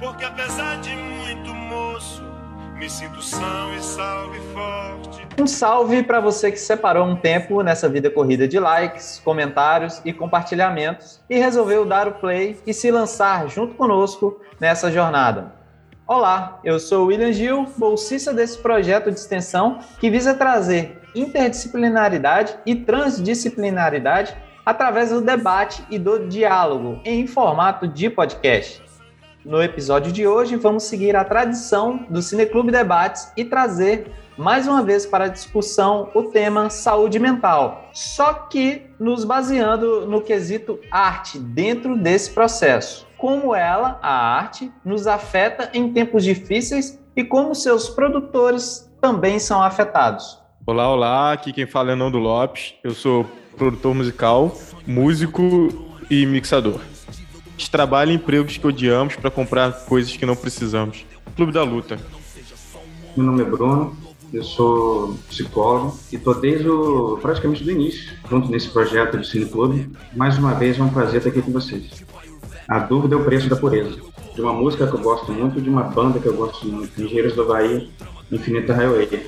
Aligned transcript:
Porque 0.00 0.24
apesar 0.24 0.80
de 0.80 0.96
muito 0.96 1.54
moço, 1.54 2.22
me 2.74 2.88
sinto 2.88 3.22
são 3.22 3.74
e 3.76 3.82
salve 3.82 4.40
forte. 4.54 5.28
Um 5.38 5.46
salve 5.46 6.02
para 6.02 6.20
você 6.20 6.50
que 6.50 6.58
separou 6.58 7.06
um 7.06 7.14
tempo 7.14 7.62
nessa 7.62 7.86
vida 7.86 8.10
corrida 8.10 8.48
de 8.48 8.58
likes, 8.58 9.20
comentários 9.22 10.00
e 10.02 10.12
compartilhamentos 10.12 11.20
e 11.28 11.38
resolveu 11.38 11.84
dar 11.84 12.08
o 12.08 12.12
play 12.12 12.58
e 12.66 12.72
se 12.72 12.90
lançar 12.90 13.46
junto 13.48 13.74
conosco 13.74 14.40
nessa 14.58 14.90
jornada. 14.90 15.52
Olá, 16.06 16.58
eu 16.64 16.80
sou 16.80 17.06
William 17.06 17.32
Gil, 17.32 17.66
bolsista 17.76 18.32
desse 18.32 18.58
projeto 18.58 19.10
de 19.10 19.18
extensão 19.18 19.78
que 20.00 20.10
visa 20.10 20.34
trazer 20.34 20.98
interdisciplinaridade 21.14 22.56
e 22.64 22.74
transdisciplinaridade 22.74 24.34
através 24.64 25.10
do 25.10 25.20
debate 25.20 25.84
e 25.90 25.98
do 25.98 26.26
diálogo 26.26 27.00
em 27.04 27.26
formato 27.26 27.86
de 27.86 28.08
podcast. 28.08 28.89
No 29.44 29.62
episódio 29.62 30.12
de 30.12 30.26
hoje, 30.26 30.54
vamos 30.56 30.82
seguir 30.82 31.16
a 31.16 31.24
tradição 31.24 32.04
do 32.10 32.20
Cineclube 32.20 32.70
Debates 32.70 33.32
e 33.34 33.42
trazer 33.42 34.12
mais 34.36 34.68
uma 34.68 34.82
vez 34.82 35.06
para 35.06 35.24
a 35.24 35.28
discussão 35.28 36.10
o 36.14 36.24
tema 36.24 36.68
saúde 36.68 37.18
mental, 37.18 37.88
só 37.94 38.34
que 38.34 38.82
nos 38.98 39.24
baseando 39.24 40.06
no 40.06 40.20
quesito 40.20 40.78
arte 40.90 41.38
dentro 41.38 41.96
desse 41.96 42.30
processo. 42.32 43.06
Como 43.16 43.54
ela, 43.54 43.98
a 44.02 44.12
arte, 44.12 44.70
nos 44.84 45.06
afeta 45.06 45.70
em 45.72 45.90
tempos 45.90 46.22
difíceis 46.22 47.00
e 47.16 47.24
como 47.24 47.54
seus 47.54 47.88
produtores 47.88 48.92
também 49.00 49.38
são 49.38 49.62
afetados. 49.62 50.38
Olá, 50.66 50.92
olá, 50.92 51.32
aqui 51.32 51.50
quem 51.50 51.66
fala 51.66 51.92
é 51.92 51.94
Nando 51.94 52.18
Lopes, 52.18 52.74
eu 52.84 52.90
sou 52.90 53.24
produtor 53.56 53.94
musical, 53.94 54.54
músico 54.86 55.68
e 56.10 56.26
mixador. 56.26 56.80
A 57.60 57.62
gente 57.62 57.72
trabalha 57.72 58.10
em 58.10 58.14
empregos 58.14 58.56
que 58.56 58.66
odiamos 58.66 59.16
para 59.16 59.30
comprar 59.30 59.84
coisas 59.84 60.16
que 60.16 60.24
não 60.24 60.34
precisamos. 60.34 61.04
Clube 61.36 61.52
da 61.52 61.62
Luta. 61.62 61.98
Meu 63.14 63.26
nome 63.26 63.42
é 63.42 63.44
Bruno, 63.44 63.94
eu 64.32 64.42
sou 64.42 65.14
psicólogo 65.28 65.94
e 66.10 66.16
estou 66.16 66.40
desde 66.40 66.66
o, 66.66 67.18
praticamente 67.20 67.62
do 67.62 67.70
início, 67.70 68.16
junto 68.30 68.50
nesse 68.50 68.70
projeto 68.70 69.18
do 69.18 69.24
Cine 69.24 69.44
Clube. 69.44 69.90
Mais 70.16 70.38
uma 70.38 70.54
vez 70.54 70.78
é 70.78 70.82
um 70.82 70.88
prazer 70.88 71.18
estar 71.18 71.28
aqui 71.28 71.42
com 71.42 71.52
vocês. 71.52 72.02
A 72.66 72.78
dúvida 72.78 73.14
é 73.14 73.18
o 73.18 73.24
preço 73.26 73.46
da 73.50 73.56
pureza. 73.56 73.94
De 74.34 74.40
uma 74.40 74.54
música 74.54 74.86
que 74.86 74.94
eu 74.94 75.00
gosto 75.00 75.30
muito, 75.30 75.60
de 75.60 75.68
uma 75.68 75.82
banda 75.82 76.18
que 76.18 76.28
eu 76.28 76.34
gosto 76.34 76.66
muito, 76.66 76.98
Engenheiros 76.98 77.34
do 77.34 77.44
Bahia, 77.44 77.86
Infinita 78.32 78.72
Highway. 78.72 79.26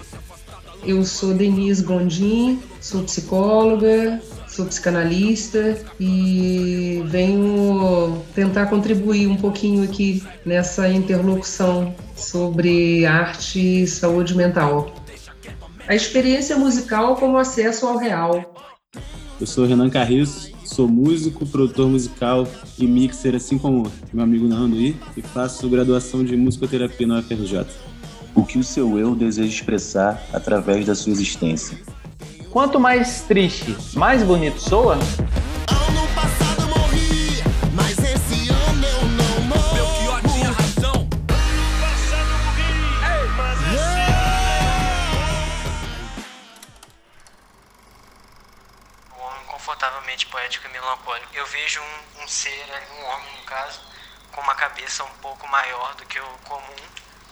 Eu 0.86 1.04
sou 1.04 1.34
Denise 1.34 1.84
Gondim, 1.84 2.62
sou 2.80 3.02
psicóloga, 3.02 4.22
sou 4.52 4.66
psicanalista 4.66 5.78
e 5.98 7.02
venho 7.06 8.22
tentar 8.34 8.66
contribuir 8.66 9.26
um 9.26 9.36
pouquinho 9.36 9.82
aqui 9.82 10.22
nessa 10.44 10.88
interlocução 10.88 11.94
sobre 12.14 13.06
arte 13.06 13.82
e 13.82 13.86
saúde 13.86 14.36
mental. 14.36 14.94
A 15.88 15.94
experiência 15.94 16.56
musical 16.56 17.16
como 17.16 17.38
acesso 17.38 17.86
ao 17.86 17.96
real. 17.96 18.54
Eu 19.40 19.46
sou 19.46 19.64
Renan 19.64 19.88
Carriço, 19.88 20.52
sou 20.64 20.86
músico, 20.86 21.46
produtor 21.46 21.88
musical 21.88 22.46
e 22.78 22.86
mixer, 22.86 23.34
assim 23.34 23.58
como 23.58 23.90
meu 24.12 24.22
amigo 24.22 24.46
Nando 24.46 24.76
aí, 24.76 24.94
e 25.16 25.22
faço 25.22 25.68
graduação 25.68 26.22
de 26.22 26.36
musicoterapia 26.36 27.06
na 27.06 27.20
UFRJ. 27.20 27.66
O 28.34 28.44
que 28.44 28.58
o 28.58 28.64
seu 28.64 28.98
eu 28.98 29.14
deseja 29.14 29.48
expressar 29.48 30.22
através 30.32 30.86
da 30.86 30.94
sua 30.94 31.12
existência. 31.12 31.78
Quanto 32.52 32.78
mais 32.78 33.22
triste, 33.22 33.74
mais 33.96 34.22
bonito 34.22 34.60
soa? 34.60 34.98
Homem 49.16 49.44
confortavelmente 49.46 50.26
poético 50.26 50.66
e 50.68 50.72
melancólico. 50.72 51.28
Eu 51.32 51.46
vejo 51.46 51.80
um, 51.80 52.22
um 52.22 52.28
ser, 52.28 52.66
um 53.00 53.04
homem 53.06 53.34
no 53.38 53.44
caso, 53.44 53.80
com 54.30 54.42
uma 54.42 54.54
cabeça 54.54 55.02
um 55.04 55.14
pouco 55.22 55.48
maior 55.48 55.94
do 55.94 56.04
que 56.04 56.20
o 56.20 56.38
comum. 56.44 56.76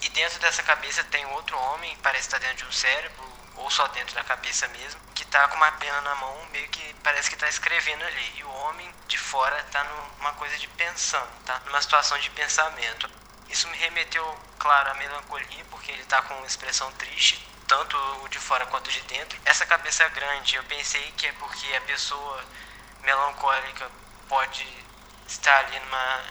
E 0.01 0.09
dentro 0.09 0.39
dessa 0.39 0.63
cabeça 0.63 1.03
tem 1.03 1.23
outro 1.27 1.55
homem, 1.59 1.95
parece 2.01 2.23
estar 2.23 2.39
dentro 2.39 2.57
de 2.57 2.65
um 2.65 2.71
cérebro, 2.71 3.40
ou 3.61 3.69
só 3.69 3.87
dentro 3.87 4.15
da 4.15 4.23
cabeça 4.23 4.67
mesmo, 4.69 4.99
que 5.13 5.25
tá 5.25 5.47
com 5.47 5.55
uma 5.55 5.71
pena 5.73 6.01
na 6.01 6.15
mão, 6.15 6.45
meio 6.51 6.67
que 6.69 6.93
parece 7.03 7.29
que 7.29 7.35
tá 7.35 7.47
escrevendo 7.47 8.03
ali. 8.03 8.33
E 8.37 8.43
o 8.43 8.51
homem 8.51 8.93
de 9.07 9.17
fora 9.17 9.63
tá 9.71 9.83
numa 9.83 10.33
coisa 10.33 10.57
de 10.57 10.67
pensando, 10.69 11.29
tá 11.45 11.59
numa 11.65 11.81
situação 11.81 12.17
de 12.19 12.29
pensamento. 12.31 13.09
Isso 13.49 13.67
me 13.67 13.77
remeteu, 13.77 14.39
claro, 14.57 14.91
à 14.91 14.93
melancolia, 14.95 15.65
porque 15.69 15.91
ele 15.91 16.03
tá 16.05 16.21
com 16.21 16.33
uma 16.35 16.47
expressão 16.47 16.91
triste, 16.93 17.45
tanto 17.67 17.97
o 18.23 18.29
de 18.29 18.39
fora 18.39 18.65
quanto 18.65 18.87
o 18.87 18.91
de 18.91 19.01
dentro. 19.01 19.39
Essa 19.45 19.65
cabeça 19.65 20.07
grande, 20.09 20.55
eu 20.55 20.63
pensei 20.63 21.11
que 21.17 21.27
é 21.27 21.31
porque 21.33 21.73
a 21.75 21.81
pessoa 21.81 22.43
melancólica 23.01 23.89
pode 24.27 24.65
estar 25.27 25.57
ali 25.59 25.79
numa 25.79 26.23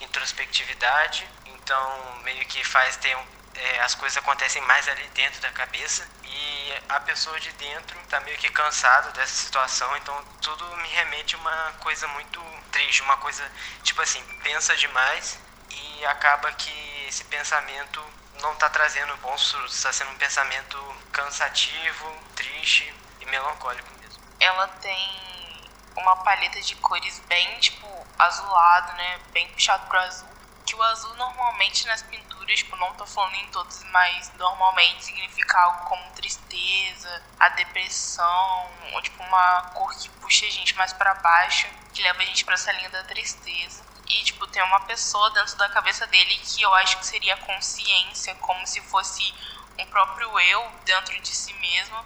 introspectividade, 0.00 1.28
então 1.46 2.20
meio 2.22 2.44
que 2.46 2.62
faz 2.64 2.96
ter 2.96 3.16
um, 3.16 3.26
é, 3.54 3.80
as 3.80 3.94
coisas 3.94 4.16
acontecem 4.16 4.62
mais 4.62 4.88
ali 4.88 5.06
dentro 5.08 5.40
da 5.40 5.50
cabeça 5.50 6.08
e 6.24 6.57
a 6.88 7.00
pessoa 7.00 7.38
de 7.38 7.52
dentro 7.52 7.98
tá 8.08 8.20
meio 8.20 8.36
que 8.38 8.50
cansado 8.50 9.12
dessa 9.12 9.34
situação, 9.34 9.94
então 9.96 10.24
tudo 10.40 10.64
me 10.78 10.88
remete 10.88 11.34
a 11.34 11.38
uma 11.38 11.72
coisa 11.80 12.08
muito 12.08 12.42
triste, 12.72 13.02
uma 13.02 13.16
coisa 13.18 13.50
tipo 13.82 14.00
assim, 14.00 14.22
pensa 14.42 14.76
demais 14.76 15.38
e 15.70 16.06
acaba 16.06 16.50
que 16.52 17.06
esse 17.06 17.24
pensamento 17.24 18.02
não 18.40 18.54
tá 18.56 18.70
trazendo 18.70 19.16
bons 19.18 19.50
frutos, 19.50 19.74
está 19.74 19.92
sendo 19.92 20.12
um 20.12 20.16
pensamento 20.16 20.78
cansativo, 21.12 22.12
triste 22.34 22.94
e 23.20 23.26
melancólico 23.26 23.88
mesmo. 24.00 24.22
Ela 24.40 24.68
tem 24.68 25.90
uma 25.96 26.16
paleta 26.16 26.60
de 26.60 26.76
cores 26.76 27.18
bem 27.28 27.58
tipo 27.58 28.06
azulado, 28.18 28.92
né, 28.94 29.20
bem 29.32 29.48
puxado 29.48 29.86
pro 29.88 29.98
azul 29.98 30.38
que 30.68 30.76
o 30.76 30.82
azul 30.82 31.14
normalmente 31.14 31.86
nas 31.86 32.02
pinturas, 32.02 32.27
tipo, 32.54 32.76
não 32.76 32.94
tô 32.94 33.06
falando 33.06 33.34
em 33.34 33.46
todos, 33.48 33.82
mas 33.84 34.32
normalmente 34.34 35.04
significa 35.04 35.58
algo 35.60 35.84
como 35.86 36.10
tristeza, 36.12 37.22
a 37.38 37.48
depressão, 37.50 38.70
ou 38.92 39.02
tipo 39.02 39.22
uma 39.22 39.62
cor 39.74 39.94
que 39.98 40.08
puxa 40.20 40.46
a 40.46 40.50
gente 40.50 40.74
mais 40.76 40.92
para 40.92 41.14
baixo, 41.14 41.66
que 41.92 42.02
leva 42.02 42.22
a 42.22 42.24
gente 42.24 42.44
para 42.44 42.54
essa 42.54 42.72
linha 42.72 42.90
da 42.90 43.02
tristeza. 43.04 43.84
E 44.08 44.22
tipo, 44.24 44.46
tem 44.46 44.62
uma 44.62 44.80
pessoa 44.80 45.30
dentro 45.30 45.56
da 45.56 45.68
cabeça 45.68 46.06
dele 46.06 46.38
que 46.38 46.62
eu 46.62 46.74
acho 46.76 46.98
que 46.98 47.06
seria 47.06 47.34
a 47.34 47.38
consciência, 47.38 48.34
como 48.36 48.66
se 48.66 48.80
fosse 48.82 49.34
um 49.78 49.86
próprio 49.86 50.38
eu 50.40 50.72
dentro 50.84 51.20
de 51.20 51.34
si 51.34 51.52
mesmo, 51.54 52.04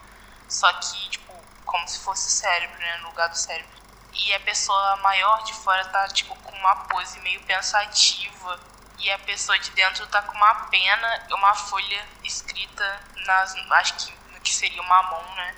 só 0.48 0.72
que 0.74 1.10
tipo, 1.10 1.32
como 1.64 1.86
se 1.88 2.00
fosse 2.00 2.28
o 2.28 2.30
cérebro, 2.30 2.78
né, 2.78 2.96
no 2.98 3.08
lugar 3.08 3.28
do 3.28 3.36
cérebro 3.36 3.82
e 4.12 4.34
a 4.34 4.40
pessoa 4.40 4.96
maior 4.98 5.42
de 5.44 5.54
fora 5.54 5.84
tá 5.86 6.06
tipo 6.08 6.34
com 6.36 6.54
uma 6.56 6.76
pose 6.86 7.18
meio 7.20 7.40
pensativa 7.42 8.60
e 8.98 9.10
a 9.10 9.18
pessoa 9.20 9.58
de 9.58 9.70
dentro 9.72 10.06
tá 10.06 10.22
com 10.22 10.36
uma 10.36 10.54
pena 10.66 11.26
uma 11.32 11.54
folha 11.54 12.06
escrita 12.22 13.00
nas 13.26 13.54
acho 13.72 13.94
que 13.94 14.12
no 14.32 14.40
que 14.40 14.54
seria 14.54 14.80
uma 14.82 15.02
mão, 15.04 15.34
né? 15.34 15.56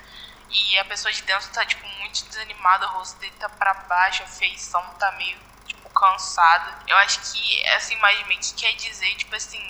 E 0.49 0.77
a 0.79 0.85
pessoa 0.85 1.11
de 1.11 1.21
dentro 1.23 1.49
tá 1.51 1.65
tipo 1.65 1.85
muito 1.99 2.25
desanimada, 2.25 2.87
o 2.87 2.91
rosto 2.91 3.19
dele 3.19 3.33
tá 3.39 3.49
para 3.49 3.73
baixo, 3.73 4.23
a 4.23 4.27
feição 4.27 4.81
tá 4.99 5.11
meio 5.13 5.37
tipo 5.65 5.89
cansada. 5.89 6.83
Eu 6.87 6.95
acho 6.97 7.19
que 7.19 7.65
essa 7.67 7.93
imagem 7.93 8.25
meio 8.25 8.39
que 8.39 8.53
quer 8.53 8.73
dizer 8.73 9.15
tipo 9.15 9.35
assim, 9.35 9.61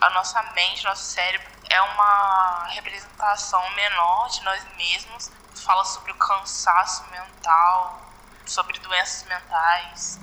a 0.00 0.10
nossa 0.10 0.42
mente, 0.54 0.84
nosso 0.84 1.04
cérebro 1.04 1.46
é 1.68 1.80
uma 1.80 2.66
representação 2.70 3.70
menor 3.70 4.28
de 4.30 4.42
nós 4.42 4.64
mesmos, 4.76 5.30
fala 5.54 5.84
sobre 5.84 6.12
o 6.12 6.14
cansaço 6.16 7.04
mental, 7.10 8.12
sobre 8.46 8.78
doenças 8.78 9.24
mentais. 9.24 10.20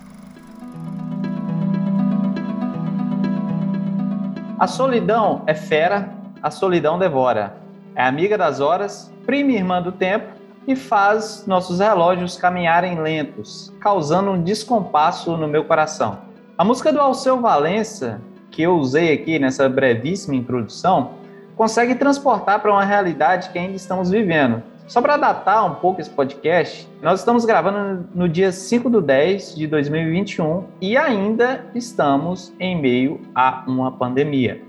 A 4.64 4.68
solidão 4.68 5.42
é 5.46 5.54
fera, 5.54 6.10
a 6.42 6.50
solidão 6.50 6.98
devora. 6.98 7.58
É 7.96 8.02
amiga 8.02 8.38
das 8.38 8.62
horas, 8.62 9.14
prima 9.26 9.52
irmã 9.52 9.82
do 9.82 9.92
tempo 9.92 10.28
e 10.66 10.74
faz 10.74 11.44
nossos 11.46 11.82
relógios 11.82 12.38
caminharem 12.38 12.98
lentos, 12.98 13.74
causando 13.82 14.32
um 14.32 14.42
descompasso 14.42 15.36
no 15.36 15.50
meu 15.50 15.66
coração. 15.66 16.20
A 16.58 16.64
música 16.64 16.94
do 16.94 17.02
Alceu 17.02 17.42
Valença, 17.42 18.22
que 18.50 18.62
eu 18.62 18.78
usei 18.78 19.12
aqui 19.12 19.38
nessa 19.38 19.68
brevíssima 19.68 20.34
introdução, 20.34 21.12
consegue 21.58 21.96
transportar 21.96 22.62
para 22.62 22.72
uma 22.72 22.86
realidade 22.86 23.50
que 23.50 23.60
ainda 23.60 23.76
estamos 23.76 24.12
vivendo. 24.12 24.64
Só 24.88 25.02
para 25.02 25.16
datar 25.16 25.66
um 25.66 25.76
pouco 25.76 26.02
esse 26.02 26.10
podcast, 26.10 26.88
nós 27.02 27.20
estamos 27.20 27.46
gravando 27.46 28.06
no 28.14 28.28
dia 28.28 28.52
5 28.52 28.90
do 28.90 29.02
10 29.02 29.56
de 29.56 29.66
2021 29.66 30.66
e 30.82 30.98
ainda 30.98 31.66
estamos 31.74 32.54
em 32.60 32.80
meio 32.80 33.22
a 33.34 33.64
uma 33.66 33.92
pandemia. 33.94 34.62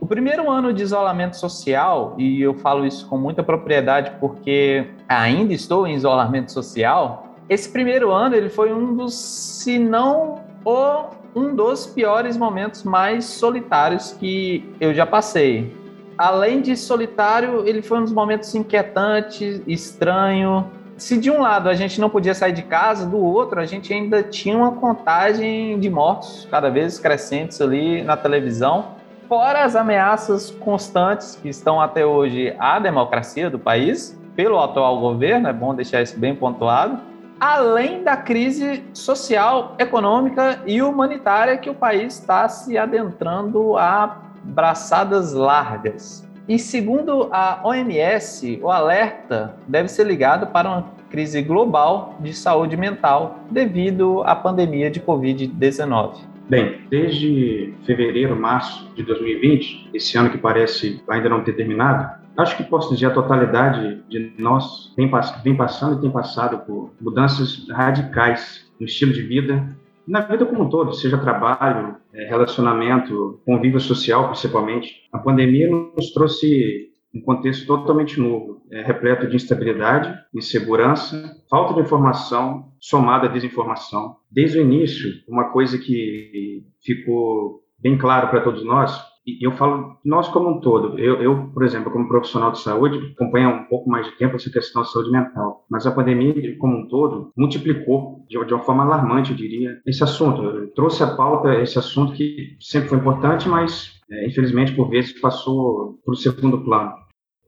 O 0.00 0.06
primeiro 0.06 0.50
ano 0.50 0.72
de 0.72 0.82
isolamento 0.82 1.36
social, 1.36 2.14
e 2.18 2.42
eu 2.42 2.54
falo 2.54 2.84
isso 2.84 3.08
com 3.08 3.16
muita 3.16 3.42
propriedade 3.42 4.12
porque 4.20 4.88
ainda 5.08 5.54
estou 5.54 5.86
em 5.86 5.94
isolamento 5.94 6.50
social, 6.50 7.36
esse 7.48 7.70
primeiro 7.70 8.10
ano 8.10 8.34
ele 8.34 8.48
foi 8.48 8.72
um 8.72 8.94
dos, 8.96 9.14
se 9.14 9.78
não 9.78 10.40
o 10.64 11.04
um 11.36 11.54
dos 11.54 11.86
piores 11.86 12.36
momentos 12.36 12.82
mais 12.82 13.26
solitários 13.26 14.12
que 14.12 14.74
eu 14.80 14.92
já 14.92 15.06
passei 15.06 15.70
além 16.16 16.60
de 16.60 16.76
solitário, 16.76 17.66
ele 17.66 17.82
foi 17.82 17.98
um 17.98 18.04
dos 18.04 18.12
momentos 18.12 18.54
inquietantes, 18.54 19.60
estranho. 19.66 20.70
Se 20.96 21.18
de 21.18 21.30
um 21.30 21.40
lado 21.40 21.68
a 21.68 21.74
gente 21.74 22.00
não 22.00 22.08
podia 22.08 22.34
sair 22.34 22.52
de 22.52 22.62
casa, 22.62 23.06
do 23.06 23.18
outro 23.18 23.60
a 23.60 23.66
gente 23.66 23.92
ainda 23.92 24.22
tinha 24.22 24.56
uma 24.56 24.72
contagem 24.72 25.78
de 25.78 25.90
mortos 25.90 26.48
cada 26.50 26.70
vez 26.70 26.98
crescentes 26.98 27.60
ali 27.60 28.02
na 28.02 28.16
televisão, 28.16 28.96
fora 29.28 29.64
as 29.64 29.76
ameaças 29.76 30.50
constantes 30.50 31.38
que 31.40 31.48
estão 31.48 31.80
até 31.80 32.06
hoje 32.06 32.54
à 32.58 32.78
democracia 32.78 33.50
do 33.50 33.58
país, 33.58 34.18
pelo 34.34 34.58
atual 34.58 34.98
governo, 35.00 35.48
é 35.48 35.52
bom 35.52 35.74
deixar 35.74 36.02
isso 36.02 36.18
bem 36.18 36.34
pontuado, 36.34 36.98
além 37.38 38.02
da 38.02 38.16
crise 38.16 38.84
social, 38.94 39.74
econômica 39.78 40.60
e 40.66 40.80
humanitária 40.80 41.56
que 41.58 41.68
o 41.68 41.74
país 41.74 42.18
está 42.18 42.48
se 42.48 42.78
adentrando 42.78 43.76
a 43.76 44.25
braçadas 44.46 45.32
largas. 45.32 46.26
E 46.48 46.58
segundo 46.58 47.28
a 47.32 47.60
OMS, 47.64 48.60
o 48.62 48.70
alerta 48.70 49.56
deve 49.66 49.88
ser 49.88 50.06
ligado 50.06 50.46
para 50.46 50.68
uma 50.68 50.84
crise 51.10 51.42
global 51.42 52.16
de 52.20 52.32
saúde 52.32 52.76
mental 52.76 53.40
devido 53.50 54.22
à 54.24 54.34
pandemia 54.34 54.90
de 54.90 55.00
Covid-19. 55.00 56.18
Bem, 56.48 56.82
desde 56.88 57.74
fevereiro, 57.84 58.36
março 58.36 58.88
de 58.94 59.02
2020, 59.02 59.90
esse 59.92 60.16
ano 60.16 60.30
que 60.30 60.38
parece 60.38 61.02
ainda 61.08 61.28
não 61.28 61.42
ter 61.42 61.54
terminado, 61.54 62.08
acho 62.36 62.56
que 62.56 62.62
posso 62.62 62.94
dizer 62.94 63.06
a 63.06 63.10
totalidade 63.10 64.00
de 64.08 64.32
nós 64.38 64.94
vem, 64.96 65.08
passando 65.56 65.98
e 65.98 66.00
tem 66.02 66.10
passado 66.10 66.58
por 66.58 66.92
mudanças 67.00 67.66
radicais 67.68 68.70
no 68.78 68.86
estilo 68.86 69.12
de 69.12 69.22
vida, 69.22 69.76
na 70.06 70.20
vida 70.20 70.46
como 70.46 70.64
um 70.64 70.68
todo, 70.68 70.92
seja 70.92 71.18
trabalho, 71.18 71.96
é, 72.12 72.28
relacionamento, 72.28 73.40
convívio 73.44 73.80
social, 73.80 74.28
principalmente. 74.28 75.02
A 75.12 75.18
pandemia 75.18 75.68
nos 75.68 76.12
trouxe 76.12 76.90
um 77.14 77.20
contexto 77.20 77.66
totalmente 77.66 78.20
novo, 78.20 78.62
é, 78.70 78.82
repleto 78.82 79.26
de 79.26 79.36
instabilidade, 79.36 80.14
insegurança, 80.34 81.36
falta 81.50 81.74
de 81.74 81.80
informação, 81.80 82.72
somada 82.78 83.26
à 83.26 83.30
desinformação. 83.30 84.16
Desde 84.30 84.58
o 84.58 84.62
início, 84.62 85.10
uma 85.28 85.50
coisa 85.50 85.78
que 85.78 86.64
ficou 86.82 87.62
bem 87.78 87.96
claro 87.96 88.28
para 88.28 88.42
todos 88.42 88.64
nós 88.64 89.15
e 89.26 89.44
eu 89.44 89.52
falo 89.52 89.98
nós 90.04 90.28
como 90.28 90.50
um 90.50 90.60
todo. 90.60 90.98
Eu, 90.98 91.20
eu, 91.20 91.50
por 91.52 91.64
exemplo, 91.64 91.90
como 91.90 92.06
profissional 92.06 92.52
de 92.52 92.60
saúde, 92.60 93.12
acompanho 93.14 93.50
um 93.50 93.64
pouco 93.64 93.90
mais 93.90 94.06
de 94.06 94.16
tempo 94.16 94.36
essa 94.36 94.50
questão 94.50 94.82
da 94.82 94.88
saúde 94.88 95.10
mental. 95.10 95.64
Mas 95.68 95.86
a 95.86 95.90
pandemia, 95.90 96.56
como 96.58 96.76
um 96.76 96.88
todo, 96.88 97.32
multiplicou 97.36 98.24
de, 98.28 98.42
de 98.44 98.54
uma 98.54 98.62
forma 98.62 98.84
alarmante, 98.84 99.32
eu 99.32 99.36
diria, 99.36 99.80
esse 99.84 100.04
assunto. 100.04 100.42
Eu 100.42 100.72
trouxe 100.74 101.02
à 101.02 101.08
pauta 101.16 101.60
esse 101.60 101.76
assunto 101.78 102.12
que 102.12 102.56
sempre 102.60 102.88
foi 102.88 102.98
importante, 102.98 103.48
mas 103.48 104.00
é, 104.10 104.28
infelizmente 104.28 104.72
por 104.76 104.88
vezes 104.88 105.20
passou 105.20 105.98
para 106.04 106.12
o 106.12 106.16
segundo 106.16 106.62
plano. 106.62 106.92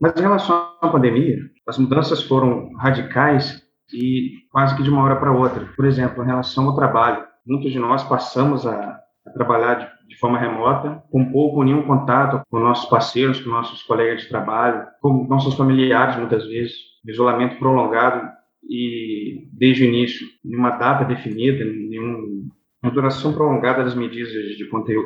Mas 0.01 0.13
em 0.17 0.21
relação 0.21 0.73
à 0.81 0.87
pandemia, 0.89 1.37
as 1.67 1.77
mudanças 1.77 2.21
foram 2.23 2.73
radicais 2.75 3.63
e 3.93 4.31
quase 4.51 4.75
que 4.75 4.83
de 4.83 4.89
uma 4.89 5.03
hora 5.03 5.15
para 5.15 5.31
outra. 5.31 5.65
Por 5.75 5.85
exemplo, 5.85 6.23
em 6.23 6.27
relação 6.27 6.65
ao 6.65 6.75
trabalho, 6.75 7.25
muitos 7.45 7.71
de 7.71 7.79
nós 7.79 8.03
passamos 8.03 8.65
a, 8.65 8.99
a 9.25 9.31
trabalhar 9.33 9.75
de 9.75 9.98
de 10.09 10.17
forma 10.17 10.39
remota, 10.39 11.03
com 11.11 11.31
pouco 11.31 11.59
ou 11.59 11.63
nenhum 11.63 11.83
contato 11.83 12.41
com 12.49 12.59
nossos 12.59 12.89
parceiros, 12.89 13.39
com 13.39 13.49
nossos 13.51 13.83
colegas 13.83 14.23
de 14.23 14.29
trabalho, 14.29 14.87
com 14.99 15.27
nossos 15.29 15.53
familiares, 15.53 16.17
muitas 16.17 16.45
vezes, 16.47 16.73
isolamento 17.07 17.59
prolongado 17.59 18.27
e, 18.67 19.47
desde 19.53 19.83
o 19.83 19.87
início, 19.87 20.27
nenhuma 20.43 20.71
data 20.71 21.05
definida, 21.05 21.63
nenhum, 21.63 22.49
uma 22.81 22.91
duração 22.91 23.33
prolongada 23.33 23.83
das 23.83 23.93
medidas 23.93 24.31
de, 24.31 24.57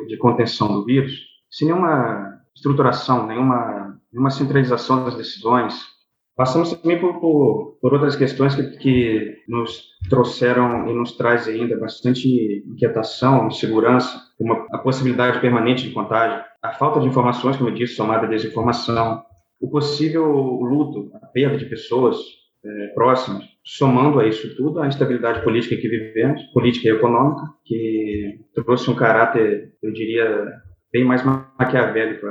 de 0.08 0.16
contenção 0.16 0.68
do 0.68 0.84
vírus, 0.86 1.12
sem 1.50 1.68
nenhuma 1.68 2.40
estruturação, 2.56 3.26
nenhuma, 3.26 4.00
nenhuma 4.10 4.30
centralização 4.30 5.04
das 5.04 5.16
decisões, 5.16 5.93
Passamos 6.36 6.72
também 6.72 7.00
por, 7.00 7.20
por, 7.20 7.78
por 7.80 7.92
outras 7.92 8.16
questões 8.16 8.56
que, 8.56 8.62
que, 8.78 9.36
nos 9.46 9.84
trouxeram 10.10 10.88
e 10.88 10.92
nos 10.92 11.16
traz 11.16 11.46
ainda 11.46 11.78
bastante 11.78 12.64
inquietação, 12.66 13.46
insegurança, 13.46 14.20
como 14.36 14.52
a 14.72 14.78
possibilidade 14.78 15.40
permanente 15.40 15.86
de 15.86 15.94
contágio, 15.94 16.44
a 16.60 16.72
falta 16.72 16.98
de 16.98 17.06
informações, 17.06 17.56
como 17.56 17.70
eu 17.70 17.74
disse, 17.74 17.94
somada 17.94 18.26
à 18.26 18.28
desinformação, 18.28 19.22
o 19.60 19.70
possível 19.70 20.26
luto, 20.26 21.10
a 21.22 21.26
perda 21.26 21.56
de 21.56 21.66
pessoas 21.66 22.16
é, 22.64 22.86
próximas, 22.88 23.44
somando 23.62 24.18
a 24.18 24.26
isso 24.26 24.56
tudo 24.56 24.80
a 24.80 24.88
instabilidade 24.88 25.42
política 25.44 25.76
que 25.76 25.88
vivemos, 25.88 26.42
política 26.52 26.88
e 26.88 26.92
econômica, 26.92 27.42
que 27.64 28.40
trouxe 28.54 28.90
um 28.90 28.96
caráter, 28.96 29.72
eu 29.80 29.92
diria, 29.92 30.52
bem 30.92 31.04
mais 31.04 31.24
maquiavélico 31.24 32.26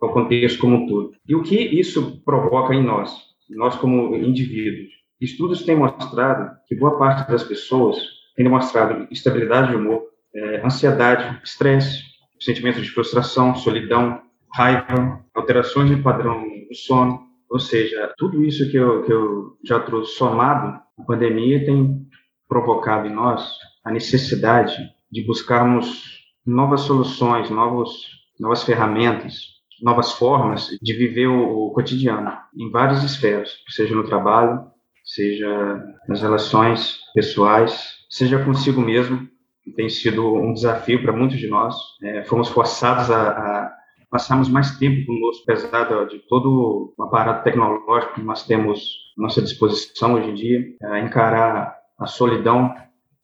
ao 0.00 0.12
contexto 0.12 0.60
como 0.60 0.76
um 0.76 0.86
todo. 0.86 1.12
E 1.26 1.34
o 1.34 1.42
que 1.42 1.56
isso 1.56 2.20
provoca 2.24 2.74
em 2.74 2.82
nós? 2.82 3.27
Nós 3.50 3.76
como 3.76 4.14
indivíduos. 4.16 4.92
Estudos 5.20 5.64
têm 5.64 5.76
mostrado 5.76 6.56
que 6.66 6.76
boa 6.76 6.98
parte 6.98 7.30
das 7.30 7.42
pessoas 7.42 7.98
tem 8.36 8.44
demonstrado 8.44 9.08
estabilidade 9.10 9.70
de 9.70 9.76
humor, 9.76 10.04
é, 10.34 10.64
ansiedade, 10.64 11.40
estresse, 11.42 12.04
sentimentos 12.38 12.82
de 12.82 12.90
frustração, 12.90 13.54
solidão, 13.56 14.22
raiva, 14.54 15.24
alterações 15.34 15.90
de 15.90 16.00
padrão 16.00 16.44
do 16.68 16.74
sono. 16.74 17.26
Ou 17.50 17.58
seja, 17.58 18.12
tudo 18.16 18.44
isso 18.44 18.70
que 18.70 18.76
eu, 18.76 19.02
que 19.02 19.12
eu 19.12 19.56
já 19.64 19.80
trouxe 19.80 20.14
somado, 20.14 20.80
a 20.98 21.02
pandemia 21.04 21.64
tem 21.64 22.06
provocado 22.48 23.08
em 23.08 23.12
nós 23.12 23.50
a 23.84 23.90
necessidade 23.90 24.76
de 25.10 25.24
buscarmos 25.24 26.18
novas 26.46 26.82
soluções, 26.82 27.50
novos, 27.50 28.06
novas 28.38 28.62
ferramentas 28.62 29.57
novas 29.82 30.12
formas 30.12 30.68
de 30.82 30.92
viver 30.92 31.26
o, 31.26 31.66
o 31.66 31.72
cotidiano 31.72 32.32
em 32.56 32.70
várias 32.70 33.02
esferas, 33.02 33.50
seja 33.68 33.94
no 33.94 34.04
trabalho, 34.04 34.66
seja 35.04 35.82
nas 36.08 36.22
relações 36.22 36.98
pessoais, 37.14 37.96
seja 38.10 38.44
consigo 38.44 38.80
mesmo. 38.80 39.28
Tem 39.76 39.88
sido 39.88 40.34
um 40.34 40.52
desafio 40.52 41.02
para 41.02 41.12
muitos 41.12 41.38
de 41.38 41.46
nós. 41.46 41.76
É, 42.02 42.24
fomos 42.24 42.48
forçados 42.48 43.10
a, 43.10 43.30
a 43.30 43.78
passarmos 44.10 44.48
mais 44.48 44.78
tempo 44.78 45.06
conosco, 45.06 45.44
apesar 45.44 46.06
de 46.06 46.18
todo 46.28 46.94
o 46.96 47.02
aparato 47.02 47.44
tecnológico 47.44 48.14
que 48.14 48.22
nós 48.22 48.46
temos 48.46 48.96
à 49.18 49.22
nossa 49.22 49.42
disposição 49.42 50.14
hoje 50.14 50.30
em 50.30 50.34
dia, 50.34 50.76
a 50.84 51.00
encarar 51.00 51.76
a 51.98 52.06
solidão, 52.06 52.74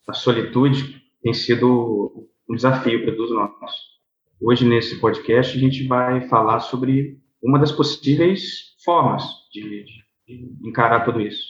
a 0.06 0.12
solitude, 0.12 1.02
tem 1.22 1.32
sido 1.32 2.28
um 2.48 2.54
desafio 2.54 3.04
para 3.04 3.16
todos 3.16 3.30
nós. 3.30 3.93
Hoje, 4.40 4.64
nesse 4.64 5.00
podcast, 5.00 5.56
a 5.56 5.60
gente 5.60 5.86
vai 5.86 6.28
falar 6.28 6.60
sobre 6.60 7.18
uma 7.42 7.58
das 7.58 7.72
possíveis 7.72 8.74
formas 8.84 9.22
de, 9.52 9.84
de 10.26 10.68
encarar 10.68 11.04
tudo 11.04 11.20
isso. 11.20 11.46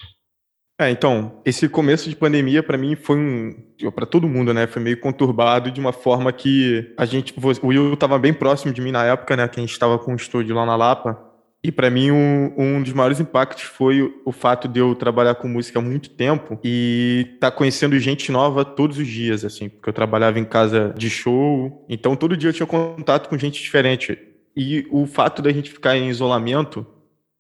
É, 0.81 0.91
então, 0.91 1.41
esse 1.45 1.69
começo 1.69 2.11
de 2.11 2.17
pandemia 2.17 2.61
para 2.61 2.77
mim 2.77 2.97
foi 2.97 3.17
um, 3.17 3.91
para 3.93 4.05
todo 4.05 4.29
mundo, 4.29 4.53
né? 4.53 4.67
Foi 4.67 4.83
meio 4.83 4.99
conturbado 4.99 5.71
de 5.71 5.79
uma 5.79 5.93
forma 5.93 6.33
que 6.33 6.93
a 6.99 7.05
gente, 7.05 7.33
o 7.39 7.67
Will 7.69 7.95
estava 7.95 8.19
bem 8.19 8.35
próximo 8.35 8.73
de 8.73 8.81
mim 8.81 8.91
na 8.91 9.05
época, 9.05 9.37
né? 9.37 9.47
Que 9.47 9.61
a 9.61 9.63
gente 9.63 9.73
estava 9.73 9.99
com 9.99 10.13
um 10.13 10.17
estúdio 10.17 10.55
lá 10.55 10.67
na 10.67 10.75
Lapa. 10.75 11.34
E 11.65 11.73
para 11.73 11.89
mim 11.89 12.11
um, 12.11 12.53
um, 12.59 12.83
dos 12.83 12.93
maiores 12.93 13.19
impactos 13.19 13.63
foi 13.63 14.03
o, 14.03 14.21
o, 14.27 14.33
fato 14.33 14.69
de 14.69 14.81
eu 14.81 14.95
trabalhar 14.95 15.35
com 15.37 15.49
música 15.49 15.79
há 15.79 15.83
muito 15.83 16.11
tempo 16.11 16.61
e 16.63 17.31
estar 17.37 17.51
tá 17.51 17.57
conhecendo 17.57 17.99
gente 17.99 18.31
nova 18.31 18.67
todos 18.67 18.99
os 18.99 19.07
dias, 19.07 19.47
assim, 19.47 19.71
porque 19.71 19.89
eu 19.89 19.93
trabalhava 19.95 20.39
em 20.39 20.45
casa 20.45 20.93
de 20.95 21.09
show, 21.09 21.87
então 21.89 22.15
todo 22.15 22.37
dia 22.37 22.51
eu 22.51 22.53
tinha 22.53 22.67
contato 22.67 23.31
com 23.31 23.39
gente 23.39 23.63
diferente. 23.63 24.19
E 24.55 24.87
o 24.91 25.07
fato 25.07 25.41
da 25.41 25.51
gente 25.51 25.71
ficar 25.71 25.97
em 25.97 26.11
isolamento 26.11 26.87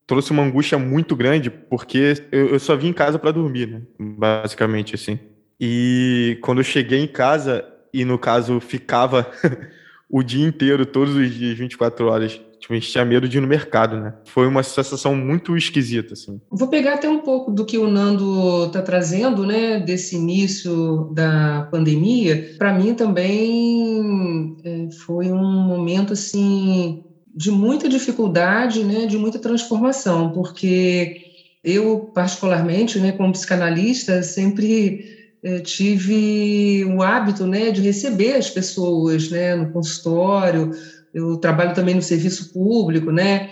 trouxe 0.07 0.31
uma 0.31 0.43
angústia 0.43 0.78
muito 0.78 1.14
grande, 1.14 1.50
porque 1.50 2.14
eu, 2.33 2.49
eu 2.49 2.59
só 2.59 2.75
vim 2.75 2.88
em 2.88 2.93
casa 2.95 3.19
para 3.19 3.31
dormir, 3.31 3.66
né? 3.66 3.83
Basicamente, 4.00 4.95
assim. 4.95 5.19
E 5.61 6.38
quando 6.40 6.59
eu 6.59 6.64
cheguei 6.64 7.00
em 7.00 7.07
casa, 7.07 7.62
e 7.93 8.07
no 8.07 8.19
caso 8.19 8.59
ficava 8.59 9.31
o 10.09 10.23
dia 10.23 10.47
inteiro, 10.47 10.87
todos 10.87 11.14
os 11.14 11.31
dias, 11.31 11.59
24 11.59 12.07
horas, 12.07 12.40
Tipo, 12.64 12.73
a 12.73 12.76
gente 12.78 12.90
tinha 12.90 13.04
medo 13.04 13.28
de 13.28 13.37
ir 13.37 13.42
no 13.42 13.47
mercado, 13.47 14.00
né? 14.00 14.14
Foi 14.25 14.47
uma 14.47 14.62
sensação 14.62 15.14
muito 15.14 15.54
esquisita, 15.54 16.14
assim. 16.14 16.40
Vou 16.50 16.66
pegar 16.66 16.94
até 16.94 17.06
um 17.06 17.21
pouco 17.21 17.50
do 17.50 17.62
que 17.66 17.76
o 17.76 17.90
Nando 17.90 18.64
está 18.64 18.80
trazendo, 18.80 19.44
né, 19.44 19.80
desse 19.80 20.16
início 20.16 21.11
da 21.12 21.68
pandemia. 21.71 22.54
Para 22.56 22.73
mim 22.73 22.94
também 22.94 24.56
é, 24.64 24.88
foi 25.04 25.30
um 25.30 25.66
momento, 25.66 26.14
assim, 26.14 27.04
de 27.37 27.50
muita 27.50 27.87
dificuldade, 27.87 28.83
né, 28.83 29.04
de 29.04 29.18
muita 29.18 29.38
transformação, 29.38 30.33
porque 30.33 31.21
eu, 31.62 32.11
particularmente, 32.14 32.99
né, 32.99 33.12
como 33.12 33.33
psicanalista, 33.33 34.23
sempre 34.23 35.04
é, 35.42 35.59
tive 35.59 36.83
o 36.87 37.02
hábito, 37.02 37.47
né, 37.47 37.71
de 37.71 37.83
receber 37.83 38.37
as 38.37 38.49
pessoas, 38.49 39.28
né, 39.28 39.54
no 39.54 39.71
consultório, 39.71 40.71
eu 41.14 41.37
trabalho 41.37 41.73
também 41.73 41.94
no 41.94 42.02
serviço 42.02 42.52
público, 42.52 43.12
né? 43.12 43.50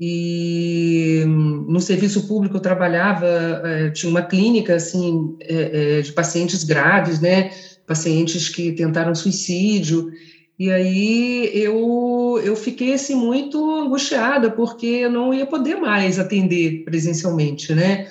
E 0.00 1.24
no 1.26 1.80
serviço 1.80 2.26
público 2.26 2.56
eu 2.56 2.60
trabalhava, 2.60 3.26
eh, 3.64 3.90
tinha 3.90 4.08
uma 4.08 4.22
clínica 4.22 4.76
assim 4.76 5.36
eh, 5.40 5.98
eh, 5.98 6.00
de 6.00 6.12
pacientes 6.12 6.64
graves, 6.64 7.20
né? 7.20 7.50
Pacientes 7.86 8.48
que 8.48 8.72
tentaram 8.72 9.14
suicídio. 9.14 10.10
E 10.58 10.70
aí 10.70 11.50
eu, 11.52 12.40
eu 12.42 12.54
fiquei 12.54 12.94
assim 12.94 13.14
muito 13.14 13.58
angustiada 13.78 14.50
porque 14.50 14.86
eu 14.86 15.10
não 15.10 15.34
ia 15.34 15.44
poder 15.44 15.76
mais 15.76 16.18
atender 16.18 16.84
presencialmente, 16.84 17.74
né? 17.74 18.06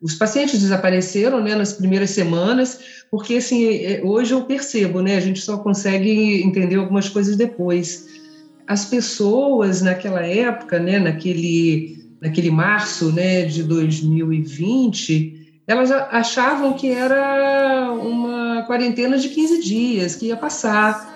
Os 0.00 0.14
pacientes 0.14 0.60
desapareceram, 0.60 1.42
né, 1.42 1.54
nas 1.54 1.72
primeiras 1.72 2.10
semanas, 2.10 2.78
porque 3.10 3.36
assim, 3.36 4.02
hoje 4.02 4.34
eu 4.34 4.44
percebo, 4.44 5.00
né, 5.00 5.16
a 5.16 5.20
gente 5.20 5.40
só 5.40 5.56
consegue 5.56 6.42
entender 6.42 6.76
algumas 6.76 7.08
coisas 7.08 7.36
depois 7.36 8.13
as 8.66 8.86
pessoas 8.86 9.82
naquela 9.82 10.24
época, 10.24 10.78
né, 10.78 10.98
naquele, 10.98 11.98
naquele 12.20 12.50
março 12.50 13.12
né, 13.12 13.44
de 13.44 13.62
2020, 13.62 15.62
elas 15.66 15.90
achavam 15.90 16.74
que 16.74 16.90
era 16.90 17.92
uma 17.92 18.62
quarentena 18.66 19.18
de 19.18 19.28
15 19.28 19.62
dias, 19.62 20.16
que 20.16 20.26
ia 20.26 20.36
passar. 20.36 21.12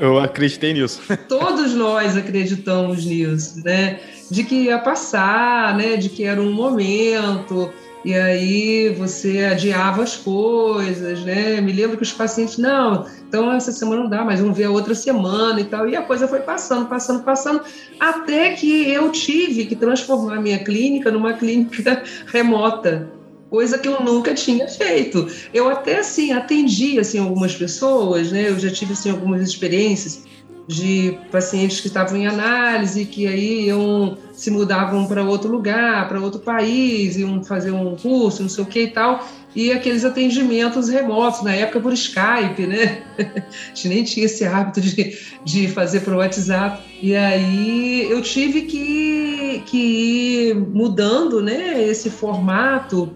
Eu 0.00 0.18
acreditei 0.18 0.72
nisso. 0.72 1.02
Todos 1.28 1.74
nós 1.74 2.16
acreditamos 2.16 3.04
nisso, 3.04 3.62
né? 3.62 4.00
De 4.30 4.44
que 4.44 4.64
ia 4.64 4.78
passar, 4.78 5.76
né? 5.76 5.96
De 5.96 6.08
que 6.08 6.24
era 6.24 6.40
um 6.40 6.52
momento 6.52 7.70
e 8.06 8.14
aí 8.14 8.88
você 8.90 9.40
adiava 9.40 10.04
as 10.04 10.14
coisas, 10.14 11.24
né? 11.24 11.60
Me 11.60 11.72
lembro 11.72 11.96
que 11.96 12.04
os 12.04 12.12
pacientes, 12.12 12.56
não, 12.56 13.04
então 13.28 13.52
essa 13.52 13.72
semana 13.72 14.04
não 14.04 14.08
dá, 14.08 14.24
mas 14.24 14.38
vamos 14.38 14.56
ver 14.56 14.66
a 14.66 14.70
outra 14.70 14.94
semana 14.94 15.60
e 15.60 15.64
tal. 15.64 15.88
E 15.88 15.96
a 15.96 16.02
coisa 16.02 16.28
foi 16.28 16.38
passando, 16.38 16.86
passando, 16.86 17.24
passando, 17.24 17.62
até 17.98 18.50
que 18.52 18.88
eu 18.88 19.10
tive 19.10 19.66
que 19.66 19.74
transformar 19.74 20.36
a 20.36 20.40
minha 20.40 20.62
clínica 20.62 21.10
numa 21.10 21.32
clínica 21.34 22.04
remota, 22.26 23.10
coisa 23.50 23.76
que 23.76 23.88
eu 23.88 24.00
nunca 24.00 24.34
tinha 24.34 24.68
feito. 24.68 25.26
Eu 25.52 25.68
até 25.68 25.98
assim 25.98 26.30
atendi 26.30 27.00
assim 27.00 27.18
algumas 27.18 27.56
pessoas, 27.56 28.30
né? 28.30 28.50
Eu 28.50 28.58
já 28.60 28.70
tive 28.70 28.92
assim 28.92 29.10
algumas 29.10 29.42
experiências 29.42 30.22
de 30.66 31.18
pacientes 31.30 31.80
que 31.80 31.86
estavam 31.86 32.16
em 32.16 32.26
análise, 32.26 33.04
que 33.04 33.26
aí 33.26 33.66
iam, 33.66 34.18
se 34.32 34.50
mudavam 34.50 35.06
para 35.06 35.22
outro 35.22 35.50
lugar, 35.50 36.08
para 36.08 36.20
outro 36.20 36.40
país, 36.40 37.16
iam 37.16 37.42
fazer 37.44 37.70
um 37.70 37.94
curso, 37.94 38.42
não 38.42 38.48
sei 38.48 38.64
o 38.64 38.66
que 38.66 38.82
e 38.82 38.90
tal, 38.90 39.24
e 39.54 39.72
aqueles 39.72 40.04
atendimentos 40.04 40.88
remotos, 40.88 41.42
na 41.42 41.54
época 41.54 41.80
por 41.80 41.92
Skype, 41.92 42.66
né? 42.66 43.02
A 43.16 43.74
gente 43.74 43.88
nem 43.88 44.04
tinha 44.04 44.26
esse 44.26 44.44
hábito 44.44 44.80
de, 44.80 45.16
de 45.44 45.68
fazer 45.68 46.00
por 46.00 46.14
WhatsApp. 46.14 46.82
E 47.00 47.14
aí 47.14 48.06
eu 48.10 48.20
tive 48.20 48.62
que, 48.62 49.62
que 49.64 49.78
ir 49.78 50.54
mudando 50.54 51.40
né, 51.40 51.82
esse 51.82 52.10
formato. 52.10 53.14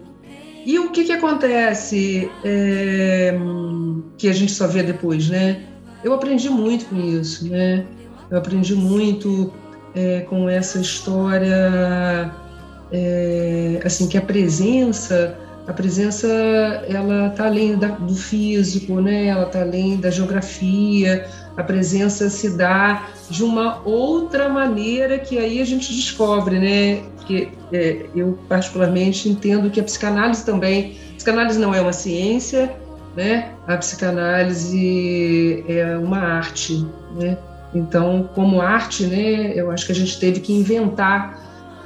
E 0.65 0.79
o 0.79 0.89
que, 0.89 1.03
que 1.03 1.11
acontece 1.11 2.29
é, 2.43 3.37
que 4.17 4.27
a 4.27 4.33
gente 4.33 4.51
só 4.51 4.65
vê 4.65 4.81
depois, 4.81 5.29
né? 5.29 5.61
Eu 6.03 6.13
aprendi 6.13 6.49
muito 6.49 6.85
com 6.85 6.95
isso, 6.95 7.47
né? 7.49 7.85
Eu 8.29 8.37
aprendi 8.37 8.75
muito 8.75 9.53
é, 9.93 10.21
com 10.21 10.49
essa 10.49 10.79
história, 10.79 12.33
é, 12.91 13.79
assim, 13.83 14.07
que 14.07 14.17
a 14.17 14.21
presença, 14.21 15.37
a 15.67 15.73
presença, 15.73 16.27
ela 16.87 17.27
está 17.27 17.45
além 17.45 17.77
da, 17.77 17.89
do 17.89 18.15
físico, 18.15 18.99
né? 18.99 19.27
Ela 19.27 19.43
está 19.43 19.61
além 19.61 19.97
da 19.97 20.09
geografia. 20.09 21.27
A 21.55 21.63
presença 21.63 22.29
se 22.29 22.57
dá 22.57 23.07
de 23.29 23.43
uma 23.43 23.81
outra 23.85 24.49
maneira 24.49 25.19
que 25.19 25.37
aí 25.37 25.61
a 25.61 25.65
gente 25.65 25.93
descobre, 25.93 26.57
né? 26.57 27.03
Que 27.27 27.49
é, 27.71 28.05
eu 28.15 28.39
particularmente 28.49 29.29
entendo 29.29 29.69
que 29.69 29.79
a 29.79 29.83
psicanálise 29.83 30.43
também, 30.45 30.97
a 31.11 31.15
psicanálise 31.15 31.59
não 31.59 31.75
é 31.75 31.81
uma 31.81 31.93
ciência, 31.93 32.75
né? 33.15 33.53
A 33.67 33.77
psicanálise 33.77 35.63
é 35.67 35.97
uma 35.97 36.19
arte, 36.19 36.85
né? 37.15 37.37
Então, 37.73 38.29
como 38.35 38.61
arte, 38.61 39.05
né, 39.05 39.53
eu 39.55 39.71
acho 39.71 39.85
que 39.85 39.91
a 39.91 39.95
gente 39.95 40.19
teve 40.19 40.41
que 40.41 40.51
inventar 40.51 41.39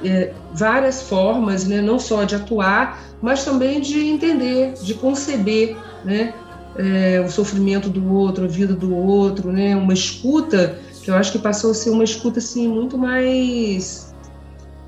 é, 0.04 0.32
várias 0.52 1.02
formas, 1.02 1.64
né, 1.64 1.80
não 1.80 1.98
só 1.98 2.24
de 2.24 2.34
atuar, 2.34 3.00
mas 3.22 3.44
também 3.44 3.80
de 3.80 4.00
entender, 4.00 4.74
de 4.74 4.94
conceber, 4.94 5.76
né, 6.04 6.34
é, 6.76 7.22
o 7.24 7.30
sofrimento 7.30 7.88
do 7.88 8.12
outro, 8.12 8.44
a 8.44 8.48
vida 8.48 8.74
do 8.74 8.94
outro, 8.94 9.52
né, 9.52 9.76
uma 9.76 9.94
escuta 9.94 10.78
que 11.02 11.10
eu 11.10 11.14
acho 11.14 11.30
que 11.32 11.38
passou 11.38 11.70
a 11.70 11.74
ser 11.74 11.90
uma 11.90 12.04
escuta 12.04 12.40
assim 12.40 12.66
muito 12.66 12.98
mais, 12.98 14.12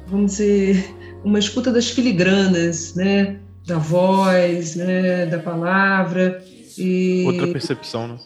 vamos 0.09 0.33
dizer, 0.33 0.95
uma 1.25 1.39
escuta 1.39 1.71
das 1.73 1.89
filigranas, 1.91 2.95
né, 2.95 3.37
da 3.69 3.77
voz, 3.77 4.75
né, 4.75 5.27
da 5.27 5.39
palavra. 5.39 6.43
E... 6.77 7.23
Outra 7.27 7.47
percepção, 7.49 8.09
né? 8.09 8.17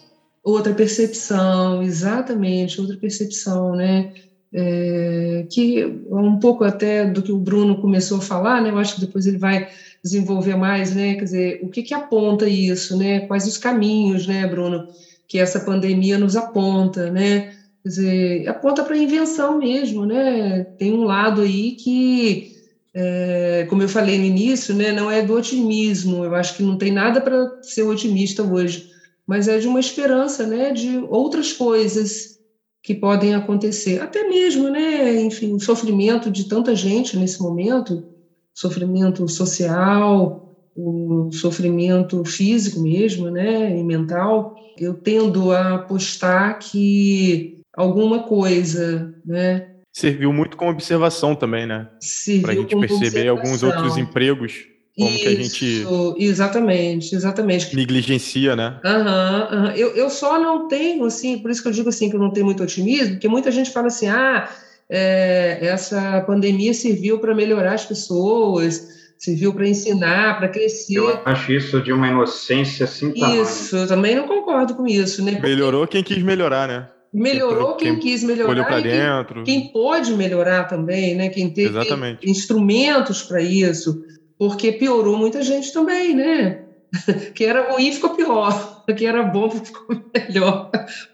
Outra 0.41 0.73
percepção, 0.73 1.83
exatamente, 1.83 2.79
outra 2.79 2.95
percepção, 2.97 3.75
né? 3.75 4.13
É, 4.55 5.47
que 5.49 5.83
um 6.11 6.37
pouco 6.37 6.63
até 6.63 7.05
do 7.05 7.23
que 7.23 7.31
o 7.31 7.39
Bruno 7.39 7.81
começou 7.81 8.19
a 8.19 8.21
falar, 8.21 8.61
né? 8.61 8.69
Eu 8.69 8.77
acho 8.77 8.95
que 8.95 9.01
depois 9.01 9.25
ele 9.25 9.37
vai 9.37 9.67
desenvolver 10.03 10.55
mais, 10.55 10.93
né? 10.95 11.15
Quer 11.15 11.23
dizer, 11.23 11.59
o 11.63 11.69
que 11.69 11.81
que 11.81 11.93
aponta 11.93 12.47
isso, 12.47 12.97
né? 12.97 13.21
Quais 13.21 13.47
os 13.47 13.57
caminhos, 13.57 14.27
né, 14.27 14.45
Bruno, 14.47 14.87
que 15.27 15.39
essa 15.39 15.59
pandemia 15.59 16.17
nos 16.17 16.35
aponta, 16.35 17.09
né? 17.09 17.53
Quer 17.81 17.89
dizer, 17.89 18.47
aponta 18.47 18.83
para 18.83 18.95
a 18.95 18.99
invenção 18.99 19.57
mesmo, 19.57 20.05
né? 20.05 20.63
Tem 20.77 20.93
um 20.93 21.03
lado 21.03 21.41
aí 21.41 21.71
que 21.71 22.52
é, 22.93 23.65
como 23.69 23.81
eu 23.81 23.89
falei 23.89 24.17
no 24.17 24.25
início, 24.25 24.75
né, 24.75 24.91
não 24.91 25.09
é 25.09 25.21
do 25.21 25.33
otimismo. 25.33 26.23
Eu 26.23 26.35
acho 26.35 26.55
que 26.55 26.63
não 26.63 26.77
tem 26.77 26.91
nada 26.91 27.19
para 27.19 27.61
ser 27.63 27.83
otimista 27.83 28.43
hoje, 28.43 28.91
mas 29.25 29.47
é 29.47 29.57
de 29.57 29.67
uma 29.67 29.79
esperança, 29.79 30.45
né, 30.45 30.71
de 30.71 30.97
outras 31.09 31.53
coisas 31.53 32.39
que 32.83 32.93
podem 32.93 33.33
acontecer. 33.33 34.01
Até 34.01 34.27
mesmo, 34.27 34.69
né, 34.69 35.21
enfim, 35.21 35.53
o 35.53 35.59
sofrimento 35.59 36.29
de 36.29 36.43
tanta 36.43 36.75
gente 36.75 37.17
nesse 37.17 37.41
momento, 37.41 38.03
sofrimento 38.53 39.27
social, 39.27 40.55
o 40.75 41.29
sofrimento 41.31 42.23
físico 42.25 42.79
mesmo, 42.81 43.29
né, 43.29 43.75
e 43.75 43.83
mental. 43.83 44.55
Eu 44.77 44.93
tendo 44.93 45.51
a 45.51 45.75
apostar 45.75 46.59
que 46.59 47.59
alguma 47.75 48.23
coisa, 48.23 49.15
né, 49.25 49.72
Serviu 49.93 50.33
muito 50.33 50.57
como 50.57 50.71
observação 50.71 51.35
também, 51.35 51.67
né? 51.67 51.87
Para 52.41 52.53
a 52.53 52.55
gente 52.55 52.75
perceber 52.75 53.27
alguns 53.27 53.61
outros 53.61 53.95
empregos, 53.95 54.65
como 54.97 55.09
Isso, 55.09 55.19
que 55.19 55.27
a 55.27 55.35
gente. 55.35 55.87
Exatamente, 56.17 57.15
exatamente. 57.15 57.75
Negligencia, 57.75 58.55
né? 58.55 58.79
Uhum, 58.83 59.59
uhum. 59.59 59.71
Eu, 59.75 59.95
eu 59.95 60.09
só 60.09 60.39
não 60.39 60.67
tenho, 60.67 61.05
assim, 61.05 61.37
por 61.37 61.51
isso 61.51 61.61
que 61.61 61.67
eu 61.67 61.71
digo 61.71 61.89
assim, 61.89 62.09
que 62.09 62.15
eu 62.15 62.19
não 62.19 62.31
tenho 62.31 62.47
muito 62.47 62.63
otimismo, 62.63 63.13
porque 63.13 63.27
muita 63.27 63.51
gente 63.51 63.69
fala 63.69 63.87
assim, 63.87 64.07
ah, 64.07 64.49
é, 64.89 65.59
essa 65.61 66.21
pandemia 66.21 66.73
serviu 66.73 67.19
para 67.19 67.35
melhorar 67.35 67.73
as 67.73 67.85
pessoas, 67.85 68.87
serviu 69.17 69.53
para 69.53 69.67
ensinar, 69.67 70.37
para 70.37 70.49
crescer. 70.49 70.95
Eu 70.97 71.21
acho 71.23 71.51
isso 71.51 71.81
de 71.81 71.93
uma 71.93 72.07
inocência 72.07 72.85
assim. 72.85 73.13
Isso, 73.15 73.77
eu 73.77 73.87
também 73.87 74.15
não 74.15 74.27
concordo 74.27 74.75
com 74.75 74.87
isso, 74.87 75.23
né? 75.23 75.39
Melhorou 75.39 75.87
quem 75.87 76.03
quis 76.03 76.21
melhorar, 76.21 76.67
né? 76.67 76.87
Melhorou 77.13 77.75
quem, 77.75 77.93
quem 77.93 77.99
quis 77.99 78.23
melhorar 78.23 78.65
para 78.65 78.79
dentro. 78.79 79.43
Quem, 79.43 79.61
quem, 79.61 79.71
pode 79.71 80.13
melhorar 80.13 80.63
também, 80.63 81.15
né? 81.15 81.29
Quem 81.29 81.49
teve 81.49 81.69
Exatamente. 81.69 82.29
instrumentos 82.29 83.21
para 83.21 83.41
isso, 83.41 84.01
porque 84.37 84.71
piorou 84.71 85.15
muita 85.17 85.43
gente 85.43 85.71
também, 85.71 86.15
né? 86.15 86.63
que 87.35 87.45
era 87.45 87.71
ruim 87.71 87.91
ficou 87.91 88.15
pior, 88.15 88.83
que 88.97 89.05
era 89.05 89.23
bom 89.23 89.51
ficou 89.51 89.95
melhor. 90.15 90.71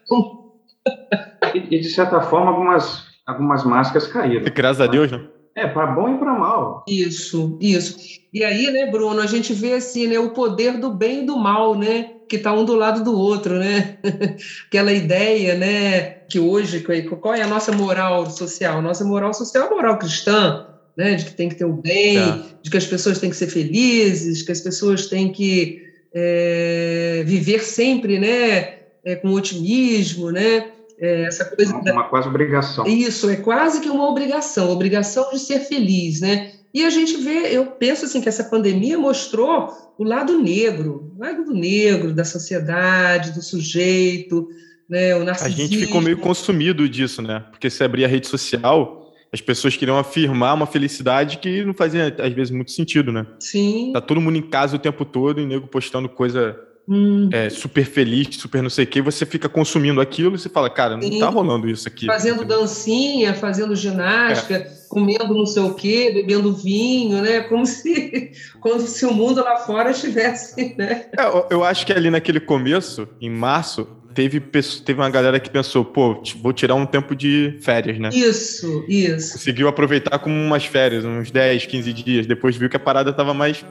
e, 1.54 1.80
de 1.80 1.90
certa 1.90 2.22
forma 2.22 2.52
algumas 2.52 3.10
algumas 3.26 3.64
máscaras 3.64 4.08
caíram. 4.08 4.46
Graças 4.54 4.82
a 4.82 4.88
Deus, 4.88 5.12
né? 5.12 5.24
É, 5.56 5.68
para 5.68 5.88
bom 5.88 6.16
e 6.16 6.18
para 6.18 6.34
mal. 6.34 6.84
Isso, 6.88 7.58
isso. 7.60 7.98
E 8.34 8.44
aí, 8.44 8.72
né, 8.72 8.90
Bruno, 8.90 9.20
a 9.20 9.26
gente 9.26 9.54
vê 9.54 9.74
assim, 9.74 10.08
né, 10.08 10.18
o 10.18 10.30
poder 10.30 10.78
do 10.78 10.90
bem 10.90 11.24
e 11.24 11.26
do 11.26 11.38
mal, 11.38 11.76
né? 11.76 12.12
Que 12.30 12.36
está 12.36 12.54
um 12.54 12.64
do 12.64 12.76
lado 12.76 13.04
do 13.04 13.18
outro, 13.18 13.58
né? 13.58 13.98
Aquela 14.68 14.94
ideia, 14.94 15.56
né? 15.56 16.02
Que 16.30 16.40
hoje, 16.40 16.86
qual 17.20 17.34
é 17.34 17.42
a 17.42 17.48
nossa 17.48 17.72
moral 17.72 18.30
social? 18.30 18.82
Nossa 18.82 19.04
moral 19.04 19.34
social 19.34 19.66
é 19.66 19.68
a 19.68 19.72
moral 19.72 19.98
cristã, 19.98 20.68
né? 20.96 21.16
De 21.16 21.26
que 21.26 21.34
tem 21.34 21.50
que 21.50 21.56
ter 21.56 21.66
o 21.66 21.74
bem, 21.74 22.18
é. 22.18 22.40
de 22.62 22.70
que 22.70 22.78
as 22.78 22.86
pessoas 22.86 23.20
têm 23.20 23.32
que 23.32 23.36
ser 23.36 23.48
felizes, 23.48 24.44
que 24.44 24.52
as 24.52 24.62
pessoas 24.62 25.08
têm 25.08 25.32
que 25.32 25.82
é, 26.14 27.24
viver 27.26 27.64
sempre, 27.64 28.20
né? 28.20 28.78
É, 29.04 29.16
com 29.16 29.32
otimismo, 29.32 30.32
né? 30.32 30.70
É, 31.00 31.24
essa 31.24 31.46
coisa 31.46 31.74
uma, 31.74 31.92
uma 31.92 32.10
quase 32.10 32.28
obrigação. 32.28 32.86
Isso, 32.86 33.30
é 33.30 33.38
quase 33.38 33.80
que 33.82 33.90
uma 33.90 34.08
obrigação, 34.08 34.70
obrigação 34.70 35.30
de 35.32 35.40
ser 35.40 35.60
feliz, 35.62 36.22
né? 36.22 36.52
E 36.74 36.86
a 36.86 36.90
gente 36.90 37.18
vê, 37.18 37.56
eu 37.56 37.66
penso 37.66 38.06
assim 38.06 38.22
que 38.22 38.30
essa 38.30 38.44
pandemia 38.44 38.98
mostrou 38.98 39.70
o 39.98 40.04
lado 40.04 40.38
negro, 40.40 41.12
o 41.16 41.20
lado 41.20 41.52
negro 41.52 42.14
da 42.14 42.24
sociedade, 42.24 43.32
do 43.32 43.42
sujeito, 43.42 44.48
né, 44.88 45.16
o 45.16 45.24
narcisismo. 45.24 45.64
A 45.64 45.68
gente 45.68 45.86
ficou 45.86 46.02
meio 46.02 46.18
consumido 46.18 46.88
disso, 46.88 47.22
né? 47.22 47.44
Porque 47.52 47.70
se 47.70 47.84
abrir 47.84 48.06
a 48.06 48.08
rede 48.08 48.28
social, 48.28 49.12
as 49.32 49.42
pessoas 49.42 49.76
queriam 49.76 49.98
afirmar 49.98 50.54
uma 50.54 50.66
felicidade 50.66 51.38
que 51.38 51.64
não 51.64 51.74
fazia, 51.74 52.16
às 52.20 52.34
vezes, 52.34 52.52
muito 52.52 52.72
sentido, 52.72 53.12
né? 53.12 53.26
Sim. 53.40 53.92
Tá 53.94 54.02
todo 54.02 54.22
mundo 54.22 54.38
em 54.38 54.50
casa 54.50 54.76
o 54.76 54.80
tempo 54.80 55.06
todo 55.06 55.40
e 55.42 55.46
nego 55.46 55.68
postando 55.68 56.08
coisa 56.08 56.58
hum. 56.90 57.30
é, 57.32 57.50
super 57.50 57.86
feliz, 57.86 58.36
super 58.36 58.64
não 58.64 58.70
sei 58.70 58.86
o 58.86 58.88
quê, 58.88 59.02
você 59.02 59.26
fica 59.26 59.48
consumindo 59.48 60.02
aquilo 60.02 60.36
e 60.36 60.40
você 60.40 60.50
fala, 60.50 60.70
cara, 60.70 60.98
não 60.98 61.04
Sim. 61.04 61.20
tá 61.20 61.30
rolando 61.30 61.70
isso 61.70 61.88
aqui. 61.88 62.08
Fazendo 62.08 62.44
dancinha, 62.44 63.34
fazendo 63.34 63.76
ginástica, 63.76 64.56
é. 64.56 64.72
comendo 64.90 65.34
não 65.34 65.46
sei 65.46 65.64
o 65.64 65.74
quê, 65.76 66.12
bebendo 66.14 66.54
vinho, 66.54 67.22
né? 67.22 67.42
Como 67.42 67.64
se, 67.68 68.32
como 68.60 68.80
se 68.82 69.06
o 69.06 69.14
mundo 69.14 69.44
lá 69.44 69.58
fora 69.58 69.92
estivesse, 69.92 70.76
né? 70.78 71.06
É, 71.18 71.54
eu 71.54 71.64
acho 71.64 71.86
que 71.86 71.94
ali 71.94 72.10
naquele 72.10 72.40
começo, 72.40 73.08
em 73.22 73.30
março, 73.30 73.88
teve, 74.14 74.40
teve 74.40 75.00
uma 75.00 75.10
galera 75.10 75.40
que 75.40 75.50
pensou, 75.50 75.86
pô, 75.86 76.22
vou 76.42 76.52
tirar 76.52 76.76
um 76.76 76.86
tempo 76.86 77.16
de 77.16 77.58
férias, 77.62 78.00
né? 78.00 78.10
Isso, 78.12 78.84
isso. 78.88 79.34
Conseguiu 79.34 79.68
aproveitar 79.68 80.18
como 80.20 80.36
umas 80.36 80.66
férias, 80.66 81.06
uns 81.06 81.32
10, 81.32 81.66
15 81.66 81.94
dias. 81.94 82.28
Depois 82.28 82.56
viu 82.56 82.70
que 82.70 82.76
a 82.76 82.80
parada 82.80 83.14
tava 83.14 83.34
mais 83.34 83.64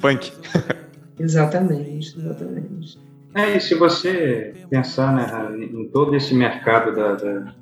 punk. 0.00 0.32
Exatamente, 1.20 2.18
exatamente. 2.18 2.98
É, 3.34 3.56
e 3.56 3.60
se 3.60 3.74
você 3.74 4.54
pensar 4.68 5.14
né, 5.14 5.64
em 5.64 5.88
todo 5.88 6.16
esse 6.16 6.34
mercado 6.34 6.94
da, 6.94 7.14
da, 7.14 7.54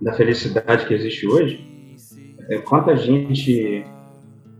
da 0.00 0.12
felicidade 0.12 0.86
que 0.86 0.94
existe 0.94 1.26
hoje, 1.26 1.66
é, 2.48 2.58
quanta 2.58 2.96
gente, 2.96 3.84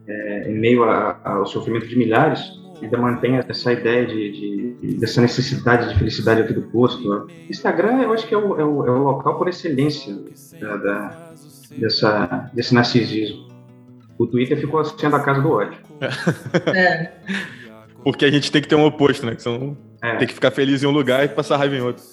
é, 0.09 0.51
em 0.51 0.59
meio 0.59 0.85
a, 0.85 1.21
ao 1.23 1.47
sofrimento 1.47 1.87
de 1.87 1.97
milhares, 1.97 2.41
ainda 2.83 2.99
mantém 2.99 3.37
essa 3.37 3.73
ideia 3.73 4.07
de, 4.07 4.77
de, 4.81 4.97
dessa 4.97 5.21
necessidade 5.21 5.89
de 5.89 5.99
felicidade 5.99 6.43
aqui 6.43 6.53
do 6.53 6.63
posto. 6.63 7.29
Instagram, 7.49 8.03
eu 8.03 8.13
acho 8.13 8.27
que 8.27 8.35
é 8.35 8.39
o, 8.39 8.61
é 8.61 8.65
o, 8.65 8.87
é 8.87 8.91
o 8.91 9.03
local 9.03 9.39
por 9.39 9.49
excelência 9.49 10.17
da, 10.61 10.77
da, 10.77 11.33
dessa, 11.79 12.51
desse 12.53 12.75
narcisismo. 12.75 13.47
O 14.19 14.27
Twitter 14.27 14.59
ficou 14.59 14.85
sendo 14.85 15.15
a 15.15 15.21
casa 15.21 15.41
do 15.43 15.51
ódio. 15.51 15.79
É. 16.75 17.13
Porque 18.07 18.25
a 18.25 18.31
gente 18.31 18.53
tem 18.53 18.63
que 18.63 18.69
ter 18.69 18.77
um 18.77 18.85
oposto, 18.85 19.27
né? 19.27 19.35
Que 19.35 19.43
são, 19.43 19.77
é. 20.01 20.15
Tem 20.15 20.29
que 20.29 20.35
ficar 20.35 20.53
feliz 20.53 20.81
em 20.81 20.87
um 20.87 20.93
lugar 20.93 21.25
e 21.25 21.29
passar 21.29 21.57
raiva 21.57 21.75
em 21.75 21.81
outro. 21.81 22.05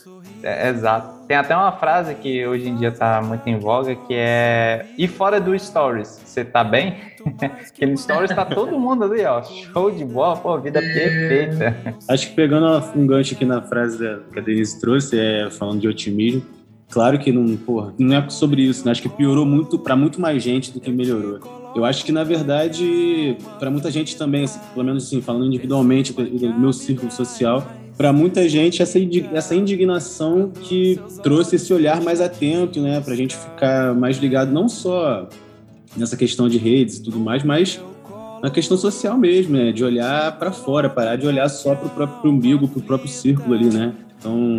É, 0.41 0.69
exato. 0.69 1.27
Tem 1.27 1.38
até 1.38 1.55
uma 1.55 1.71
frase 1.73 2.15
que 2.15 2.43
hoje 2.47 2.67
em 2.67 2.75
dia 2.75 2.91
tá 2.91 3.21
muito 3.21 3.47
em 3.47 3.59
voga, 3.59 3.95
que 3.95 4.15
é 4.15 4.88
e 4.97 5.07
fora 5.07 5.39
do 5.39 5.57
Stories, 5.57 6.19
você 6.25 6.43
tá 6.43 6.63
bem? 6.63 6.95
que 7.75 7.85
no 7.85 7.95
Stories 7.95 8.31
tá 8.31 8.43
todo 8.43 8.71
mundo 8.79 9.03
ali, 9.03 9.23
ó, 9.23 9.43
show 9.43 9.91
de 9.91 10.03
bola, 10.03 10.35
pô, 10.35 10.59
vida 10.59 10.81
perfeita. 10.81 11.77
Acho 12.09 12.27
que 12.27 12.33
pegando 12.33 12.83
um 12.95 13.05
gancho 13.05 13.35
aqui 13.35 13.45
na 13.45 13.62
frase 13.62 14.00
que 14.33 14.39
a 14.39 14.41
Denise 14.41 14.81
trouxe, 14.81 15.19
é, 15.19 15.51
falando 15.51 15.79
de 15.79 15.88
otimismo, 15.88 16.43
claro 16.89 17.19
que 17.19 17.31
não, 17.31 17.55
porra, 17.55 17.93
não 18.00 18.17
é 18.17 18.29
sobre 18.31 18.63
isso, 18.63 18.83
né? 18.83 18.93
Acho 18.93 19.01
que 19.03 19.09
piorou 19.09 19.45
muito 19.45 19.77
para 19.77 19.95
muito 19.95 20.19
mais 20.19 20.41
gente 20.41 20.71
do 20.71 20.79
que 20.79 20.91
melhorou. 20.91 21.62
Eu 21.75 21.84
acho 21.86 22.06
que, 22.06 22.12
na 22.12 22.24
verdade, 22.24 23.36
para 23.58 23.72
muita 23.72 23.89
gente 23.89 24.15
também, 24.15 24.44
assim, 24.44 24.60
pelo 24.74 24.86
menos 24.86 25.06
assim, 25.06 25.22
falando 25.22 25.46
individualmente 25.46 26.13
do 26.13 26.60
meu 26.60 26.72
círculo 26.72 27.12
social, 27.12 27.68
para 27.98 28.12
muita 28.12 28.48
gente 28.48 28.82
essa, 28.82 29.00
essa 29.34 29.56
indignação 29.56 30.51
que 30.62 31.00
trouxe 31.22 31.56
esse 31.56 31.74
olhar 31.74 32.01
mais 32.01 32.22
atento, 32.22 32.82
né, 32.82 33.00
para 33.01 33.13
a 33.13 33.18
gente 33.18 33.36
ficar 33.36 33.93
mais 33.93 34.17
ligado 34.17 34.52
não 34.52 34.67
só 34.67 35.28
nessa 35.95 36.17
questão 36.17 36.50
de 36.50 36.58
redes 36.58 36.97
e 36.97 37.04
tudo 37.04 37.19
mais, 37.19 37.43
mas 37.43 37.80
na 38.41 38.50
questão 38.50 38.76
social 38.78 39.17
mesmo, 39.17 39.56
né, 39.56 39.71
de 39.71 39.84
olhar 39.84 40.38
para 40.38 40.52
fora, 40.52 40.89
parar 40.89 41.15
de 41.15 41.26
olhar 41.26 41.47
só 41.50 41.76
para 41.76 41.88
o 41.88 41.89
próprio 41.89 42.32
umbigo, 42.32 42.67
para 42.67 42.80
o 42.80 42.84
próprio 42.84 43.10
círculo 43.10 43.54
ali, 43.54 43.65
né. 43.65 43.93
Então, 44.19 44.58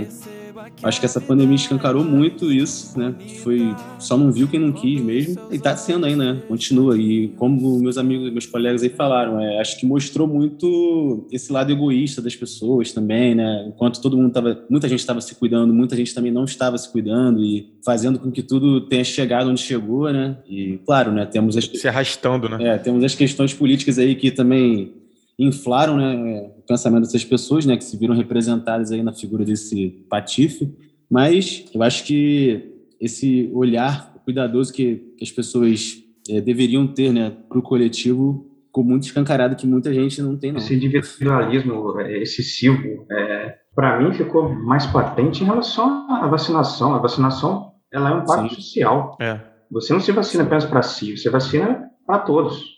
Acho 0.83 1.01
que 1.01 1.07
essa 1.07 1.21
pandemia 1.21 1.57
escancarou 1.57 2.05
muito 2.05 2.53
isso, 2.53 2.99
né? 2.99 3.15
Foi 3.43 3.75
só 3.99 4.17
não 4.17 4.31
viu 4.31 4.49
quem 4.49 4.61
não 4.61 4.73
quis 4.73 5.01
mesmo 5.01 5.41
e 5.51 5.59
tá 5.59 5.77
sendo 5.77 6.07
aí, 6.07 6.15
né? 6.15 6.43
Continua 6.47 6.97
e 6.99 7.29
como 7.37 7.79
meus 7.81 7.97
amigos, 7.97 8.31
meus 8.31 8.47
colegas 8.47 8.83
aí 8.83 8.91
falaram, 8.91 9.41
é, 9.41 9.61
acho 9.61 9.79
que 9.79 9.87
mostrou 9.87 10.27
muito 10.27 11.27
esse 11.31 11.53
lado 11.53 11.73
egoísta 11.73 12.21
das 12.21 12.37
pessoas 12.37 12.93
também, 12.93 13.35
né? 13.35 13.67
Enquanto 13.69 14.01
todo 14.01 14.17
mundo 14.17 14.33
tava, 14.33 14.65
muita 14.69 14.89
gente 14.89 15.01
estava 15.01 15.21
se 15.21 15.35
cuidando, 15.35 15.73
muita 15.73 15.97
gente 15.97 16.15
também 16.15 16.33
não 16.33 16.45
estava 16.45 16.77
se 16.77 16.91
cuidando 16.91 17.43
e 17.43 17.73
fazendo 17.85 18.19
com 18.19 18.31
que 18.31 18.43
tudo 18.43 18.83
tenha 18.83 19.05
chegado 19.05 19.51
onde 19.51 19.61
chegou, 19.61 20.13
né? 20.13 20.37
E 20.49 20.79
claro, 20.85 21.13
né? 21.13 21.25
Temos 21.25 21.57
as, 21.57 21.65
se 21.65 21.89
arrastando, 21.89 22.49
né? 22.49 22.75
É, 22.75 22.79
temos 22.79 23.03
as 23.05 23.15
questões 23.15 23.55
políticas 23.55 23.99
aí 23.99 24.15
que 24.15 24.31
também 24.31 24.93
inflaram 25.39 25.97
né, 25.97 26.51
pensamento 26.67 27.03
dessas 27.03 27.25
pessoas, 27.25 27.67
né, 27.67 27.77
que 27.77 27.85
se 27.85 27.97
viram 27.97 28.15
representadas 28.15 28.91
aí 28.91 29.03
na 29.03 29.13
figura 29.13 29.45
desse 29.45 30.05
patife. 30.09 30.75
Mas 31.11 31.65
eu 31.75 31.83
acho 31.83 32.05
que 32.05 32.73
esse 33.01 33.51
olhar 33.53 34.15
cuidadoso 34.25 34.73
que, 34.73 34.97
que 35.17 35.25
as 35.25 35.31
pessoas 35.31 36.03
é, 36.29 36.41
deveriam 36.41 36.87
ter 36.87 37.13
né, 37.13 37.31
para 37.49 37.59
o 37.59 37.63
coletivo 37.63 38.51
ficou 38.67 38.83
muito 38.83 39.05
escancarado 39.05 39.55
que 39.55 39.67
muita 39.67 39.95
gente 39.95 40.21
não 40.21 40.37
tem, 40.37 40.51
não. 40.51 40.59
Esse 40.59 40.75
individualismo 40.75 42.01
é, 42.01 42.23
excessivo, 42.23 43.07
é, 43.09 43.55
para 43.75 44.01
mim, 44.01 44.13
ficou 44.13 44.49
mais 44.49 44.85
patente 44.87 45.43
em 45.43 45.47
relação 45.47 46.11
à 46.11 46.27
vacinação. 46.27 46.95
A 46.95 46.99
vacinação 46.99 47.73
ela 47.93 48.11
é 48.11 48.15
um 48.15 48.25
pacto 48.25 48.55
social. 48.55 49.17
É. 49.21 49.41
Você 49.71 49.93
não 49.93 50.01
se 50.01 50.11
vacina 50.11 50.43
apenas 50.43 50.65
para 50.65 50.83
si, 50.83 51.17
você 51.17 51.31
vacina 51.31 51.89
para 52.05 52.19
todos 52.19 52.74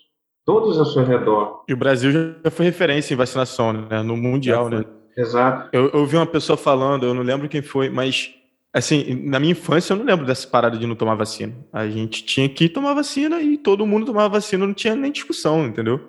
todos 0.47 0.79
ao 0.79 0.85
seu 0.85 1.03
redor. 1.03 1.65
E 1.67 1.73
o 1.73 1.77
Brasil 1.77 2.09
já 2.41 2.49
foi 2.49 2.65
referência 2.65 3.13
em 3.13 3.17
vacinação, 3.17 3.73
né? 3.73 4.01
No 4.01 4.15
Mundial, 4.15 4.69
né? 4.69 4.85
Exato. 5.17 5.67
Eu, 5.73 5.89
eu 5.89 5.99
ouvi 5.99 6.15
uma 6.15 6.25
pessoa 6.25 6.55
falando, 6.55 7.05
eu 7.05 7.13
não 7.13 7.21
lembro 7.21 7.49
quem 7.49 7.61
foi, 7.61 7.89
mas 7.89 8.33
assim, 8.73 9.13
na 9.25 9.39
minha 9.41 9.51
infância 9.51 9.91
eu 9.91 9.97
não 9.97 10.05
lembro 10.05 10.25
dessa 10.25 10.47
parada 10.47 10.77
de 10.77 10.87
não 10.87 10.95
tomar 10.95 11.15
vacina. 11.15 11.53
A 11.73 11.85
gente 11.87 12.23
tinha 12.23 12.47
que 12.47 12.69
tomar 12.69 12.93
vacina 12.93 13.41
e 13.41 13.57
todo 13.57 13.85
mundo 13.85 14.05
tomava 14.05 14.29
vacina, 14.29 14.65
não 14.65 14.73
tinha 14.73 14.95
nem 14.95 15.11
discussão, 15.11 15.65
entendeu? 15.65 15.99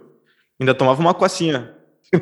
Ainda 0.61 0.73
tomava 0.73 1.01
uma 1.01 1.15
cocinha. 1.15 1.75
Não 2.11 2.21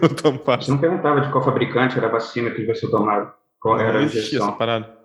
Você 0.59 0.73
não 0.73 0.79
perguntava 0.79 1.21
de 1.21 1.31
qual 1.31 1.45
fabricante 1.45 1.97
era 1.97 2.09
a 2.09 2.11
vacina 2.11 2.51
que 2.51 2.67
você 2.67 2.91
tomava, 2.91 3.33
qual 3.61 3.79
era 3.79 4.01
a 4.01 4.03
injeção. 4.03 4.49
essa 4.49 4.57
parada. 4.57 4.96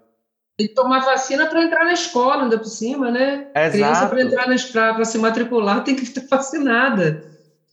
Tem 0.62 0.68
que 0.68 0.76
tomar 0.76 1.00
vacina 1.00 1.48
para 1.48 1.64
entrar 1.64 1.86
na 1.86 1.94
escola, 1.94 2.44
ainda 2.44 2.60
por 2.60 2.68
cima, 2.68 3.10
né? 3.10 3.48
Exato. 3.56 3.72
Criança 3.72 4.08
para 4.08 4.22
entrar 4.22 4.94
para 4.94 5.06
se 5.06 5.18
matricular 5.18 5.84
tem 5.84 5.96
que 5.96 6.04
estar 6.04 6.22
vacinada. 6.30 7.24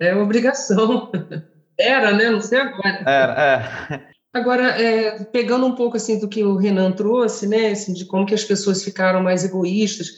É 0.01 0.15
obrigação. 0.17 1.11
Era, 1.79 2.13
né? 2.13 2.31
Não 2.31 2.41
sei 2.41 2.59
agora. 2.59 3.03
Era, 3.07 3.93
é. 3.93 4.01
Agora, 4.33 4.69
é, 4.81 5.25
pegando 5.25 5.67
um 5.67 5.75
pouco 5.75 5.97
assim 5.99 6.19
do 6.19 6.29
que 6.29 6.43
o 6.43 6.57
Renan 6.57 6.93
trouxe, 6.93 7.47
né, 7.47 7.71
assim, 7.71 7.93
de 7.93 8.05
como 8.05 8.27
que 8.27 8.35
as 8.35 8.45
pessoas 8.45 8.83
ficaram 8.83 9.23
mais 9.23 9.45
egoístas, 9.45 10.09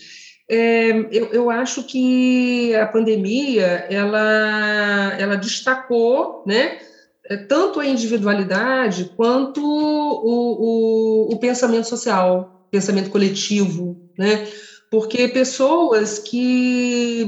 é, 0.49 0.91
eu, 1.13 1.27
eu, 1.33 1.51
acho 1.51 1.85
que 1.85 2.75
a 2.75 2.87
pandemia 2.87 3.87
ela, 3.89 5.17
ela 5.17 5.37
destacou, 5.37 6.43
né, 6.45 6.79
é, 7.25 7.37
tanto 7.37 7.79
a 7.79 7.87
individualidade 7.87 9.13
quanto 9.17 9.63
o, 9.65 11.29
o, 11.31 11.33
o 11.33 11.39
pensamento 11.39 11.87
social, 11.87 12.60
pensamento 12.71 13.11
coletivo, 13.11 14.01
né? 14.19 14.49
Porque 14.91 15.29
pessoas 15.29 16.19
que 16.19 17.27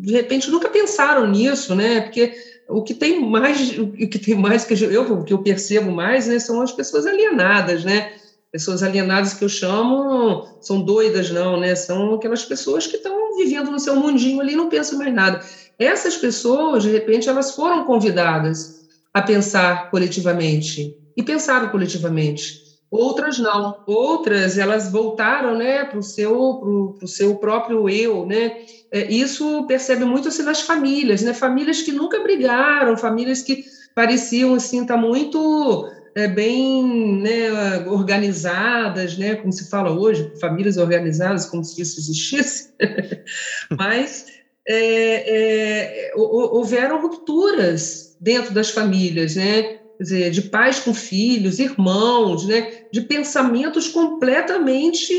de 0.00 0.12
repente 0.12 0.50
nunca 0.50 0.68
pensaram 0.68 1.30
nisso, 1.30 1.74
né? 1.74 2.00
Porque 2.00 2.34
o 2.68 2.82
que 2.82 2.94
tem 2.94 3.20
mais, 3.20 3.78
o 3.78 3.88
que 3.92 4.18
tem 4.18 4.34
mais 4.34 4.64
que 4.64 4.74
eu, 4.74 5.22
que 5.24 5.32
eu 5.32 5.42
percebo 5.42 5.90
mais, 5.92 6.26
né, 6.26 6.38
são 6.38 6.60
as 6.60 6.72
pessoas 6.72 7.06
alienadas, 7.06 7.84
né? 7.84 8.12
Pessoas 8.50 8.82
alienadas 8.82 9.34
que 9.34 9.44
eu 9.44 9.48
chamo 9.48 10.46
são 10.60 10.80
doidas, 10.80 11.30
não, 11.30 11.58
né? 11.58 11.74
São 11.74 12.14
aquelas 12.14 12.44
pessoas 12.44 12.86
que 12.86 12.96
estão 12.96 13.36
vivendo 13.36 13.70
no 13.70 13.80
seu 13.80 13.96
mundinho 13.96 14.40
ali 14.40 14.52
e 14.52 14.56
não 14.56 14.68
pensam 14.68 14.98
mais 14.98 15.12
nada. 15.12 15.40
Essas 15.78 16.16
pessoas, 16.16 16.84
de 16.84 16.90
repente, 16.90 17.28
elas 17.28 17.52
foram 17.52 17.84
convidadas 17.84 18.84
a 19.12 19.20
pensar 19.20 19.90
coletivamente 19.90 20.96
e 21.16 21.22
pensaram 21.22 21.68
coletivamente. 21.68 22.63
Outras 22.94 23.38
não. 23.40 23.82
Outras 23.86 24.56
elas 24.56 24.90
voltaram, 24.90 25.56
né, 25.58 25.84
para 25.84 25.98
o 25.98 26.02
seu 26.02 26.30
pro, 26.60 26.94
pro 26.96 27.08
seu 27.08 27.34
próprio 27.36 27.88
eu, 27.88 28.24
né? 28.24 28.56
É, 28.92 29.10
isso 29.10 29.66
percebe 29.66 30.04
muito 30.04 30.28
assim 30.28 30.42
nas 30.42 30.60
famílias, 30.60 31.20
né? 31.22 31.34
Famílias 31.34 31.82
que 31.82 31.90
nunca 31.90 32.22
brigaram, 32.22 32.96
famílias 32.96 33.42
que 33.42 33.64
pareciam 33.96 34.54
assim 34.54 34.82
estar 34.82 34.94
tá 34.94 35.00
muito 35.00 35.88
é, 36.14 36.28
bem 36.28 37.20
né, 37.20 37.84
organizadas, 37.88 39.18
né, 39.18 39.34
como 39.34 39.52
se 39.52 39.68
fala 39.68 39.90
hoje, 39.90 40.32
famílias 40.40 40.76
organizadas, 40.76 41.46
como 41.46 41.64
se 41.64 41.82
isso 41.82 41.98
existisse, 41.98 42.68
mas 43.76 44.26
é, 44.66 46.10
é, 46.10 46.12
houveram 46.14 47.02
rupturas 47.02 48.14
dentro 48.20 48.54
das 48.54 48.70
famílias, 48.70 49.34
né? 49.34 49.83
Dizer, 49.98 50.30
de 50.30 50.42
pais 50.42 50.80
com 50.80 50.92
filhos, 50.92 51.58
irmãos, 51.58 52.46
né? 52.46 52.84
de 52.92 53.00
pensamentos 53.02 53.88
completamente 53.88 55.12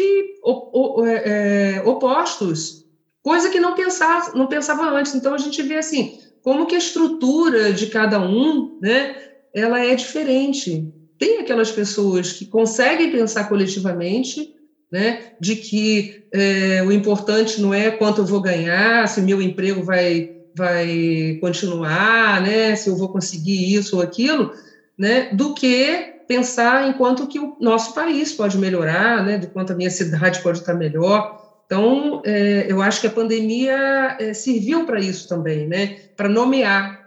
é, 1.06 1.78
é, 1.78 1.84
opostos, 1.86 2.86
coisa 3.24 3.50
que 3.50 3.60
não 3.60 3.74
pensava, 3.74 4.38
não 4.38 4.48
pensava 4.48 4.90
antes. 4.92 5.16
Então 5.16 5.34
a 5.34 5.38
gente 5.38 5.62
vê 5.64 5.78
assim, 5.78 6.20
como 6.42 6.68
que 6.68 6.76
a 6.76 6.78
estrutura 6.78 7.74
de 7.74 7.88
cada 7.88 8.22
um, 8.22 8.78
né, 8.82 9.16
ela 9.54 9.84
é 9.84 9.96
diferente. 9.96 10.94
Tem 11.18 11.40
aquelas 11.40 11.72
pessoas 11.72 12.34
que 12.34 12.46
conseguem 12.46 13.12
pensar 13.12 13.50
coletivamente, 13.50 14.54
né, 14.92 15.32
de 15.40 15.56
que 15.56 16.24
é, 16.32 16.84
o 16.84 16.92
importante 16.92 17.60
não 17.60 17.74
é 17.74 17.90
quanto 17.90 18.22
eu 18.22 18.26
vou 18.26 18.42
ganhar, 18.42 19.08
se 19.08 19.22
meu 19.22 19.42
emprego 19.42 19.84
vai 19.84 20.35
vai 20.56 21.38
continuar, 21.42 22.42
né, 22.42 22.76
se 22.76 22.90
eu 22.90 22.96
vou 22.96 23.10
conseguir 23.10 23.74
isso 23.76 23.98
ou 23.98 24.02
aquilo, 24.02 24.54
né, 24.98 25.30
do 25.34 25.54
que 25.54 26.14
pensar 26.28 26.88
em 26.88 26.94
quanto 26.94 27.28
que 27.28 27.40
o 27.40 27.56
nosso 27.60 27.94
país 27.94 28.32
pode 28.32 28.58
melhorar, 28.58 29.24
né, 29.24 29.38
de 29.38 29.48
quanto 29.48 29.74
a 29.74 29.76
minha 29.76 29.92
cidade 29.92 30.42
pode 30.42 30.60
estar 30.60 30.74
melhor. 30.74 31.44
Então, 31.66 32.22
é, 32.26 32.66
eu 32.70 32.82
acho 32.82 33.02
que 33.02 33.08
a 33.08 33.12
pandemia 33.12 34.18
é, 34.20 34.34
serviu 34.34 34.86
para 34.86 35.00
isso 35.00 35.28
também, 35.28 35.68
né, 35.68 35.98
para 36.16 36.30
nomear 36.30 37.06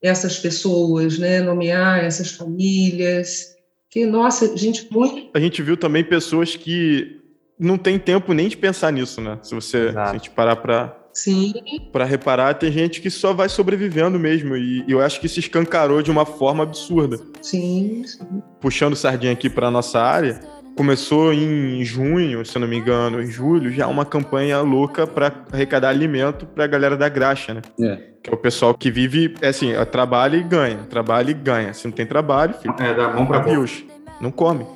essas 0.00 0.38
pessoas, 0.38 1.18
né, 1.18 1.40
nomear 1.40 2.04
essas 2.04 2.30
famílias. 2.30 3.56
Que 3.90 4.04
nossa, 4.06 4.56
gente, 4.56 4.88
muito. 4.90 5.30
A 5.34 5.40
gente 5.40 5.62
viu 5.62 5.76
também 5.76 6.04
pessoas 6.04 6.54
que 6.54 7.20
não 7.58 7.78
tem 7.78 7.98
tempo 7.98 8.32
nem 8.32 8.48
de 8.48 8.56
pensar 8.56 8.92
nisso, 8.92 9.20
né? 9.20 9.38
Se 9.42 9.54
você 9.54 9.90
se 9.90 9.98
a 9.98 10.12
gente 10.12 10.30
parar 10.30 10.56
para 10.56 10.94
Sim. 11.16 11.54
Para 11.90 12.04
reparar, 12.04 12.52
tem 12.52 12.70
gente 12.70 13.00
que 13.00 13.08
só 13.08 13.32
vai 13.32 13.48
sobrevivendo 13.48 14.18
mesmo. 14.18 14.54
E, 14.54 14.84
eu 14.86 15.00
acho 15.00 15.18
que 15.18 15.26
se 15.30 15.40
escancarou 15.40 16.02
de 16.02 16.10
uma 16.10 16.26
forma 16.26 16.62
absurda. 16.62 17.18
Sim. 17.40 18.02
sim. 18.04 18.42
Puxando 18.60 18.94
sardinha 18.94 19.32
aqui 19.32 19.48
para 19.48 19.70
nossa 19.70 19.98
área, 19.98 20.38
começou 20.76 21.32
em 21.32 21.82
junho, 21.82 22.44
se 22.44 22.54
eu 22.54 22.60
não 22.60 22.68
me 22.68 22.76
engano, 22.76 23.22
em 23.22 23.30
julho, 23.30 23.72
já 23.72 23.86
uma 23.86 24.04
campanha 24.04 24.60
louca 24.60 25.06
para 25.06 25.32
arrecadar 25.50 25.88
alimento 25.88 26.44
para 26.44 26.64
a 26.64 26.66
galera 26.66 26.98
da 26.98 27.08
graxa, 27.08 27.54
né? 27.54 27.62
É. 27.80 27.96
Que 28.22 28.28
é 28.28 28.34
o 28.34 28.36
pessoal 28.36 28.74
que 28.74 28.90
vive, 28.90 29.34
é 29.40 29.48
assim, 29.48 29.72
trabalha 29.90 30.36
e 30.36 30.42
ganha, 30.42 30.80
trabalha 30.90 31.30
e 31.30 31.34
ganha. 31.34 31.72
Se 31.72 31.86
não 31.86 31.92
tem 31.92 32.04
trabalho, 32.04 32.52
fica. 32.60 32.84
É, 32.84 32.92
dá 32.92 33.08
mão 33.08 33.24
para 33.24 33.42
Não 34.20 34.30
come. 34.30 34.66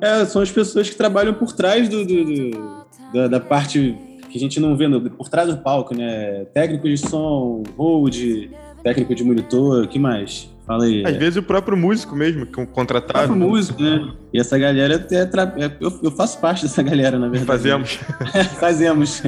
É, 0.00 0.24
são 0.24 0.40
as 0.40 0.50
pessoas 0.50 0.88
que 0.88 0.96
trabalham 0.96 1.34
por 1.34 1.52
trás 1.52 1.86
do, 1.86 2.06
do, 2.06 2.24
do 2.24 2.86
da, 3.12 3.28
da, 3.28 3.40
parte 3.40 3.94
que 4.36 4.44
a 4.44 4.48
gente 4.48 4.60
não 4.60 4.76
vê 4.76 4.86
no, 4.86 5.00
por 5.10 5.28
trás 5.28 5.48
do 5.48 5.56
palco, 5.56 5.94
né? 5.94 6.44
Técnico 6.52 6.86
de 6.88 6.98
som, 6.98 7.62
hold, 7.76 8.50
técnico 8.82 9.14
de 9.14 9.24
monitor, 9.24 9.84
o 9.84 9.88
que 9.88 9.98
mais? 9.98 10.50
Fala 10.66 10.84
aí. 10.84 11.04
Às 11.04 11.14
é. 11.14 11.18
vezes 11.18 11.36
o 11.36 11.42
próprio 11.42 11.76
músico 11.76 12.14
mesmo, 12.14 12.44
que 12.44 12.60
é 12.60 12.66
contratado. 12.66 13.24
O 13.24 13.26
próprio 13.28 13.48
músico, 13.48 13.82
né? 13.82 14.12
E 14.32 14.38
essa 14.38 14.58
galera 14.58 14.96
até. 14.96 15.24
Tra... 15.24 15.54
É, 15.56 15.70
eu, 15.80 16.00
eu 16.02 16.10
faço 16.10 16.38
parte 16.40 16.62
dessa 16.62 16.82
galera, 16.82 17.18
na 17.18 17.28
verdade. 17.28 17.46
Fazemos. 17.46 17.98
Fazemos. 18.60 19.22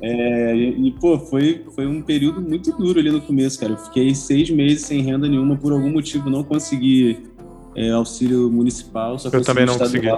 É, 0.00 0.54
e, 0.54 0.92
pô, 0.92 1.18
foi, 1.18 1.64
foi 1.74 1.86
um 1.86 2.00
período 2.00 2.40
muito 2.40 2.70
duro 2.76 3.00
ali 3.00 3.10
no 3.10 3.20
começo, 3.20 3.58
cara. 3.58 3.72
Eu 3.72 3.78
fiquei 3.78 4.14
seis 4.14 4.48
meses 4.50 4.82
sem 4.82 5.00
renda 5.00 5.26
nenhuma, 5.26 5.56
por 5.56 5.72
algum 5.72 5.90
motivo 5.90 6.30
não 6.30 6.44
consegui 6.44 7.18
é, 7.74 7.90
auxílio 7.90 8.48
municipal. 8.50 9.18
Só 9.18 9.30
eu 9.32 9.42
também 9.42 9.66
não 9.66 9.76
consegui. 9.76 10.08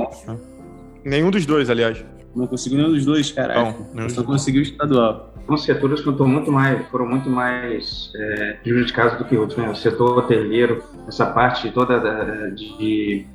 Nenhum 1.05 1.31
dos 1.31 1.47
dois, 1.47 1.71
aliás. 1.71 2.05
Não 2.35 2.47
conseguiu 2.47 2.79
nenhum 2.79 2.93
dos 2.93 3.05
dois, 3.05 3.33
caralho. 3.33 3.87
Não, 3.93 4.09
só 4.09 4.23
conseguiu 4.23 4.61
o 4.61 4.65
estadual. 4.65 5.35
São 5.47 5.57
setores 5.57 6.01
que 6.01 6.11
muito 6.11 6.53
mais, 6.53 6.87
foram 6.89 7.09
muito 7.09 7.29
mais 7.29 8.13
é, 8.15 8.53
prejudicados 8.63 9.19
do 9.19 9.25
que 9.25 9.37
outros. 9.37 9.59
Né? 9.59 9.69
O 9.69 9.75
setor 9.75 10.19
hoteleiro, 10.19 10.83
essa 11.09 11.27
parte 11.27 11.71
toda 11.73 11.99
da, 11.99 12.49
de, 12.51 13.27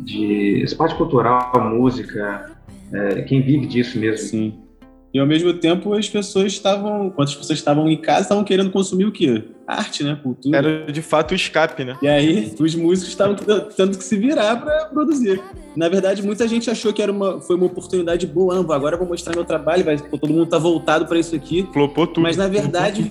de. 0.00 0.62
essa 0.62 0.76
parte 0.76 0.94
cultural, 0.94 1.52
música, 1.60 2.52
é, 2.92 3.22
quem 3.22 3.42
vive 3.42 3.66
disso 3.66 3.98
mesmo. 3.98 4.28
Sim. 4.28 4.67
E 5.12 5.18
ao 5.18 5.26
mesmo 5.26 5.54
tempo 5.54 5.94
as 5.94 6.08
pessoas 6.08 6.52
estavam, 6.52 7.10
quando 7.10 7.28
as 7.28 7.34
pessoas 7.34 7.58
estavam 7.58 7.88
em 7.88 7.96
casa, 7.96 8.22
estavam 8.22 8.44
querendo 8.44 8.70
consumir 8.70 9.06
o 9.06 9.12
quê? 9.12 9.42
Arte, 9.66 10.04
né? 10.04 10.18
Cultura. 10.22 10.58
Era 10.58 10.92
de 10.92 11.02
fato 11.02 11.32
o 11.32 11.34
escape, 11.34 11.84
né? 11.84 11.96
E 12.02 12.08
aí 12.08 12.54
os 12.58 12.74
músicos 12.74 13.08
estavam 13.08 13.34
tendo 13.34 13.96
que 13.96 14.04
se 14.04 14.16
virar 14.16 14.56
para 14.56 14.86
produzir. 14.86 15.40
Na 15.74 15.88
verdade, 15.88 16.22
muita 16.22 16.46
gente 16.46 16.70
achou 16.70 16.92
que 16.92 17.02
era 17.02 17.12
uma, 17.12 17.40
foi 17.40 17.56
uma 17.56 17.66
oportunidade 17.66 18.26
boa. 18.26 18.56
Ah, 18.56 18.74
agora 18.74 18.94
eu 18.94 18.98
vou 18.98 19.08
mostrar 19.08 19.34
meu 19.34 19.44
trabalho, 19.44 19.84
vai, 19.84 19.96
todo 19.96 20.32
mundo 20.32 20.46
tá 20.46 20.58
voltado 20.58 21.06
para 21.06 21.18
isso 21.18 21.34
aqui. 21.34 21.66
Flopou 21.72 22.06
tudo. 22.06 22.22
Mas 22.22 22.36
na 22.36 22.48
verdade 22.48 23.10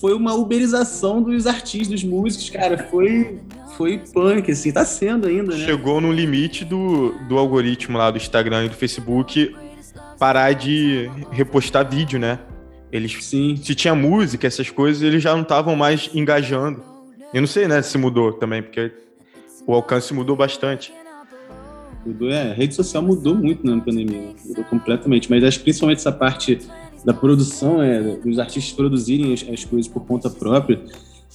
foi 0.00 0.14
uma 0.14 0.34
uberização 0.34 1.22
dos 1.22 1.46
artistas, 1.46 1.88
dos 1.88 2.04
músicos, 2.04 2.50
cara. 2.50 2.78
Foi 2.90 3.40
foi 3.76 3.98
punk, 4.12 4.50
assim, 4.50 4.72
tá 4.72 4.84
sendo 4.84 5.28
ainda, 5.28 5.56
né? 5.56 5.64
Chegou 5.64 6.00
no 6.00 6.10
limite 6.10 6.64
do, 6.64 7.14
do 7.28 7.38
algoritmo 7.38 7.96
lá 7.96 8.10
do 8.10 8.16
Instagram 8.16 8.64
e 8.64 8.68
do 8.68 8.74
Facebook 8.74 9.54
parar 10.18 10.52
de 10.52 11.10
repostar 11.30 11.88
vídeo, 11.88 12.18
né? 12.18 12.38
Eles, 12.90 13.24
Sim. 13.24 13.56
se 13.56 13.74
tinha 13.74 13.94
música, 13.94 14.46
essas 14.46 14.70
coisas, 14.70 15.02
eles 15.02 15.22
já 15.22 15.34
não 15.34 15.42
estavam 15.42 15.76
mais 15.76 16.10
engajando. 16.14 16.82
Eu 17.32 17.42
não 17.42 17.48
sei, 17.48 17.68
né, 17.68 17.82
se 17.82 17.98
mudou 17.98 18.32
também, 18.32 18.62
porque 18.62 18.90
o 19.66 19.74
alcance 19.74 20.12
mudou 20.14 20.34
bastante. 20.34 20.92
Mudou, 22.04 22.30
é, 22.30 22.50
a 22.50 22.54
rede 22.54 22.74
social 22.74 23.02
mudou 23.02 23.34
muito 23.34 23.66
na 23.66 23.78
pandemia, 23.82 24.34
mudou 24.46 24.64
completamente, 24.64 25.28
mas 25.28 25.44
acho 25.44 25.58
que 25.58 25.64
principalmente 25.64 25.98
essa 25.98 26.12
parte 26.12 26.58
da 27.04 27.12
produção, 27.12 27.82
é, 27.82 28.00
dos 28.00 28.38
artistas 28.38 28.72
produzirem 28.72 29.34
as, 29.34 29.46
as 29.46 29.64
coisas 29.64 29.86
por 29.86 30.06
conta 30.06 30.30
própria, 30.30 30.80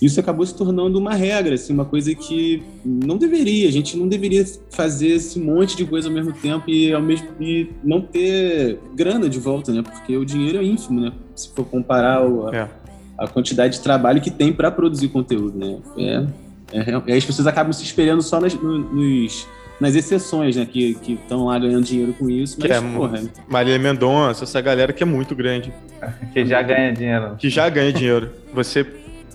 isso 0.01 0.19
acabou 0.19 0.45
se 0.45 0.55
tornando 0.55 0.97
uma 0.97 1.13
regra, 1.13 1.55
assim, 1.55 1.73
uma 1.73 1.85
coisa 1.85 2.13
que 2.15 2.63
não 2.83 3.17
deveria, 3.17 3.69
a 3.69 3.71
gente 3.71 3.95
não 3.95 4.07
deveria 4.07 4.45
fazer 4.69 5.09
esse 5.09 5.39
monte 5.39 5.77
de 5.77 5.85
coisa 5.85 6.07
ao 6.07 6.13
mesmo 6.13 6.33
tempo 6.33 6.69
e 6.69 6.91
ao 6.91 7.01
mesmo 7.01 7.27
e 7.39 7.69
não 7.83 8.01
ter 8.01 8.79
grana 8.95 9.29
de 9.29 9.39
volta, 9.39 9.71
né? 9.71 9.81
Porque 9.81 10.17
o 10.17 10.25
dinheiro 10.25 10.57
é 10.57 10.63
ínfimo, 10.63 10.99
né? 10.99 11.13
Se 11.35 11.49
for 11.53 11.65
comparar 11.65 12.25
o, 12.25 12.49
a, 12.49 12.55
é. 12.55 12.69
a, 13.17 13.27
quantidade 13.27 13.77
de 13.77 13.81
trabalho 13.81 14.19
que 14.19 14.31
tem 14.31 14.51
para 14.51 14.71
produzir 14.71 15.09
conteúdo, 15.09 15.57
né? 15.57 15.77
É, 15.97 16.79
é, 16.79 17.01
é, 17.07 17.15
as 17.15 17.23
pessoas 17.23 17.47
acabam 17.47 17.71
se 17.71 17.83
esperando 17.83 18.21
só 18.21 18.41
nas, 18.41 18.53
nos, 18.55 19.47
nas 19.79 19.95
exceções, 19.95 20.55
né? 20.55 20.65
Que 20.65 20.97
estão 21.07 21.45
lá 21.45 21.59
ganhando 21.59 21.85
dinheiro 21.85 22.13
com 22.13 22.29
isso, 22.29 22.57
mas, 22.59 22.67
que 22.67 22.73
é, 22.75 22.81
porra... 22.81 23.21
Maria 23.47 23.77
Mendonça, 23.77 24.43
essa 24.43 24.59
galera 24.59 24.91
que 24.91 25.03
é 25.03 25.05
muito 25.05 25.35
grande. 25.35 25.71
Que 26.33 26.45
já 26.45 26.61
ganha 26.61 26.91
dinheiro. 26.91 27.35
Que 27.37 27.49
já 27.49 27.69
ganha 27.69 27.93
dinheiro. 27.93 28.31
Você 28.53 28.85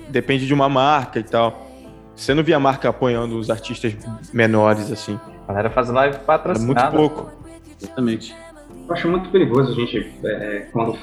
depende 0.09 0.47
de 0.47 0.55
uma 0.55 0.69
marca 0.69 1.19
e 1.19 1.23
tal. 1.23 1.67
Você 2.15 2.35
não 2.35 2.43
via 2.43 2.57
a 2.57 2.61
marca 2.61 2.89
apoiando 2.89 3.39
os 3.39 3.49
artistas 3.49 3.95
menores, 4.33 4.91
assim. 4.91 5.19
A 5.47 5.53
galera 5.53 5.71
faz 5.71 5.89
live 5.89 6.19
patrocinada. 6.21 6.97
É 6.97 6.99
muito 6.99 7.15
pouco. 7.15 7.33
Exatamente. 7.81 8.35
Eu 8.89 8.95
acho 8.95 9.09
muito 9.09 9.31
perigoso 9.31 9.73
a 9.73 9.75
gente, 9.75 10.13
é, 10.25 10.69
quando, 10.73 10.99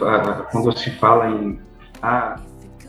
quando 0.52 0.78
se 0.78 0.92
fala 0.92 1.30
em. 1.30 1.60
Ah, 2.02 2.40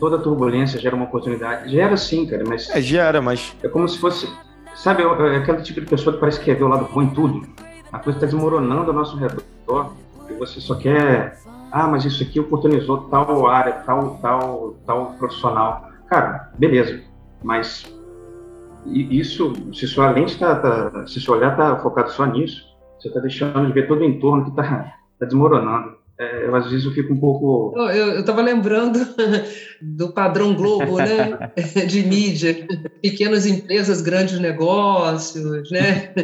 toda 0.00 0.18
turbulência 0.18 0.80
gera 0.80 0.96
uma 0.96 1.04
oportunidade. 1.04 1.70
Gera 1.70 1.96
sim, 1.96 2.26
cara, 2.26 2.44
mas. 2.46 2.68
É, 2.70 2.80
gera, 2.80 3.22
mas. 3.22 3.54
É 3.62 3.68
como 3.68 3.88
se 3.88 3.98
fosse. 3.98 4.28
Sabe, 4.74 5.02
é 5.02 5.36
aquele 5.36 5.62
tipo 5.62 5.80
de 5.80 5.86
pessoa 5.86 6.14
que 6.14 6.20
parece 6.20 6.38
que 6.38 6.46
quer 6.46 6.56
ver 6.56 6.64
o 6.64 6.68
lado 6.68 6.88
bom 6.92 7.02
em 7.02 7.10
tudo. 7.10 7.46
A 7.92 7.98
coisa 7.98 8.18
está 8.18 8.26
desmoronando 8.26 8.90
ao 8.90 8.96
nosso 8.96 9.16
redor 9.16 9.94
e 10.28 10.34
você 10.34 10.60
só 10.60 10.74
quer. 10.74 11.38
Ah, 11.70 11.86
mas 11.86 12.04
isso 12.04 12.22
aqui 12.22 12.40
oportunizou 12.40 13.08
tal 13.08 13.46
área, 13.46 13.72
tal, 13.84 14.18
tal, 14.20 14.76
tal 14.86 15.14
profissional. 15.18 15.90
Cara, 16.08 16.52
beleza, 16.58 17.00
mas 17.42 17.92
isso, 18.86 19.52
se 19.72 19.86
sua 19.86 20.10
lente 20.10 20.34
está, 20.34 20.54
tá, 20.56 21.06
se 21.06 21.20
seu 21.20 21.34
olhar 21.34 21.52
está 21.52 21.76
focado 21.78 22.10
só 22.10 22.24
nisso, 22.26 22.62
você 22.98 23.08
está 23.08 23.20
deixando 23.20 23.66
de 23.66 23.72
ver 23.72 23.88
todo 23.88 24.00
o 24.00 24.04
entorno 24.04 24.44
que 24.44 24.50
está 24.50 24.94
tá 25.18 25.26
desmoronando. 25.26 25.96
É, 26.18 26.46
eu, 26.46 26.54
às 26.56 26.70
vezes 26.70 26.86
eu 26.86 26.92
fico 26.92 27.12
um 27.12 27.20
pouco. 27.20 27.78
Eu 27.78 28.20
estava 28.20 28.40
lembrando 28.40 28.98
do 29.82 30.12
padrão 30.14 30.54
Globo, 30.54 30.96
né? 30.96 31.52
De 31.86 32.02
mídia, 32.02 32.66
pequenas 33.02 33.44
empresas, 33.44 34.00
grandes 34.00 34.38
negócios, 34.38 35.70
né? 35.70 36.14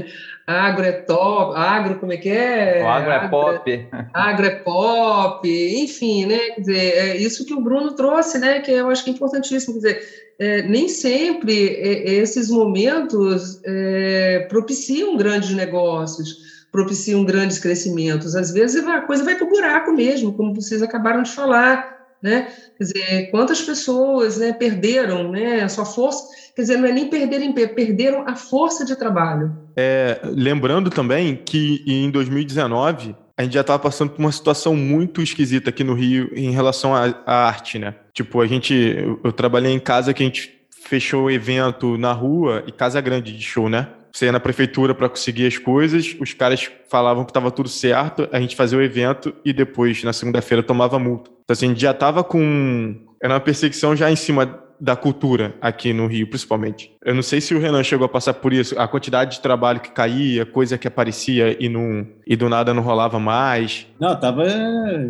Agro 0.47 0.85
é 0.85 0.93
top, 0.93 1.57
agro, 1.57 1.99
como 2.01 2.13
é 2.13 2.17
que 2.17 2.29
é? 2.29 2.83
O 2.83 2.89
agro, 2.89 3.11
é 3.11 3.15
agro 3.15 3.27
é 3.27 3.31
pop. 3.31 3.89
Agro 4.13 4.47
é 4.47 4.51
pop, 4.51 5.83
enfim, 5.83 6.27
né? 6.27 6.39
Quer 6.39 6.61
dizer, 6.61 6.95
é 6.97 7.17
isso 7.17 7.47
que 7.47 7.55
o 7.55 7.61
Bruno 7.61 7.93
trouxe, 7.93 8.39
né? 8.39 8.61
Que 8.61 8.73
eu 8.73 8.91
acho 8.91 9.05
que 9.05 9.11
é 9.11 9.13
importantíssimo. 9.13 9.75
Quer 9.75 9.79
dizer, 9.79 10.09
é, 10.39 10.63
nem 10.63 10.89
sempre 10.89 11.53
esses 11.55 12.51
momentos 12.51 13.61
é, 13.65 14.47
propiciam 14.49 15.17
grandes 15.17 15.51
negócios 15.51 16.53
propiciam 16.73 17.23
grandes 17.23 17.59
crescimentos. 17.59 18.35
Às 18.35 18.51
vezes 18.51 18.83
a 18.85 19.03
coisa 19.03 19.23
vai 19.23 19.37
para 19.37 19.47
o 19.47 19.51
buraco 19.51 19.93
mesmo, 19.93 20.33
como 20.33 20.55
vocês 20.55 20.83
acabaram 20.83 21.23
de 21.23 21.31
falar. 21.31 21.93
né? 22.23 22.49
Quer 22.83 23.01
dizer, 23.01 23.31
quantas 23.31 23.63
pessoas 23.63 24.39
né, 24.39 24.53
perderam 24.53 25.31
né, 25.31 25.61
a 25.61 25.69
sua 25.69 25.85
força, 25.85 26.25
quer 26.57 26.63
dizer, 26.63 26.77
não 26.79 26.89
é 26.89 26.93
nem 26.93 27.09
perderem, 27.09 27.53
perderam 27.53 28.27
a 28.27 28.35
força 28.35 28.85
de 28.85 28.97
trabalho. 28.97 29.57
É, 29.77 30.21
lembrando 30.25 30.91
também 30.91 31.37
que 31.37 31.85
em 31.87 32.11
2019 32.11 33.15
a 33.37 33.43
gente 33.45 33.53
já 33.53 33.61
estava 33.61 33.79
passando 33.79 34.11
por 34.11 34.19
uma 34.19 34.33
situação 34.33 34.75
muito 34.75 35.23
esquisita 35.23 35.71
aqui 35.71 35.85
no 35.85 35.95
Rio 35.95 36.31
em 36.35 36.51
relação 36.51 36.95
à, 36.95 37.15
à 37.25 37.47
arte, 37.47 37.79
né? 37.79 37.95
Tipo, 38.13 38.41
a 38.41 38.47
gente, 38.47 38.75
eu, 38.75 39.21
eu 39.23 39.33
trabalhei 39.33 39.73
em 39.73 39.81
casa 39.81 40.13
que 40.13 40.23
a 40.23 40.27
gente 40.27 40.53
fechou 40.71 41.25
o 41.25 41.31
evento 41.31 41.97
na 41.97 42.13
rua 42.13 42.65
e 42.67 42.73
casa 42.73 43.01
grande 43.01 43.37
de 43.37 43.43
show, 43.43 43.69
né? 43.69 43.89
Você 44.13 44.27
ia 44.27 44.33
na 44.33 44.41
prefeitura 44.41 44.95
para 44.95 45.09
conseguir 45.09 45.47
as 45.47 45.57
coisas, 45.57 46.15
os 46.21 46.35
caras 46.35 46.71
falavam 46.89 47.25
que 47.25 47.31
estava 47.31 47.51
tudo 47.51 47.69
certo, 47.69 48.29
a 48.31 48.39
gente 48.39 48.55
fazia 48.55 48.79
o 48.79 48.83
evento 48.83 49.35
e 49.45 49.53
depois, 49.53 50.05
na 50.05 50.13
segunda-feira, 50.13 50.63
tomava 50.63 50.99
multa. 50.99 51.31
Então, 51.45 51.55
assim, 51.55 51.67
a 51.67 51.69
gente 51.71 51.81
já 51.81 51.93
estava 51.93 52.23
com. 52.23 52.95
Era 53.23 53.35
uma 53.35 53.41
perseguição 53.41 53.97
já 53.97 54.11
em 54.11 54.17
cima 54.17 54.63
da 54.83 54.97
cultura 54.97 55.55
aqui 55.61 55.93
no 55.93 56.09
Rio, 56.09 56.27
principalmente. 56.27 56.91
Eu 57.05 57.15
não 57.15 57.23
sei 57.23 57.41
se 57.41 57.55
o 57.55 57.61
Renan 57.61 57.85
chegou 57.85 58.05
a 58.05 58.09
passar 58.09 58.35
por 58.35 58.53
isso, 58.53 58.77
a 58.77 58.89
quantidade 58.89 59.37
de 59.37 59.41
trabalho 59.41 59.79
que 59.79 59.93
caía, 59.93 60.45
coisa 60.45 60.77
que 60.77 60.89
aparecia 60.89 61.57
e, 61.63 61.69
não, 61.69 62.05
e 62.27 62.35
do 62.35 62.49
nada 62.49 62.75
não 62.75 62.83
rolava 62.83 63.21
mais. 63.21 63.87
Não, 64.01 64.19
tava 64.19 64.45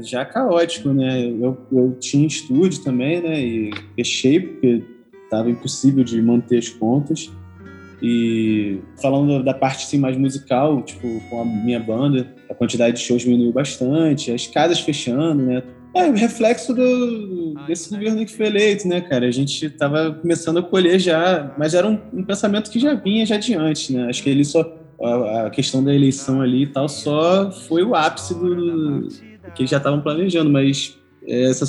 já 0.03 0.27
caótico, 0.27 0.91
né? 0.91 1.25
Eu, 1.25 1.57
eu 1.73 1.97
tinha 1.99 2.27
estúdio 2.27 2.85
também, 2.85 3.23
né? 3.23 3.41
E 3.41 3.71
fechei 3.97 4.41
porque 4.41 4.85
tava 5.31 5.49
impossível 5.49 6.05
de 6.05 6.21
manter 6.21 6.59
as 6.59 6.69
contas. 6.69 7.33
E 8.03 8.81
falando 9.01 9.45
da 9.45 9.55
parte 9.55 9.85
assim, 9.85 9.97
mais 9.97 10.17
musical, 10.17 10.83
tipo, 10.83 11.23
com 11.31 11.41
a 11.41 11.45
minha 11.45 11.79
banda, 11.79 12.35
a 12.51 12.55
quantidade 12.55 12.97
de 12.97 13.03
shows 13.03 13.23
diminuiu 13.23 13.53
bastante, 13.53 14.33
as 14.33 14.47
casas 14.47 14.81
fechando, 14.81 15.43
né? 15.43 15.63
É 15.95 16.07
o 16.07 16.13
reflexo 16.13 16.75
do, 16.75 17.55
desse 17.67 17.91
governo 17.91 18.25
que 18.25 18.33
foi 18.33 18.47
eleito, 18.47 18.89
né, 18.89 19.01
cara? 19.03 19.27
A 19.27 19.31
gente 19.31 19.67
estava 19.67 20.11
começando 20.13 20.59
a 20.59 20.63
colher 20.63 20.99
já, 20.99 21.55
mas 21.57 21.75
era 21.75 21.87
um, 21.87 21.99
um, 22.13 22.25
pensamento 22.25 22.71
que 22.71 22.79
já 22.81 22.95
vinha 22.95 23.25
já 23.25 23.37
adiante, 23.37 23.93
né? 23.93 24.09
Acho 24.09 24.23
que 24.23 24.31
ele 24.31 24.45
só 24.45 24.79
a, 25.01 25.47
a 25.47 25.51
questão 25.51 25.85
da 25.85 25.95
eleição 25.95 26.41
ali 26.41 26.63
e 26.63 26.67
tal 26.67 26.89
só 26.89 27.53
foi 27.53 27.83
o 27.83 27.95
ápice 27.95 28.35
do, 28.35 29.03
do 29.03 29.09
que 29.55 29.63
eles 29.63 29.71
já 29.71 29.77
estavam 29.77 30.01
planejando, 30.01 30.51
mas 30.51 30.99
é, 31.27 31.51
esse 31.51 31.65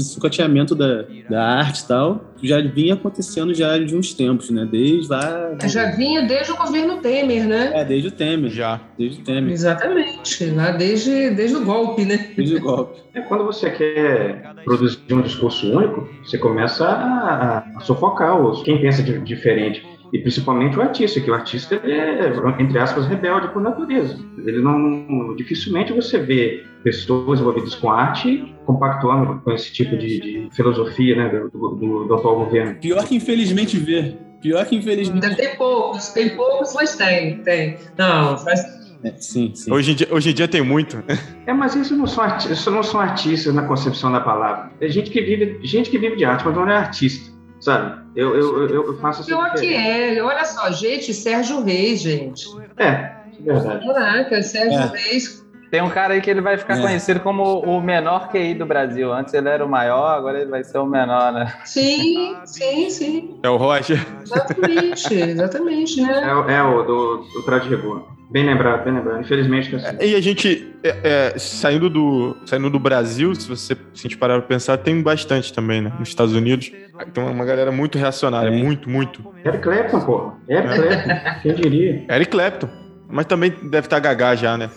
sucateamento 0.00 0.74
da, 0.74 1.04
da 1.28 1.42
arte 1.42 1.80
e 1.80 1.88
tal 1.88 2.32
já 2.42 2.60
vinha 2.60 2.94
acontecendo 2.94 3.54
já 3.54 3.78
de 3.78 3.96
uns 3.96 4.12
tempos, 4.12 4.50
né? 4.50 4.66
Desde 4.70 5.08
lá. 5.08 5.56
Já 5.64 5.92
vinha 5.92 6.22
desde 6.22 6.52
o 6.52 6.56
governo 6.56 6.98
Temer, 6.98 7.46
né? 7.46 7.70
É, 7.74 7.84
desde 7.84 8.08
o 8.08 8.10
Temer. 8.10 8.50
Já. 8.50 8.80
Desde 8.98 9.20
o 9.20 9.24
Temer. 9.24 9.52
Exatamente. 9.52 10.46
Lá 10.46 10.72
desde, 10.72 11.30
desde 11.30 11.56
o 11.56 11.64
golpe, 11.64 12.04
né? 12.04 12.32
Desde 12.36 12.56
o 12.56 12.60
golpe. 12.60 13.00
É 13.14 13.20
quando 13.20 13.44
você 13.44 13.70
quer 13.70 14.42
produzir 14.64 14.98
um 15.12 15.22
discurso 15.22 15.70
único, 15.70 16.08
você 16.24 16.36
começa 16.36 16.84
a, 16.84 17.58
a 17.76 17.80
sufocar 17.80 18.40
os, 18.40 18.62
quem 18.62 18.80
pensa 18.80 19.02
de, 19.02 19.20
diferente 19.20 19.86
e 20.12 20.18
principalmente 20.18 20.78
o 20.78 20.82
artista, 20.82 21.20
que 21.20 21.30
o 21.30 21.34
artista 21.34 21.76
é, 21.76 22.62
entre 22.62 22.78
aspas, 22.78 23.06
rebelde 23.06 23.48
por 23.48 23.62
natureza. 23.62 24.18
Ele 24.44 24.60
não, 24.60 25.34
dificilmente 25.34 25.92
você 25.92 26.18
vê 26.18 26.64
pessoas 26.84 27.40
envolvidas 27.40 27.74
com 27.74 27.90
arte 27.90 28.54
compactuando 28.66 29.40
com 29.40 29.52
esse 29.52 29.72
tipo 29.72 29.96
de, 29.96 30.20
de 30.20 30.48
filosofia 30.54 31.16
né, 31.16 31.28
do, 31.28 31.48
do, 31.48 32.04
do, 32.04 32.14
atual 32.14 32.44
governo. 32.44 32.74
Pior 32.74 33.04
que 33.06 33.16
infelizmente 33.16 33.78
vê. 33.78 34.16
Pior 34.40 34.66
que 34.66 34.76
infelizmente. 34.76 35.34
Tem 35.34 35.56
poucos, 35.56 36.08
tem 36.08 36.36
poucos, 36.36 36.74
mas 36.74 36.96
tem, 36.96 37.38
tem. 37.38 37.78
Não, 37.96 38.36
faz. 38.36 38.60
É, 39.04 39.12
sim, 39.16 39.52
sim. 39.54 39.72
Hoje 39.72 39.92
em, 39.92 39.94
dia, 39.94 40.08
hoje 40.10 40.30
em 40.30 40.34
dia 40.34 40.46
tem 40.46 40.62
muito. 40.62 41.02
É, 41.44 41.52
mas 41.52 41.74
isso 41.74 41.96
não 41.96 42.06
são, 42.06 42.24
isso 42.36 42.70
não 42.70 42.84
são 42.84 43.00
artistas 43.00 43.52
na 43.52 43.62
concepção 43.62 44.12
da 44.12 44.20
palavra. 44.20 44.70
É 44.80 44.88
gente 44.88 45.10
que 45.10 45.20
vive, 45.20 45.58
gente 45.64 45.90
que 45.90 45.98
vive 45.98 46.14
de 46.14 46.24
arte, 46.24 46.44
mas 46.44 46.54
não 46.54 46.70
é 46.70 46.76
artista 46.76 47.31
sabe? 47.62 48.02
Eu, 48.14 48.34
eu, 48.36 48.68
eu, 48.68 48.98
faço 48.98 49.20
essa 49.20 49.28
Pior 49.28 49.54
que 49.54 49.72
é, 49.72 50.22
olha 50.22 50.44
só, 50.44 50.70
gente, 50.72 51.14
Sérgio 51.14 51.62
Reis, 51.62 52.00
gente. 52.00 52.46
É, 52.76 52.84
é 52.84 53.14
verdade. 53.40 53.86
Caraca, 53.86 54.42
Sérgio 54.42 54.80
é. 54.80 54.86
Reis. 54.86 55.41
Tem 55.72 55.80
um 55.80 55.88
cara 55.88 56.12
aí 56.12 56.20
que 56.20 56.28
ele 56.28 56.42
vai 56.42 56.58
ficar 56.58 56.76
é. 56.76 56.82
conhecido 56.82 57.18
como 57.20 57.60
o 57.60 57.80
menor 57.80 58.28
QI 58.28 58.52
do 58.52 58.66
Brasil. 58.66 59.10
Antes 59.10 59.32
ele 59.32 59.48
era 59.48 59.64
o 59.64 59.68
maior, 59.68 60.18
agora 60.18 60.38
ele 60.38 60.50
vai 60.50 60.62
ser 60.62 60.76
o 60.76 60.84
menor, 60.84 61.32
né? 61.32 61.50
Sim, 61.64 62.36
sim, 62.44 62.90
sim. 62.90 63.40
É 63.42 63.48
o 63.48 63.56
Roger. 63.56 63.98
Exatamente, 64.20 65.14
exatamente, 65.14 66.02
né? 66.02 66.44
É, 66.46 66.52
é 66.56 66.62
o 66.62 66.82
do, 66.82 67.16
do 67.32 67.42
Traje 67.44 67.70
Reboa. 67.70 68.04
Bem 68.30 68.44
lembrado, 68.44 68.84
bem 68.84 68.92
lembrado. 68.92 69.22
Infelizmente, 69.22 69.74
assim. 69.74 69.96
E 69.98 70.14
a 70.14 70.20
gente, 70.20 70.74
é, 70.84 71.32
é, 71.34 71.38
saindo, 71.38 71.88
do, 71.88 72.36
saindo 72.44 72.68
do 72.68 72.78
Brasil, 72.78 73.34
se 73.34 73.48
você 73.48 73.74
se 73.74 73.80
a 73.94 74.02
gente 74.02 74.18
parar 74.18 74.34
para 74.40 74.48
pensar, 74.48 74.76
tem 74.76 75.00
bastante 75.00 75.54
também, 75.54 75.80
né? 75.80 75.90
Nos 75.98 76.10
Estados 76.10 76.34
Unidos. 76.34 76.70
Tem 77.14 77.24
uma 77.24 77.46
galera 77.46 77.72
muito 77.72 77.96
reacionária, 77.96 78.50
é. 78.50 78.50
muito, 78.50 78.90
muito. 78.90 79.24
Eric 79.42 79.62
Clapton, 79.62 80.00
pô. 80.00 80.32
Eric 80.46 80.68
Clapton, 80.68 81.40
quem 81.40 81.54
diria? 81.54 82.04
Eric 82.10 82.30
Clapton. 82.30 82.68
Mas 83.08 83.24
também 83.24 83.48
deve 83.50 83.86
estar 83.86 83.96
tá 83.96 84.00
gagá 84.00 84.34
já, 84.34 84.58
né? 84.58 84.68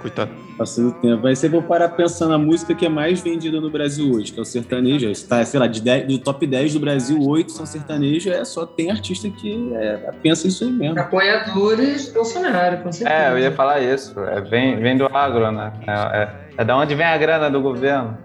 Coitado. 0.00 0.43
Passando 0.56 0.88
o 0.88 0.92
tempo. 0.92 1.26
Aí 1.26 1.34
você 1.34 1.48
vai 1.48 1.60
parar 1.62 1.88
pensando 1.90 2.30
na 2.30 2.38
música 2.38 2.74
que 2.74 2.86
é 2.86 2.88
mais 2.88 3.20
vendida 3.20 3.60
no 3.60 3.70
Brasil 3.70 4.12
hoje, 4.12 4.32
que 4.32 4.38
é 4.38 4.42
o 4.42 4.44
sertanejo. 4.44 5.08
Está, 5.08 5.44
sei 5.44 5.58
lá, 5.58 5.66
de 5.66 5.80
10, 5.80 6.06
do 6.06 6.18
top 6.18 6.46
10 6.46 6.74
do 6.74 6.80
Brasil, 6.80 7.20
8 7.20 7.52
são 7.52 7.66
sertanejo, 7.66 8.30
é 8.30 8.44
só 8.44 8.64
tem 8.64 8.90
artista 8.90 9.28
que 9.28 9.74
é, 9.74 10.10
pensa 10.22 10.46
isso 10.46 10.64
aí 10.64 10.70
mesmo. 10.70 10.98
Apoiadores 10.98 12.12
Bolsonaro, 12.12 12.78
com 12.78 12.92
certeza. 12.92 13.18
É, 13.18 13.32
eu 13.32 13.38
ia 13.38 13.52
falar 13.52 13.80
isso. 13.80 14.18
É, 14.20 14.40
vem, 14.40 14.78
vem 14.78 14.96
do 14.96 15.06
agro, 15.06 15.50
né? 15.50 15.72
É, 15.86 15.92
é, 15.92 16.30
é 16.58 16.64
da 16.64 16.76
onde 16.76 16.94
vem 16.94 17.06
a 17.06 17.16
grana 17.16 17.50
do 17.50 17.60
governo. 17.60 18.16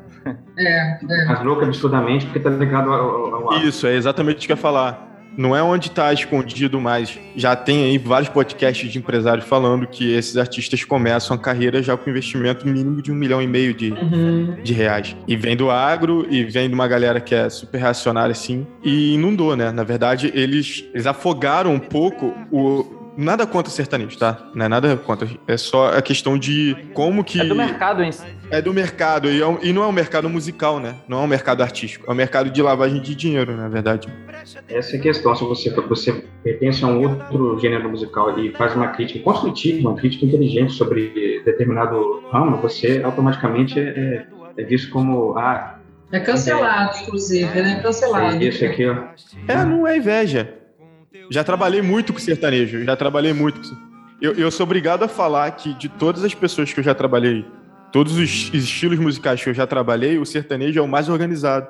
É, 0.57 0.91
é. 0.91 1.25
Mas 1.27 1.43
louco 1.43 1.63
absurdamente 1.63 2.25
porque 2.25 2.39
tá 2.39 2.49
ligado 2.49 2.91
ao, 2.91 3.33
ao, 3.33 3.53
ao... 3.53 3.57
Isso, 3.59 3.87
é 3.87 3.95
exatamente 3.95 4.43
o 4.43 4.47
que 4.47 4.51
eu 4.51 4.55
ia 4.55 4.61
falar 4.61 5.08
não 5.37 5.55
é 5.55 5.63
onde 5.63 5.87
está 5.87 6.11
escondido, 6.11 6.79
mas 6.79 7.17
já 7.35 7.55
tem 7.55 7.85
aí 7.85 7.97
vários 7.97 8.29
podcasts 8.29 8.91
de 8.91 8.97
empresários 8.97 9.45
falando 9.45 9.87
que 9.87 10.11
esses 10.13 10.37
artistas 10.37 10.83
começam 10.83 11.35
a 11.35 11.39
carreira 11.39 11.81
já 11.81 11.95
com 11.95 12.09
investimento 12.09 12.67
mínimo 12.67 13.01
de 13.01 13.11
um 13.11 13.15
milhão 13.15 13.41
e 13.41 13.47
meio 13.47 13.73
de, 13.73 13.91
uhum. 13.91 14.57
de 14.63 14.73
reais. 14.73 15.15
E 15.27 15.35
vem 15.35 15.55
do 15.55 15.69
agro 15.69 16.27
e 16.29 16.43
vem 16.43 16.67
de 16.67 16.75
uma 16.75 16.87
galera 16.87 17.21
que 17.21 17.33
é 17.33 17.49
super 17.49 17.79
reacionária, 17.79 18.31
assim, 18.31 18.67
e 18.83 19.13
inundou, 19.13 19.55
né? 19.55 19.71
Na 19.71 19.83
verdade, 19.83 20.31
eles, 20.33 20.85
eles 20.93 21.05
afogaram 21.07 21.73
um 21.73 21.79
pouco 21.79 22.33
o, 22.51 22.98
Nada 23.19 23.45
contra 23.45 23.69
sertanejo, 23.69 24.17
tá? 24.17 24.49
Não 24.55 24.65
é 24.65 24.69
nada 24.69 24.95
contra. 24.95 25.27
É 25.45 25.57
só 25.57 25.89
a 25.89 26.01
questão 26.01 26.37
de 26.37 26.73
como 26.93 27.21
que. 27.21 27.41
É 27.41 27.43
do 27.43 27.53
mercado 27.53 28.01
em 28.01 28.13
si. 28.13 28.23
É 28.49 28.61
do 28.61 28.73
mercado. 28.73 29.29
E, 29.29 29.41
é 29.41 29.45
um, 29.45 29.57
e 29.61 29.73
não 29.73 29.83
é 29.83 29.87
um 29.87 29.91
mercado 29.91 30.29
musical, 30.29 30.79
né? 30.79 30.95
Não 31.05 31.19
é 31.19 31.21
um 31.23 31.27
mercado 31.27 31.61
artístico. 31.61 32.05
É 32.07 32.13
um 32.13 32.15
mercado 32.15 32.49
de 32.49 32.61
lavagem 32.61 33.01
de 33.01 33.13
dinheiro, 33.13 33.57
na 33.57 33.67
verdade. 33.67 34.07
Essa 34.69 34.95
é 34.95 34.99
a 34.99 35.01
questão. 35.01 35.35
Se 35.35 35.43
você, 35.43 35.69
você 35.69 36.23
pertence 36.41 36.81
a 36.81 36.87
um 36.87 37.01
outro 37.01 37.59
gênero 37.59 37.89
musical 37.89 38.39
e 38.39 38.53
faz 38.53 38.73
uma 38.73 38.87
crítica 38.87 39.19
construtiva, 39.19 39.89
uma 39.89 39.97
crítica 39.97 40.25
inteligente 40.25 40.71
sobre 40.71 41.41
determinado 41.43 42.23
ramo, 42.31 42.55
você 42.61 43.01
automaticamente 43.03 43.77
é, 43.77 44.27
é 44.57 44.63
visto 44.63 44.89
como. 44.91 45.37
Ah, 45.37 45.77
é 46.09 46.21
cancelado, 46.21 46.95
é, 46.95 47.01
inclusive, 47.01 47.61
né? 47.61 47.81
Cancelado. 47.83 48.37
É 48.37 48.47
isso 48.47 48.63
aqui, 48.63 48.85
ó. 48.87 48.95
É, 49.45 49.65
não 49.65 49.85
é 49.85 49.97
inveja. 49.97 50.58
Já 51.29 51.43
trabalhei 51.43 51.81
muito 51.81 52.13
com 52.13 52.19
sertanejo, 52.19 52.83
já 52.83 52.95
trabalhei 52.95 53.33
muito 53.33 53.61
com 53.61 53.89
eu, 54.21 54.33
eu 54.33 54.51
sou 54.51 54.65
obrigado 54.65 55.03
a 55.03 55.07
falar 55.07 55.49
que 55.51 55.73
de 55.73 55.87
todas 55.87 56.25
as 56.25 56.33
pessoas 56.35 56.73
que 56.73 56.79
eu 56.81 56.83
já 56.83 56.93
trabalhei, 56.93 57.45
todos 57.89 58.17
os 58.17 58.53
estilos 58.53 58.99
musicais 58.99 59.41
que 59.41 59.49
eu 59.49 59.53
já 59.53 59.65
trabalhei, 59.65 60.17
o 60.17 60.25
sertanejo 60.25 60.77
é 60.77 60.81
o 60.81 60.87
mais 60.87 61.07
organizado. 61.07 61.67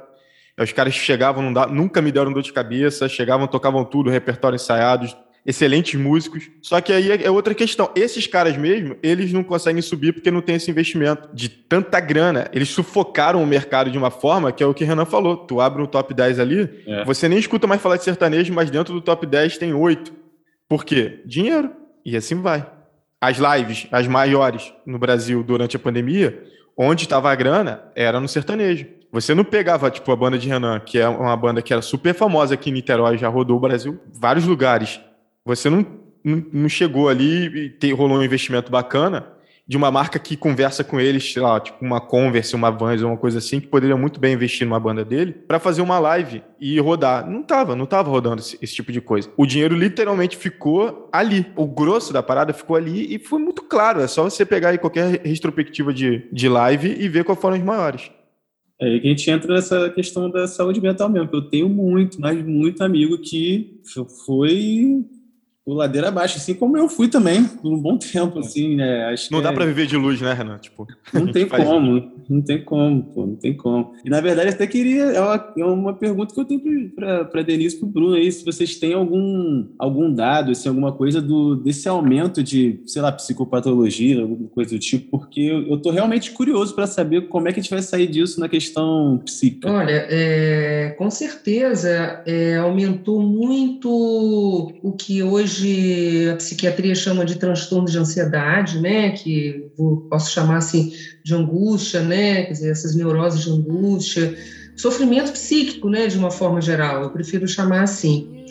É 0.58 0.64
os 0.64 0.72
caras 0.72 0.96
chegavam, 0.96 1.54
nunca 1.70 2.02
me 2.02 2.12
deram 2.12 2.34
dor 2.34 2.42
de 2.42 2.52
cabeça, 2.52 3.08
chegavam, 3.08 3.46
tocavam 3.46 3.86
tudo, 3.86 4.10
repertório 4.10 4.56
ensaiado, 4.56 5.08
excelentes 5.46 6.00
músicos. 6.00 6.50
Só 6.62 6.80
que 6.82 6.92
aí 6.92 7.12
é 7.24 7.32
outra 7.32 7.54
questão. 7.54 7.90
Esses 7.96 8.28
caras 8.28 8.58
mesmo, 8.58 8.96
eles 9.02 9.32
não 9.34 9.44
conseguem 9.44 9.82
subir 9.82 10.14
porque 10.14 10.32
não 10.32 10.42
tem 10.42 10.56
esse 10.56 10.70
investimento 10.70 11.30
de 11.34 11.50
tanta 11.50 12.00
grana. 12.00 12.50
Eles 12.54 12.70
sufocaram 12.70 13.42
o 13.42 13.48
mercado 13.48 13.90
de 13.90 13.98
uma 13.98 14.12
forma 14.12 14.52
que 14.52 14.64
é 14.64 14.66
o 14.66 14.74
que 14.74 14.84
o 14.84 14.88
Renan 14.88 15.06
falou. 15.06 15.38
Tu 15.38 15.60
abre 15.60 15.82
um 15.82 15.86
top 15.86 16.14
10 16.14 16.40
ali, 16.40 16.70
é. 16.86 17.04
você 17.06 17.28
nem 17.28 17.40
escuta 17.40 17.68
mais 17.68 17.82
falar 17.82 17.98
de 17.98 18.04
sertanejo, 18.04 18.54
mas 18.54 18.70
dentro 18.70 18.94
do 18.94 19.02
top 19.02 19.26
10 19.26 19.58
tem 19.58 19.74
oito. 19.74 20.14
Por 20.68 20.86
quê? 20.86 21.22
Dinheiro. 21.26 21.72
E 22.06 22.16
assim 22.16 22.42
vai. 22.42 22.66
As 23.22 23.38
lives, 23.38 23.88
as 23.92 24.08
maiores 24.08 24.74
no 24.86 24.98
Brasil 24.98 25.44
durante 25.44 25.76
a 25.76 25.80
pandemia, 25.80 26.44
onde 26.78 27.04
estava 27.04 27.32
a 27.32 27.36
grana, 27.36 27.84
era 27.96 28.20
no 28.20 28.28
sertanejo. 28.28 28.86
Você 29.12 29.34
não 29.34 29.44
pegava, 29.44 29.90
tipo, 29.90 30.12
a 30.12 30.16
banda 30.16 30.38
de 30.38 30.48
Renan, 30.48 30.80
que 30.80 31.00
é 31.00 31.08
uma 31.08 31.36
banda 31.36 31.62
que 31.62 31.74
era 31.74 31.82
super 31.82 32.14
famosa 32.14 32.54
aqui 32.54 32.70
em 32.70 32.74
Niterói, 32.74 33.18
já 33.18 33.28
rodou 33.28 33.58
o 33.58 33.60
Brasil, 33.60 34.00
vários 34.14 34.46
lugares. 34.46 35.02
Você 35.56 35.70
não, 35.70 35.86
não, 36.24 36.46
não 36.54 36.70
chegou 36.70 37.10
ali 37.10 37.46
e 37.46 37.70
te, 37.70 37.92
rolou 37.92 38.18
um 38.18 38.24
investimento 38.24 38.72
bacana 38.72 39.40
de 39.68 39.78
uma 39.78 39.92
marca 39.92 40.18
que 40.18 40.36
conversa 40.36 40.84
com 40.84 41.00
eles, 41.00 41.32
sei 41.32 41.44
lá, 41.44 41.60
tipo 41.60 41.86
uma 41.86 42.02
Converse, 42.02 42.56
uma 42.56 42.72
Vans 42.72 43.04
uma 43.04 43.16
coisa 43.16 43.38
assim, 43.38 43.60
que 43.60 43.68
poderia 43.68 43.96
muito 43.96 44.20
bem 44.20 44.34
investir 44.34 44.66
numa 44.66 44.80
banda 44.80 45.06
dele 45.06 45.32
para 45.32 45.60
fazer 45.60 45.84
uma 45.84 46.00
live 46.00 46.42
e 46.60 46.80
rodar. 46.80 47.30
Não 47.30 47.44
tava, 47.44 47.76
não 47.76 47.86
tava 47.86 48.10
rodando 48.10 48.42
esse, 48.42 48.58
esse, 48.62 48.74
tipo 48.74 48.92
de 48.92 49.00
coisa. 49.00 49.30
O 49.38 49.46
dinheiro 49.46 49.76
literalmente 49.76 50.38
ficou 50.38 51.08
ali. 51.12 51.46
O 51.56 51.68
grosso 51.68 52.12
da 52.12 52.24
parada 52.24 52.52
ficou 52.52 52.76
ali 52.76 53.14
e 53.14 53.20
foi 53.20 53.40
muito 53.40 53.62
claro. 53.62 54.02
É 54.02 54.08
só 54.08 54.24
você 54.24 54.44
pegar 54.44 54.70
aí 54.70 54.80
qualquer 54.80 55.22
retrospectiva 55.24 55.94
de, 55.94 56.28
de 56.32 56.50
live 56.50 56.96
e 57.00 57.08
ver 57.08 57.24
quais 57.24 57.40
foram 57.40 57.56
os 57.56 57.64
maiores. 57.64 58.10
É 58.82 58.98
que 58.98 59.08
a 59.08 59.10
gente 59.10 59.30
entra 59.30 59.54
nessa 59.54 59.90
questão 59.92 60.32
da 60.32 60.48
saúde 60.48 60.82
mental 60.82 61.10
mesmo. 61.10 61.30
Eu 61.32 61.48
tenho 61.48 61.70
muito, 61.70 62.20
mas 62.20 62.44
muito 62.44 62.84
amigo 62.84 63.20
que 63.20 63.82
foi 64.26 65.06
o 65.70 65.76
ladeira 65.76 66.08
abaixo, 66.08 66.38
assim 66.38 66.56
como 66.56 66.76
eu 66.78 66.90
fui 66.90 67.08
também, 67.08 67.44
por 67.44 67.72
um 67.72 67.80
bom 67.80 67.98
tempo, 67.98 68.40
assim, 68.40 68.76
né? 68.76 69.06
Acho 69.06 69.32
não 69.32 69.42
dá 69.42 69.52
é... 69.52 69.54
para 69.54 69.66
viver 69.66 69.86
de 69.86 69.96
luz, 69.96 70.20
né, 70.20 70.34
Renan? 70.34 70.58
Tipo, 70.58 70.88
não 71.14 71.32
tem 71.32 71.48
como, 71.48 72.12
não 72.28 72.42
tem 72.42 72.64
como, 72.64 73.04
pô, 73.04 73.26
não 73.28 73.36
tem 73.36 73.56
como. 73.56 73.94
E 74.04 74.10
na 74.10 74.20
verdade, 74.20 74.50
até 74.50 74.66
queria, 74.66 75.04
é 75.04 75.22
uma, 75.22 75.54
é 75.58 75.66
uma 75.66 75.94
pergunta 75.94 76.34
que 76.34 76.40
eu 76.40 76.46
tenho 76.46 76.90
para 76.90 77.44
Denise 77.44 77.76
e 77.76 77.80
para 77.80 77.88
o 77.88 77.92
Bruno 77.92 78.16
aí, 78.16 78.32
se 78.32 78.44
vocês 78.44 78.78
têm 78.78 78.94
algum, 78.94 79.68
algum 79.78 80.12
dado, 80.12 80.52
assim, 80.52 80.68
alguma 80.68 80.92
coisa 80.92 81.22
do, 81.22 81.56
desse 81.56 81.88
aumento 81.88 82.42
de, 82.42 82.82
sei 82.88 83.02
lá, 83.02 83.12
psicopatologia, 83.12 84.22
alguma 84.22 84.50
coisa 84.50 84.72
do 84.72 84.80
tipo, 84.80 85.20
porque 85.20 85.42
eu, 85.42 85.68
eu 85.68 85.78
tô 85.78 85.92
realmente 85.92 86.32
curioso 86.32 86.74
para 86.74 86.88
saber 86.88 87.28
como 87.28 87.48
é 87.48 87.54
que 87.54 87.60
a 87.60 87.64
gente 87.64 87.72
vai 87.72 87.84
sair 87.84 88.08
disso 88.08 88.40
na 88.40 88.50
questão 88.50 89.22
psíquica. 89.24 89.72
Olha, 89.72 90.08
é, 90.10 90.96
com 90.98 91.12
certeza 91.12 92.24
é, 92.26 92.58
aumentou 92.58 93.22
muito 93.22 93.90
o 94.82 94.94
que 94.94 95.22
hoje 95.22 95.59
hoje 95.60 96.30
a 96.30 96.36
psiquiatria 96.36 96.96
chama 96.96 97.26
de 97.26 97.36
transtorno 97.36 97.88
de 97.88 97.98
ansiedade, 97.98 98.80
né, 98.80 99.12
que 99.12 99.68
posso 100.10 100.32
chamar 100.32 100.58
assim 100.58 100.92
de 101.24 101.36
angústia, 101.36 102.02
né, 102.02 102.44
quer 102.44 102.54
dizer, 102.54 102.72
essas 102.72 102.96
neuroses 102.96 103.44
de 103.44 103.52
angústia, 103.52 104.36
sofrimento 104.76 105.32
psíquico, 105.32 105.90
né, 105.90 106.08
de 106.08 106.18
uma 106.18 106.32
forma 106.32 106.62
geral, 106.62 107.04
eu 107.04 107.10
prefiro 107.10 107.48
chamar 107.48 107.84
assim. 107.84 108.46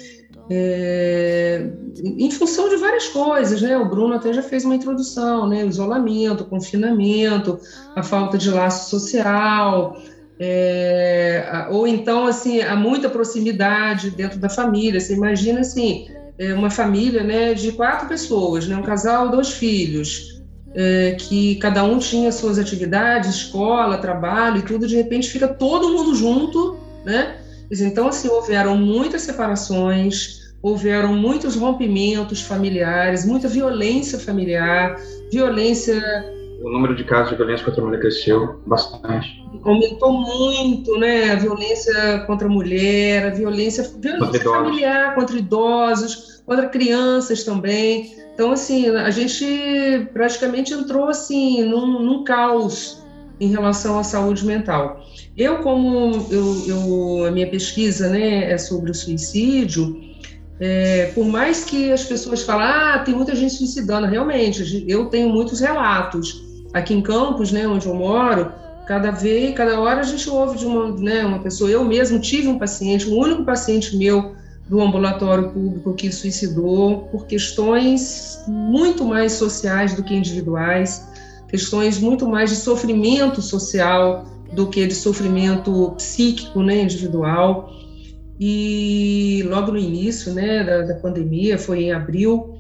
É, 0.51 1.63
em 2.03 2.31
função 2.31 2.71
de 2.71 2.77
várias 2.77 3.07
coisas, 3.09 3.61
né? 3.61 3.77
O 3.77 3.87
Bruno 3.87 4.15
até 4.15 4.33
já 4.33 4.41
fez 4.41 4.65
uma 4.65 4.75
introdução, 4.75 5.47
né? 5.47 5.67
Isolamento, 5.67 6.47
confinamento, 6.47 7.61
a 7.95 8.03
falta 8.03 8.39
de 8.39 8.49
laço 8.49 8.89
social, 8.89 10.01
é, 10.41 11.67
ou 11.71 11.87
então 11.87 12.27
assim 12.27 12.63
há 12.63 12.75
muita 12.75 13.11
proximidade 13.11 14.11
dentro 14.11 14.39
da 14.39 14.49
família. 14.49 14.99
Você 14.99 15.13
imagina 15.13 15.61
assim 15.61 16.09
uma 16.55 16.71
família 16.71 17.25
né, 17.25 17.55
de 17.55 17.73
quatro 17.73 18.09
pessoas, 18.09 18.67
né, 18.67 18.77
um 18.77 18.83
casal, 18.83 19.31
dois 19.31 19.51
filhos, 19.51 20.41
é, 20.75 21.17
que 21.19 21.57
cada 21.57 21.83
um 21.83 21.99
tinha 21.99 22.31
suas 22.31 22.59
atividades, 22.59 23.35
escola, 23.35 23.99
trabalho 23.99 24.59
e 24.59 24.63
tudo, 24.63 24.87
de 24.87 24.97
repente 24.97 25.29
fica 25.29 25.49
todo 25.49 25.89
mundo 25.89 26.15
junto, 26.15 26.79
né? 27.05 27.39
Então, 27.71 28.09
assim, 28.09 28.29
houveram 28.29 28.77
muitas 28.79 29.23
separações, 29.23 30.53
houveram 30.63 31.13
muitos 31.13 31.55
rompimentos 31.55 32.41
familiares, 32.41 33.25
muita 33.25 33.49
violência 33.49 34.19
familiar, 34.19 34.97
violência 35.31 36.01
o 36.61 36.71
número 36.71 36.95
de 36.95 37.05
casos 37.05 37.31
de 37.31 37.37
violência 37.37 37.65
contra 37.65 37.83
a 37.83 37.85
mulher 37.85 38.01
cresceu 38.01 38.61
bastante. 38.67 39.45
Aumentou 39.63 40.13
muito, 40.13 40.99
né? 40.99 41.33
A 41.33 41.37
violência 41.37 42.21
contra 42.27 42.49
a 42.49 42.51
mulher, 42.51 43.27
a 43.27 43.31
violência, 43.31 43.85
violência 43.85 44.41
contra 44.41 44.51
familiar, 44.51 45.15
contra 45.15 45.39
idosos, 45.39 46.43
contra 46.45 46.69
crianças 46.69 47.45
também. 47.45 48.13
Então, 48.35 48.53
assim, 48.53 48.89
a 48.89 49.11
gente 49.11 50.09
praticamente 50.13 50.73
entrou 50.73 51.09
assim 51.09 51.63
num, 51.65 52.03
num 52.03 52.25
caos 52.25 53.03
em 53.41 53.49
relação 53.49 53.99
à 53.99 54.03
saúde 54.03 54.45
mental. 54.45 55.05
Eu, 55.37 55.59
como 55.59 56.27
eu, 56.31 56.65
eu, 56.67 57.27
a 57.27 57.31
minha 57.31 57.49
pesquisa 57.49 58.09
né, 58.09 58.51
é 58.51 58.59
sobre 58.59 58.91
o 58.91 58.95
suicídio, 58.95 60.01
é, 60.59 61.13
por 61.15 61.25
mais 61.25 61.65
que 61.65 61.93
as 61.93 62.03
pessoas 62.03 62.43
falem, 62.43 62.67
ah, 62.67 62.99
tem 63.05 63.15
muita 63.15 63.35
gente 63.37 63.55
suicidando, 63.55 64.09
realmente, 64.09 64.85
eu 64.89 65.07
tenho 65.07 65.29
muitos 65.29 65.61
relatos 65.61 66.48
aqui 66.73 66.95
em 66.95 67.01
Campos, 67.01 67.53
né, 67.53 67.67
onde 67.67 67.87
eu 67.87 67.95
moro, 67.95 68.53
cada 68.87 69.11
vez, 69.11 69.55
cada 69.55 69.79
hora 69.81 70.01
a 70.01 70.05
gente 70.05 70.29
ouve 70.31 70.59
de 70.59 70.67
uma, 70.67 70.91
né, 70.93 71.25
uma 71.25 71.39
pessoa. 71.41 71.71
Eu 71.71 71.85
mesmo 71.85 72.19
tive 72.19 72.49
um 72.49 72.59
paciente, 72.59 73.09
um 73.09 73.19
único 73.19 73.45
paciente 73.45 73.97
meu 73.97 74.35
do 74.69 74.81
ambulatório 74.81 75.51
público 75.51 75.95
que 75.95 76.13
suicidou 76.13 77.09
por 77.11 77.27
questões 77.27 78.43
muito 78.47 79.05
mais 79.05 79.33
sociais 79.33 79.95
do 79.95 80.03
que 80.03 80.15
individuais, 80.15 81.07
questões 81.49 81.99
muito 81.99 82.29
mais 82.29 82.51
de 82.51 82.57
sofrimento 82.57 83.41
social 83.41 84.27
do 84.53 84.67
que 84.67 84.87
de 84.87 84.95
sofrimento 84.95 85.93
psíquico, 85.97 86.63
né, 86.63 86.83
individual. 86.83 87.73
E 88.41 89.45
logo 89.49 89.73
no 89.73 89.79
início, 89.79 90.33
né, 90.33 90.63
da, 90.63 90.83
da 90.83 90.95
pandemia, 90.95 91.59
foi 91.59 91.85
em 91.85 91.93
abril, 91.93 92.58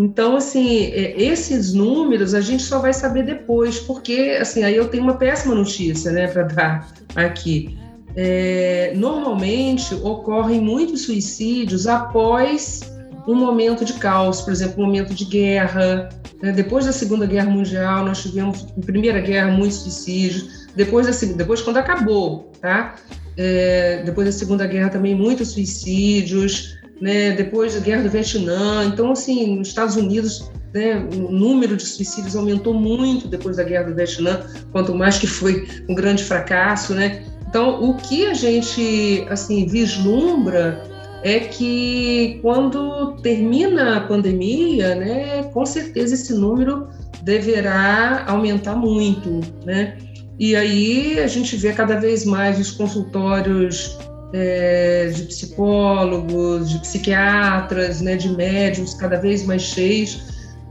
então, 0.00 0.36
assim, 0.36 0.84
é, 0.92 1.20
esses 1.20 1.74
números 1.74 2.32
a 2.32 2.40
gente 2.40 2.62
só 2.62 2.78
vai 2.78 2.92
saber 2.92 3.24
depois, 3.24 3.80
porque, 3.80 4.38
assim, 4.40 4.62
aí 4.62 4.76
eu 4.76 4.86
tenho 4.86 5.02
uma 5.02 5.16
péssima 5.16 5.56
notícia, 5.56 6.12
né, 6.12 6.28
para 6.28 6.44
dar 6.44 6.92
aqui. 7.16 7.76
É, 8.14 8.92
normalmente 8.94 9.92
ocorrem 9.96 10.60
muitos 10.60 11.02
suicídios 11.02 11.88
após 11.88 12.80
um 13.26 13.34
momento 13.34 13.84
de 13.84 13.94
caos, 13.94 14.40
por 14.40 14.52
exemplo, 14.52 14.80
um 14.80 14.86
momento 14.86 15.12
de 15.12 15.24
guerra. 15.24 16.08
Né? 16.40 16.52
Depois 16.52 16.86
da 16.86 16.92
Segunda 16.92 17.26
Guerra 17.26 17.50
Mundial, 17.50 18.04
nós 18.04 18.22
tivemos, 18.22 18.68
na 18.76 18.84
Primeira 18.84 19.20
Guerra, 19.20 19.50
muitos 19.50 19.78
suicídios. 19.78 20.68
Depois, 20.76 21.06
da, 21.06 21.26
depois 21.34 21.60
quando 21.60 21.76
acabou, 21.76 22.52
tá? 22.60 22.94
É, 23.36 24.02
depois 24.04 24.26
da 24.26 24.32
Segunda 24.32 24.64
Guerra 24.66 24.90
também 24.90 25.14
muitos 25.14 25.48
suicídios 25.48 26.77
né, 27.00 27.32
depois 27.32 27.74
da 27.74 27.80
guerra 27.80 28.02
do 28.02 28.10
Vietnã. 28.10 28.84
Então, 28.84 29.12
assim, 29.12 29.56
nos 29.56 29.68
Estados 29.68 29.96
Unidos, 29.96 30.50
né, 30.74 31.06
o 31.14 31.30
número 31.30 31.76
de 31.76 31.84
suicídios 31.84 32.36
aumentou 32.36 32.74
muito 32.74 33.28
depois 33.28 33.56
da 33.56 33.64
guerra 33.64 33.90
do 33.90 33.94
Vietnã, 33.94 34.40
quanto 34.72 34.94
mais 34.94 35.18
que 35.18 35.26
foi 35.26 35.66
um 35.88 35.94
grande 35.94 36.24
fracasso, 36.24 36.94
né? 36.94 37.24
Então, 37.48 37.82
o 37.82 37.94
que 37.94 38.26
a 38.26 38.34
gente, 38.34 39.26
assim, 39.30 39.66
vislumbra 39.66 40.82
é 41.22 41.40
que 41.40 42.38
quando 42.42 43.16
termina 43.22 43.96
a 43.96 44.00
pandemia, 44.00 44.94
né, 44.94 45.42
com 45.44 45.64
certeza 45.64 46.14
esse 46.14 46.34
número 46.34 46.88
deverá 47.22 48.24
aumentar 48.26 48.76
muito, 48.76 49.40
né? 49.64 49.96
E 50.38 50.54
aí 50.54 51.18
a 51.18 51.26
gente 51.26 51.56
vê 51.56 51.72
cada 51.72 51.98
vez 51.98 52.24
mais 52.24 52.60
os 52.60 52.70
consultórios 52.70 53.98
é, 54.32 55.10
de 55.14 55.22
psicólogos, 55.24 56.70
de 56.70 56.78
psiquiatras, 56.80 58.00
né, 58.00 58.16
de 58.16 58.28
médiums 58.28 58.94
cada 58.94 59.16
vez 59.16 59.44
mais 59.44 59.62
cheios. 59.62 60.20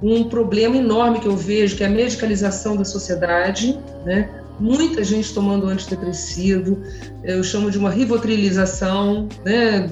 Um 0.01 0.25
problema 0.25 0.77
enorme 0.77 1.19
que 1.19 1.27
eu 1.27 1.35
vejo 1.35 1.75
que 1.75 1.83
é 1.83 1.87
a 1.87 1.89
medicalização 1.89 2.75
da 2.75 2.85
sociedade, 2.85 3.77
né? 4.05 4.29
Muita 4.59 5.03
gente 5.03 5.33
tomando 5.33 5.67
antidepressivo, 5.67 6.81
eu 7.23 7.43
chamo 7.43 7.69
de 7.69 7.77
uma 7.77 7.91
rivotrilização, 7.91 9.27
né? 9.45 9.89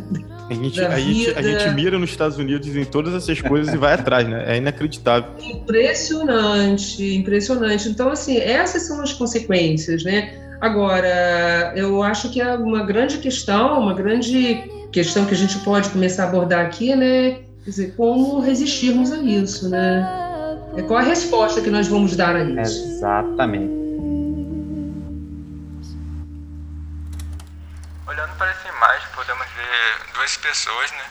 A 0.49 0.53
gente, 0.53 0.79
a, 0.79 0.99
gente, 0.99 1.29
a 1.31 1.41
gente, 1.41 1.69
mira 1.73 1.97
nos 1.97 2.11
Estados 2.11 2.37
Unidos 2.37 2.75
em 2.75 2.85
todas 2.85 3.15
essas 3.15 3.41
coisas 3.41 3.73
e 3.73 3.77
vai 3.77 3.93
atrás, 3.93 4.27
né? 4.27 4.43
É 4.47 4.57
inacreditável. 4.57 5.31
Impressionante, 5.39 7.15
impressionante. 7.15 7.89
Então, 7.89 8.09
assim, 8.09 8.37
essas 8.37 8.83
são 8.83 9.01
as 9.01 9.11
consequências, 9.13 10.03
né? 10.03 10.44
Agora, 10.61 11.73
eu 11.75 12.01
acho 12.01 12.29
que 12.29 12.41
é 12.41 12.55
uma 12.55 12.83
grande 12.83 13.17
questão, 13.17 13.79
uma 13.79 13.93
grande 13.93 14.87
questão 14.91 15.25
que 15.25 15.33
a 15.33 15.37
gente 15.37 15.59
pode 15.59 15.89
começar 15.89 16.23
a 16.23 16.27
abordar 16.27 16.65
aqui, 16.65 16.95
né? 16.95 17.41
Quer 17.63 17.69
dizer, 17.69 17.95
como 17.95 18.39
resistirmos 18.39 19.11
a 19.11 19.17
isso, 19.17 19.69
né? 19.69 20.25
É 20.77 20.81
qual 20.81 20.99
a 20.99 21.03
resposta 21.03 21.61
que 21.61 21.69
nós 21.69 21.87
vamos 21.87 22.15
dar 22.15 22.35
a 22.35 22.43
isso? 22.43 22.85
Exatamente. 22.85 23.73
Olhando 28.07 28.37
para 28.37 28.51
essa 28.51 28.67
imagem, 28.67 29.07
podemos 29.15 29.45
ver 29.47 30.13
duas 30.13 30.37
pessoas, 30.37 30.91
né? 30.91 31.05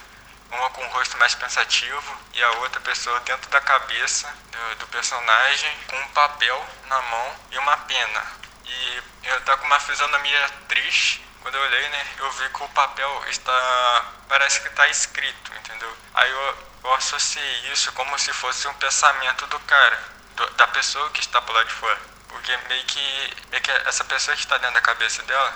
Uma 0.53 0.71
com 0.71 0.83
o 0.83 0.89
rosto 0.89 1.19
mais 1.19 1.35
pensativo 1.35 2.13
e 2.35 2.43
a 2.43 2.51
outra 2.61 2.81
pessoa 2.81 3.21
dentro 3.27 3.51
da 3.51 3.61
cabeça 3.61 4.29
do, 4.53 4.79
do 4.81 4.87
personagem 4.87 5.71
com 5.89 5.97
um 5.97 6.09
papel 6.15 6.63
na 6.89 7.03
mão 7.03 7.27
e 7.51 7.59
uma 7.59 7.77
pena. 7.79 8.44
E 8.65 9.03
eu 9.25 9.41
tá 9.43 9.57
com 9.57 9.67
uma 9.67 9.81
fisionomia 9.81 10.49
triste. 10.69 11.25
Quando 11.41 11.57
eu 11.57 11.63
olhei, 11.63 11.89
né, 11.89 12.07
eu 12.19 12.31
vi 12.33 12.49
que 12.49 12.63
o 12.63 12.69
papel 12.71 13.25
está. 13.29 14.13
parece 14.29 14.61
que 14.61 14.69
está 14.69 14.89
escrito, 14.89 15.53
entendeu? 15.55 15.95
Aí 16.15 16.31
eu, 16.31 16.59
eu 16.85 16.95
associei 16.95 17.73
isso 17.73 17.93
como 17.93 18.19
se 18.19 18.33
fosse 18.33 18.67
um 18.67 18.75
pensamento 18.75 19.47
do 19.47 19.59
cara, 19.61 19.99
do, 20.37 20.51
da 20.53 20.67
pessoa 20.69 21.11
que 21.11 21.21
está 21.21 21.41
por 21.43 21.55
lá 21.55 21.63
de 21.65 21.73
fora. 21.73 22.01
Porque 22.29 22.57
meio 22.69 22.85
que, 22.87 23.37
meio 23.51 23.63
que 23.63 23.71
essa 23.71 24.05
pessoa 24.05 24.37
que 24.37 24.43
está 24.43 24.59
dentro 24.59 24.75
da 24.75 24.81
cabeça 24.81 25.23
dela 25.23 25.55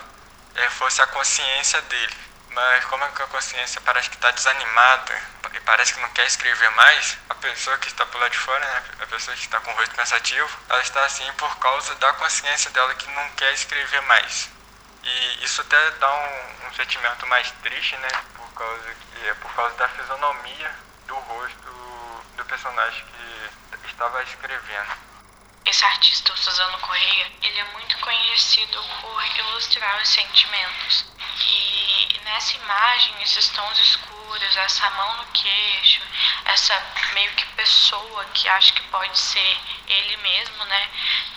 é, 0.54 0.70
fosse 0.70 1.00
a 1.00 1.06
consciência 1.06 1.80
dele. 1.82 2.16
Mas 2.50 2.84
como 2.86 3.04
é 3.04 3.06
a 3.06 3.10
consciência 3.26 3.80
parece 3.82 4.10
que 4.10 4.16
está 4.16 4.30
desanimada 4.30 5.22
e 5.52 5.60
parece 5.60 5.94
que 5.94 6.00
não 6.00 6.10
quer 6.10 6.26
escrever 6.26 6.70
mais, 6.70 7.18
a 7.28 7.34
pessoa 7.36 7.78
que 7.78 7.88
está 7.88 8.04
por 8.06 8.20
lá 8.20 8.28
de 8.28 8.38
fora, 8.38 8.64
né, 8.64 8.84
a 9.00 9.06
pessoa 9.06 9.36
que 9.36 9.42
está 9.42 9.60
com 9.60 9.70
o 9.70 9.74
rosto 9.74 9.94
pensativo, 9.94 10.58
ela 10.68 10.80
está 10.82 11.04
assim 11.04 11.30
por 11.34 11.56
causa 11.58 11.94
da 11.96 12.12
consciência 12.14 12.70
dela 12.70 12.94
que 12.94 13.08
não 13.10 13.30
quer 13.30 13.52
escrever 13.52 14.00
mais. 14.02 14.50
E 15.02 15.44
isso 15.44 15.60
até 15.62 15.90
dá 15.92 16.12
um, 16.12 16.66
um 16.68 16.74
sentimento 16.74 17.26
mais 17.26 17.50
triste, 17.62 17.96
né, 17.96 18.08
por 18.34 18.52
causa 18.54 18.94
que 18.94 19.28
é 19.28 19.34
por 19.34 19.52
causa 19.54 19.74
da 19.76 19.88
fisionomia 19.88 20.74
do 21.06 21.14
rosto 21.14 21.68
do 22.36 22.44
personagem 22.44 23.04
que 23.06 23.86
estava 23.88 24.22
escrevendo. 24.22 24.92
esse 25.66 25.84
artista, 25.84 26.32
o 26.32 26.36
Suzano 26.36 26.78
Correia, 26.78 27.30
ele 27.42 27.58
é 27.58 27.64
muito 27.72 27.98
conhecido 27.98 28.82
por 29.00 29.22
ilustrar 29.36 30.00
os 30.00 30.08
sentimentos. 30.08 31.06
E 31.40 32.07
nessa 32.28 32.56
imagem, 32.56 33.22
esses 33.22 33.48
tons 33.48 33.78
escuros, 33.78 34.56
essa 34.56 34.90
mão 34.90 35.16
no 35.16 35.26
queixo, 35.32 36.02
essa 36.44 36.80
meio 37.14 37.32
que 37.32 37.46
pessoa 37.46 38.24
que 38.26 38.48
acho 38.48 38.74
que 38.74 38.82
pode 38.88 39.18
ser 39.18 39.58
ele 39.86 40.16
mesmo, 40.18 40.64
né? 40.64 40.90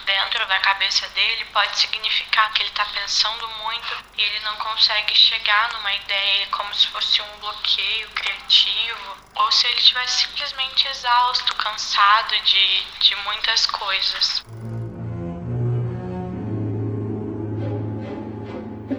Dentro 0.06 0.46
da 0.48 0.60
cabeça 0.60 1.08
dele, 1.10 1.46
pode 1.46 1.78
significar 1.80 2.52
que 2.54 2.64
ele 2.64 2.70
está 2.70 2.86
pensando 2.86 3.48
muito 3.64 4.04
e 4.18 4.22
ele 4.22 4.40
não 4.42 4.56
consegue 4.58 5.16
chegar 5.16 5.72
numa 5.74 5.94
ideia 5.94 6.48
como 6.48 6.74
se 6.74 6.88
fosse 6.88 7.22
um 7.22 7.40
bloqueio 7.40 8.10
criativo, 8.12 9.18
ou 9.36 9.52
se 9.52 9.68
ele 9.68 9.78
estivesse 9.78 10.24
simplesmente 10.26 10.88
exausto, 10.88 11.56
cansado 11.56 12.38
de, 12.42 12.84
de 13.00 13.16
muitas 13.18 13.66
coisas. 13.68 14.44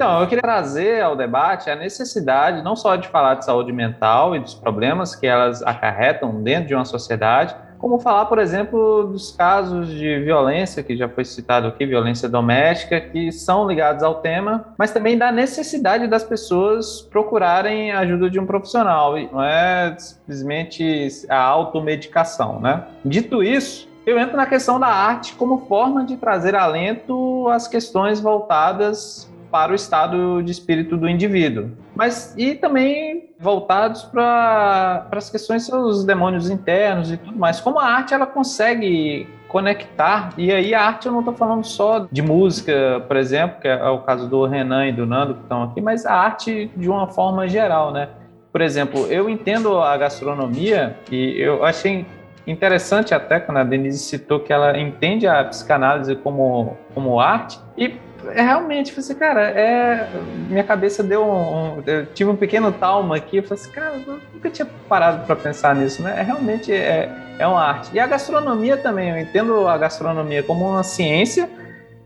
Então, 0.02 0.20
eu 0.20 0.26
queria 0.26 0.42
trazer 0.42 1.00
ao 1.00 1.14
debate 1.14 1.70
a 1.70 1.76
necessidade 1.76 2.60
não 2.60 2.74
só 2.74 2.96
de 2.96 3.06
falar 3.06 3.36
de 3.36 3.44
saúde 3.44 3.72
mental 3.72 4.34
e 4.34 4.40
dos 4.40 4.52
problemas 4.52 5.14
que 5.14 5.28
elas 5.28 5.62
acarretam 5.62 6.42
dentro 6.42 6.66
de 6.66 6.74
uma 6.74 6.84
sociedade, 6.84 7.54
como 7.78 8.00
falar, 8.00 8.24
por 8.24 8.40
exemplo, 8.40 9.04
dos 9.04 9.30
casos 9.30 9.86
de 9.86 10.18
violência, 10.18 10.82
que 10.82 10.96
já 10.96 11.08
foi 11.08 11.24
citado 11.24 11.68
aqui, 11.68 11.86
violência 11.86 12.28
doméstica, 12.28 13.00
que 13.00 13.30
são 13.30 13.64
ligados 13.64 14.02
ao 14.02 14.16
tema, 14.16 14.74
mas 14.76 14.90
também 14.90 15.16
da 15.16 15.30
necessidade 15.30 16.08
das 16.08 16.24
pessoas 16.24 17.00
procurarem 17.02 17.92
a 17.92 18.00
ajuda 18.00 18.28
de 18.28 18.40
um 18.40 18.44
profissional, 18.44 19.14
não 19.32 19.40
é 19.40 19.94
simplesmente 19.96 21.08
a 21.28 21.38
automedicação, 21.40 22.58
né? 22.58 22.82
Dito 23.04 23.40
isso, 23.40 23.88
eu 24.04 24.18
entro 24.18 24.36
na 24.36 24.46
questão 24.46 24.80
da 24.80 24.88
arte 24.88 25.34
como 25.34 25.58
forma 25.68 26.04
de 26.04 26.16
trazer 26.16 26.56
alento 26.56 27.48
às 27.48 27.68
questões 27.68 28.18
voltadas 28.18 29.31
para 29.52 29.70
o 29.70 29.74
estado 29.74 30.42
de 30.42 30.50
espírito 30.50 30.96
do 30.96 31.06
indivíduo. 31.06 31.70
Mas 31.94 32.34
e 32.38 32.54
também 32.54 33.34
voltados 33.38 34.02
para 34.04 35.06
as 35.12 35.28
questões 35.28 35.68
dos 35.68 36.04
demônios 36.04 36.48
internos 36.48 37.12
e 37.12 37.18
tudo 37.18 37.38
mais. 37.38 37.60
Como 37.60 37.78
a 37.78 37.84
arte 37.84 38.14
ela 38.14 38.26
consegue 38.26 39.28
conectar, 39.48 40.30
e 40.38 40.50
aí 40.50 40.74
a 40.74 40.82
arte 40.82 41.06
eu 41.06 41.12
não 41.12 41.18
estou 41.18 41.34
falando 41.34 41.64
só 41.64 42.06
de 42.10 42.22
música, 42.22 43.04
por 43.06 43.18
exemplo, 43.18 43.60
que 43.60 43.68
é 43.68 43.88
o 43.90 43.98
caso 43.98 44.26
do 44.26 44.46
Renan 44.46 44.88
e 44.88 44.92
do 44.92 45.04
Nando 45.04 45.34
que 45.34 45.42
estão 45.42 45.64
aqui, 45.64 45.80
mas 45.82 46.06
a 46.06 46.14
arte 46.14 46.70
de 46.74 46.88
uma 46.88 47.06
forma 47.08 47.46
geral, 47.46 47.92
né? 47.92 48.08
Por 48.50 48.62
exemplo, 48.62 49.06
eu 49.08 49.28
entendo 49.28 49.78
a 49.78 49.94
gastronomia 49.98 50.96
e 51.10 51.38
eu 51.38 51.62
achei 51.64 52.06
interessante 52.46 53.14
até 53.14 53.38
quando 53.38 53.58
a 53.58 53.64
Denise 53.64 53.98
citou 53.98 54.40
que 54.40 54.52
ela 54.52 54.78
entende 54.78 55.26
a 55.26 55.44
psicanálise 55.44 56.16
como, 56.16 56.76
como 56.94 57.20
arte 57.20 57.60
e 57.76 57.94
é 58.30 58.42
realmente, 58.42 58.92
falei 58.92 59.04
assim, 59.04 59.14
cara, 59.14 59.40
é, 59.50 60.08
minha 60.48 60.64
cabeça 60.64 61.02
deu 61.02 61.24
um, 61.24 61.78
um, 61.78 61.82
Eu 61.86 62.06
tive 62.06 62.30
um 62.30 62.36
pequeno 62.36 62.72
talma 62.72 63.16
aqui, 63.16 63.38
eu 63.38 63.42
falei 63.42 63.62
assim, 63.62 63.70
cara, 63.72 63.96
eu 64.06 64.20
nunca 64.32 64.50
tinha 64.50 64.66
parado 64.88 65.26
para 65.26 65.36
pensar 65.36 65.74
nisso, 65.74 66.02
né? 66.02 66.14
É, 66.18 66.22
realmente 66.22 66.72
é, 66.72 67.10
é 67.38 67.46
uma 67.46 67.62
arte. 67.62 67.90
E 67.92 68.00
a 68.00 68.06
gastronomia 68.06 68.76
também, 68.76 69.10
eu 69.10 69.18
entendo 69.18 69.66
a 69.66 69.76
gastronomia 69.76 70.42
como 70.42 70.68
uma 70.68 70.82
ciência, 70.82 71.48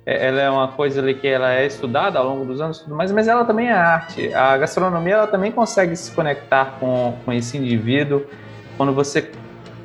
é, 0.04 0.28
ela 0.28 0.40
é 0.40 0.48
uma 0.48 0.68
coisa 0.68 1.00
ali 1.00 1.14
que 1.14 1.26
ela 1.26 1.52
é 1.52 1.66
estudada 1.66 2.18
ao 2.18 2.26
longo 2.26 2.44
dos 2.44 2.60
anos, 2.60 2.84
mas, 2.88 3.10
mas 3.10 3.28
ela 3.28 3.44
também 3.44 3.68
é 3.68 3.72
arte. 3.72 4.32
A 4.32 4.56
gastronomia 4.56 5.14
ela 5.14 5.26
também 5.26 5.50
consegue 5.50 5.96
se 5.96 6.12
conectar 6.12 6.76
com, 6.78 7.14
com 7.24 7.32
esse 7.32 7.58
indivíduo. 7.58 8.24
Quando 8.76 8.92
você 8.92 9.30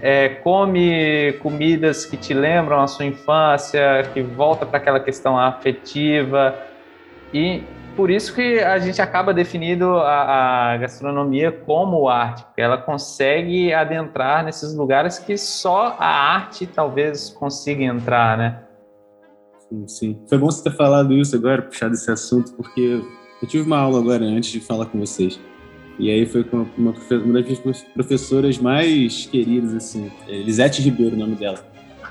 é, 0.02 0.30
come 0.30 1.34
comidas 1.42 2.06
que 2.06 2.18
te 2.18 2.34
lembram 2.34 2.82
a 2.82 2.88
sua 2.88 3.06
infância, 3.06 4.04
que 4.14 4.22
volta 4.22 4.66
para 4.66 4.78
aquela 4.78 5.00
questão 5.00 5.38
afetiva 5.38 6.56
e 7.34 7.64
por 7.96 8.10
isso 8.10 8.34
que 8.34 8.60
a 8.60 8.80
gente 8.80 9.02
acaba 9.02 9.34
definindo 9.34 9.98
a, 9.98 10.72
a, 10.74 10.78
gastronomia 10.78 11.52
como 11.52 12.08
arte, 12.08 12.44
porque 12.46 12.62
ela 12.62 12.78
consegue 12.78 13.74
adentrar 13.74 14.44
nesses 14.44 14.74
lugares 14.74 15.20
que 15.20 15.38
só 15.38 15.96
a 16.00 16.08
arte 16.08 16.66
talvez 16.66 17.30
consiga 17.30 17.84
entrar, 17.84 18.38
né? 18.38 18.64
Sim, 19.70 19.88
sim. 19.88 20.22
Foi 20.28 20.38
bom 20.38 20.50
você 20.50 20.64
ter 20.64 20.76
falado 20.76 21.14
isso 21.14 21.36
agora, 21.36 21.62
puxado 21.62 21.94
esse 21.94 22.10
assunto, 22.10 22.54
porque 22.54 23.02
eu 23.42 23.48
tive 23.48 23.66
uma 23.66 23.78
aula 23.78 24.00
agora 24.00 24.24
antes 24.24 24.52
de 24.52 24.62
falar 24.62 24.86
com 24.86 25.00
vocês. 25.00 25.40
E 26.00 26.10
aí 26.10 26.26
foi 26.26 26.44
com 26.44 26.66
uma, 26.78 26.94
uma 27.24 27.42
das 27.42 27.82
professoras 27.94 28.58
mais 28.58 29.26
queridas, 29.26 29.74
assim, 29.74 30.12
é, 30.28 30.42
Lisete 30.42 30.82
Ribeiro, 30.82 31.16
o 31.16 31.20
nome 31.20 31.36
dela. 31.36 31.60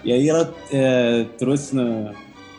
E 0.05 0.13
aí 0.13 0.29
ela 0.29 0.55
é, 0.73 1.27
trouxe 1.39 1.75
na, 1.75 2.13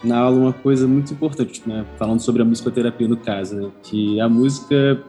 na 0.03 0.17
aula 0.19 0.37
uma 0.37 0.53
coisa 0.53 0.87
muito 0.87 1.13
importante, 1.13 1.61
né? 1.65 1.85
Falando 1.97 2.19
sobre 2.19 2.41
a 2.41 2.45
musicoterapia 2.45 3.07
no 3.07 3.17
caso, 3.17 3.55
né? 3.55 3.71
Que 3.83 4.19
a 4.19 4.29
música 4.29 5.01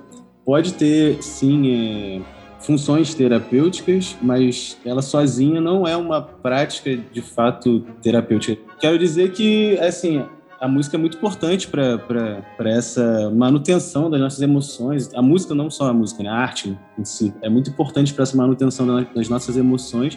pode 0.44 0.74
ter, 0.74 1.22
sim, 1.22 1.70
é, 1.70 2.20
funções 2.60 3.14
terapêuticas, 3.14 4.16
mas 4.22 4.78
ela 4.84 5.02
sozinha 5.02 5.60
não 5.60 5.86
é 5.86 5.96
uma 5.96 6.22
prática 6.22 6.96
de 6.96 7.20
fato 7.20 7.84
terapêutica. 8.02 8.60
Quero 8.80 8.98
dizer 8.98 9.32
que, 9.32 9.78
assim, 9.78 10.24
a 10.62 10.68
música 10.68 10.96
é 10.96 11.00
muito 11.00 11.16
importante 11.16 11.66
para 11.66 12.70
essa 12.70 13.28
manutenção 13.34 14.08
das 14.08 14.20
nossas 14.20 14.40
emoções. 14.40 15.12
A 15.12 15.20
música, 15.20 15.56
não 15.56 15.68
só 15.68 15.88
a 15.88 15.92
música, 15.92 16.22
né? 16.22 16.30
a 16.30 16.36
arte 16.36 16.78
em 16.96 17.04
si, 17.04 17.34
é 17.42 17.48
muito 17.48 17.68
importante 17.68 18.14
para 18.14 18.22
essa 18.22 18.36
manutenção 18.36 18.86
das 19.12 19.28
nossas 19.28 19.56
emoções. 19.56 20.16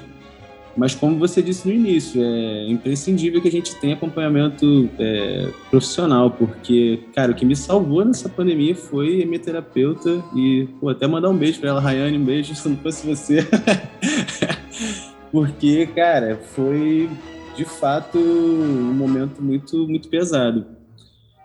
Mas, 0.77 0.93
como 0.93 1.17
você 1.17 1.41
disse 1.41 1.67
no 1.67 1.73
início, 1.73 2.21
é 2.21 2.69
imprescindível 2.69 3.41
que 3.41 3.47
a 3.47 3.51
gente 3.51 3.73
tenha 3.77 3.95
acompanhamento 3.95 4.87
é, 4.99 5.49
profissional, 5.71 6.29
porque, 6.29 6.99
cara, 7.15 7.31
o 7.31 7.35
que 7.35 7.45
me 7.45 7.55
salvou 7.55 8.05
nessa 8.05 8.29
pandemia 8.29 8.75
foi 8.75 9.25
minha 9.25 9.39
terapeuta. 9.39 10.23
E, 10.35 10.67
pô, 10.79 10.89
até 10.89 11.07
mandar 11.07 11.29
um 11.29 11.37
beijo 11.37 11.59
para 11.59 11.69
ela, 11.69 11.81
Rayane, 11.81 12.19
um 12.19 12.23
beijo 12.23 12.53
se 12.53 12.69
não 12.69 12.77
fosse 12.77 13.07
você. 13.07 13.39
porque, 15.31 15.87
cara, 15.87 16.39
foi 16.53 17.09
de 17.55 17.65
fato 17.65 18.17
um 18.17 18.93
momento 18.93 19.41
muito 19.41 19.87
muito 19.87 20.09
pesado. 20.09 20.65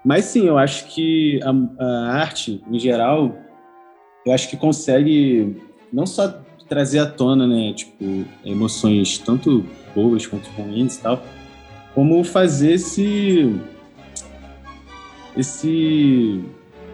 Mas 0.05 0.25
sim, 0.27 0.47
eu 0.47 0.57
acho 0.57 0.87
que 0.89 1.41
a, 1.43 1.85
a 1.85 2.13
arte 2.15 2.63
em 2.71 2.79
geral, 2.79 3.37
eu 4.25 4.33
acho 4.33 4.49
que 4.49 4.57
consegue 4.57 5.57
não 5.93 6.07
só 6.07 6.43
trazer 6.69 7.01
à 7.01 7.07
tona, 7.07 7.47
né, 7.47 7.73
tipo, 7.75 8.25
emoções 8.45 9.19
tanto 9.19 9.65
boas 9.95 10.27
quanto 10.27 10.49
ruins 10.51 10.97
tal, 10.99 11.23
como 11.95 12.23
fazer 12.25 12.75
esse 12.75 13.61
esse 15.37 16.43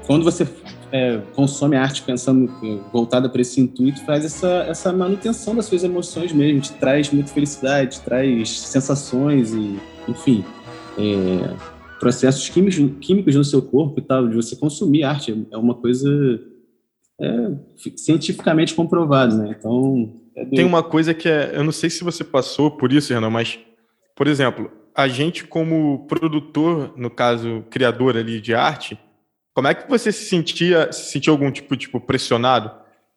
quando 0.07 0.25
você 0.25 0.47
é, 0.93 1.19
consome 1.35 1.77
arte 1.77 2.03
pensando 2.03 2.51
é, 2.63 2.79
voltada 2.93 3.29
para 3.29 3.41
esse 3.41 3.61
intuito, 3.61 4.05
faz 4.05 4.25
essa, 4.25 4.65
essa 4.69 4.93
manutenção 4.93 5.55
das 5.55 5.67
suas 5.67 5.85
emoções 5.85 6.33
mesmo, 6.33 6.61
te 6.61 6.73
traz 6.75 7.11
muita 7.11 7.33
felicidade, 7.33 8.01
traz 8.01 8.61
sensações 8.61 9.53
e, 9.53 9.79
enfim, 10.09 10.45
é, 10.99 11.55
processos 11.99 12.49
químicos, 12.49 12.77
químicos 13.01 13.35
no 13.35 13.45
seu 13.45 13.63
corpo 13.63 13.99
e 13.99 14.03
tal, 14.03 14.29
de 14.29 14.37
você 14.37 14.57
consumir 14.57 15.05
arte 15.05 15.47
é 15.51 15.57
uma 15.57 15.75
coisa 15.75 16.09
é, 17.21 17.51
cientificamente 17.97 18.75
comprovada, 18.75 19.35
né? 19.37 19.57
Então 19.59 20.21
é 20.35 20.45
tem 20.45 20.65
uma 20.65 20.83
coisa 20.83 21.15
que 21.15 21.29
é, 21.29 21.53
eu 21.55 21.65
não 21.65 21.73
sei 21.73 21.89
se 21.89 22.05
você 22.05 22.23
passou 22.23 22.71
por 22.71 22.93
isso, 22.93 23.13
Renan, 23.13 23.31
mas 23.31 23.59
por 24.15 24.27
exemplo, 24.27 24.71
a 24.95 25.09
gente 25.09 25.45
como 25.45 26.07
produtor, 26.07 26.93
no 26.97 27.11
caso 27.11 27.65
criador 27.71 28.17
ali 28.17 28.41
de 28.41 28.55
arte, 28.55 28.99
como 29.57 29.69
é 29.69 29.73
que 29.73 29.89
você 29.89 30.13
se 30.13 30.27
sentia, 30.27 30.93
se 30.93 31.11
sentiu 31.11 31.33
algum 31.33 31.51
tipo, 31.51 31.75
tipo, 31.79 31.99
pressionado 31.99 32.71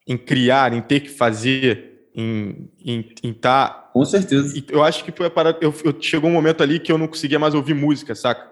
em 0.08 0.18
criar, 0.18 0.72
em 0.72 0.80
ter 0.80 1.02
que 1.02 1.10
fazer, 1.10 2.08
em 2.16 2.70
estar... 2.80 3.28
Em, 3.28 3.34
tá... 3.34 3.90
Com 3.92 4.06
certeza. 4.06 4.64
Eu 4.70 4.82
acho 4.82 5.04
que 5.04 5.12
foi 5.12 5.26
a 5.26 5.30
parada, 5.30 5.58
eu, 5.60 5.76
eu, 5.84 5.94
chegou 6.00 6.30
um 6.30 6.34
momento 6.34 6.64
ali 6.64 6.80
que 6.80 6.94
eu 6.94 6.98
não 6.98 7.10
conseguia 7.10 7.38
mais 7.38 7.54
ouvir 7.54 7.74
música, 7.74 8.16
saca? 8.16 8.50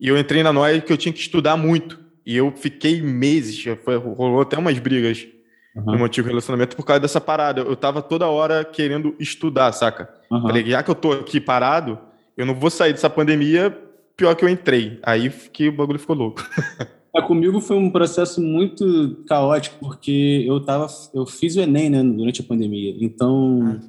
E 0.00 0.08
eu 0.08 0.16
entrei 0.16 0.42
na 0.42 0.54
noia 0.54 0.80
que 0.80 0.90
eu 0.90 0.96
tinha 0.96 1.12
que 1.12 1.20
estudar 1.20 1.54
muito. 1.54 2.00
E 2.24 2.34
eu 2.34 2.50
fiquei 2.56 3.02
meses, 3.02 3.62
foi, 3.84 3.96
rolou 3.96 4.40
até 4.40 4.56
umas 4.56 4.78
brigas 4.78 5.28
uhum. 5.76 5.84
no 5.84 5.96
meu 5.96 6.06
antigo 6.06 6.28
relacionamento 6.28 6.76
por 6.76 6.86
causa 6.86 7.00
dessa 7.00 7.20
parada. 7.20 7.60
Eu 7.60 7.76
tava 7.76 8.00
toda 8.00 8.26
hora 8.26 8.64
querendo 8.64 9.14
estudar, 9.20 9.70
saca? 9.72 10.08
Uhum. 10.30 10.40
Falei, 10.40 10.64
já 10.64 10.82
que 10.82 10.90
eu 10.90 10.94
tô 10.94 11.12
aqui 11.12 11.42
parado, 11.42 11.98
eu 12.38 12.46
não 12.46 12.54
vou 12.54 12.70
sair 12.70 12.94
dessa 12.94 13.10
pandemia 13.10 13.76
pior 14.16 14.34
que 14.34 14.46
eu 14.46 14.48
entrei. 14.48 14.98
Aí 15.02 15.28
que 15.28 15.68
o 15.68 15.72
bagulho 15.72 15.98
ficou 15.98 16.16
louco. 16.16 16.42
É, 17.14 17.22
comigo 17.22 17.60
foi 17.60 17.76
um 17.76 17.90
processo 17.90 18.40
muito 18.40 19.24
caótico, 19.26 19.76
porque 19.80 20.44
eu 20.46 20.60
tava, 20.60 20.86
eu 21.14 21.24
fiz 21.26 21.56
o 21.56 21.60
Enem, 21.60 21.90
né, 21.90 22.02
durante 22.02 22.40
a 22.40 22.44
pandemia. 22.44 22.94
Então, 23.00 23.80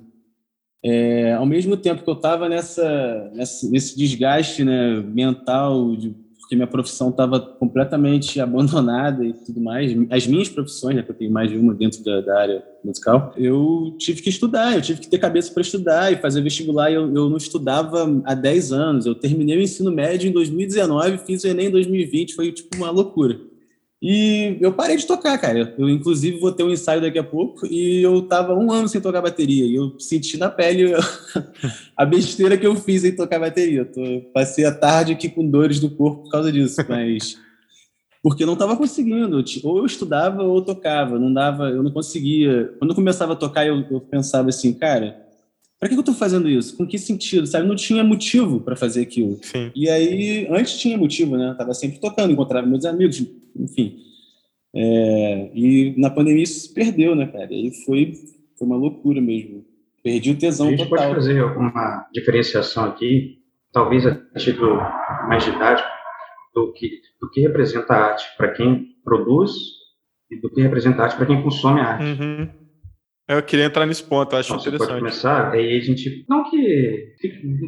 é, 0.83 1.33
ao 1.33 1.45
mesmo 1.45 1.75
tempo 1.75 2.03
que 2.03 2.09
eu 2.09 2.15
estava 2.15 2.47
nessa, 2.47 3.29
nessa, 3.33 3.69
nesse 3.69 3.97
desgaste, 3.97 4.63
né, 4.63 5.01
mental, 5.01 5.95
de, 5.95 6.15
porque 6.49 6.55
minha 6.55 6.67
profissão 6.67 7.09
estava 7.09 7.39
completamente 7.39 8.41
abandonada 8.41 9.23
e 9.23 9.33
tudo 9.33 9.61
mais. 9.61 9.95
As 10.09 10.25
minhas 10.25 10.49
profissões, 10.49 10.95
né, 10.95 11.03
que 11.03 11.11
eu 11.11 11.15
tenho 11.15 11.31
mais 11.31 11.51
de 11.51 11.57
uma 11.57 11.75
dentro 11.75 12.03
da, 12.03 12.21
da 12.21 12.39
área 12.39 12.63
musical, 12.83 13.31
eu 13.37 13.93
tive 13.99 14.23
que 14.23 14.29
estudar, 14.29 14.73
eu 14.73 14.81
tive 14.81 14.99
que 14.99 15.07
ter 15.07 15.19
cabeça 15.19 15.53
para 15.53 15.61
estudar 15.61 16.11
e 16.11 16.17
fazer 16.17 16.41
vestibular. 16.41 16.91
Eu, 16.91 17.13
eu 17.13 17.29
não 17.29 17.37
estudava 17.37 18.03
há 18.25 18.33
10 18.33 18.71
anos. 18.71 19.05
Eu 19.05 19.13
terminei 19.13 19.57
o 19.57 19.61
ensino 19.61 19.91
médio 19.91 20.27
em 20.27 20.33
2019, 20.33 21.19
fiz 21.19 21.43
o 21.43 21.47
Enem 21.47 21.67
em 21.67 21.71
2020, 21.71 22.33
foi 22.33 22.51
tipo 22.51 22.75
uma 22.75 22.89
loucura. 22.89 23.39
E 24.01 24.57
eu 24.61 24.71
parei 24.71 24.95
de 24.95 25.05
tocar, 25.05 25.37
cara. 25.37 25.75
Eu, 25.77 25.89
inclusive, 25.89 26.39
vou 26.39 26.53
ter 26.53 26.63
um 26.63 26.71
ensaio 26.71 27.01
daqui 27.01 27.19
a 27.19 27.23
pouco 27.23 27.67
e 27.67 28.01
eu 28.01 28.21
tava 28.21 28.55
um 28.55 28.71
ano 28.71 28.87
sem 28.87 29.01
tocar 29.01 29.21
bateria. 29.21 29.65
E 29.65 29.75
eu 29.75 29.99
senti 29.99 30.37
na 30.37 30.49
pele 30.49 30.93
a 31.97 32.05
besteira 32.05 32.57
que 32.57 32.65
eu 32.65 32.75
fiz 32.77 33.03
em 33.03 33.13
tocar 33.13 33.39
bateria. 33.39 33.79
Eu 33.79 33.91
tô, 33.91 34.01
passei 34.33 34.63
a 34.63 34.73
tarde 34.73 35.11
aqui 35.11 35.27
com 35.27 35.45
dores 35.45 35.81
do 35.81 35.89
corpo 35.89 36.23
por 36.23 36.31
causa 36.31 36.51
disso, 36.51 36.79
mas. 36.87 37.37
Porque 38.23 38.43
eu 38.43 38.47
não 38.47 38.53
estava 38.53 38.77
conseguindo. 38.77 39.43
Ou 39.63 39.77
eu 39.79 39.85
estudava 39.85 40.43
ou 40.43 40.57
eu 40.57 40.61
tocava. 40.61 41.19
Não 41.19 41.33
dava, 41.33 41.69
eu 41.69 41.83
não 41.83 41.91
conseguia. 41.91 42.73
Quando 42.79 42.91
eu 42.91 42.95
começava 42.95 43.33
a 43.33 43.35
tocar, 43.35 43.67
eu, 43.67 43.85
eu 43.91 43.99
pensava 43.99 44.47
assim, 44.47 44.73
cara, 44.73 45.25
para 45.77 45.89
que 45.89 45.95
eu 45.95 45.99
estou 45.99 46.15
fazendo 46.15 46.49
isso? 46.49 46.75
Com 46.75 46.85
que 46.85 46.97
sentido? 46.97 47.47
Sabe? 47.47 47.67
Não 47.67 47.75
tinha 47.75 48.03
motivo 48.03 48.61
para 48.61 48.75
fazer 48.75 49.01
aquilo. 49.01 49.39
Sim. 49.41 49.71
E 49.73 49.89
aí, 49.89 50.47
antes 50.51 50.77
tinha 50.77 50.97
motivo, 50.97 51.37
né? 51.37 51.49
Eu 51.49 51.57
tava 51.57 51.73
sempre 51.73 51.99
tocando, 51.99 52.31
encontrava 52.31 52.67
meus 52.67 52.83
amigos, 52.83 53.25
enfim. 53.55 53.97
É, 54.75 55.51
e 55.53 55.95
na 55.97 56.09
pandemia 56.09 56.43
isso 56.43 56.67
se 56.67 56.73
perdeu, 56.73 57.15
né, 57.15 57.27
cara? 57.27 57.47
E 57.51 57.71
foi, 57.85 58.13
foi 58.57 58.67
uma 58.67 58.77
loucura 58.77 59.19
mesmo. 59.21 59.65
Perdi 60.03 60.31
o 60.31 60.37
tesão 60.37 60.67
total. 60.67 60.73
A 60.73 60.77
gente 60.77 60.89
total. 60.89 61.05
pode 61.05 61.15
fazer 61.15 61.43
uma 61.43 62.07
diferenciação 62.13 62.85
aqui, 62.85 63.39
talvez 63.71 64.05
a 64.05 64.15
título 64.37 64.75
mais 65.27 65.43
didático, 65.43 65.89
do 66.53 66.71
que, 66.73 66.89
do 67.21 67.29
que 67.31 67.41
representa 67.41 67.93
a 67.93 68.11
arte 68.11 68.25
para 68.37 68.51
quem 68.51 68.87
produz 69.03 69.51
e 70.31 70.39
do 70.39 70.49
que 70.49 70.61
representa 70.61 71.01
a 71.01 71.05
arte 71.05 71.17
para 71.17 71.25
quem 71.25 71.41
consome 71.41 71.79
a 71.81 71.85
arte. 71.85 72.21
Uhum. 72.21 72.59
Eu 73.27 73.43
queria 73.43 73.65
entrar 73.65 73.85
nesse 73.85 74.03
ponto, 74.03 74.33
eu 74.33 74.39
acho 74.39 74.49
então, 74.49 74.59
interessante. 74.59 74.87
Pode 74.87 74.99
começar, 75.01 75.51
aí 75.51 75.77
a 75.77 75.79
gente. 75.79 76.25
Não 76.27 76.49
que. 76.49 77.13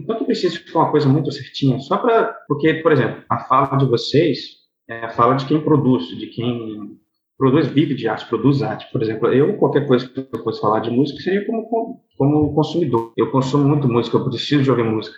Não 0.07 0.17
que 0.17 0.25
precise 0.25 0.57
ficar 0.57 0.79
uma 0.79 0.91
coisa 0.91 1.07
muito 1.07 1.31
certinha, 1.31 1.77
só 1.79 1.97
para. 1.97 2.33
Porque, 2.47 2.75
por 2.75 2.91
exemplo, 2.91 3.23
a 3.29 3.37
fala 3.45 3.77
de 3.77 3.85
vocês 3.85 4.60
é 4.91 5.09
fala 5.09 5.35
de 5.35 5.45
quem 5.45 5.61
produz, 5.61 6.07
de 6.07 6.27
quem 6.27 6.99
produz, 7.37 7.67
vive 7.67 7.95
de 7.95 8.07
arte, 8.07 8.27
produz 8.27 8.61
arte. 8.61 8.91
Por 8.91 9.01
exemplo, 9.01 9.29
eu, 9.29 9.57
qualquer 9.57 9.87
coisa 9.87 10.07
que 10.07 10.19
eu 10.19 10.43
fosse 10.43 10.59
falar 10.59 10.79
de 10.81 10.91
música 10.91 11.21
seria 11.21 11.45
como, 11.45 12.01
como 12.17 12.53
consumidor. 12.53 13.13
Eu 13.15 13.31
consumo 13.31 13.67
muito 13.67 13.87
música, 13.87 14.17
eu 14.17 14.25
preciso 14.25 14.63
de 14.63 14.69
ouvir 14.69 14.83
música. 14.83 15.17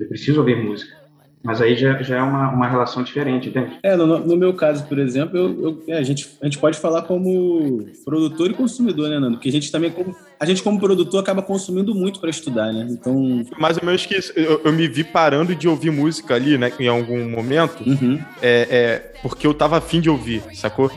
Eu 0.00 0.08
preciso 0.08 0.40
ouvir 0.40 0.56
música. 0.56 1.01
Mas 1.42 1.60
aí 1.60 1.76
já, 1.76 2.00
já 2.02 2.18
é 2.18 2.22
uma, 2.22 2.50
uma 2.50 2.68
relação 2.68 3.02
diferente, 3.02 3.48
entende? 3.48 3.78
É, 3.82 3.96
no, 3.96 4.06
no 4.20 4.36
meu 4.36 4.54
caso, 4.54 4.84
por 4.84 4.98
exemplo, 4.98 5.36
eu, 5.36 5.62
eu, 5.62 5.84
é, 5.88 5.98
a, 5.98 6.02
gente, 6.02 6.28
a 6.40 6.44
gente 6.44 6.58
pode 6.58 6.78
falar 6.78 7.02
como 7.02 7.86
produtor 8.04 8.50
e 8.50 8.54
consumidor, 8.54 9.08
né, 9.08 9.18
Nando? 9.18 9.36
Porque 9.36 9.48
a 9.48 9.52
gente 9.52 9.72
também, 9.72 9.90
como, 9.90 10.14
a 10.38 10.46
gente 10.46 10.62
como 10.62 10.78
produtor, 10.78 11.20
acaba 11.20 11.42
consumindo 11.42 11.94
muito 11.94 12.20
para 12.20 12.30
estudar, 12.30 12.72
né? 12.72 12.86
Então... 12.88 13.44
Mais 13.58 13.76
ou 13.76 13.84
menos 13.84 14.06
que 14.06 14.14
isso. 14.14 14.32
Eu, 14.36 14.60
eu, 14.64 14.72
me 14.72 14.86
vi 14.86 15.02
parando 15.02 15.54
de 15.54 15.66
ouvir 15.66 15.90
música 15.90 16.34
ali, 16.34 16.56
né, 16.56 16.72
em 16.78 16.88
algum 16.88 17.28
momento, 17.28 17.82
uhum. 17.84 18.20
é, 18.40 18.68
é, 18.70 19.12
porque 19.20 19.46
eu 19.46 19.52
tava 19.52 19.78
afim 19.78 20.00
de 20.00 20.08
ouvir, 20.08 20.42
sacou? 20.54 20.90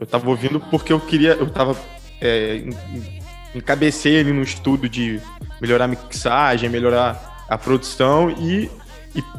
Eu 0.00 0.06
tava 0.06 0.28
ouvindo 0.28 0.58
porque 0.58 0.92
eu 0.92 1.00
queria, 1.00 1.32
eu 1.34 1.48
tava... 1.48 1.76
É, 2.20 2.62
encabecei 3.54 4.20
ali 4.20 4.32
no 4.32 4.42
estudo 4.42 4.88
de 4.88 5.20
melhorar 5.60 5.84
a 5.84 5.88
mixagem, 5.88 6.68
melhorar 6.68 7.44
a 7.48 7.56
produção 7.56 8.30
e 8.30 8.68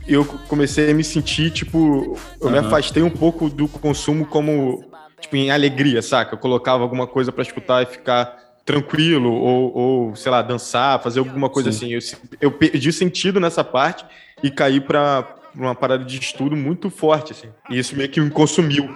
e 0.08 0.14
eu 0.14 0.26
comecei 0.48 0.92
a 0.92 0.94
me 0.94 1.04
sentir, 1.04 1.52
tipo, 1.52 2.18
eu 2.40 2.48
uhum. 2.48 2.52
me 2.52 2.58
afastei 2.58 3.04
um 3.04 3.10
pouco 3.10 3.50
do 3.50 3.68
consumo 3.68 4.26
como, 4.26 4.84
tipo, 5.20 5.36
em 5.36 5.52
alegria, 5.52 6.02
saca? 6.02 6.36
Eu 6.36 6.40
colocava 6.40 6.84
alguma 6.84 7.08
coisa 7.08 7.32
para 7.32 7.44
escutar 7.44 7.84
e 7.84 7.86
ficar 7.86 8.38
tranquilo, 8.66 9.32
ou, 9.32 9.78
ou, 9.78 10.16
sei 10.16 10.32
lá, 10.32 10.42
dançar, 10.42 11.02
fazer 11.02 11.20
alguma 11.20 11.50
coisa 11.50 11.72
Sim. 11.72 11.96
assim. 11.96 12.18
Eu, 12.40 12.48
eu 12.50 12.52
perdi 12.52 12.92
sentido 12.92 13.40
nessa 13.40 13.64
parte 13.64 14.06
e 14.44 14.52
caí 14.52 14.82
para 14.82 15.26
uma 15.56 15.74
parada 15.74 16.04
de 16.04 16.20
estudo 16.20 16.56
muito 16.56 16.90
forte, 16.90 17.32
assim. 17.32 17.48
E 17.70 17.80
isso 17.80 17.96
meio 17.96 18.10
que 18.10 18.20
me 18.20 18.30
consumiu. 18.30 18.90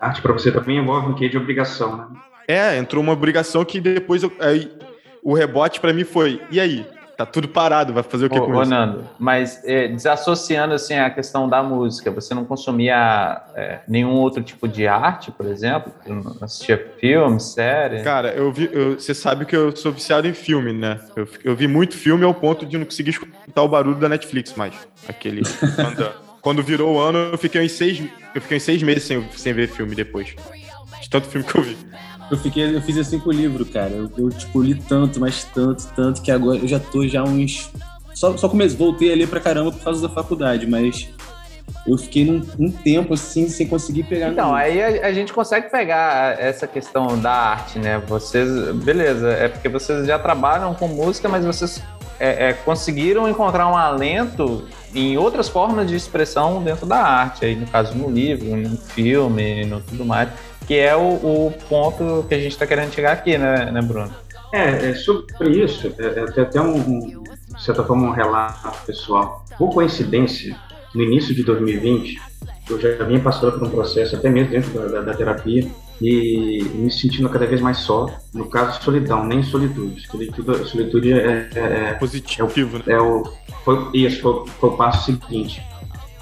Arte 0.00 0.22
para 0.22 0.32
você 0.32 0.52
também 0.52 0.78
envolve 0.78 1.08
um 1.08 1.14
quê 1.14 1.28
de 1.28 1.36
obrigação, 1.36 1.96
né? 1.96 2.06
É, 2.48 2.78
entrou 2.78 3.02
uma 3.02 3.12
obrigação 3.12 3.64
que 3.64 3.80
depois 3.80 4.22
eu, 4.22 4.32
aí, 4.38 4.70
o 5.22 5.34
rebote 5.34 5.80
para 5.80 5.92
mim 5.92 6.04
foi, 6.04 6.40
e 6.50 6.60
aí? 6.60 6.86
Tá 7.16 7.24
tudo 7.24 7.48
parado, 7.48 7.94
vai 7.94 8.02
fazer 8.02 8.26
o 8.26 8.30
que 8.30 8.38
Ô, 8.38 8.44
com 8.44 8.52
ô, 8.52 8.60
isso? 8.62 8.70
Nando, 8.70 9.08
mas 9.18 9.62
é, 9.64 9.88
desassociando 9.88 10.74
assim 10.74 10.94
a 10.94 11.08
questão 11.08 11.48
da 11.48 11.62
música, 11.62 12.10
você 12.10 12.34
não 12.34 12.44
consumia 12.44 13.40
é, 13.54 13.80
nenhum 13.88 14.12
outro 14.12 14.42
tipo 14.42 14.68
de 14.68 14.86
arte, 14.86 15.30
por 15.30 15.46
exemplo? 15.46 15.90
Não 16.06 16.36
assistia 16.42 16.92
filme, 17.00 17.40
série? 17.40 18.02
Cara, 18.02 18.34
eu 18.34 18.52
vi, 18.52 18.68
eu, 18.70 19.00
você 19.00 19.14
sabe 19.14 19.46
que 19.46 19.56
eu 19.56 19.74
sou 19.74 19.92
viciado 19.92 20.28
em 20.28 20.34
filme, 20.34 20.74
né? 20.74 21.00
Eu, 21.16 21.26
eu 21.42 21.56
vi 21.56 21.66
muito 21.66 21.96
filme 21.96 22.22
ao 22.22 22.34
ponto 22.34 22.66
de 22.66 22.76
não 22.76 22.84
conseguir 22.84 23.10
escutar 23.10 23.62
o 23.62 23.68
barulho 23.68 23.96
da 23.96 24.10
Netflix 24.10 24.52
mais. 24.54 24.74
Aquele. 25.08 25.40
quando, 26.42 26.62
virou 26.64 26.96
o 26.96 27.00
ano, 27.00 27.18
eu 27.32 27.38
fiquei 27.38 27.62
em 27.62 27.68
seis, 27.68 28.02
eu 28.34 28.42
fiquei 28.42 28.58
em 28.58 28.60
seis 28.60 28.82
meses 28.82 29.04
sem, 29.04 29.26
sem 29.30 29.54
ver 29.54 29.68
filme 29.68 29.94
depois. 29.94 30.34
De 31.00 31.08
tanto 31.08 31.28
filme 31.28 31.46
que 31.46 31.58
eu 31.58 31.62
vi. 31.62 31.78
Eu, 32.30 32.36
fiquei, 32.36 32.74
eu 32.74 32.82
fiz 32.82 32.98
assim 32.98 33.18
com 33.18 33.30
o 33.30 33.32
livro, 33.32 33.64
cara. 33.64 33.92
Eu, 33.92 34.10
eu, 34.18 34.28
tipo, 34.30 34.62
li 34.62 34.74
tanto, 34.74 35.20
mas 35.20 35.44
tanto, 35.44 35.86
tanto, 35.94 36.22
que 36.22 36.30
agora 36.30 36.58
eu 36.58 36.66
já 36.66 36.80
tô 36.80 37.06
já 37.06 37.22
uns. 37.22 37.70
Só, 38.14 38.36
só 38.36 38.48
comecei, 38.48 38.76
voltei 38.76 39.12
a 39.12 39.16
ler 39.16 39.28
pra 39.28 39.40
caramba 39.40 39.70
por 39.70 39.82
causa 39.82 40.00
da 40.00 40.12
faculdade, 40.12 40.66
mas 40.66 41.08
eu 41.86 41.96
fiquei 41.96 42.24
num, 42.24 42.42
um 42.58 42.70
tempo 42.70 43.14
assim 43.14 43.48
sem 43.48 43.66
conseguir 43.66 44.04
pegar. 44.04 44.30
Então, 44.30 44.54
aí 44.54 44.82
a, 44.82 45.06
a, 45.06 45.12
gente 45.12 45.32
consegue 45.32 45.70
pegar 45.70 46.40
essa 46.40 46.66
questão 46.66 47.18
da 47.18 47.30
arte, 47.30 47.78
né? 47.78 48.02
Vocês, 48.08 48.48
beleza, 48.76 49.30
é 49.30 49.48
porque 49.48 49.68
vocês 49.68 50.06
já 50.06 50.18
trabalham 50.18 50.74
com 50.74 50.88
música, 50.88 51.28
mas 51.28 51.44
vocês 51.44 51.82
é, 52.18 52.48
é, 52.48 52.52
conseguiram 52.52 53.28
encontrar 53.28 53.68
um 53.68 53.76
alento 53.76 54.64
em 54.94 55.16
outras 55.16 55.48
formas 55.48 55.86
de 55.86 55.94
expressão 55.94 56.62
dentro 56.62 56.86
da 56.86 56.98
arte, 56.98 57.44
aí 57.44 57.54
no 57.54 57.66
caso 57.66 57.94
no 57.94 58.10
livro, 58.10 58.56
no 58.56 58.76
filme, 58.76 59.64
no 59.66 59.80
tudo 59.80 60.04
mais 60.04 60.30
que 60.66 60.74
é 60.74 60.96
o, 60.96 61.46
o 61.46 61.54
ponto 61.68 62.26
que 62.28 62.34
a 62.34 62.38
gente 62.38 62.52
está 62.52 62.66
querendo 62.66 62.92
chegar 62.92 63.12
aqui, 63.12 63.38
né, 63.38 63.70
né 63.70 63.80
Bruno? 63.80 64.12
É, 64.52 64.90
é 64.90 64.94
sobre 64.94 65.64
isso, 65.64 65.92
é, 65.98 66.04
é, 66.04 66.24
tem 66.26 66.44
até 66.44 66.60
um, 66.60 66.76
um, 66.76 67.22
de 67.22 67.62
certa 67.62 67.84
forma, 67.84 68.08
um 68.08 68.12
relato 68.12 68.84
pessoal. 68.84 69.44
Por 69.58 69.70
coincidência, 69.72 70.56
no 70.94 71.02
início 71.02 71.34
de 71.34 71.42
2020, 71.42 72.20
eu 72.68 72.80
já 72.80 73.04
vinha 73.04 73.20
passando 73.20 73.58
por 73.58 73.68
um 73.68 73.70
processo, 73.70 74.16
até 74.16 74.28
mesmo 74.28 74.50
dentro 74.50 74.70
da, 74.72 74.86
da, 74.86 75.00
da 75.02 75.14
terapia, 75.14 75.68
e 76.00 76.62
me 76.74 76.90
sentindo 76.90 77.28
cada 77.28 77.46
vez 77.46 77.60
mais 77.60 77.78
só. 77.78 78.06
No 78.34 78.48
caso, 78.48 78.82
solidão, 78.82 79.24
nem 79.24 79.42
solitude. 79.42 80.06
Solitude, 80.06 80.68
solitude 80.68 81.12
é, 81.12 81.48
é, 81.54 81.60
é 81.60 81.92
positivo, 81.94 82.48
é 82.48 82.62
o, 82.62 82.66
né? 82.66 82.82
É 82.86 83.00
o, 83.00 83.22
foi, 83.64 83.90
isso, 83.94 84.20
foi, 84.20 84.46
foi 84.46 84.70
o 84.70 84.76
passo 84.76 85.06
seguinte. 85.06 85.62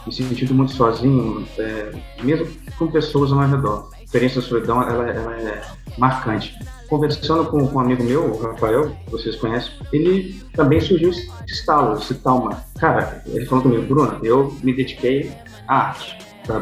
Me 0.06 0.12
sentindo 0.12 0.54
muito 0.54 0.72
sozinho, 0.72 1.46
é, 1.58 1.90
mesmo 2.22 2.46
com 2.78 2.88
pessoas 2.88 3.32
ao 3.32 3.38
meu 3.38 3.48
redor 3.48 3.93
experiência 4.14 4.40
da 4.40 4.46
solidão 4.46 4.82
ela, 4.82 5.10
ela 5.10 5.36
é 5.36 5.62
marcante. 5.98 6.56
Conversando 6.88 7.46
com, 7.46 7.66
com, 7.66 7.76
um 7.76 7.80
amigo 7.80 8.04
meu, 8.04 8.32
o 8.32 8.40
Rafael, 8.40 8.90
que 9.04 9.10
vocês 9.10 9.34
conhecem, 9.36 9.72
ele 9.92 10.40
também 10.54 10.80
surgiu 10.80 11.10
esse 11.10 11.28
estalo, 11.48 11.98
esse 11.98 12.14
talma. 12.14 12.64
Cara, 12.78 13.22
ele 13.26 13.44
falou 13.46 13.64
comigo, 13.64 13.82
Bruno, 13.82 14.18
eu 14.22 14.56
me 14.62 14.72
dediquei 14.72 15.32
à 15.66 15.88
arte 15.88 16.16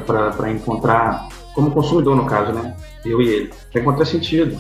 para 0.07 0.51
encontrar, 0.51 1.29
como 1.55 1.71
consumidor 1.73 2.17
no 2.17 2.25
caso, 2.25 2.53
né? 2.53 2.75
Eu 3.05 3.21
e 3.21 3.29
ele, 3.29 3.51
para 3.71 3.83
encontrar 3.83 4.05
sentido. 4.07 4.57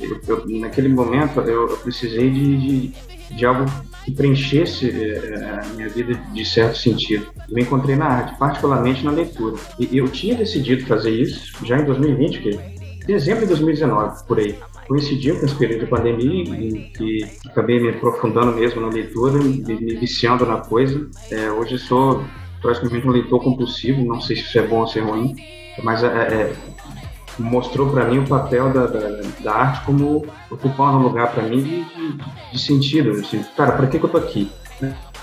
Eu, 0.00 0.20
eu, 0.26 0.44
naquele 0.58 0.88
momento 0.88 1.40
eu, 1.42 1.68
eu 1.68 1.76
precisei 1.76 2.28
de, 2.30 2.56
de, 2.56 2.94
de 3.36 3.44
algo 3.44 3.64
que 4.04 4.10
preenchesse 4.10 4.90
é, 4.90 5.60
a 5.62 5.66
minha 5.74 5.88
vida 5.88 6.14
de 6.32 6.44
certo 6.44 6.76
sentido. 6.78 7.26
Eu 7.48 7.54
me 7.54 7.62
encontrei 7.62 7.96
na 7.96 8.06
arte, 8.06 8.38
particularmente 8.38 9.04
na 9.04 9.10
leitura. 9.10 9.56
E 9.78 9.96
eu 9.96 10.08
tinha 10.08 10.34
decidido 10.34 10.86
fazer 10.86 11.10
isso 11.10 11.52
já 11.64 11.78
em 11.78 11.84
2020, 11.84 12.38
que 12.40 12.58
dezembro 13.06 13.42
de 13.42 13.48
2019, 13.48 14.24
por 14.26 14.38
aí. 14.38 14.56
Coincidiu 14.88 15.38
com 15.38 15.46
esse 15.46 15.54
período 15.54 15.80
de 15.80 15.86
pandemia 15.86 16.44
e 16.44 16.90
que 16.90 17.24
acabei 17.46 17.80
me 17.80 17.90
aprofundando 17.90 18.52
mesmo 18.52 18.80
na 18.80 18.88
leitura, 18.88 19.38
me, 19.38 19.58
me 19.58 19.94
viciando 19.96 20.44
na 20.44 20.58
coisa. 20.58 21.08
É, 21.30 21.50
hoje 21.50 21.78
sou 21.78 22.24
praticamente 22.60 23.06
um 23.06 23.10
leitor 23.10 23.42
compulsivo, 23.42 24.04
não 24.04 24.20
sei 24.20 24.36
se 24.36 24.42
isso 24.42 24.58
é 24.58 24.62
bom 24.62 24.80
ou 24.80 24.86
se 24.86 24.98
é 24.98 25.02
ruim, 25.02 25.34
mas 25.82 26.02
é, 26.02 26.06
é 26.06 26.52
mostrou 27.38 27.90
para 27.90 28.04
mim 28.04 28.18
o 28.18 28.26
papel 28.26 28.72
da, 28.72 28.86
da, 28.86 29.20
da, 29.40 29.52
arte 29.52 29.84
como 29.84 30.26
ocupando 30.50 30.98
um 30.98 31.02
lugar 31.02 31.32
para 31.32 31.42
mim 31.44 31.62
de, 31.62 31.84
de, 31.84 32.18
de, 32.52 32.58
sentido. 32.58 33.10
Assim, 33.12 33.44
cara, 33.56 33.72
para 33.72 33.86
que, 33.86 33.98
que 33.98 34.04
eu 34.04 34.10
tô 34.10 34.18
aqui? 34.18 34.50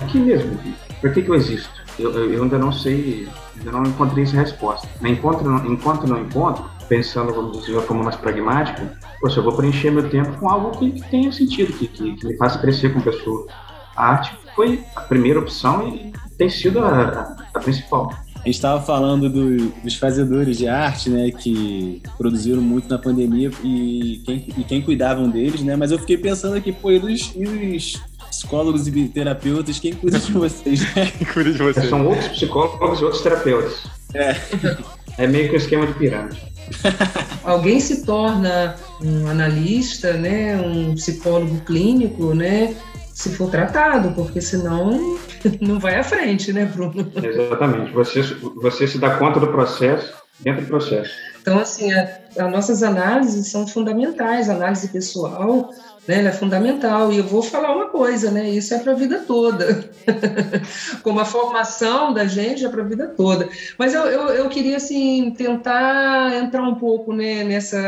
Aqui 0.01 0.19
mesmo. 0.19 0.57
Para 1.01 1.11
que, 1.11 1.21
que 1.21 1.29
eu 1.29 1.35
existo? 1.35 1.69
Eu, 1.97 2.11
eu, 2.11 2.43
ainda 2.43 2.57
não 2.57 2.71
sei, 2.71 3.27
ainda 3.57 3.71
não 3.71 3.83
encontrei 3.83 4.23
essa 4.23 4.37
resposta. 4.37 4.87
Enquanto, 5.03 5.43
enquanto 5.67 6.07
não 6.07 6.21
encontro, 6.21 6.63
pensando, 6.87 7.33
vamos 7.33 7.59
dizer, 7.59 7.79
forma 7.81 8.03
mais 8.03 8.15
pragmática, 8.15 8.97
poxa, 9.21 9.39
eu 9.39 9.43
vou 9.43 9.53
preencher 9.53 9.91
meu 9.91 10.09
tempo 10.09 10.31
com 10.39 10.49
algo 10.49 10.71
que, 10.71 10.91
que 10.91 11.09
tenha 11.09 11.31
sentido, 11.31 11.71
que, 11.73 11.87
que, 11.87 12.15
que, 12.15 12.25
me 12.25 12.37
faça 12.37 12.57
crescer 12.59 12.91
como 12.91 13.03
pessoa. 13.03 13.47
A 13.95 14.07
arte 14.07 14.35
foi 14.55 14.83
a 14.95 15.01
primeira 15.01 15.39
opção 15.39 15.87
e 15.87 16.13
tem 16.37 16.49
sido 16.49 16.79
a, 16.79 16.89
a, 16.89 17.35
a 17.53 17.59
principal. 17.59 18.11
A 18.39 18.45
gente 18.45 18.55
estava 18.55 18.81
falando 18.81 19.29
do, 19.29 19.69
dos 19.83 19.95
fazedores 19.95 20.57
de 20.57 20.67
arte, 20.67 21.09
né, 21.09 21.29
que 21.29 22.01
produziram 22.17 22.61
muito 22.61 22.89
na 22.89 22.97
pandemia 22.97 23.51
e 23.63 24.21
quem, 24.25 24.45
e 24.57 24.63
quem 24.63 24.81
cuidavam 24.81 25.29
deles, 25.29 25.61
né? 25.61 25.75
Mas 25.75 25.91
eu 25.91 25.99
fiquei 25.99 26.17
pensando 26.17 26.55
aqui, 26.55 26.71
pô, 26.71 26.91
e 26.91 26.99
dos, 26.99 27.33
e 27.35 27.43
os 27.43 28.01
psicólogos 28.29 28.87
e 28.87 29.07
terapeutas, 29.09 29.79
quem 29.79 29.93
cuida 29.93 30.19
de 30.19 30.31
vocês? 30.31 30.81
Né? 30.95 31.11
quem 31.17 31.27
cuida 31.27 31.51
de 31.51 31.57
vocês? 31.57 31.89
São 31.89 32.07
outros 32.07 32.29
psicólogos 32.29 33.01
e 33.01 33.03
outros 33.03 33.21
terapeutas. 33.21 33.83
É. 34.13 34.35
É 35.17 35.27
meio 35.27 35.49
que 35.49 35.55
um 35.55 35.57
esquema 35.57 35.85
de 35.85 35.93
pirâmide. 35.93 36.41
Alguém 37.43 37.79
se 37.79 38.05
torna 38.05 38.75
um 39.01 39.27
analista, 39.27 40.13
né, 40.13 40.55
um 40.61 40.95
psicólogo 40.95 41.59
clínico, 41.61 42.33
né, 42.33 42.75
se 43.19 43.35
for 43.35 43.51
tratado, 43.51 44.11
porque 44.11 44.39
senão 44.39 45.19
não 45.59 45.77
vai 45.77 45.97
à 45.97 46.03
frente, 46.03 46.53
né, 46.53 46.63
Bruno? 46.63 47.11
Exatamente. 47.21 47.91
Você, 47.91 48.21
você 48.61 48.87
se 48.87 48.97
dá 48.97 49.17
conta 49.17 49.41
do 49.41 49.47
processo 49.47 50.13
dentro 50.39 50.61
do 50.61 50.67
processo. 50.67 51.11
Então, 51.41 51.59
assim, 51.59 51.91
as 51.91 52.49
nossas 52.49 52.81
análises 52.81 53.47
são 53.47 53.67
fundamentais, 53.67 54.49
análise 54.49 54.87
pessoal 54.87 55.69
né? 56.09 56.21
Ela 56.21 56.29
é 56.29 56.33
fundamental. 56.33 57.13
E 57.13 57.19
eu 57.19 57.23
vou 57.23 57.43
falar 57.43 57.75
uma 57.75 57.87
coisa, 57.87 58.31
né? 58.31 58.49
Isso 58.49 58.73
é 58.73 58.79
para 58.79 58.93
a 58.93 58.95
vida 58.95 59.19
toda. 59.19 59.87
Como 61.03 61.19
a 61.19 61.25
formação 61.25 62.11
da 62.11 62.25
gente 62.25 62.65
é 62.65 62.69
para 62.69 62.81
a 62.81 62.85
vida 62.85 63.09
toda. 63.09 63.47
Mas 63.77 63.93
eu, 63.93 64.01
eu, 64.05 64.29
eu, 64.29 64.49
queria, 64.49 64.77
assim, 64.77 65.31
tentar 65.37 66.35
entrar 66.35 66.63
um 66.63 66.73
pouco 66.73 67.13
né, 67.13 67.43
nessa, 67.43 67.79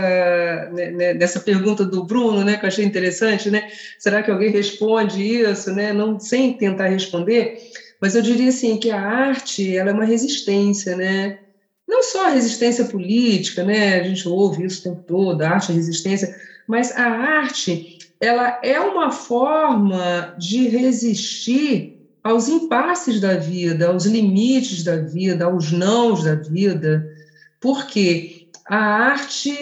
né, 0.72 0.92
né, 0.92 1.14
nessa 1.16 1.40
pergunta 1.40 1.84
do 1.84 2.04
Bruno, 2.04 2.44
né? 2.44 2.58
Que 2.58 2.66
eu 2.66 2.68
achei 2.68 2.86
interessante, 2.86 3.50
né? 3.50 3.68
Será 3.98 4.22
que 4.22 4.30
alguém 4.30 4.52
responde 4.52 5.24
isso, 5.24 5.74
né? 5.74 5.92
Não 5.92 6.20
sem 6.20 6.54
tentar 6.54 6.90
responder. 6.90 7.58
Mas 8.00 8.14
eu 8.14 8.22
diria, 8.22 8.50
assim, 8.50 8.78
que 8.78 8.92
a 8.92 9.02
arte, 9.02 9.76
ela 9.76 9.90
é 9.90 9.94
uma 9.94 10.06
resistência, 10.06 10.96
né? 10.96 11.40
Não 11.88 12.04
só 12.04 12.28
a 12.28 12.30
resistência 12.30 12.86
política, 12.86 13.64
né? 13.64 14.00
A 14.00 14.04
gente 14.04 14.28
ouve 14.30 14.64
isso 14.64 14.82
o 14.82 14.94
tempo 14.94 15.04
todo, 15.08 15.42
a 15.42 15.50
arte 15.50 15.72
é 15.72 15.76
resistência, 15.76 16.36
mas 16.68 16.96
a 16.96 17.04
arte 17.04 17.98
ela 18.22 18.60
é 18.64 18.80
uma 18.80 19.12
forma 19.12 20.36
de 20.38 20.68
resistir 20.68 22.00
aos 22.24 22.48
impasses 22.48 23.20
da 23.20 23.36
vida, 23.36 23.88
aos 23.88 24.06
limites 24.06 24.84
da 24.84 24.98
vida, 24.98 25.46
aos 25.46 25.72
nãos 25.72 26.24
da 26.24 26.36
vida, 26.36 27.04
porque 27.60 28.48
a 28.68 28.78
arte 28.78 29.58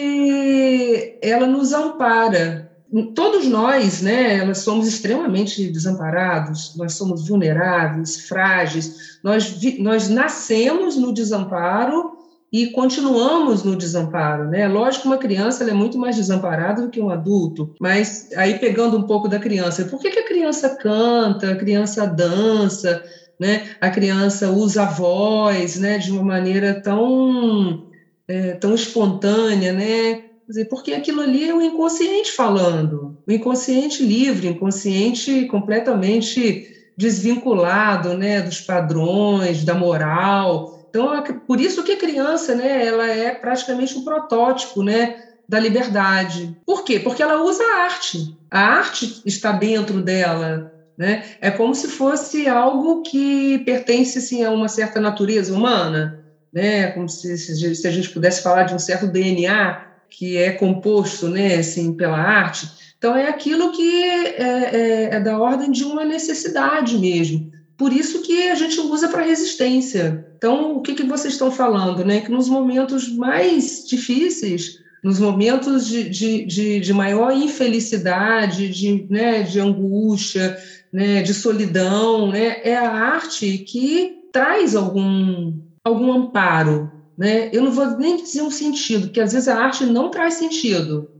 ela 1.22 1.46
nos 1.46 1.72
ampara. 1.72 2.70
Todos 3.14 3.46
nós, 3.46 4.02
né, 4.02 4.44
nós 4.44 4.58
somos 4.58 4.86
extremamente 4.86 5.70
desamparados, 5.70 6.76
nós 6.76 6.94
somos 6.94 7.28
vulneráveis, 7.28 8.28
frágeis, 8.28 9.18
nós, 9.22 9.56
nós 9.78 10.08
nascemos 10.10 10.96
no 10.96 11.14
desamparo 11.14 12.19
e 12.52 12.66
continuamos 12.72 13.62
no 13.62 13.76
desamparo, 13.76 14.48
né? 14.48 14.66
Lógico 14.66 15.06
uma 15.06 15.18
criança 15.18 15.68
é 15.68 15.72
muito 15.72 15.96
mais 15.98 16.16
desamparada 16.16 16.82
do 16.82 16.90
que 16.90 17.00
um 17.00 17.10
adulto, 17.10 17.72
mas 17.80 18.28
aí 18.36 18.58
pegando 18.58 18.96
um 18.96 19.04
pouco 19.04 19.28
da 19.28 19.38
criança, 19.38 19.84
por 19.84 20.00
que, 20.00 20.10
que 20.10 20.18
a 20.18 20.26
criança 20.26 20.76
canta, 20.76 21.52
a 21.52 21.56
criança 21.56 22.06
dança, 22.06 23.02
né? 23.38 23.68
A 23.80 23.88
criança 23.88 24.50
usa 24.50 24.82
a 24.82 24.86
voz, 24.86 25.78
né? 25.78 25.98
De 25.98 26.10
uma 26.10 26.24
maneira 26.24 26.80
tão 26.82 27.84
é, 28.26 28.54
tão 28.54 28.74
espontânea, 28.74 29.72
né? 29.72 30.24
Dizer, 30.48 30.64
porque 30.64 30.92
aquilo 30.92 31.20
ali 31.20 31.48
é 31.48 31.54
o 31.54 31.62
inconsciente 31.62 32.32
falando, 32.32 33.16
o 33.24 33.30
inconsciente 33.30 34.04
livre, 34.04 34.48
inconsciente 34.48 35.46
completamente 35.46 36.66
desvinculado, 36.96 38.18
né? 38.18 38.42
Dos 38.42 38.60
padrões, 38.60 39.62
da 39.64 39.74
moral 39.74 40.79
então, 40.90 41.22
por 41.46 41.60
isso 41.60 41.82
que 41.82 41.92
a 41.92 41.98
criança, 41.98 42.54
né, 42.54 42.84
ela 42.84 43.06
é 43.06 43.30
praticamente 43.32 43.96
um 43.96 44.04
protótipo, 44.04 44.82
né, 44.82 45.22
da 45.48 45.58
liberdade. 45.58 46.56
Por 46.66 46.84
quê? 46.84 47.00
Porque 47.00 47.22
ela 47.22 47.42
usa 47.42 47.62
a 47.62 47.84
arte. 47.84 48.36
A 48.50 48.60
arte 48.60 49.22
está 49.26 49.50
dentro 49.50 50.00
dela, 50.00 50.72
né? 50.96 51.24
É 51.40 51.50
como 51.50 51.74
se 51.74 51.88
fosse 51.88 52.46
algo 52.46 53.02
que 53.02 53.58
pertence 53.64 54.18
assim, 54.18 54.44
a 54.44 54.50
uma 54.52 54.68
certa 54.68 55.00
natureza 55.00 55.52
humana, 55.52 56.24
né? 56.52 56.92
Como 56.92 57.08
se, 57.08 57.36
se 57.36 57.88
a 57.88 57.90
gente 57.90 58.10
pudesse 58.10 58.42
falar 58.42 58.62
de 58.62 58.74
um 58.74 58.78
certo 58.78 59.08
DNA 59.08 59.86
que 60.08 60.36
é 60.36 60.52
composto, 60.52 61.28
né, 61.28 61.56
assim, 61.56 61.94
pela 61.94 62.18
arte. 62.18 62.68
Então 62.96 63.16
é 63.16 63.28
aquilo 63.28 63.72
que 63.72 64.04
é, 64.04 64.36
é, 64.36 65.14
é 65.14 65.20
da 65.20 65.36
ordem 65.36 65.70
de 65.70 65.82
uma 65.82 66.04
necessidade 66.04 66.96
mesmo. 66.96 67.50
Por 67.76 67.92
isso 67.92 68.22
que 68.22 68.48
a 68.50 68.54
gente 68.54 68.78
usa 68.78 69.08
para 69.08 69.22
resistência. 69.22 70.29
Então, 70.40 70.78
o 70.78 70.80
que, 70.80 70.94
que 70.94 71.02
vocês 71.02 71.34
estão 71.34 71.52
falando? 71.52 72.02
Né? 72.02 72.22
Que 72.22 72.30
nos 72.30 72.48
momentos 72.48 73.14
mais 73.14 73.86
difíceis, 73.86 74.80
nos 75.04 75.18
momentos 75.18 75.86
de, 75.86 76.08
de, 76.08 76.46
de, 76.46 76.80
de 76.80 76.92
maior 76.94 77.30
infelicidade, 77.30 78.70
de, 78.70 79.06
né, 79.10 79.42
de 79.42 79.60
angústia, 79.60 80.56
né, 80.90 81.20
de 81.20 81.34
solidão, 81.34 82.30
né, 82.30 82.58
é 82.64 82.74
a 82.74 82.90
arte 82.90 83.58
que 83.58 84.28
traz 84.32 84.74
algum, 84.74 85.58
algum 85.84 86.10
amparo. 86.10 86.90
Né? 87.18 87.50
Eu 87.52 87.62
não 87.62 87.70
vou 87.70 87.98
nem 87.98 88.16
dizer 88.16 88.40
um 88.40 88.50
sentido, 88.50 89.08
porque 89.08 89.20
às 89.20 89.34
vezes 89.34 89.46
a 89.46 89.62
arte 89.62 89.84
não 89.84 90.10
traz 90.10 90.34
sentido, 90.34 91.10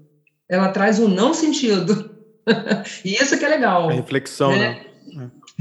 ela 0.48 0.68
traz 0.68 0.98
um 0.98 1.08
não 1.08 1.34
sentido. 1.34 2.08
e 3.04 3.12
isso 3.12 3.38
que 3.38 3.44
é 3.44 3.48
legal. 3.48 3.90
A 3.90 3.92
reflexão, 3.92 4.52
né? 4.52 4.58
né? 4.58 4.89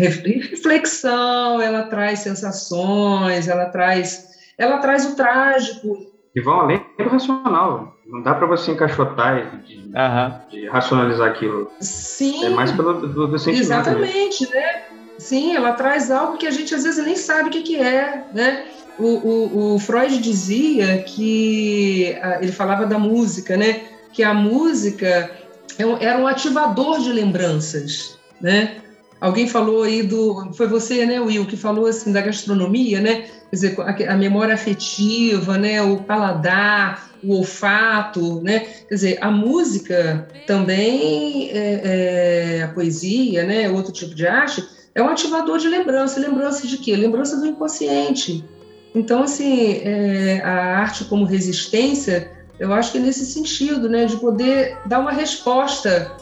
Reflexão, 0.08 1.62
ela 1.62 1.84
traz 1.84 2.20
sensações, 2.20 3.48
ela 3.48 3.66
traz, 3.66 4.30
ela 4.58 4.78
traz 4.78 5.06
o 5.06 5.16
trágico. 5.16 6.08
E 6.36 6.42
vão 6.42 6.62
além 6.62 6.86
do 6.98 7.10
racional. 7.10 7.96
Não 8.06 8.22
dá 8.22 8.34
para 8.34 8.48
você 8.48 8.72
encaixotar 8.72 9.62
de, 9.66 9.76
uhum. 9.78 10.40
de, 10.50 10.68
racionalizar 10.68 11.30
aquilo. 11.30 11.72
Sim. 11.80 12.46
É 12.46 12.50
mais 12.50 12.72
pelo 12.72 12.94
do, 12.94 13.28
do 13.28 13.40
sentimento. 13.40 13.66
Exatamente, 13.66 14.42
mesmo. 14.42 14.56
né? 14.56 14.82
Sim, 15.18 15.56
ela 15.56 15.74
traz 15.74 16.10
algo 16.10 16.38
que 16.38 16.48
a 16.48 16.52
gente 16.52 16.74
às 16.74 16.84
vezes 16.84 17.04
nem 17.04 17.16
sabe 17.16 17.50
o 17.50 17.52
que, 17.52 17.62
que 17.62 17.76
é, 17.76 18.26
né? 18.34 18.66
O, 18.98 19.06
o, 19.06 19.76
o 19.76 19.80
Freud 19.80 20.18
dizia 20.20 21.04
que 21.04 22.18
ele 22.42 22.52
falava 22.52 22.86
da 22.86 22.98
música, 22.98 23.58
né? 23.58 23.82
Que 24.14 24.24
a 24.24 24.34
música 24.34 25.30
é 25.78 26.06
era 26.06 26.20
um 26.20 26.28
ativador 26.28 27.00
de 27.00 27.12
lembranças, 27.12 28.18
né? 28.42 28.79
Alguém 29.22 29.48
falou 29.48 29.84
aí 29.84 30.02
do. 30.02 30.54
Foi 30.54 30.68
você, 30.68 31.06
né, 31.06 31.20
Will, 31.20 31.46
que 31.46 31.58
falou 31.58 31.88
assim 31.88 32.12
da 32.12 32.22
gastronomia, 32.22 33.02
né? 33.02 33.26
Quer 33.50 33.56
dizer, 33.56 33.82
a, 33.82 34.14
a 34.14 34.18
memória 34.18 34.54
afetiva, 34.54 35.58
né? 35.58 35.82
O 35.82 35.98
paladar, 35.98 37.12
o 37.22 37.36
olfato, 37.36 38.42
né? 38.42 38.60
Quer 38.88 38.96
dizer, 38.96 39.18
a 39.20 39.30
música 39.30 40.28
também, 40.48 41.50
é, 41.52 41.82
é, 42.60 42.64
a 42.64 42.70
poesia, 42.70 43.44
né? 43.44 43.70
Outro 43.70 43.92
tipo 43.92 44.16
de 44.16 44.26
arte, 44.26 44.66
é 44.96 45.04
um 45.04 45.10
ativador 45.10 45.58
de 45.58 45.68
lembrança. 45.68 46.20
Lembrança 46.20 46.66
de 46.66 46.78
quê? 46.78 46.96
Lembrança 46.96 47.36
do 47.38 47.46
inconsciente. 47.46 48.46
Então, 48.96 49.24
assim, 49.24 49.82
é, 49.84 50.42
a 50.46 50.78
arte 50.78 51.04
como 51.06 51.26
resistência, 51.26 52.32
eu 52.58 52.72
acho 52.72 52.94
que 52.94 52.98
é 52.98 53.02
nesse 53.02 53.26
sentido, 53.26 53.90
né? 53.90 54.06
De 54.06 54.16
poder 54.16 54.78
dar 54.86 55.00
uma 55.00 55.12
resposta 55.12 56.16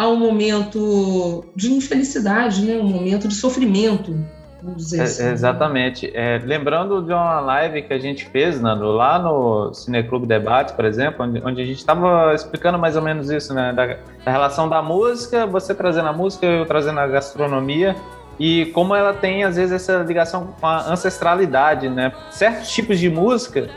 a 0.00 0.08
um 0.08 0.16
momento 0.16 1.44
de 1.54 1.70
infelicidade, 1.70 2.64
né? 2.64 2.78
um 2.78 2.88
momento 2.88 3.28
de 3.28 3.34
sofrimento. 3.34 4.18
É, 4.94 5.02
assim. 5.02 5.26
Exatamente. 5.28 6.10
É, 6.14 6.40
lembrando 6.42 7.02
de 7.02 7.12
uma 7.12 7.38
live 7.40 7.82
que 7.82 7.92
a 7.92 7.98
gente 7.98 8.24
fez, 8.24 8.58
Nando, 8.62 8.86
lá 8.92 9.18
no 9.18 9.74
Cineclube 9.74 10.26
Debate, 10.26 10.72
por 10.72 10.86
exemplo, 10.86 11.26
onde, 11.26 11.42
onde 11.44 11.60
a 11.60 11.66
gente 11.66 11.76
estava 11.76 12.32
explicando 12.34 12.78
mais 12.78 12.96
ou 12.96 13.02
menos 13.02 13.28
isso, 13.30 13.52
né? 13.52 13.74
Da, 13.74 13.98
da, 14.24 14.32
relação 14.32 14.70
da 14.70 14.80
música, 14.80 15.44
você 15.44 15.74
trazendo 15.74 16.08
a 16.08 16.14
música, 16.14 16.46
eu 16.46 16.64
trazendo 16.64 16.98
a 16.98 17.06
gastronomia, 17.06 17.94
e 18.38 18.66
como 18.72 18.94
ela 18.94 19.12
tem, 19.12 19.44
às 19.44 19.56
vezes, 19.56 19.72
essa 19.72 19.98
ligação 20.02 20.54
com 20.58 20.66
a 20.66 20.90
ancestralidade, 20.90 21.90
né? 21.90 22.10
Certos 22.30 22.70
tipos 22.70 22.98
de 22.98 23.10
música 23.10 23.68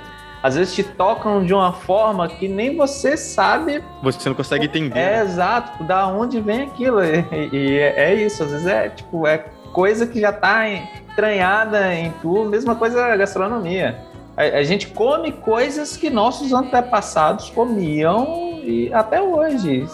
às 0.43 0.55
vezes 0.55 0.75
te 0.75 0.83
tocam 0.83 1.45
de 1.45 1.53
uma 1.53 1.71
forma 1.71 2.27
que 2.27 2.49
nem 2.49 2.75
você 2.75 3.15
sabe. 3.15 3.81
Você 4.03 4.27
não 4.27 4.35
consegue 4.35 4.65
entender. 4.65 4.99
É 4.99 5.11
né? 5.11 5.21
exato, 5.21 5.81
da 5.85 6.05
onde 6.07 6.41
vem 6.41 6.63
aquilo. 6.63 7.01
E, 7.01 7.49
e 7.53 7.79
é, 7.79 8.11
é 8.11 8.15
isso, 8.15 8.43
às 8.43 8.51
vezes 8.51 8.67
é 8.67 8.89
tipo, 8.89 9.25
é 9.25 9.45
coisa 9.71 10.05
que 10.05 10.19
já 10.19 10.31
está 10.31 10.69
entranhada 10.69 11.95
em 11.95 12.11
tu, 12.21 12.43
mesma 12.43 12.75
coisa 12.75 13.05
a 13.05 13.15
gastronomia. 13.15 13.97
A, 14.35 14.41
a, 14.41 14.63
gente 14.63 14.87
come 14.87 15.31
coisas 15.31 15.95
que 15.95 16.09
nossos 16.09 16.51
antepassados 16.51 17.49
comiam 17.49 18.59
e 18.61 18.93
até 18.93 19.21
hoje. 19.21 19.87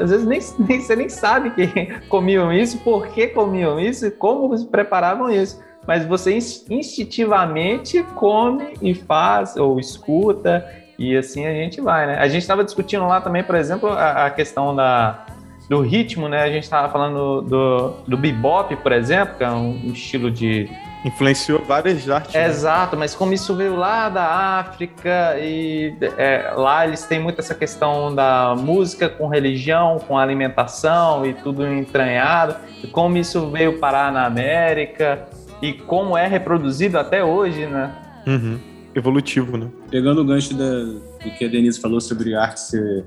Às 0.00 0.10
vezes 0.10 0.24
nem, 0.24 0.40
nem, 0.66 0.80
você 0.80 0.96
nem 0.96 1.08
sabe 1.10 1.50
que 1.50 2.00
comiam 2.08 2.50
isso, 2.50 2.78
por 2.78 3.08
que 3.08 3.26
comiam 3.26 3.78
isso 3.78 4.06
e 4.06 4.10
como 4.10 4.66
preparavam 4.66 5.30
isso 5.30 5.62
mas 5.86 6.04
você 6.06 6.32
instintivamente 6.70 8.02
come 8.14 8.74
e 8.80 8.94
faz 8.94 9.56
ou 9.56 9.78
escuta 9.78 10.64
e 10.98 11.16
assim 11.16 11.46
a 11.46 11.52
gente 11.52 11.80
vai, 11.80 12.06
né? 12.06 12.18
A 12.18 12.28
gente 12.28 12.42
estava 12.42 12.64
discutindo 12.64 13.06
lá 13.06 13.20
também, 13.20 13.42
por 13.42 13.54
exemplo, 13.54 13.88
a, 13.88 14.26
a, 14.26 14.30
questão 14.30 14.74
da, 14.74 15.26
do 15.68 15.80
ritmo, 15.80 16.28
né? 16.28 16.42
A 16.42 16.50
gente 16.50 16.64
estava 16.64 16.88
falando 16.88 17.42
do, 17.42 17.90
do 18.06 18.16
bebop, 18.16 18.74
por 18.76 18.92
exemplo, 18.92 19.36
que 19.36 19.44
é 19.44 19.50
um, 19.50 19.86
um 19.86 19.92
estilo 19.92 20.30
de, 20.30 20.70
Influenciou 21.04 21.62
várias 21.62 22.08
artes. 22.08 22.32
né? 22.32 22.46
Exato, 22.46 22.96
mas 22.96 23.14
como 23.14 23.34
isso 23.34 23.54
veio 23.54 23.76
lá 23.76 24.08
da 24.08 24.24
África 24.58 25.36
e 25.38 25.94
é, 26.16 26.50
lá 26.56 26.86
eles 26.86 27.04
têm 27.04 27.20
muito 27.20 27.40
essa 27.40 27.54
questão 27.54 28.14
da 28.14 28.54
música 28.56 29.06
com 29.10 29.28
religião, 29.28 29.98
com 29.98 30.16
alimentação 30.16 31.26
e 31.26 31.34
tudo 31.34 31.66
entranhado, 31.66 32.56
e 32.82 32.86
como 32.86 33.18
isso 33.18 33.50
veio 33.50 33.78
parar 33.78 34.10
na 34.10 34.24
América 34.24 35.28
e 35.64 35.72
como 35.72 36.16
é 36.16 36.26
reproduzido 36.26 36.98
até 36.98 37.24
hoje, 37.24 37.66
né? 37.66 37.94
Uhum. 38.26 38.58
Evolutivo, 38.94 39.56
né? 39.56 39.68
Pegando 39.90 40.20
o 40.20 40.24
gancho 40.24 40.54
da, 40.54 40.84
do 40.84 41.30
que 41.38 41.44
a 41.44 41.48
Denise 41.48 41.80
falou 41.80 42.00
sobre 42.00 42.34
arte 42.34 42.60
ser 42.60 43.04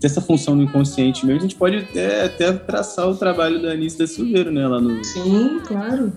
ter 0.00 0.06
essa 0.06 0.20
função 0.20 0.54
no 0.54 0.62
inconsciente 0.62 1.26
mesmo, 1.26 1.40
a 1.40 1.42
gente 1.42 1.56
pode 1.56 1.78
até, 1.78 2.26
até 2.26 2.52
traçar 2.52 3.08
o 3.08 3.16
trabalho 3.16 3.60
da 3.60 3.72
Anice 3.72 3.98
da 3.98 4.06
Silveira, 4.06 4.50
né? 4.50 4.66
Lá 4.66 4.80
no. 4.80 5.02
Sim, 5.04 5.60
claro. 5.66 6.12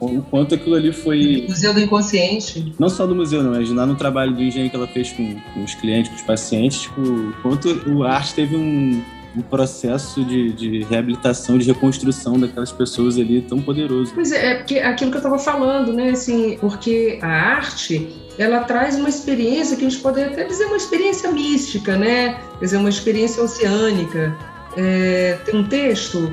O 0.00 0.22
quanto 0.22 0.56
aquilo 0.56 0.74
ali 0.74 0.92
foi. 0.92 1.46
Museu 1.48 1.72
do 1.72 1.80
Inconsciente. 1.80 2.74
Não 2.78 2.88
só 2.88 3.06
do 3.06 3.14
museu, 3.14 3.42
não, 3.42 3.52
mas 3.52 3.70
lá 3.70 3.86
no 3.86 3.94
trabalho 3.94 4.34
do 4.34 4.42
engenho 4.42 4.68
que 4.68 4.74
ela 4.74 4.88
fez 4.88 5.12
com, 5.12 5.40
com 5.54 5.62
os 5.62 5.74
clientes, 5.74 6.10
com 6.10 6.16
os 6.16 6.22
pacientes, 6.22 6.82
tipo, 6.82 7.00
o 7.00 7.32
quanto 7.42 7.68
o 7.88 8.02
arte 8.02 8.34
teve 8.34 8.56
um, 8.56 9.00
um 9.36 9.42
processo 9.42 10.24
de, 10.24 10.52
de 10.52 10.82
reabilitação, 10.84 11.58
de 11.58 11.66
reconstrução 11.66 12.38
daquelas 12.38 12.72
pessoas 12.72 13.18
ali 13.18 13.42
tão 13.42 13.60
poderoso. 13.60 14.12
Pois 14.14 14.32
é, 14.32 14.52
é 14.52 14.54
porque 14.56 14.78
aquilo 14.78 15.10
que 15.10 15.16
eu 15.16 15.20
estava 15.20 15.38
falando, 15.38 15.92
né? 15.92 16.10
Assim, 16.10 16.56
porque 16.60 17.18
a 17.20 17.28
arte 17.28 18.08
ela 18.38 18.60
traz 18.60 18.96
uma 18.96 19.08
experiência 19.08 19.76
que 19.76 19.84
a 19.84 19.88
gente 19.88 20.00
pode 20.00 20.22
até 20.22 20.44
dizer 20.44 20.66
uma 20.66 20.76
experiência 20.76 21.30
mística, 21.30 21.96
né? 21.96 22.40
Quer 22.58 22.64
dizer, 22.64 22.76
uma 22.76 22.88
experiência 22.88 23.42
oceânica. 23.42 24.36
É, 24.76 25.38
tem 25.44 25.60
um 25.60 25.64
texto 25.64 26.32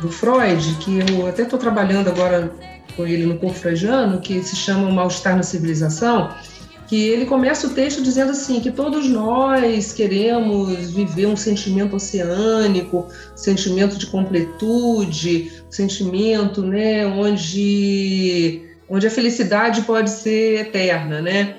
do 0.00 0.10
Freud 0.10 0.76
que 0.80 0.98
eu 1.12 1.26
até 1.26 1.42
estou 1.42 1.58
trabalhando 1.58 2.08
agora 2.08 2.52
com 2.96 3.06
ele 3.06 3.24
no 3.26 3.38
Corpo 3.38 3.56
Freudiano, 3.56 4.20
que 4.20 4.42
se 4.42 4.56
chama 4.56 4.88
O 4.88 4.92
Mal-Estar 4.92 5.36
na 5.36 5.42
Civilização, 5.42 6.30
que 6.90 7.08
ele 7.08 7.24
começa 7.24 7.68
o 7.68 7.70
texto 7.70 8.02
dizendo 8.02 8.32
assim 8.32 8.58
que 8.58 8.68
todos 8.68 9.08
nós 9.08 9.92
queremos 9.92 10.90
viver 10.90 11.26
um 11.26 11.36
sentimento 11.36 11.94
oceânico, 11.94 13.06
sentimento 13.36 13.96
de 13.96 14.08
completude, 14.08 15.52
sentimento, 15.70 16.62
né, 16.62 17.06
onde 17.06 18.60
onde 18.88 19.06
a 19.06 19.10
felicidade 19.10 19.82
pode 19.82 20.10
ser 20.10 20.62
eterna, 20.62 21.22
né? 21.22 21.54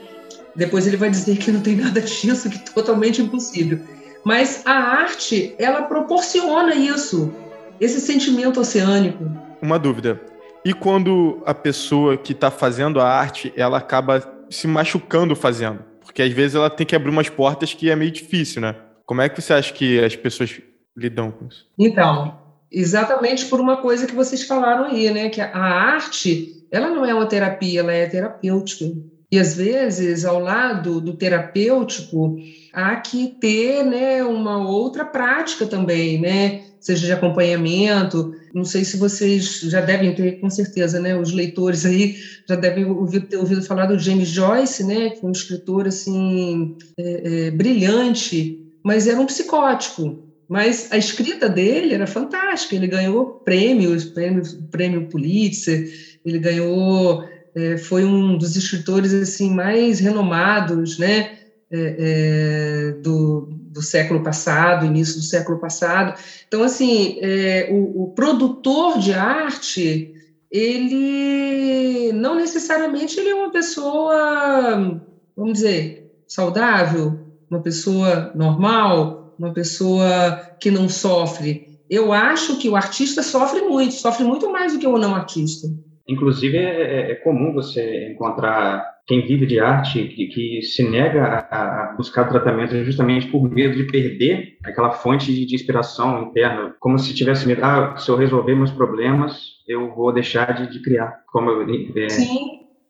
Depois 0.53 0.85
ele 0.85 0.97
vai 0.97 1.09
dizer 1.09 1.37
que 1.37 1.49
não 1.49 1.61
tem 1.61 1.77
nada 1.77 2.01
disso, 2.01 2.49
que 2.49 2.57
é 2.57 2.73
totalmente 2.73 3.21
impossível. 3.21 3.79
Mas 4.25 4.63
a 4.65 4.73
arte, 4.73 5.55
ela 5.57 5.83
proporciona 5.83 6.75
isso, 6.75 7.33
esse 7.79 8.01
sentimento 8.01 8.59
oceânico. 8.59 9.31
Uma 9.61 9.79
dúvida. 9.79 10.19
E 10.65 10.73
quando 10.73 11.41
a 11.45 11.53
pessoa 11.53 12.17
que 12.17 12.33
está 12.33 12.51
fazendo 12.51 12.99
a 12.99 13.07
arte, 13.07 13.53
ela 13.55 13.77
acaba 13.77 14.40
se 14.51 14.67
machucando 14.67 15.35
fazendo? 15.35 15.79
Porque 16.01 16.21
às 16.21 16.31
vezes 16.31 16.55
ela 16.55 16.69
tem 16.69 16.85
que 16.85 16.95
abrir 16.95 17.09
umas 17.09 17.29
portas 17.29 17.73
que 17.73 17.89
é 17.89 17.95
meio 17.95 18.11
difícil, 18.11 18.61
né? 18.61 18.75
Como 19.05 19.21
é 19.21 19.29
que 19.29 19.41
você 19.41 19.53
acha 19.53 19.73
que 19.73 20.03
as 20.03 20.15
pessoas 20.15 20.61
lidam 20.95 21.31
com 21.31 21.47
isso? 21.47 21.65
Então, 21.79 22.37
exatamente 22.71 23.45
por 23.45 23.59
uma 23.59 23.77
coisa 23.77 24.05
que 24.05 24.13
vocês 24.13 24.43
falaram 24.43 24.85
aí, 24.85 25.09
né? 25.09 25.29
Que 25.29 25.41
a 25.41 25.57
arte 25.57 26.65
ela 26.71 26.89
não 26.89 27.05
é 27.05 27.13
uma 27.13 27.25
terapia, 27.25 27.81
ela 27.81 27.91
é 27.91 28.07
terapêutica. 28.07 28.85
E 29.31 29.39
às 29.39 29.55
vezes, 29.55 30.25
ao 30.25 30.39
lado 30.39 30.99
do 30.99 31.13
terapêutico, 31.13 32.37
há 32.73 32.95
que 32.97 33.27
ter 33.39 33.83
né, 33.83 34.23
uma 34.23 34.57
outra 34.57 35.05
prática 35.05 35.65
também, 35.65 36.19
né? 36.19 36.63
Seja 36.79 37.05
de 37.05 37.13
acompanhamento. 37.13 38.35
Não 38.53 38.65
sei 38.65 38.83
se 38.83 38.97
vocês 38.97 39.61
já 39.61 39.81
devem 39.81 40.13
ter, 40.13 40.39
com 40.39 40.49
certeza, 40.49 40.99
né? 40.99 41.15
Os 41.15 41.31
leitores 41.31 41.85
aí 41.85 42.15
já 42.47 42.55
devem 42.55 42.85
ouvir, 42.85 43.27
ter 43.27 43.37
ouvido 43.37 43.63
falar 43.63 43.85
do 43.85 43.99
James 43.99 44.29
Joyce, 44.29 44.83
né? 44.83 45.11
Que 45.11 45.25
é 45.25 45.27
um 45.27 45.31
escritor 45.31 45.87
assim 45.87 46.75
é, 46.97 47.47
é, 47.47 47.51
brilhante, 47.51 48.59
mas 48.83 49.07
era 49.07 49.19
um 49.19 49.25
psicótico. 49.25 50.27
Mas 50.49 50.91
a 50.91 50.97
escrita 50.97 51.47
dele 51.47 51.93
era 51.93 52.05
fantástica. 52.05 52.75
Ele 52.75 52.87
ganhou 52.87 53.35
prêmios, 53.45 54.03
prêmio, 54.03 54.43
prêmio 54.69 55.07
Pulitzer 55.07 55.89
ele 56.25 56.39
ganhou, 56.39 57.23
é, 57.55 57.77
foi 57.77 58.05
um 58.05 58.37
dos 58.37 58.55
escritores 58.55 59.13
assim 59.13 59.53
mais 59.53 59.99
renomados, 59.99 60.97
né, 60.97 61.37
é, 61.71 61.95
é, 61.99 62.91
do, 63.01 63.49
do 63.71 63.81
século 63.81 64.21
passado, 64.21 64.85
início 64.85 65.15
do 65.15 65.23
século 65.23 65.57
passado. 65.57 66.19
Então, 66.47 66.63
assim, 66.63 67.17
é, 67.21 67.69
o, 67.71 68.03
o 68.03 68.07
produtor 68.13 68.99
de 68.99 69.13
arte, 69.13 70.13
ele 70.51 72.11
não 72.13 72.35
necessariamente 72.35 73.19
ele 73.19 73.29
é 73.29 73.35
uma 73.35 73.51
pessoa, 73.51 75.01
vamos 75.35 75.53
dizer, 75.53 76.11
saudável, 76.27 77.19
uma 77.49 77.61
pessoa 77.61 78.31
normal, 78.35 79.33
uma 79.39 79.53
pessoa 79.53 80.39
que 80.59 80.69
não 80.69 80.89
sofre. 80.89 81.79
Eu 81.89 82.11
acho 82.11 82.57
que 82.57 82.69
o 82.69 82.75
artista 82.75 83.23
sofre 83.23 83.61
muito, 83.61 83.93
sofre 83.93 84.23
muito 84.23 84.51
mais 84.51 84.73
do 84.73 84.79
que 84.79 84.87
o 84.87 84.97
não 84.97 85.15
artista. 85.15 85.67
Inclusive, 86.11 86.57
é, 86.57 87.11
é, 87.11 87.15
comum 87.15 87.53
você 87.53 88.11
encontrar 88.11 88.85
quem 89.07 89.25
vive 89.25 89.45
de 89.45 89.59
arte 89.59 90.03
que, 90.03 90.27
que 90.27 90.61
se 90.61 90.87
nega 90.87 91.47
a, 91.49 91.91
a, 91.91 91.95
buscar 91.95 92.29
tratamento 92.29 92.75
justamente 92.83 93.27
por 93.27 93.49
medo 93.49 93.75
de 93.75 93.85
perder 93.85 94.57
aquela 94.63 94.91
fonte 94.91 95.33
de, 95.33 95.45
de 95.45 95.55
inspiração 95.55 96.23
interna, 96.23 96.75
como 96.79 96.99
se 96.99 97.13
tivesse 97.13 97.47
medo, 97.47 97.63
ah, 97.63 97.95
se 97.97 98.09
eu 98.09 98.15
resolver 98.15 98.55
meus 98.55 98.71
problemas, 98.71 99.41
eu 99.67 99.93
vou 99.95 100.13
deixar 100.13 100.53
de, 100.53 100.71
de 100.71 100.81
criar. 100.81 101.21
Como 101.31 101.49
eu, 101.49 101.61
é, 101.63 102.07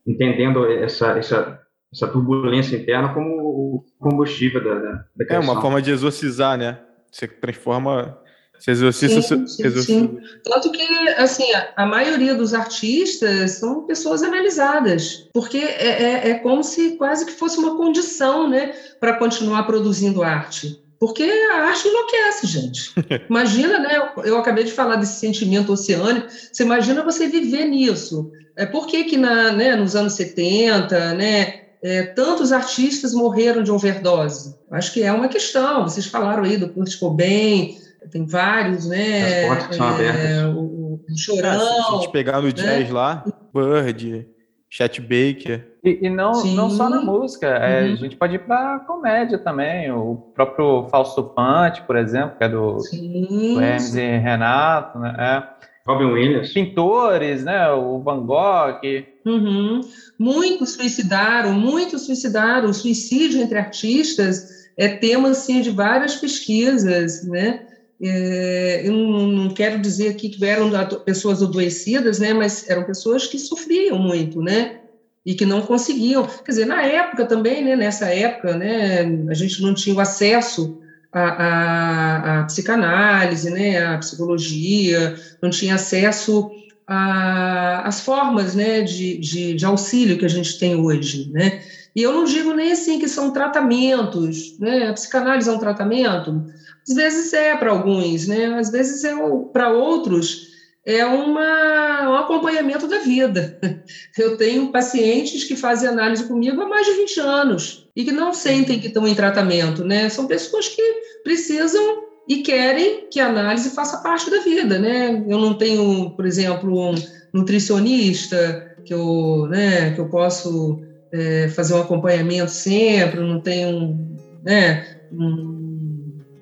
entendendo 0.06 0.66
essa, 0.66 1.18
essa, 1.18 1.60
essa 1.94 2.08
turbulência 2.08 2.76
interna 2.76 3.14
como 3.14 3.30
o 3.30 3.86
combustível 4.00 4.64
da, 4.64 4.74
da, 4.74 4.92
da 5.16 5.26
criação. 5.26 5.50
É 5.50 5.54
uma 5.54 5.62
forma 5.62 5.82
de 5.82 5.92
exorcizar, 5.92 6.58
né? 6.58 6.80
Você 7.12 7.28
transforma 7.28 8.18
você 8.62 8.72
exorciza, 8.72 9.22
sim, 9.24 9.48
sim, 9.48 9.66
exorciza. 9.66 9.84
sim. 9.84 10.18
Tanto 10.44 10.72
que, 10.72 10.84
assim, 11.18 11.52
a, 11.52 11.74
a, 11.78 11.86
maioria 11.88 12.36
dos 12.36 12.54
artistas 12.54 13.54
são 13.54 13.88
pessoas 13.88 14.22
analisadas, 14.22 15.28
porque 15.34 15.58
é, 15.58 16.04
é, 16.04 16.30
é 16.30 16.34
como 16.36 16.64
se 16.64 16.92
quase 16.92 17.26
que 17.26 17.32
fosse 17.32 17.58
uma 17.58 17.76
condição, 17.76 18.48
né, 18.48 18.74
para 19.00 19.18
continuar 19.18 19.64
produzindo 19.64 20.22
arte. 20.22 20.80
Porque 21.00 21.24
a 21.24 21.64
arte 21.64 21.88
enlouquece, 21.88 22.46
gente. 22.46 22.94
Imagina, 23.28 23.80
né? 23.80 23.98
Eu, 23.98 24.24
eu, 24.24 24.38
acabei 24.38 24.64
de 24.64 24.72
falar 24.72 24.98
desse 24.98 25.20
sentimento 25.20 25.74
oceânico. 25.74 26.28
Você 26.30 26.62
imagina 26.62 27.04
você 27.04 27.28
viver 27.28 27.66
nisso. 27.66 28.32
É 28.56 28.68
por 28.68 28.86
que, 28.86 29.06
que 29.06 29.18
na, 29.18 29.52
né, 29.52 29.76
nos 29.76 29.96
anos 29.96 30.14
70, 30.14 31.16
né, 31.16 31.62
é, 31.82 32.04
tantos 32.04 32.52
artistas 32.52 33.16
morreram 33.16 33.64
de 33.64 33.72
overdose? 33.72 34.56
Acho 34.70 34.94
que 34.94 35.02
é 35.02 35.12
uma 35.12 35.28
questão. 35.28 35.82
Vocês 35.82 36.06
falaram 36.06 36.44
aí 36.44 36.56
do 36.56 36.70
Kurt 36.70 36.96
Cobain, 37.00 37.81
tem 38.10 38.26
vários, 38.26 38.88
né? 38.88 39.44
As 39.44 39.48
portas 39.48 39.68
que 39.68 39.76
são 39.76 39.88
abertas. 39.88 40.26
É, 40.26 40.48
o, 40.48 40.60
o 40.60 41.18
Chorão. 41.18 41.52
Ah, 41.52 41.84
se 41.84 41.94
a 41.94 41.98
gente 41.98 42.12
pegar 42.12 42.42
no 42.42 42.48
né? 42.48 42.54
jazz 42.54 42.90
lá, 42.90 43.24
Bird, 43.54 44.28
Chet 44.70 45.02
Baker. 45.02 45.68
E, 45.84 46.00
e 46.04 46.10
não, 46.10 46.32
não 46.46 46.70
só 46.70 46.90
na 46.90 47.02
música, 47.02 47.48
é, 47.48 47.84
uhum. 47.84 47.94
a 47.94 47.96
gente 47.96 48.16
pode 48.16 48.36
ir 48.36 48.46
para 48.46 48.80
comédia 48.80 49.38
também. 49.38 49.92
O 49.92 50.16
próprio 50.34 50.88
Fausto 50.90 51.24
Pante, 51.24 51.82
por 51.84 51.96
exemplo, 51.96 52.38
que 52.38 52.44
é 52.44 52.50
do, 52.50 52.78
do 52.78 53.62
Hermes 53.62 53.96
e 53.96 54.18
Renato, 54.18 55.00
né? 55.00 55.16
É. 55.18 55.62
Robin 55.86 56.06
Williams. 56.06 56.54
Pintores, 56.54 57.44
né? 57.44 57.70
O 57.72 58.00
Van 58.00 58.26
Gogh. 58.26 58.82
Uhum. 59.26 59.82
Muitos 60.18 60.74
suicidaram, 60.74 61.54
muitos 61.54 62.06
suicidaram. 62.06 62.70
O 62.70 62.74
suicídio 62.74 63.42
entre 63.42 63.58
artistas 63.58 64.70
é 64.78 64.88
tema 64.90 65.30
assim, 65.30 65.62
de 65.62 65.72
várias 65.72 66.16
pesquisas, 66.16 67.28
né? 67.28 67.66
É, 68.04 68.82
eu 68.84 68.94
não 68.94 69.54
quero 69.54 69.80
dizer 69.80 70.10
aqui 70.10 70.30
que 70.30 70.44
eram 70.44 70.72
pessoas 71.06 71.44
adoecidas, 71.44 72.18
né, 72.18 72.34
mas 72.34 72.68
eram 72.68 72.84
pessoas 72.84 73.28
que 73.28 73.38
sofriam 73.38 74.00
muito, 74.00 74.42
né, 74.42 74.80
e 75.24 75.36
que 75.36 75.46
não 75.46 75.62
conseguiam. 75.62 76.26
Quer 76.26 76.52
dizer, 76.52 76.66
na 76.66 76.82
época 76.82 77.26
também, 77.26 77.64
né, 77.64 77.76
nessa 77.76 78.08
época, 78.08 78.58
né, 78.58 79.02
a 79.30 79.34
gente 79.36 79.62
não 79.62 79.76
tinha 79.76 79.96
o 79.96 80.00
acesso 80.00 80.80
à, 81.14 81.22
à, 81.22 82.40
à 82.40 82.44
psicanálise, 82.46 83.52
né, 83.52 83.86
à 83.86 83.98
psicologia, 84.00 85.16
não 85.42 85.52
tinha 85.52 85.76
acesso 85.76 86.50
às 86.88 88.02
formas, 88.02 88.56
né, 88.56 88.82
de, 88.82 89.18
de, 89.20 89.54
de 89.54 89.66
auxílio 89.66 90.18
que 90.18 90.26
a 90.26 90.30
gente 90.30 90.58
tem 90.58 90.76
hoje, 90.76 91.30
né. 91.32 91.62
E 91.96 92.02
eu 92.02 92.14
não 92.14 92.24
digo 92.24 92.54
nem 92.54 92.72
assim 92.72 93.00
que 93.00 93.08
são 93.08 93.32
tratamentos, 93.32 94.58
né, 94.58 94.88
a 94.88 94.94
psicanálise 94.94 95.50
é 95.50 95.54
um 95.54 95.60
tratamento, 95.60 96.46
às 96.92 96.96
vezes 96.96 97.34
é 97.34 97.56
para 97.56 97.72
alguns, 97.72 98.28
né? 98.28 98.48
Às 98.58 98.70
vezes 98.70 99.04
é 99.04 99.14
para 99.54 99.70
outros 99.70 100.52
é 100.86 101.06
uma, 101.06 102.10
um 102.10 102.16
acompanhamento 102.16 102.88
da 102.88 103.00
vida. 103.00 103.60
Eu 104.18 104.36
tenho 104.36 104.72
pacientes 104.72 105.44
que 105.44 105.56
fazem 105.56 105.88
análise 105.88 106.28
comigo 106.28 106.60
há 106.62 106.68
mais 106.68 106.86
de 106.88 106.94
20 106.94 107.20
anos 107.20 107.88
e 107.96 108.04
que 108.04 108.12
não 108.12 108.34
sentem 108.34 108.80
que 108.80 108.88
estão 108.88 109.08
em 109.08 109.16
tratamento, 109.16 109.86
né? 109.86 110.10
São 110.10 110.28
pessoas 110.28 110.68
que 110.68 110.82
precisam 111.24 112.04
e 112.28 112.38
querem 112.38 113.08
que 113.10 113.20
a 113.20 113.28
análise 113.28 113.70
faça 113.70 113.98
parte 113.98 114.30
da 114.30 114.40
vida, 114.40 114.80
né? 114.80 115.24
Eu 115.28 115.38
não 115.38 115.54
tenho, 115.54 116.12
por 116.12 116.26
exemplo, 116.26 116.92
um 116.92 116.96
nutricionista 117.34 118.76
que 118.84 118.94
eu, 118.94 119.48
né, 119.50 119.92
que 119.94 120.02
eu 120.02 120.10
posso 120.10 120.82
é, 121.14 121.48
fazer 121.50 121.76
um 121.76 121.82
acompanhamento 121.82 122.50
sempre, 122.50 123.20
não 123.20 123.40
tenho, 123.40 123.98
né, 124.44 124.86
um 125.12 125.61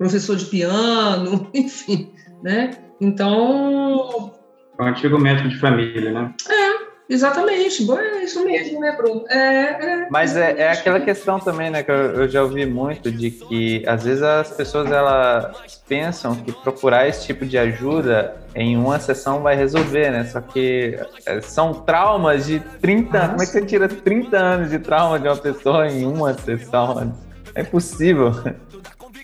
professor 0.00 0.34
de 0.34 0.46
piano, 0.46 1.46
enfim, 1.52 2.10
né? 2.42 2.70
Então... 2.98 4.32
É 4.78 4.82
um 4.82 4.86
antigo 4.86 5.18
médico 5.18 5.50
de 5.50 5.58
família, 5.58 6.10
né? 6.10 6.34
É, 6.48 6.70
Exatamente, 7.06 7.84
Bom, 7.84 7.98
é 7.98 8.22
isso 8.22 8.44
mesmo, 8.44 8.78
né, 8.78 8.94
Bruno? 8.96 9.24
É, 9.28 9.36
é, 9.36 10.08
Mas 10.08 10.36
é, 10.36 10.54
é 10.60 10.70
aquela 10.70 11.00
questão 11.00 11.40
também, 11.40 11.68
né, 11.68 11.82
que 11.82 11.90
eu, 11.90 11.96
eu, 11.96 12.28
já 12.28 12.40
ouvi 12.40 12.64
muito, 12.64 13.10
de 13.10 13.32
que 13.32 13.82
às 13.84 14.04
vezes 14.04 14.22
as 14.22 14.52
pessoas 14.52 14.88
elas 14.92 15.82
pensam 15.88 16.36
que 16.36 16.52
procurar 16.52 17.08
esse 17.08 17.26
tipo 17.26 17.44
de 17.44 17.58
ajuda 17.58 18.36
em 18.54 18.76
uma 18.76 19.00
sessão 19.00 19.42
vai 19.42 19.56
resolver, 19.56 20.12
né? 20.12 20.24
Só 20.24 20.40
que 20.40 20.96
é, 21.26 21.40
são 21.40 21.74
traumas 21.74 22.46
de 22.46 22.60
30 22.80 23.18
anos. 23.18 23.30
Como 23.30 23.42
é 23.42 23.46
que 23.46 23.52
você 23.52 23.66
tira 23.66 23.88
30 23.88 24.36
anos 24.38 24.70
de 24.70 24.78
trauma 24.78 25.18
de 25.18 25.26
uma 25.26 25.36
pessoa 25.36 25.88
em 25.88 26.06
uma 26.06 26.32
sessão? 26.34 27.12
É 27.56 27.62
impossível 27.62 28.32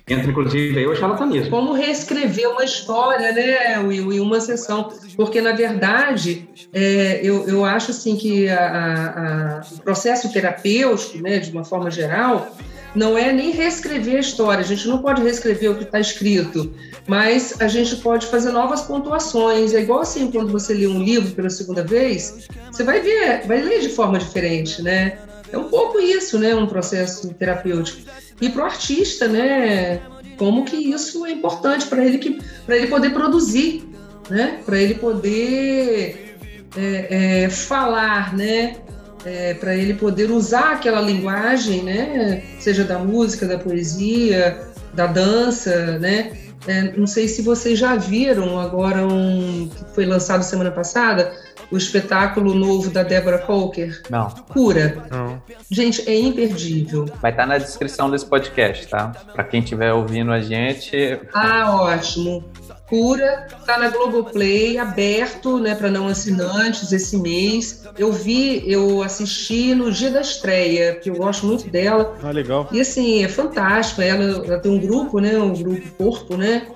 entra 0.08 0.30
inclusive 0.30 0.78
aí 0.78 0.86
o 0.86 0.94
charlatanismo. 0.94 1.50
Como 1.50 1.72
reescrever 1.72 2.48
uma 2.50 2.64
história, 2.64 3.32
né, 3.32 3.78
Will, 3.80 4.12
em 4.12 4.20
uma 4.20 4.40
sessão. 4.40 4.92
Porque, 5.16 5.40
na 5.40 5.52
verdade, 5.52 6.48
é, 6.72 7.20
eu, 7.22 7.48
eu 7.48 7.64
acho 7.64 7.90
assim 7.90 8.16
que 8.16 8.48
a, 8.48 9.62
a, 9.62 9.74
o 9.74 9.80
processo 9.80 10.32
terapêutico, 10.32 11.18
né, 11.22 11.38
de 11.38 11.50
uma 11.50 11.64
forma 11.64 11.90
geral, 11.90 12.54
não 12.94 13.18
é 13.18 13.32
nem 13.32 13.50
reescrever 13.50 14.16
a 14.16 14.20
história, 14.20 14.60
a 14.60 14.66
gente 14.66 14.88
não 14.88 14.98
pode 14.98 15.22
reescrever 15.22 15.70
o 15.70 15.74
que 15.74 15.84
está 15.84 16.00
escrito, 16.00 16.72
mas 17.06 17.60
a 17.60 17.68
gente 17.68 17.96
pode 17.96 18.26
fazer 18.26 18.52
novas 18.52 18.82
pontuações. 18.82 19.74
É 19.74 19.82
igual 19.82 20.00
assim, 20.00 20.30
quando 20.30 20.50
você 20.50 20.72
lê 20.72 20.86
um 20.86 21.02
livro 21.02 21.34
pela 21.34 21.50
segunda 21.50 21.82
vez, 21.82 22.46
você 22.70 22.84
vai 22.84 23.00
ver, 23.00 23.46
vai 23.46 23.60
ler 23.60 23.80
de 23.80 23.90
forma 23.90 24.18
diferente, 24.18 24.80
né? 24.82 25.18
É 25.52 25.58
um 25.58 25.64
pouco 25.64 26.00
isso, 26.00 26.38
né? 26.38 26.54
Um 26.54 26.66
processo 26.66 27.32
terapêutico. 27.34 28.00
E 28.40 28.48
para 28.48 28.62
o 28.62 28.66
artista, 28.66 29.26
né? 29.28 30.00
Como 30.36 30.64
que 30.64 30.76
isso 30.76 31.24
é 31.24 31.30
importante 31.30 31.86
para 31.86 32.04
ele 32.04 32.18
que 32.18 32.38
para 32.66 32.76
ele 32.76 32.86
poder 32.88 33.10
produzir, 33.10 33.88
né? 34.28 34.60
Para 34.64 34.78
ele 34.78 34.94
poder 34.94 36.36
é, 36.76 37.44
é, 37.44 37.50
falar, 37.50 38.34
né? 38.34 38.76
É, 39.24 39.54
para 39.54 39.74
ele 39.74 39.94
poder 39.94 40.30
usar 40.30 40.72
aquela 40.72 41.00
linguagem, 41.00 41.82
né? 41.82 42.42
Seja 42.60 42.84
da 42.84 42.98
música, 42.98 43.46
da 43.46 43.58
poesia, 43.58 44.60
da 44.94 45.06
dança, 45.06 45.98
né? 45.98 46.32
É, 46.66 46.96
não 46.96 47.06
sei 47.06 47.28
se 47.28 47.42
vocês 47.42 47.78
já 47.78 47.96
viram 47.96 48.58
agora 48.58 49.06
um 49.06 49.68
que 49.68 49.94
foi 49.94 50.04
lançado 50.04 50.42
semana 50.42 50.70
passada, 50.70 51.32
o 51.70 51.76
espetáculo 51.76 52.54
novo 52.54 52.90
da 52.90 53.02
Débora 53.02 53.38
Colker? 53.38 54.02
Não. 54.10 54.28
Cura. 54.28 55.06
Não. 55.10 55.42
Gente, 55.70 56.08
é 56.08 56.18
imperdível. 56.18 57.06
Vai 57.20 57.30
estar 57.30 57.46
na 57.46 57.58
descrição 57.58 58.10
desse 58.10 58.26
podcast, 58.26 58.86
tá? 58.88 59.08
Para 59.32 59.44
quem 59.44 59.60
estiver 59.60 59.92
ouvindo 59.92 60.32
a 60.32 60.40
gente. 60.40 61.20
Ah, 61.32 61.74
ótimo. 61.82 62.44
Cura 62.88 63.48
está 63.58 63.78
na 63.78 63.88
Globoplay, 63.88 64.78
aberto 64.78 65.58
né, 65.58 65.74
para 65.74 65.90
não 65.90 66.06
assinantes 66.06 66.92
esse 66.92 67.16
mês. 67.18 67.84
Eu 67.98 68.12
vi, 68.12 68.62
eu 68.70 69.02
assisti 69.02 69.74
no 69.74 69.90
dia 69.90 70.10
da 70.10 70.20
estreia, 70.20 70.94
que 70.94 71.10
eu 71.10 71.16
gosto 71.16 71.46
muito 71.46 71.68
dela. 71.68 72.16
Ah, 72.22 72.30
legal. 72.30 72.68
E 72.70 72.80
assim, 72.80 73.24
é 73.24 73.28
fantástico. 73.28 74.02
Ela, 74.02 74.46
ela 74.46 74.58
tem 74.60 74.70
um 74.70 74.78
grupo, 74.78 75.18
né? 75.18 75.36
Um 75.36 75.52
grupo 75.52 75.86
Corpo, 75.96 76.36
né? 76.36 76.66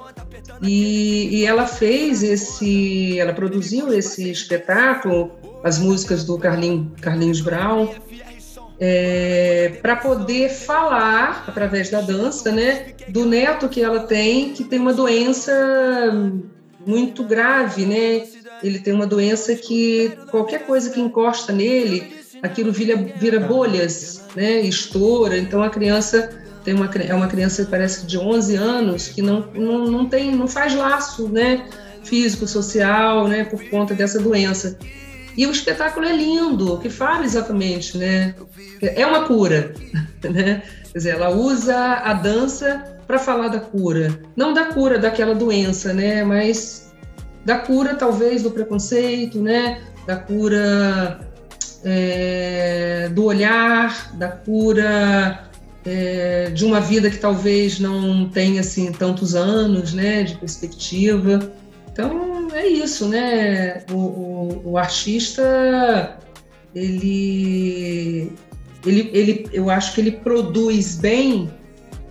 E, 0.63 1.41
e 1.41 1.47
ela 1.47 1.67
fez 1.67 2.23
esse, 2.23 3.19
ela 3.19 3.33
produziu 3.33 3.93
esse 3.93 4.31
espetáculo, 4.31 5.33
as 5.65 5.79
músicas 5.79 6.25
do 6.25 6.39
Carlin, 6.39 6.91
Carlinhos 7.01 7.41
Brown, 7.41 7.89
é, 8.79 9.79
para 9.83 9.97
poder 9.97 10.49
falar 10.49 11.45
através 11.47 11.91
da 11.91 12.01
dança, 12.01 12.51
né, 12.51 12.95
do 13.09 13.27
neto 13.27 13.69
que 13.69 13.83
ela 13.83 14.01
tem, 14.01 14.55
que 14.55 14.65
tem 14.65 14.79
uma 14.79 14.95
doença 14.95 15.53
muito 16.87 17.23
grave, 17.25 17.85
né? 17.85 18.27
Ele 18.63 18.79
tem 18.79 18.93
uma 18.93 19.07
doença 19.07 19.55
que 19.55 20.13
qualquer 20.31 20.67
coisa 20.67 20.91
que 20.91 21.01
encosta 21.01 21.53
nele, 21.53 22.11
aquilo 22.43 22.73
vira, 22.73 22.97
vira 22.97 23.39
bolhas, 23.39 24.25
né? 24.35 24.61
Estoura. 24.61 25.37
Então 25.37 25.63
a 25.63 25.71
criança 25.71 26.40
tem 26.65 26.75
uma, 26.75 26.87
é 26.87 27.15
uma 27.15 27.29
criança 27.29 27.67
parece 27.71 28.07
de 28.07 28.19
11 28.19 28.57
anos 28.57 29.09
que 29.09 29.23
não, 29.23 29.47
não, 29.55 29.87
não 29.87 30.09
tem 30.09 30.35
não 30.35 30.49
faz 30.49 30.75
laço 30.75 31.29
né 31.29 31.67
físico 32.05 32.47
social 32.47 33.29
né 33.29 33.45
por 33.45 33.63
conta 33.69 33.95
dessa 33.95 34.19
doença. 34.19 34.79
E 35.37 35.47
o 35.47 35.51
espetáculo 35.51 36.07
é 36.07 36.15
lindo 36.15 36.79
que 36.79 36.91
fala 36.91 37.25
exatamente 37.25 37.97
né 37.97 38.35
é 38.81 39.07
uma 39.07 39.25
cura 39.25 39.75
né. 40.25 40.63
Quer 40.93 40.99
dizer 40.99 41.11
ela 41.11 41.31
usa 41.31 41.77
a 41.77 42.13
dança 42.15 42.99
para 43.07 43.19
falar 43.19 43.49
da 43.49 43.61
cura. 43.61 44.21
Não 44.37 44.53
da 44.53 44.67
cura 44.67 44.99
daquela 44.99 45.35
doença 45.35 45.93
né 45.93 46.25
mas 46.25 46.93
da 47.45 47.59
cura 47.59 47.95
talvez 47.95 48.43
do 48.43 48.51
preconceito 48.51 49.41
né 49.41 49.81
da 50.07 50.17
cura 50.17 51.21
é, 51.85 53.09
do 53.13 53.25
olhar 53.25 54.13
da 54.15 54.29
cura 54.29 55.50
é, 55.85 56.51
de 56.51 56.65
uma 56.65 56.81
vida 56.81 57.11
que 57.11 57.19
talvez 57.19 57.79
não 57.79 58.29
tenha 58.29 58.61
assim 58.61 58.93
tantos 58.93 59.35
anos, 59.35 59.93
né, 59.93 60.23
de 60.23 60.37
perspectiva. 60.37 61.53
Então 61.91 62.49
é 62.53 62.67
isso, 62.67 63.09
né? 63.09 63.85
O, 63.91 63.97
o, 63.97 64.63
o 64.73 64.79
artista 64.79 66.19
ele, 66.75 68.33
ele, 68.85 69.11
ele, 69.13 69.49
eu 69.53 69.71
acho 69.71 69.95
que 69.95 70.01
ele 70.01 70.13
produz 70.13 70.97
bem, 70.97 71.51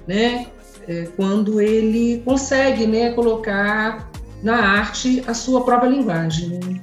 né? 0.08 0.48
É, 0.88 1.04
quando 1.16 1.62
ele 1.62 2.22
consegue, 2.26 2.88
né, 2.88 3.12
colocar 3.14 4.10
na 4.42 4.56
arte 4.56 5.24
a 5.28 5.34
sua 5.34 5.64
própria 5.64 5.90
linguagem. 5.90 6.50
Né? 6.50 6.82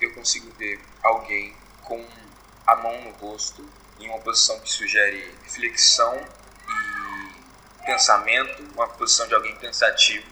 Eu 0.00 0.14
consigo 0.14 0.50
ver 0.58 0.78
alguém 1.02 1.51
a 2.72 2.76
mão 2.76 3.00
no 3.02 3.10
rosto, 3.12 3.68
em 4.00 4.08
uma 4.08 4.18
posição 4.20 4.58
que 4.60 4.70
sugere 4.70 5.34
reflexão 5.44 6.26
e 6.68 7.84
pensamento, 7.84 8.62
uma 8.74 8.88
posição 8.88 9.28
de 9.28 9.34
alguém 9.34 9.54
pensativo, 9.56 10.26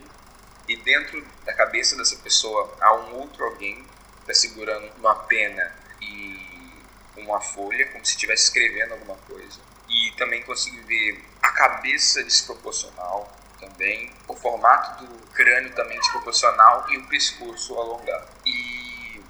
e 0.68 0.76
dentro 0.76 1.24
da 1.44 1.52
cabeça 1.52 1.96
dessa 1.96 2.16
pessoa 2.16 2.76
há 2.80 2.94
um 2.94 3.20
outro 3.20 3.44
alguém 3.44 3.76
que 3.76 4.20
está 4.20 4.34
segurando 4.34 4.90
uma 4.98 5.14
pena 5.14 5.74
e 6.00 6.82
uma 7.16 7.40
folha, 7.40 7.86
como 7.92 8.04
se 8.04 8.12
estivesse 8.12 8.44
escrevendo 8.44 8.92
alguma 8.92 9.16
coisa. 9.16 9.60
E 9.88 10.12
também 10.12 10.42
consigo 10.42 10.86
ver 10.86 11.24
a 11.42 11.48
cabeça 11.50 12.22
desproporcional 12.22 13.36
também, 13.58 14.12
o 14.28 14.34
formato 14.34 15.04
do 15.04 15.26
crânio 15.32 15.74
também 15.74 15.98
desproporcional 15.98 16.86
e 16.90 16.98
o 16.98 17.06
pescoço 17.08 17.76
alongado. 17.76 18.28
E 18.46 19.20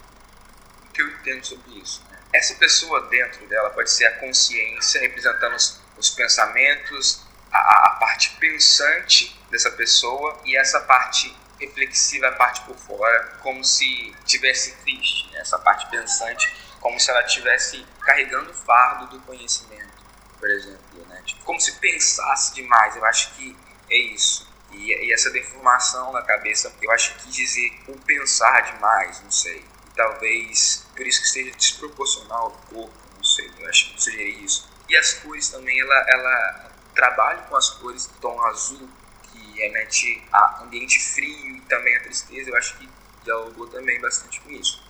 o 0.84 0.92
que 0.92 1.02
eu 1.02 1.08
entendo 1.08 1.44
sobre 1.44 1.78
isso? 1.78 2.09
Essa 2.33 2.55
pessoa 2.55 3.09
dentro 3.09 3.47
dela 3.47 3.70
pode 3.70 3.91
ser 3.91 4.07
a 4.07 4.18
consciência 4.18 5.01
representando 5.01 5.55
os, 5.55 5.81
os 5.97 6.11
pensamentos, 6.11 7.22
a, 7.53 7.87
a, 7.87 7.91
parte 8.01 8.37
pensante 8.39 9.39
dessa 9.51 9.70
pessoa 9.72 10.41
e 10.45 10.57
essa 10.57 10.81
parte 10.81 11.35
reflexiva, 11.59 12.28
a 12.28 12.33
parte 12.33 12.61
por 12.62 12.76
fora, 12.76 13.39
como 13.43 13.64
se 13.64 14.14
tivesse 14.24 14.76
triste, 14.76 15.31
né? 15.33 15.41
essa 15.41 15.59
parte 15.59 15.91
pensante, 15.91 16.53
como 16.81 16.99
se 16.99 17.11
ela 17.11 17.22
estivesse 17.22 17.85
carregando 18.01 18.51
o 18.51 18.55
fardo 18.55 19.07
do 19.09 19.20
conhecimento, 19.26 19.91
por 20.39 20.49
exemplo, 20.49 21.07
né? 21.09 21.20
tipo, 21.26 21.45
como 21.45 21.61
se 21.61 21.72
pensasse 21.78 22.55
demais. 22.55 22.97
Eu 22.97 23.05
acho 23.05 23.35
que 23.35 23.55
é 23.91 23.97
isso. 23.97 24.49
E, 24.70 24.93
e 24.93 25.12
essa 25.12 25.31
deformação 25.31 26.12
na 26.12 26.22
cabeça, 26.22 26.72
eu 26.81 26.91
acho 26.93 27.14
que 27.16 27.28
dizer 27.31 27.72
o 27.89 27.99
pensar 27.99 28.61
demais, 28.72 29.20
não 29.20 29.31
sei 29.31 29.62
talvez 30.01 30.86
por 30.96 31.07
isso 31.07 31.20
que 31.20 31.26
esteja 31.26 31.51
desproporcional 31.57 32.44
ao 32.44 32.51
corpo, 32.72 32.94
não 33.16 33.22
sei, 33.22 33.51
eu 33.59 33.68
acho 33.68 33.92
que 33.92 34.03
seria 34.03 34.28
isso. 34.42 34.66
E 34.88 34.96
as 34.96 35.12
cores 35.14 35.51
também, 35.51 35.78
ela, 35.78 36.07
ela 36.09 36.70
trabalha 36.94 37.38
com 37.42 37.57
as 37.57 37.68
cores 37.68 38.07
do 38.07 38.14
tom 38.14 38.40
azul, 38.46 38.88
que 39.30 39.61
remete 39.61 40.22
a 40.32 40.62
ambiente 40.62 40.98
frio 40.98 41.57
e 41.57 41.61
também 41.68 41.94
a 41.96 42.01
tristeza, 42.01 42.48
eu 42.48 42.57
acho 42.57 42.78
que 42.78 42.88
dialogou 43.24 43.66
também 43.66 44.01
bastante 44.01 44.40
com 44.40 44.51
isso. 44.51 44.82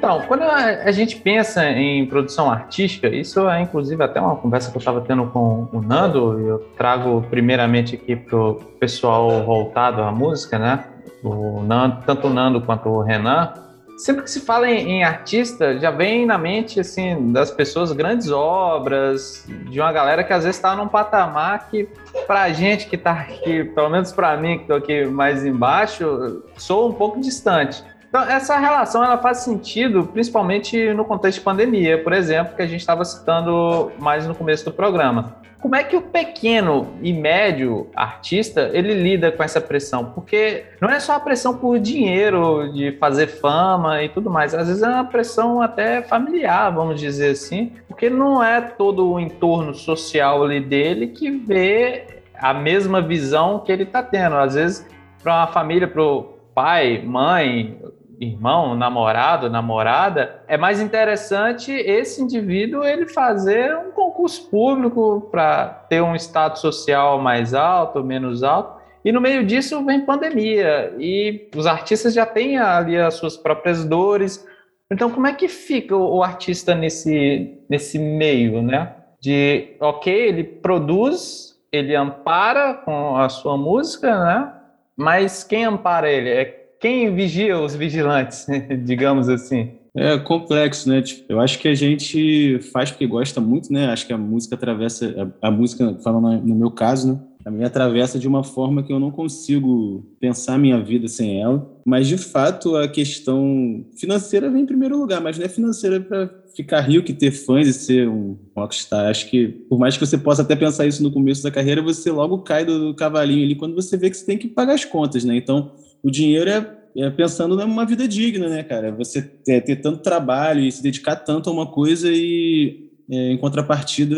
Então, 0.00 0.22
quando 0.22 0.44
a 0.44 0.90
gente 0.92 1.16
pensa 1.16 1.62
em 1.68 2.06
produção 2.06 2.50
artística, 2.50 3.08
isso 3.08 3.46
é 3.50 3.60
inclusive 3.60 4.02
até 4.02 4.18
uma 4.18 4.36
conversa 4.36 4.70
que 4.70 4.76
eu 4.76 4.78
estava 4.78 5.00
tendo 5.02 5.26
com 5.26 5.68
o 5.70 5.82
Nando, 5.82 6.40
eu 6.40 6.58
trago 6.76 7.26
primeiramente 7.28 7.96
aqui 7.96 8.16
para 8.16 8.38
o 8.38 8.54
pessoal 8.54 9.44
voltado 9.44 10.00
à 10.00 10.10
música, 10.10 10.58
né? 10.58 10.84
O 11.22 11.62
Nando, 11.62 12.02
tanto 12.06 12.26
o 12.26 12.30
Nando 12.30 12.60
quanto 12.60 12.88
o 12.88 13.02
Renan, 13.02 13.52
sempre 14.00 14.22
que 14.22 14.30
se 14.30 14.40
fala 14.40 14.68
em, 14.68 14.88
em, 14.88 15.04
artista, 15.04 15.78
já 15.78 15.90
vem 15.90 16.24
na 16.24 16.38
mente, 16.38 16.80
assim, 16.80 17.32
das 17.32 17.50
pessoas 17.50 17.92
grandes 17.92 18.30
obras, 18.30 19.46
de 19.70 19.78
uma 19.78 19.92
galera 19.92 20.24
que 20.24 20.32
às 20.32 20.44
vezes 20.44 20.56
está 20.56 20.74
num 20.74 20.88
patamar 20.88 21.68
que, 21.68 21.88
pra 22.26 22.48
gente 22.50 22.86
que 22.86 22.96
tá 22.96 23.12
aqui, 23.12 23.64
pelo 23.64 23.90
menos 23.90 24.10
para 24.10 24.36
mim 24.36 24.58
que 24.58 24.66
tô 24.66 24.74
aqui 24.74 25.04
mais 25.04 25.44
embaixo, 25.44 26.42
sou 26.56 26.88
um 26.88 26.92
pouco 26.92 27.20
distante. 27.20 27.84
Então, 28.08 28.22
essa 28.22 28.58
relação 28.58 29.04
ela 29.04 29.18
faz 29.18 29.38
sentido, 29.38 30.04
principalmente 30.04 30.92
no 30.94 31.04
contexto 31.04 31.38
de 31.38 31.44
pandemia, 31.44 32.02
por 32.02 32.12
exemplo, 32.12 32.56
que 32.56 32.62
a 32.62 32.66
gente 32.66 32.80
estava 32.80 33.04
citando 33.04 33.92
mais 34.00 34.26
no 34.26 34.34
começo 34.34 34.64
do 34.64 34.72
programa. 34.72 35.36
Como 35.60 35.76
é 35.76 35.84
que 35.84 35.94
o 35.94 36.00
pequeno 36.00 36.94
e 37.02 37.12
médio 37.12 37.88
artista 37.94 38.70
ele 38.72 38.94
lida 38.94 39.30
com 39.30 39.42
essa 39.42 39.60
pressão? 39.60 40.06
Porque 40.06 40.64
não 40.80 40.88
é 40.88 40.98
só 40.98 41.14
a 41.14 41.20
pressão 41.20 41.56
por 41.56 41.78
dinheiro, 41.78 42.72
de 42.72 42.92
fazer 42.92 43.26
fama 43.26 44.02
e 44.02 44.08
tudo 44.08 44.30
mais. 44.30 44.54
Às 44.54 44.68
vezes 44.68 44.82
é 44.82 44.88
uma 44.88 45.04
pressão 45.04 45.60
até 45.60 46.00
familiar, 46.02 46.70
vamos 46.70 46.98
dizer 46.98 47.32
assim, 47.32 47.72
porque 47.86 48.08
não 48.08 48.42
é 48.42 48.60
todo 48.60 49.12
o 49.12 49.20
entorno 49.20 49.74
social 49.74 50.48
dele 50.48 51.08
que 51.08 51.30
vê 51.30 52.06
a 52.34 52.54
mesma 52.54 53.02
visão 53.02 53.58
que 53.58 53.70
ele 53.70 53.82
está 53.82 54.02
tendo. 54.02 54.36
Às 54.36 54.54
vezes, 54.54 54.86
para 55.22 55.36
uma 55.36 55.46
família, 55.48 55.86
para 55.86 56.02
o 56.02 56.22
pai, 56.54 57.02
mãe, 57.04 57.78
irmão, 58.20 58.74
namorado, 58.74 59.48
namorada, 59.48 60.42
é 60.46 60.58
mais 60.58 60.78
interessante 60.78 61.72
esse 61.72 62.20
indivíduo 62.20 62.84
ele 62.84 63.06
fazer 63.06 63.74
um 63.78 63.90
concurso 63.92 64.46
público 64.50 65.26
para 65.30 65.68
ter 65.88 66.02
um 66.02 66.14
status 66.14 66.60
social 66.60 67.18
mais 67.18 67.54
alto, 67.54 68.04
menos 68.04 68.42
alto. 68.42 68.78
E 69.02 69.10
no 69.10 69.22
meio 69.22 69.46
disso 69.46 69.82
vem 69.86 70.04
pandemia 70.04 70.94
e 70.98 71.48
os 71.56 71.66
artistas 71.66 72.12
já 72.12 72.26
têm 72.26 72.58
ali 72.58 72.98
as 72.98 73.14
suas 73.14 73.38
próprias 73.38 73.86
dores. 73.86 74.46
Então, 74.90 75.10
como 75.10 75.26
é 75.26 75.32
que 75.32 75.48
fica 75.48 75.96
o 75.96 76.22
artista 76.22 76.74
nesse, 76.74 77.56
nesse 77.70 77.98
meio, 77.98 78.60
né? 78.60 78.96
De, 79.18 79.76
ok, 79.80 80.12
ele 80.12 80.44
produz, 80.44 81.58
ele 81.72 81.96
ampara 81.96 82.74
com 82.74 83.16
a 83.16 83.30
sua 83.30 83.56
música, 83.56 84.18
né? 84.22 84.52
Mas 84.94 85.42
quem 85.42 85.64
ampara 85.64 86.10
ele? 86.10 86.28
É 86.28 86.59
quem 86.80 87.14
vigia 87.14 87.60
os 87.60 87.76
vigilantes, 87.76 88.46
digamos 88.84 89.28
assim? 89.28 89.72
É 89.94 90.16
complexo, 90.18 90.88
né? 90.88 91.02
Tipo, 91.02 91.32
eu 91.32 91.40
acho 91.40 91.58
que 91.58 91.68
a 91.68 91.74
gente 91.74 92.60
faz 92.72 92.90
porque 92.90 93.06
gosta 93.06 93.40
muito, 93.40 93.72
né? 93.72 93.86
Acho 93.86 94.06
que 94.06 94.12
a 94.12 94.18
música 94.18 94.54
atravessa, 94.54 95.32
a, 95.42 95.48
a 95.48 95.50
música, 95.50 95.96
falando 96.02 96.46
no 96.46 96.54
meu 96.54 96.70
caso, 96.70 97.12
né? 97.12 97.20
A 97.44 97.50
minha 97.50 97.66
atravessa 97.66 98.18
de 98.18 98.28
uma 98.28 98.44
forma 98.44 98.82
que 98.82 98.92
eu 98.92 99.00
não 99.00 99.10
consigo 99.10 100.04
pensar 100.20 100.58
minha 100.58 100.78
vida 100.80 101.08
sem 101.08 101.40
ela. 101.40 101.66
Mas, 101.86 102.06
de 102.06 102.18
fato, 102.18 102.76
a 102.76 102.86
questão 102.86 103.84
financeira 103.98 104.50
vem 104.50 104.62
em 104.62 104.66
primeiro 104.66 104.98
lugar, 104.98 105.20
mas 105.20 105.38
não 105.38 105.46
é 105.46 105.48
financeira 105.48 106.00
para 106.00 106.30
ficar 106.54 106.82
rico 106.82 107.10
e 107.10 107.14
ter 107.14 107.30
fãs 107.30 107.66
e 107.66 107.72
ser 107.72 108.08
um 108.08 108.36
rockstar. 108.54 109.08
Acho 109.08 109.28
que, 109.30 109.48
por 109.48 109.78
mais 109.78 109.96
que 109.96 110.06
você 110.06 110.18
possa 110.18 110.42
até 110.42 110.54
pensar 110.54 110.86
isso 110.86 111.02
no 111.02 111.10
começo 111.10 111.42
da 111.42 111.50
carreira, 111.50 111.80
você 111.80 112.10
logo 112.10 112.38
cai 112.40 112.64
do 112.64 112.94
cavalinho 112.94 113.44
ali 113.44 113.54
quando 113.54 113.74
você 113.74 113.96
vê 113.96 114.10
que 114.10 114.16
você 114.16 114.26
tem 114.26 114.36
que 114.36 114.46
pagar 114.46 114.74
as 114.74 114.84
contas, 114.84 115.24
né? 115.24 115.34
Então, 115.34 115.72
o 116.02 116.10
dinheiro 116.10 116.50
é, 116.50 116.76
é 116.96 117.10
pensando 117.10 117.56
numa 117.56 117.84
vida 117.84 118.06
digna, 118.06 118.48
né, 118.48 118.62
cara? 118.62 118.92
Você 118.92 119.22
ter, 119.22 119.62
ter, 119.62 119.76
tanto 119.76 120.02
trabalho 120.02 120.60
e 120.60 120.72
se 120.72 120.82
dedicar 120.82 121.16
tanto 121.16 121.50
a 121.50 121.52
uma 121.52 121.66
coisa 121.66 122.10
e, 122.10 122.90
é, 123.10 123.32
em 123.32 123.38
contrapartida, 123.38 124.16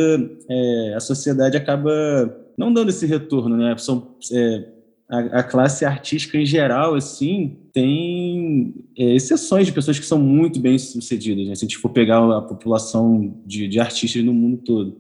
é, 0.49 0.95
a 0.97 1.01
sociedade 1.01 1.57
acaba 1.57 1.91
não 2.57 2.73
dando 2.73 2.91
esse 2.91 3.07
retorno, 3.07 3.57
né? 3.57 3.77
São, 3.79 4.15
é, 4.33 4.69
a, 5.09 5.19
a, 5.19 5.43
classe 5.43 5.85
artística 5.85 6.39
em 6.39 6.47
geral, 6.47 6.95
assim, 6.95 7.59
tem 7.73 8.75
é, 8.97 9.15
exceções 9.15 9.67
de 9.67 9.73
pessoas 9.73 9.99
que 9.99 10.07
são 10.07 10.19
muito 10.19 10.59
bem 10.59 10.79
sucedidas, 10.79 11.47
né? 11.47 11.55
Se 11.55 11.65
a 11.65 11.69
gente 11.69 11.79
for 11.79 11.91
pegar 11.91 12.19
a 12.19 12.41
população 12.41 13.35
de, 13.45 13.69
de 13.69 13.79
artistas 13.79 14.25
no 14.25 14.33
mundo 14.33 14.59
todo. 14.59 14.97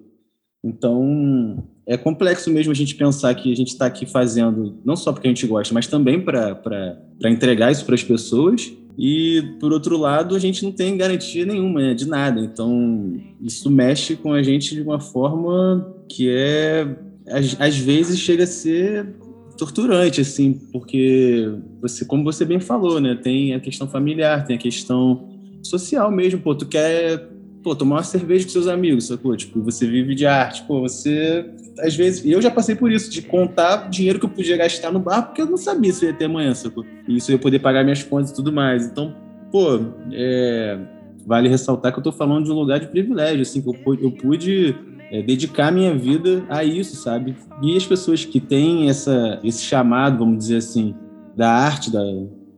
Então, 0.64 1.62
é 1.86 1.96
complexo 1.96 2.50
mesmo 2.50 2.70
a 2.70 2.74
gente 2.74 2.94
pensar 2.94 3.34
que 3.34 3.52
a 3.52 3.56
gente 3.56 3.68
está 3.68 3.86
aqui 3.86 4.06
fazendo, 4.06 4.78
não 4.84 4.94
só 4.94 5.12
porque 5.12 5.26
a 5.26 5.30
gente 5.30 5.46
gosta, 5.46 5.74
mas 5.74 5.86
também 5.88 6.20
para 6.20 7.00
entregar 7.24 7.72
isso 7.72 7.84
para 7.84 7.94
as 7.94 8.04
pessoas. 8.04 8.72
E, 8.96 9.56
por 9.58 9.72
outro 9.72 9.96
lado, 9.96 10.36
a 10.36 10.38
gente 10.38 10.62
não 10.62 10.70
tem 10.70 10.96
garantia 10.96 11.46
nenhuma 11.46 11.80
né, 11.80 11.94
de 11.94 12.06
nada. 12.06 12.40
Então, 12.40 13.18
isso 13.40 13.70
mexe 13.70 14.16
com 14.16 14.32
a 14.32 14.42
gente 14.42 14.74
de 14.74 14.82
uma 14.82 15.00
forma 15.00 15.94
que 16.08 16.28
é, 16.28 16.86
às, 17.26 17.58
às 17.58 17.76
vezes, 17.76 18.20
chega 18.20 18.44
a 18.44 18.46
ser 18.46 19.14
torturante, 19.56 20.20
assim, 20.20 20.52
porque 20.72 21.50
você, 21.80 22.04
como 22.04 22.24
você 22.24 22.44
bem 22.44 22.60
falou, 22.60 23.00
né, 23.00 23.14
tem 23.14 23.54
a 23.54 23.60
questão 23.60 23.88
familiar, 23.88 24.44
tem 24.44 24.56
a 24.56 24.58
questão 24.58 25.28
social 25.62 26.10
mesmo, 26.10 26.40
pô, 26.40 26.54
tu 26.54 26.66
quer 26.66 27.31
pô, 27.62 27.74
tomar 27.74 27.96
uma 27.96 28.02
cerveja 28.02 28.44
com 28.44 28.50
seus 28.50 28.66
amigos, 28.66 29.06
sacou? 29.06 29.36
Tipo, 29.36 29.62
você 29.62 29.86
vive 29.86 30.14
de 30.14 30.26
arte, 30.26 30.62
pô, 30.64 30.80
você, 30.80 31.46
às 31.78 31.94
vezes, 31.94 32.24
eu 32.24 32.42
já 32.42 32.50
passei 32.50 32.74
por 32.74 32.90
isso, 32.90 33.10
de 33.10 33.22
contar 33.22 33.88
dinheiro 33.88 34.18
que 34.18 34.26
eu 34.26 34.30
podia 34.30 34.56
gastar 34.56 34.90
no 34.90 34.98
bar, 34.98 35.22
porque 35.22 35.42
eu 35.42 35.46
não 35.46 35.56
sabia 35.56 35.92
se 35.92 36.04
eu 36.04 36.10
ia 36.10 36.16
ter 36.16 36.24
amanhã, 36.24 36.54
sacou? 36.54 36.84
E 37.06 37.16
isso 37.16 37.30
eu 37.30 37.34
ia 37.34 37.38
poder 37.40 37.60
pagar 37.60 37.84
minhas 37.84 38.02
contas 38.02 38.30
e 38.30 38.34
tudo 38.34 38.52
mais. 38.52 38.86
Então, 38.86 39.14
pô, 39.50 39.80
é, 40.12 40.78
vale 41.26 41.48
ressaltar 41.48 41.92
que 41.92 41.98
eu 41.98 42.02
tô 42.02 42.12
falando 42.12 42.44
de 42.44 42.50
um 42.50 42.54
lugar 42.54 42.80
de 42.80 42.88
privilégio, 42.88 43.42
assim, 43.42 43.62
que 43.62 43.68
eu, 43.68 43.98
eu 44.00 44.10
pude 44.10 44.74
é, 45.10 45.22
dedicar 45.22 45.70
minha 45.70 45.94
vida 45.94 46.44
a 46.48 46.64
isso, 46.64 46.96
sabe? 46.96 47.36
E 47.62 47.76
as 47.76 47.86
pessoas 47.86 48.24
que 48.24 48.40
têm 48.40 48.88
essa, 48.88 49.38
esse 49.44 49.62
chamado, 49.62 50.18
vamos 50.18 50.38
dizer 50.38 50.56
assim, 50.56 50.94
da 51.36 51.50
arte, 51.50 51.92
da, 51.92 52.02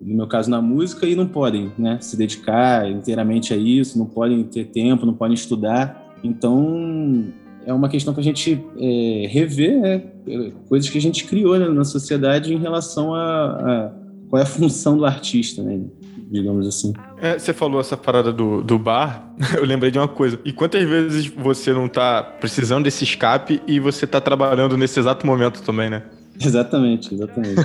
no 0.05 0.15
meu 0.15 0.27
caso 0.27 0.51
na 0.51 0.61
música, 0.61 1.07
e 1.07 1.17
não 1.17 1.27
podem 1.27 1.73
né, 1.79 1.99
se 2.01 2.17
dedicar 2.17 2.91
inteiramente 2.91 3.55
a 3.55 3.57
isso, 3.57 3.99
não 3.99 4.07
podem 4.07 4.45
ter 4.45 4.67
tempo, 4.67 5.07
não 5.07 5.15
podem 5.15 5.35
estudar. 5.35 6.15
Então, 6.23 7.25
é 7.65 7.73
uma 7.73 7.89
questão 7.89 8.13
que 8.13 8.21
a 8.21 8.23
gente 8.23 8.63
é, 8.79 9.27
rever 9.29 9.81
né, 9.81 10.03
coisas 10.69 10.91
que 10.91 10.99
a 10.99 11.01
gente 11.01 11.25
criou 11.25 11.59
né, 11.59 11.69
na 11.69 11.85
sociedade 11.85 12.53
em 12.53 12.59
relação 12.59 13.15
a, 13.15 13.21
a, 13.21 13.93
qual 14.29 14.41
é 14.41 14.43
a 14.43 14.47
função 14.47 14.97
do 14.99 15.07
artista, 15.07 15.63
né, 15.63 15.81
digamos 16.31 16.67
assim. 16.67 16.93
É, 17.21 17.39
você 17.39 17.55
falou 17.55 17.81
essa 17.81 17.97
parada 17.97 18.31
do, 18.31 18.63
do 18.63 18.79
bar, 18.79 19.35
eu 19.57 19.65
lembrei 19.65 19.91
de 19.91 19.99
uma 19.99 20.09
coisa. 20.09 20.39
E 20.45 20.53
quantas 20.53 20.83
vezes 20.87 21.27
você 21.27 21.73
não 21.73 21.87
está 21.87 22.23
precisando 22.23 22.85
desse 22.85 23.05
escape 23.05 23.63
e 23.67 23.81
você 23.81 24.05
está 24.05 24.21
trabalhando 24.21 24.77
nesse 24.77 25.01
exato 25.01 25.27
momento 25.27 25.63
também, 25.63 25.89
né? 25.89 26.03
Exatamente, 26.41 27.15
exatamente. 27.15 27.61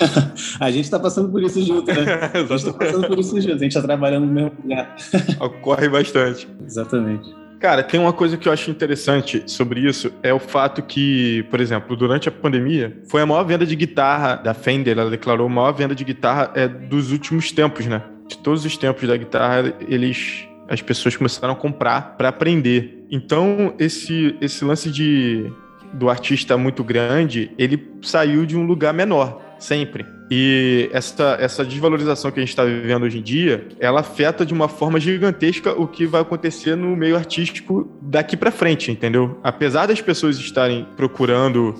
a 0.58 0.70
gente 0.70 0.84
está 0.84 0.98
passando 0.98 1.28
por 1.30 1.42
isso 1.42 1.62
junto, 1.62 1.86
né? 1.86 2.30
a 2.32 2.38
gente 2.38 2.54
está 2.54 2.72
passando 2.72 3.06
por 3.06 3.18
isso 3.18 3.40
junto, 3.40 3.54
a 3.54 3.58
gente 3.58 3.68
está 3.68 3.82
trabalhando 3.82 4.26
no 4.26 4.32
mesmo 4.32 4.52
lugar. 4.62 4.96
Ocorre 5.40 5.88
bastante. 5.88 6.48
Exatamente. 6.64 7.34
Cara, 7.60 7.82
tem 7.82 7.98
uma 7.98 8.12
coisa 8.12 8.36
que 8.36 8.46
eu 8.46 8.52
acho 8.52 8.70
interessante 8.70 9.42
sobre 9.46 9.80
isso, 9.80 10.12
é 10.22 10.34
o 10.34 10.38
fato 10.38 10.82
que, 10.82 11.44
por 11.50 11.60
exemplo, 11.60 11.96
durante 11.96 12.28
a 12.28 12.32
pandemia, 12.32 12.98
foi 13.08 13.22
a 13.22 13.26
maior 13.26 13.44
venda 13.44 13.64
de 13.64 13.74
guitarra 13.74 14.36
da 14.36 14.52
Fender, 14.52 14.98
ela 14.98 15.08
declarou 15.08 15.46
a 15.46 15.50
maior 15.50 15.72
venda 15.72 15.94
de 15.94 16.04
guitarra 16.04 16.52
é, 16.54 16.68
dos 16.68 17.10
últimos 17.10 17.52
tempos, 17.52 17.86
né? 17.86 18.02
De 18.28 18.36
todos 18.38 18.64
os 18.66 18.76
tempos 18.76 19.08
da 19.08 19.16
guitarra, 19.16 19.72
eles 19.88 20.46
as 20.68 20.80
pessoas 20.80 21.16
começaram 21.16 21.52
a 21.52 21.56
comprar 21.56 22.16
para 22.16 22.28
aprender. 22.28 23.04
Então, 23.10 23.74
esse, 23.78 24.34
esse 24.40 24.64
lance 24.64 24.90
de 24.90 25.50
do 25.94 26.10
artista 26.10 26.56
muito 26.56 26.84
grande, 26.84 27.50
ele 27.56 27.92
saiu 28.02 28.44
de 28.44 28.56
um 28.56 28.66
lugar 28.66 28.92
menor, 28.92 29.40
sempre. 29.58 30.04
E 30.30 30.88
essa, 30.92 31.36
essa 31.40 31.64
desvalorização 31.64 32.30
que 32.30 32.40
a 32.40 32.42
gente 32.42 32.50
está 32.50 32.64
vivendo 32.64 33.04
hoje 33.04 33.18
em 33.18 33.22
dia, 33.22 33.68
ela 33.78 34.00
afeta 34.00 34.44
de 34.44 34.52
uma 34.52 34.68
forma 34.68 34.98
gigantesca 34.98 35.72
o 35.72 35.86
que 35.86 36.06
vai 36.06 36.22
acontecer 36.22 36.76
no 36.76 36.96
meio 36.96 37.16
artístico 37.16 37.90
daqui 38.00 38.36
para 38.36 38.50
frente, 38.50 38.90
entendeu? 38.90 39.38
Apesar 39.42 39.86
das 39.86 40.00
pessoas 40.00 40.36
estarem 40.38 40.86
procurando 40.96 41.74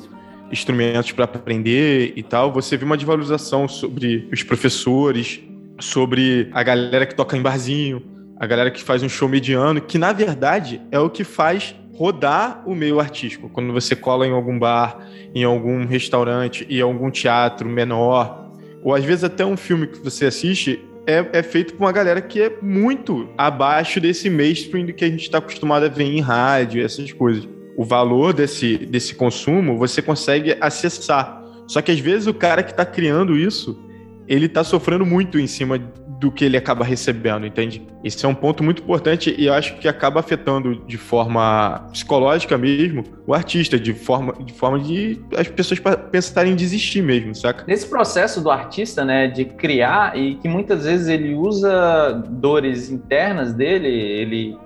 instrumentos 0.53 1.13
para 1.13 1.25
aprender 1.25 2.13
e 2.17 2.23
tal, 2.23 2.53
você 2.53 2.77
vê 2.77 2.85
uma 2.85 2.97
desvalorização 2.97 3.67
sobre 3.67 4.29
os 4.33 4.43
professores, 4.43 5.41
sobre 5.81 6.49
a 6.53 6.63
galera 6.63 7.07
que 7.07 7.15
toca 7.15 7.37
em 7.37 7.43
barzinho, 7.43 8.03
a 8.39 8.47
galera 8.47 8.71
que 8.71 8.83
faz 8.83 9.03
um 9.03 9.09
show 9.09 9.29
mediano, 9.29 9.81
que 9.81 9.99
na 9.99 10.13
verdade 10.13 10.81
é 10.91 10.99
o 10.99 11.09
que 11.09 11.25
faz 11.25 11.75
rodar 11.95 12.63
o 12.67 12.75
meio 12.75 13.01
artístico. 13.01 13.49
Quando 13.49 13.73
você 13.73 13.95
cola 13.95 14.27
em 14.27 14.33
algum 14.33 14.59
bar, 14.59 14.99
em 15.35 15.45
algum 15.45 15.87
restaurante, 15.87 16.67
em 16.69 16.81
algum 16.81 17.11
teatro 17.11 17.69
menor, 17.69 18.51
ou 18.83 18.95
às 18.95 19.05
vezes 19.05 19.25
até 19.25 19.45
um 19.47 19.57
filme 19.57 19.87
que 19.87 19.99
você 19.99 20.27
assiste, 20.27 20.81
é, 21.07 21.27
é 21.33 21.43
feito 21.43 21.75
por 21.75 21.85
uma 21.85 21.93
galera 21.93 22.21
que 22.21 22.41
é 22.41 22.59
muito 22.61 23.29
abaixo 23.37 24.01
desse 24.01 24.29
mainstream 24.29 24.87
que 24.87 25.05
a 25.05 25.09
gente 25.09 25.23
está 25.23 25.39
acostumado 25.39 25.85
a 25.85 25.89
ver 25.89 26.05
em 26.05 26.21
rádio, 26.21 26.85
essas 26.85 27.13
coisas. 27.13 27.49
O 27.77 27.85
valor 27.85 28.33
desse, 28.33 28.79
desse 28.79 29.15
consumo 29.15 29.79
você 29.79 30.01
consegue 30.01 30.57
acessar. 30.61 31.43
Só 31.67 31.81
que 31.81 31.91
às 31.91 31.99
vezes 31.99 32.27
o 32.27 32.35
cara 32.35 32.63
que 32.63 32.71
está 32.71 32.85
criando 32.85 33.37
isso, 33.37 33.79
ele 34.27 34.47
está 34.47 34.65
sofrendo 34.65 35.05
muito 35.05 35.39
em 35.39 35.47
cima 35.47 35.79
do 36.25 36.33
que 36.33 36.43
ele 36.43 36.57
acaba 36.57 36.87
recebendo, 36.87 37.47
entende? 37.47 37.87
Esse 38.03 38.25
é 38.25 38.29
um 38.29 38.35
ponto 38.35 38.65
muito 38.65 38.83
importante 38.83 39.35
e 39.37 39.45
eu 39.45 39.53
acho 39.53 39.77
que 39.77 39.87
acaba 39.87 40.21
afetando 40.21 40.83
de 40.87 40.97
forma 40.97 41.87
psicológica 41.93 42.57
mesmo 42.57 43.05
o 43.27 43.35
artista, 43.35 43.79
de 43.79 43.93
forma 43.93 44.33
de, 44.43 44.53
forma 44.55 44.79
de 44.79 45.21
as 45.37 45.49
pessoas 45.49 45.79
pensarem 46.11 46.55
em 46.55 46.57
desistir 46.57 47.03
mesmo, 47.03 47.35
saca? 47.35 47.65
Nesse 47.67 47.87
processo 47.87 48.41
do 48.41 48.51
artista, 48.51 49.05
né, 49.05 49.27
de 49.29 49.45
criar 49.45 50.17
e 50.17 50.37
que 50.37 50.49
muitas 50.49 50.87
vezes 50.87 51.09
ele 51.09 51.35
usa 51.35 52.25
dores 52.31 52.91
internas 52.91 53.53
dele, 53.53 53.89
ele, 53.89 54.57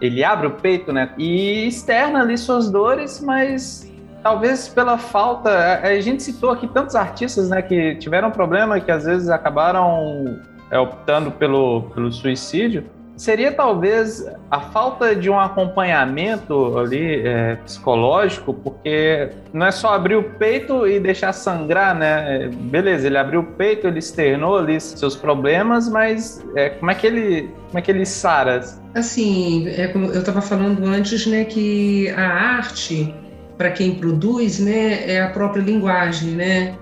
ele 0.00 0.24
abre 0.24 0.46
o 0.46 0.52
peito, 0.52 0.90
né, 0.90 1.10
e 1.18 1.66
externa 1.66 2.22
ali 2.22 2.38
suas 2.38 2.70
dores, 2.70 3.20
mas 3.20 3.92
talvez 4.22 4.68
pela 4.68 4.98
falta. 4.98 5.80
A 5.82 6.00
gente 6.00 6.22
citou 6.22 6.50
aqui 6.50 6.66
tantos 6.66 6.94
artistas 6.94 7.48
né, 7.48 7.62
que 7.62 7.96
tiveram 7.96 8.30
problema 8.30 8.80
que 8.80 8.90
às 8.90 9.04
vezes 9.04 9.28
acabaram 9.28 10.40
é, 10.70 10.78
optando 10.78 11.30
pelo, 11.30 11.82
pelo 11.94 12.12
suicídio. 12.12 12.84
Seria 13.16 13.50
talvez 13.50 14.24
a 14.48 14.60
falta 14.60 15.14
de 15.14 15.28
um 15.28 15.40
acompanhamento 15.40 16.78
ali 16.78 17.26
é, 17.26 17.56
psicológico, 17.56 18.54
porque 18.54 19.30
não 19.52 19.66
é 19.66 19.72
só 19.72 19.92
abrir 19.94 20.14
o 20.14 20.22
peito 20.22 20.86
e 20.86 21.00
deixar 21.00 21.32
sangrar, 21.32 21.96
né? 21.96 22.48
Beleza, 22.48 23.08
ele 23.08 23.18
abriu 23.18 23.40
o 23.40 23.44
peito, 23.44 23.88
ele 23.88 23.98
externou 23.98 24.56
ali 24.56 24.80
seus 24.80 25.16
problemas, 25.16 25.88
mas 25.88 26.44
é, 26.54 26.70
como 26.70 26.92
é 26.92 26.94
que 26.94 27.08
ele 27.08 27.50
como 27.66 27.78
é 27.80 27.82
que 27.82 27.90
ele 27.90 28.06
sara? 28.06 28.60
Assim, 28.94 29.68
é 29.68 29.88
como 29.88 30.06
eu 30.06 30.20
estava 30.20 30.40
falando 30.40 30.86
antes, 30.86 31.26
né, 31.26 31.44
que 31.44 32.08
a 32.10 32.26
arte 32.26 33.12
para 33.58 33.72
quem 33.72 33.96
produz, 33.96 34.60
né, 34.60 35.10
é 35.10 35.20
a 35.20 35.28
própria 35.30 35.60
linguagem, 35.60 36.30
né? 36.30 36.76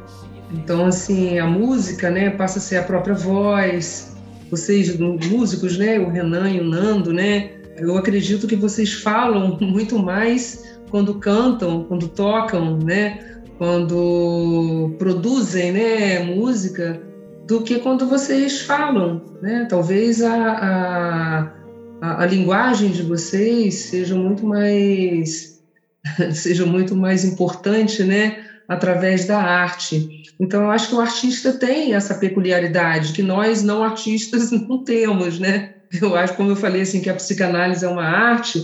Então, 0.52 0.86
assim, 0.86 1.38
a 1.38 1.46
música, 1.46 2.10
né, 2.10 2.30
passa 2.30 2.58
a 2.58 2.62
ser 2.62 2.76
a 2.76 2.82
própria 2.82 3.14
voz. 3.14 4.16
Vocês, 4.50 4.96
músicos, 4.98 5.76
né, 5.76 5.98
o 5.98 6.08
Renan 6.08 6.50
e 6.50 6.60
o 6.60 6.64
Nando, 6.64 7.12
né, 7.12 7.50
eu 7.78 7.96
acredito 7.96 8.46
que 8.46 8.56
vocês 8.56 8.92
falam 8.92 9.58
muito 9.60 9.98
mais 9.98 10.78
quando 10.90 11.14
cantam, 11.14 11.84
quando 11.84 12.08
tocam, 12.08 12.78
né, 12.78 13.40
quando 13.58 14.94
produzem, 14.98 15.72
né, 15.72 16.20
música, 16.20 17.00
do 17.46 17.62
que 17.62 17.78
quando 17.78 18.06
vocês 18.06 18.60
falam, 18.60 19.22
né? 19.40 19.66
Talvez 19.70 20.20
a, 20.20 21.52
a, 22.00 22.22
a 22.22 22.26
linguagem 22.26 22.90
de 22.90 23.02
vocês 23.02 23.74
seja 23.74 24.14
muito 24.16 24.44
mais 24.44 25.62
seja 26.34 26.66
muito 26.66 26.94
mais 26.96 27.24
importante, 27.24 28.02
né, 28.02 28.45
através 28.68 29.24
da 29.26 29.38
arte. 29.38 30.24
Então, 30.38 30.62
eu 30.64 30.70
acho 30.70 30.88
que 30.88 30.94
o 30.94 31.00
artista 31.00 31.52
tem 31.52 31.94
essa 31.94 32.14
peculiaridade 32.14 33.12
que 33.12 33.22
nós 33.22 33.62
não 33.62 33.82
artistas 33.82 34.50
não 34.68 34.82
temos, 34.84 35.38
né? 35.38 35.74
Eu 36.00 36.16
acho, 36.16 36.34
como 36.34 36.50
eu 36.50 36.56
falei 36.56 36.82
assim, 36.82 37.00
que 37.00 37.10
a 37.10 37.14
psicanálise 37.14 37.84
é 37.84 37.88
uma 37.88 38.04
arte. 38.04 38.62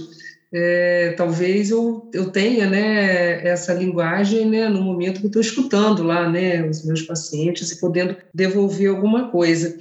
É, 0.55 1.15
talvez 1.17 1.71
eu, 1.71 2.11
eu 2.13 2.31
tenha 2.31 2.69
né, 2.69 3.47
essa 3.47 3.73
linguagem 3.73 4.47
né, 4.47 4.69
no 4.69 4.83
momento 4.83 5.21
que 5.21 5.27
estou 5.27 5.41
escutando 5.41 6.03
lá 6.03 6.29
né, 6.29 6.63
os 6.69 6.85
meus 6.85 7.01
pacientes 7.03 7.71
e 7.71 7.81
podendo 7.81 8.17
devolver 8.35 8.91
alguma 8.91 9.31
coisa 9.31 9.75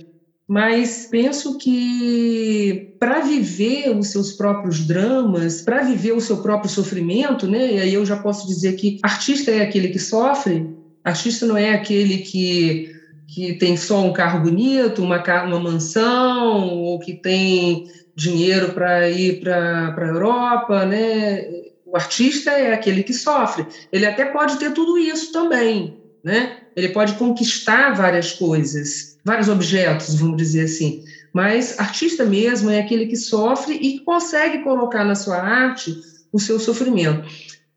mas 0.52 1.08
penso 1.10 1.58
que 1.58 2.94
para 3.00 3.22
viver 3.22 3.98
os 3.98 4.10
seus 4.10 4.34
próprios 4.34 4.86
dramas, 4.86 5.62
para 5.62 5.82
viver 5.84 6.12
o 6.12 6.20
seu 6.20 6.42
próprio 6.42 6.70
sofrimento, 6.70 7.48
né? 7.48 7.76
E 7.76 7.80
aí 7.80 7.94
eu 7.94 8.06
já 8.06 8.18
posso 8.18 8.46
dizer 8.46 8.74
que 8.74 9.00
artista 9.02 9.50
é 9.50 9.62
aquele 9.62 9.88
que 9.88 9.98
sofre, 9.98 10.70
artista 11.06 11.46
não 11.46 11.56
é 11.56 11.74
aquele 11.74 12.18
que 12.18 12.92
que 13.34 13.54
tem 13.54 13.78
só 13.78 14.04
um 14.04 14.12
carro 14.12 14.42
bonito, 14.42 15.02
uma, 15.02 15.24
uma 15.46 15.60
mansão, 15.62 16.68
ou 16.68 17.00
que 17.00 17.14
tem 17.14 17.86
dinheiro 18.14 18.74
para 18.74 19.10
ir 19.10 19.40
para 19.40 19.96
a 19.98 20.06
Europa, 20.06 20.86
né? 20.86 21.46
O 21.86 21.96
artista 21.96 22.52
é 22.52 22.74
aquele 22.74 23.04
que 23.04 23.14
sofre. 23.14 23.66
Ele 23.90 24.06
até 24.06 24.26
pode 24.26 24.58
ter 24.60 24.74
tudo 24.74 24.98
isso 24.98 25.32
também, 25.32 26.01
né? 26.24 26.58
Ele 26.76 26.90
pode 26.90 27.14
conquistar 27.16 27.94
várias 27.94 28.34
coisas, 28.34 29.18
vários 29.24 29.50
objetos, 29.50 30.16
vamos 30.16 30.38
dizer 30.38 30.66
assim. 30.66 31.04
Mas 31.34 31.80
artista 31.80 32.26
mesmo 32.26 32.70
é 32.70 32.80
aquele 32.80 33.08
que 33.08 33.16
sofre 33.16 33.76
e 33.76 34.00
consegue 34.00 34.64
colocar 34.64 35.04
na 35.04 35.16
sua 35.16 35.38
arte 35.38 35.96
o 36.32 36.40
seu 36.40 36.60
sofrimento. 36.60 37.28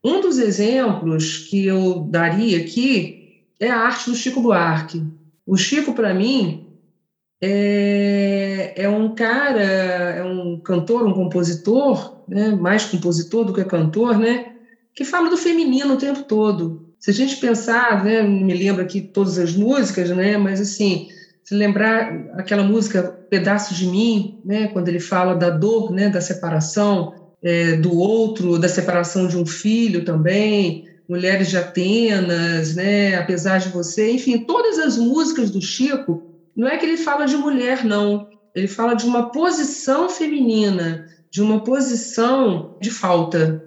Um 0.03 0.21
dos 0.21 0.39
exemplos 0.39 1.39
que 1.39 1.65
eu 1.67 2.07
daria 2.11 2.59
aqui 2.59 3.45
é 3.59 3.71
a 3.71 3.79
arte 3.79 4.11
do 4.11 4.17
Chico 4.17 4.41
Buarque. 4.41 5.03
O 5.47 5.57
Chico, 5.57 5.95
para 5.95 6.13
mim, 6.13 6.67
é, 7.41 8.75
é, 8.77 8.89
um 8.89 9.15
cara, 9.15 9.63
é 9.63 10.25
um 10.25 10.59
cantor, 10.61 11.07
um 11.07 11.13
compositor, 11.13 12.23
né, 12.29 12.51
mais 12.51 12.85
compositor 12.85 13.45
do 13.45 13.53
que 13.53 13.65
cantor, 13.65 14.19
né, 14.19 14.53
que 14.95 15.05
fala 15.05 15.31
do 15.31 15.37
feminino 15.37 15.95
o 15.95 15.99
tempo 15.99 16.23
todo. 16.25 16.94
Se 17.05 17.11
a 17.11 17.13
gente 17.13 17.37
pensar, 17.37 18.03
né, 18.03 18.23
me 18.23 18.55
lembro 18.55 18.81
aqui 18.81 19.03
todas 19.03 19.39
as 19.39 19.55
músicas, 19.55 20.09
né, 20.09 20.39
mas 20.39 20.59
assim, 20.59 21.07
se 21.43 21.55
lembrar 21.55 22.11
aquela 22.33 22.63
música 22.63 23.15
Pedaço 23.29 23.75
de 23.75 23.87
Mim, 23.87 24.39
né, 24.43 24.69
quando 24.69 24.89
ele 24.89 24.99
fala 24.99 25.35
da 25.35 25.51
dor, 25.51 25.93
né, 25.93 26.09
da 26.09 26.23
separação 26.23 27.13
é, 27.43 27.77
do 27.77 27.95
outro, 27.95 28.59
da 28.59 28.71
separação 28.71 29.29
de 29.29 29.37
um 29.37 29.45
filho 29.45 30.03
também, 30.03 30.83
Mulheres 31.07 31.51
de 31.51 31.59
Atenas, 31.59 32.75
né, 32.75 33.17
Apesar 33.17 33.59
de 33.59 33.69
Você, 33.69 34.11
enfim, 34.11 34.39
todas 34.39 34.79
as 34.79 34.97
músicas 34.97 35.51
do 35.51 35.61
Chico, 35.61 36.25
não 36.57 36.67
é 36.67 36.79
que 36.79 36.87
ele 36.87 36.97
fala 36.97 37.27
de 37.27 37.37
mulher, 37.37 37.85
não, 37.85 38.27
ele 38.55 38.67
fala 38.67 38.95
de 38.95 39.05
uma 39.05 39.31
posição 39.31 40.09
feminina, 40.09 41.05
de 41.31 41.43
uma 41.43 41.63
posição 41.63 42.71
de 42.81 42.91
falta, 42.91 43.63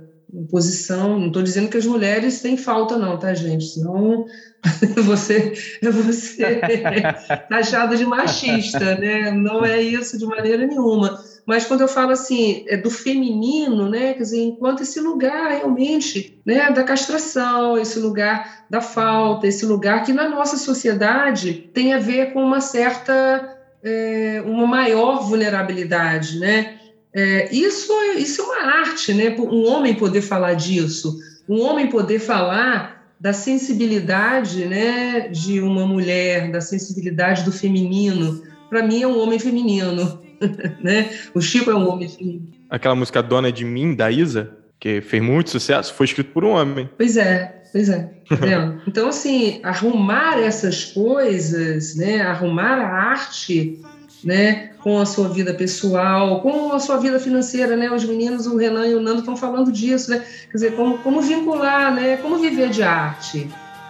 posição. 0.49 1.19
Não 1.19 1.27
estou 1.27 1.41
dizendo 1.41 1.69
que 1.69 1.77
as 1.77 1.85
mulheres 1.85 2.41
têm 2.41 2.57
falta, 2.57 2.97
não, 2.97 3.17
tá, 3.17 3.33
gente? 3.33 3.65
Senão 3.65 4.25
você 5.03 5.53
você 5.81 6.61
taxado 7.49 7.95
de 7.95 8.05
machista, 8.05 8.95
né? 8.95 9.31
Não 9.31 9.65
é 9.65 9.81
isso 9.81 10.17
de 10.17 10.25
maneira 10.25 10.65
nenhuma. 10.65 11.19
Mas 11.45 11.65
quando 11.65 11.79
eu 11.79 11.87
falo 11.87 12.11
assim, 12.11 12.65
é 12.67 12.75
do 12.75 12.89
feminino, 12.89 13.89
né? 13.89 14.13
Quer 14.13 14.23
dizer, 14.23 14.41
enquanto 14.41 14.83
esse 14.83 14.99
lugar 14.99 15.49
realmente, 15.51 16.37
né, 16.45 16.69
da 16.71 16.83
castração, 16.83 17.77
esse 17.77 17.99
lugar 17.99 18.65
da 18.69 18.81
falta, 18.81 19.47
esse 19.47 19.65
lugar 19.65 20.03
que 20.03 20.11
na 20.11 20.27
nossa 20.27 20.57
sociedade 20.57 21.53
tem 21.73 21.93
a 21.93 21.99
ver 21.99 22.33
com 22.33 22.43
uma 22.43 22.59
certa, 22.59 23.57
é, 23.81 24.43
uma 24.45 24.67
maior 24.67 25.23
vulnerabilidade, 25.23 26.37
né? 26.37 26.77
É, 27.13 27.53
isso, 27.53 27.91
isso 28.17 28.41
é 28.41 28.45
uma 28.45 28.79
arte, 28.79 29.13
né? 29.13 29.35
Um 29.39 29.65
homem 29.65 29.95
poder 29.95 30.21
falar 30.21 30.53
disso, 30.53 31.17
um 31.47 31.61
homem 31.61 31.87
poder 31.87 32.19
falar 32.19 32.97
da 33.19 33.33
sensibilidade, 33.33 34.65
né, 34.65 35.27
de 35.29 35.59
uma 35.59 35.87
mulher, 35.87 36.51
da 36.51 36.61
sensibilidade 36.61 37.43
do 37.43 37.51
feminino. 37.51 38.43
Para 38.69 38.83
mim 38.83 39.01
é 39.01 39.07
um 39.07 39.19
homem 39.19 39.39
feminino, 39.39 40.21
né? 40.83 41.09
O 41.33 41.41
Chico 41.41 41.71
é 41.71 41.75
um 41.75 41.89
homem 41.89 42.07
feminino. 42.07 42.47
Aquela 42.69 42.95
música 42.95 43.23
Dona 43.23 43.51
de 43.51 43.65
Mim 43.65 43.95
da 43.95 44.11
Isa, 44.11 44.51
que 44.79 45.01
fez 45.01 45.23
muito 45.23 45.49
sucesso, 45.49 45.93
foi 45.93 46.05
escrito 46.05 46.31
por 46.31 46.45
um 46.45 46.49
homem. 46.49 46.87
Pois 46.95 47.17
é, 47.17 47.63
pois 47.71 47.89
é. 47.89 48.11
Tá 48.29 48.75
então 48.85 49.09
assim, 49.09 49.59
arrumar 49.63 50.39
essas 50.39 50.85
coisas, 50.85 51.95
né, 51.95 52.21
arrumar 52.21 52.77
a 52.77 53.09
arte 53.09 53.79
né, 54.23 54.71
com 54.87 55.01
a 55.01 55.05
sua 55.05 55.27
vida 55.27 55.53
pessoal, 55.53 56.39
com 56.39 56.71
a 56.71 56.79
sua 56.79 56.95
vida 56.95 57.19
financeira, 57.19 57.75
né? 57.75 57.91
Os 57.91 58.05
meninos, 58.05 58.47
o 58.47 58.55
Renan 58.55 58.87
e 58.87 58.95
o 58.95 59.01
Nando 59.01 59.19
estão 59.19 59.35
falando 59.35 59.69
disso, 59.69 60.09
né? 60.09 60.23
Quer 60.49 60.53
dizer, 60.53 60.75
como, 60.77 60.99
como 60.99 61.21
vincular, 61.21 61.93
né? 61.93 62.15
Como 62.15 62.37
viver 62.37 62.69
de 62.69 62.83
arte. 62.83 63.49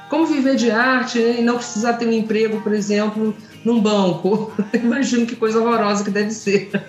Como 0.10 0.26
viver 0.26 0.56
de 0.56 0.72
arte 0.72 1.20
né? 1.20 1.36
e 1.38 1.44
não 1.44 1.58
precisar 1.58 1.94
ter 1.94 2.08
um 2.08 2.12
emprego, 2.12 2.62
por 2.62 2.74
exemplo, 2.74 3.38
num 3.64 3.80
banco. 3.80 4.52
Imagino 4.74 5.28
que 5.28 5.36
coisa 5.36 5.60
horrorosa 5.60 6.04
que 6.04 6.10
deve 6.10 6.32
ser. 6.32 6.72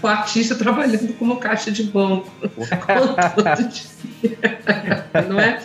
O 0.00 0.06
artista 0.06 0.54
trabalhando 0.54 1.12
como 1.14 1.38
caixa 1.38 1.72
de 1.72 1.82
banco. 1.84 2.30
não 5.28 5.40
é? 5.40 5.58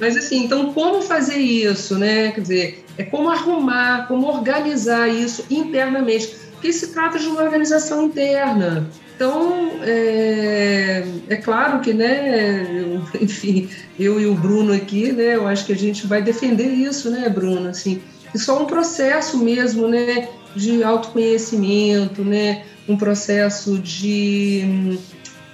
Mas 0.00 0.16
assim, 0.16 0.44
então 0.44 0.72
como 0.72 1.02
fazer 1.02 1.36
isso, 1.36 1.98
né? 1.98 2.32
Quer 2.32 2.40
dizer, 2.40 2.84
é 2.96 3.04
como 3.04 3.28
arrumar, 3.28 4.06
como 4.06 4.28
organizar 4.28 5.08
isso 5.08 5.44
internamente 5.50 6.47
porque 6.58 6.72
se 6.72 6.88
trata 6.88 7.18
de 7.18 7.26
uma 7.28 7.42
organização 7.42 8.06
interna. 8.06 8.90
Então, 9.14 9.80
é, 9.82 11.04
é 11.28 11.36
claro 11.36 11.80
que, 11.80 11.92
né, 11.92 12.66
eu, 12.82 13.02
enfim, 13.22 13.68
eu 13.98 14.20
e 14.20 14.26
o 14.26 14.34
Bruno 14.34 14.72
aqui, 14.72 15.12
né, 15.12 15.36
eu 15.36 15.46
acho 15.46 15.64
que 15.64 15.72
a 15.72 15.76
gente 15.76 16.06
vai 16.06 16.20
defender 16.20 16.66
isso, 16.66 17.10
né, 17.10 17.28
Bruno, 17.28 17.68
assim, 17.68 18.02
é 18.34 18.38
só 18.38 18.62
um 18.62 18.66
processo 18.66 19.38
mesmo, 19.38 19.88
né, 19.88 20.28
de 20.54 20.82
autoconhecimento, 20.82 22.24
né, 22.24 22.64
um 22.88 22.96
processo 22.96 23.78
de, 23.78 24.98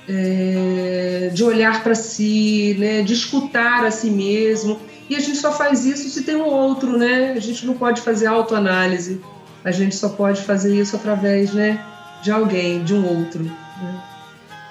é, 0.08 1.30
de 1.32 1.44
olhar 1.44 1.82
para 1.82 1.94
si, 1.94 2.76
né, 2.78 3.02
de 3.02 3.12
escutar 3.12 3.84
a 3.84 3.90
si 3.90 4.10
mesmo, 4.10 4.78
e 5.08 5.16
a 5.16 5.20
gente 5.20 5.36
só 5.36 5.52
faz 5.52 5.84
isso 5.84 6.08
se 6.08 6.22
tem 6.22 6.36
um 6.36 6.46
outro, 6.46 6.96
né, 6.96 7.32
a 7.36 7.40
gente 7.40 7.66
não 7.66 7.74
pode 7.74 8.00
fazer 8.00 8.26
autoanálise, 8.26 9.20
a 9.64 9.70
gente 9.70 9.96
só 9.96 10.10
pode 10.10 10.42
fazer 10.42 10.78
isso 10.78 10.94
através 10.94 11.52
né, 11.54 11.82
de 12.22 12.30
alguém, 12.30 12.84
de 12.84 12.94
um 12.94 13.18
outro. 13.18 13.42
Né? 13.42 14.02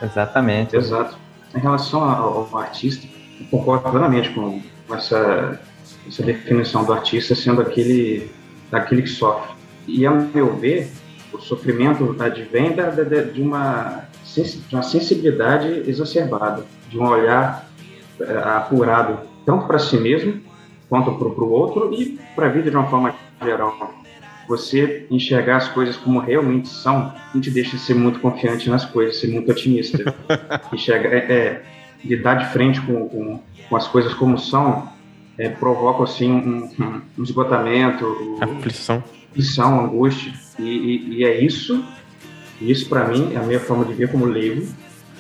Exatamente. 0.01 0.75
Exato. 0.75 1.17
Em 1.55 1.59
relação 1.59 2.03
ao, 2.03 2.47
ao 2.53 2.57
artista, 2.59 3.07
eu 3.39 3.47
concordo 3.47 3.89
plenamente 3.89 4.29
com 4.29 4.61
essa, 4.91 5.59
essa 6.07 6.23
definição 6.23 6.85
do 6.85 6.93
artista 6.93 7.33
sendo 7.33 7.61
aquele, 7.61 8.31
daquele 8.69 9.01
que 9.01 9.09
sofre. 9.09 9.51
E, 9.87 10.05
a 10.05 10.11
meu 10.11 10.55
ver, 10.55 10.91
o 11.33 11.39
sofrimento 11.39 12.15
advém 12.19 12.75
da, 12.75 12.89
da, 12.89 13.03
de, 13.03 13.41
uma, 13.41 14.05
de 14.35 14.75
uma 14.75 14.83
sensibilidade 14.83 15.89
exacerbada, 15.89 16.63
de 16.89 16.99
um 16.99 17.07
olhar 17.07 17.67
é, 18.19 18.37
apurado 18.37 19.19
tanto 19.45 19.65
para 19.65 19.79
si 19.79 19.97
mesmo 19.97 20.41
quanto 20.87 21.11
para 21.15 21.27
o 21.27 21.51
outro 21.51 21.93
e 21.93 22.19
para 22.35 22.45
a 22.45 22.49
vida 22.49 22.69
de 22.69 22.77
uma 22.77 22.87
forma 22.87 23.13
geral. 23.41 24.02
Você 24.47 25.07
enxergar 25.09 25.57
as 25.57 25.69
coisas 25.69 25.95
como 25.95 26.19
realmente 26.19 26.67
são 26.67 27.13
não 27.33 27.41
te 27.41 27.49
deixa 27.49 27.77
ser 27.77 27.93
muito 27.93 28.19
confiante 28.19 28.69
nas 28.69 28.85
coisas, 28.85 29.19
ser 29.19 29.27
muito 29.27 29.51
otimista. 29.51 30.13
Enxerga, 30.71 31.09
é, 31.09 31.17
é, 31.17 31.63
lidar 32.03 32.35
de 32.35 32.51
frente 32.51 32.81
com, 32.81 33.07
com, 33.07 33.39
com, 33.69 33.75
as 33.75 33.87
coisas 33.87 34.13
como 34.13 34.37
são 34.37 34.89
é, 35.37 35.49
provoca 35.49 36.03
assim 36.03 36.31
um, 36.31 36.69
um, 36.79 37.01
um 37.17 37.23
esgotamento, 37.23 38.37
aflição, 38.41 39.03
aflição, 39.31 39.85
angústia. 39.85 40.33
E, 40.59 40.63
e, 40.63 41.13
e, 41.17 41.25
é 41.25 41.39
isso, 41.39 41.83
isso 42.61 42.87
para 42.89 43.07
mim 43.07 43.33
é 43.33 43.37
a 43.37 43.43
minha 43.43 43.59
forma 43.59 43.85
de 43.85 43.93
ver 43.93 44.11
como 44.11 44.25
leigo, 44.25 44.67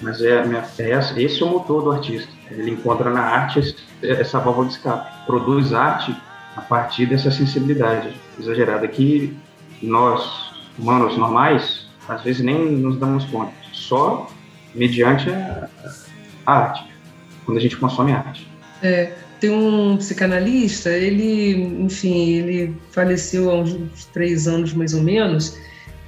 mas 0.01 0.21
é, 0.21 0.45
minha, 0.45 0.63
é 0.77 1.23
esse 1.23 1.41
é 1.41 1.45
o 1.45 1.49
motor 1.49 1.83
do 1.83 1.91
artista. 1.91 2.29
Ele 2.51 2.71
encontra 2.71 3.09
na 3.09 3.21
arte 3.21 3.75
essa 4.03 4.37
válvula 4.39 4.67
de 4.67 4.73
escape, 4.73 5.25
produz 5.25 5.73
arte 5.73 6.15
a 6.55 6.61
partir 6.61 7.07
dessa 7.07 7.31
sensibilidade 7.31 8.13
exagerada 8.39 8.87
que 8.87 9.35
nós, 9.81 10.53
humanos 10.77 11.17
normais, 11.17 11.87
às 12.07 12.21
vezes 12.23 12.43
nem 12.43 12.71
nos 12.71 12.97
damos 12.97 13.25
conta, 13.25 13.53
só 13.71 14.29
mediante 14.73 15.29
a, 15.29 15.69
a 16.45 16.53
arte, 16.53 16.85
quando 17.45 17.57
a 17.57 17.61
gente 17.61 17.77
consome 17.77 18.11
arte. 18.11 18.47
É, 18.81 19.13
tem 19.39 19.49
um 19.49 19.97
psicanalista, 19.97 20.89
ele, 20.89 21.83
enfim, 21.83 22.37
ele 22.37 22.77
faleceu 22.91 23.51
há 23.51 23.55
uns 23.55 24.05
três 24.13 24.47
anos 24.47 24.73
mais 24.73 24.93
ou 24.93 25.01
menos, 25.01 25.57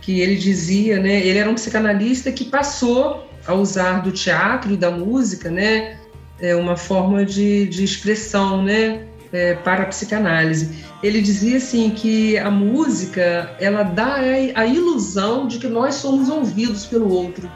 que 0.01 0.19
ele 0.19 0.35
dizia, 0.35 0.99
né, 0.99 1.25
ele 1.25 1.39
era 1.39 1.49
um 1.49 1.55
psicanalista 1.55 2.31
que 2.31 2.45
passou 2.45 3.27
a 3.45 3.53
usar 3.53 4.03
do 4.03 4.11
teatro 4.11 4.73
e 4.73 4.77
da 4.77 4.91
música, 4.91 5.49
né, 5.49 5.97
é 6.39 6.55
uma 6.55 6.77
forma 6.77 7.25
de, 7.25 7.67
de 7.67 7.83
expressão, 7.83 8.63
né, 8.63 9.05
é, 9.31 9.53
para 9.55 9.83
a 9.83 9.85
psicanálise. 9.87 10.83
Ele 11.03 11.21
dizia 11.21 11.57
assim 11.57 11.89
que 11.91 12.37
a 12.37 12.49
música 12.49 13.55
ela 13.59 13.83
dá 13.83 14.15
a 14.55 14.65
ilusão 14.65 15.47
de 15.47 15.59
que 15.59 15.67
nós 15.67 15.95
somos 15.95 16.29
ouvidos 16.29 16.85
pelo 16.85 17.11
outro. 17.11 17.49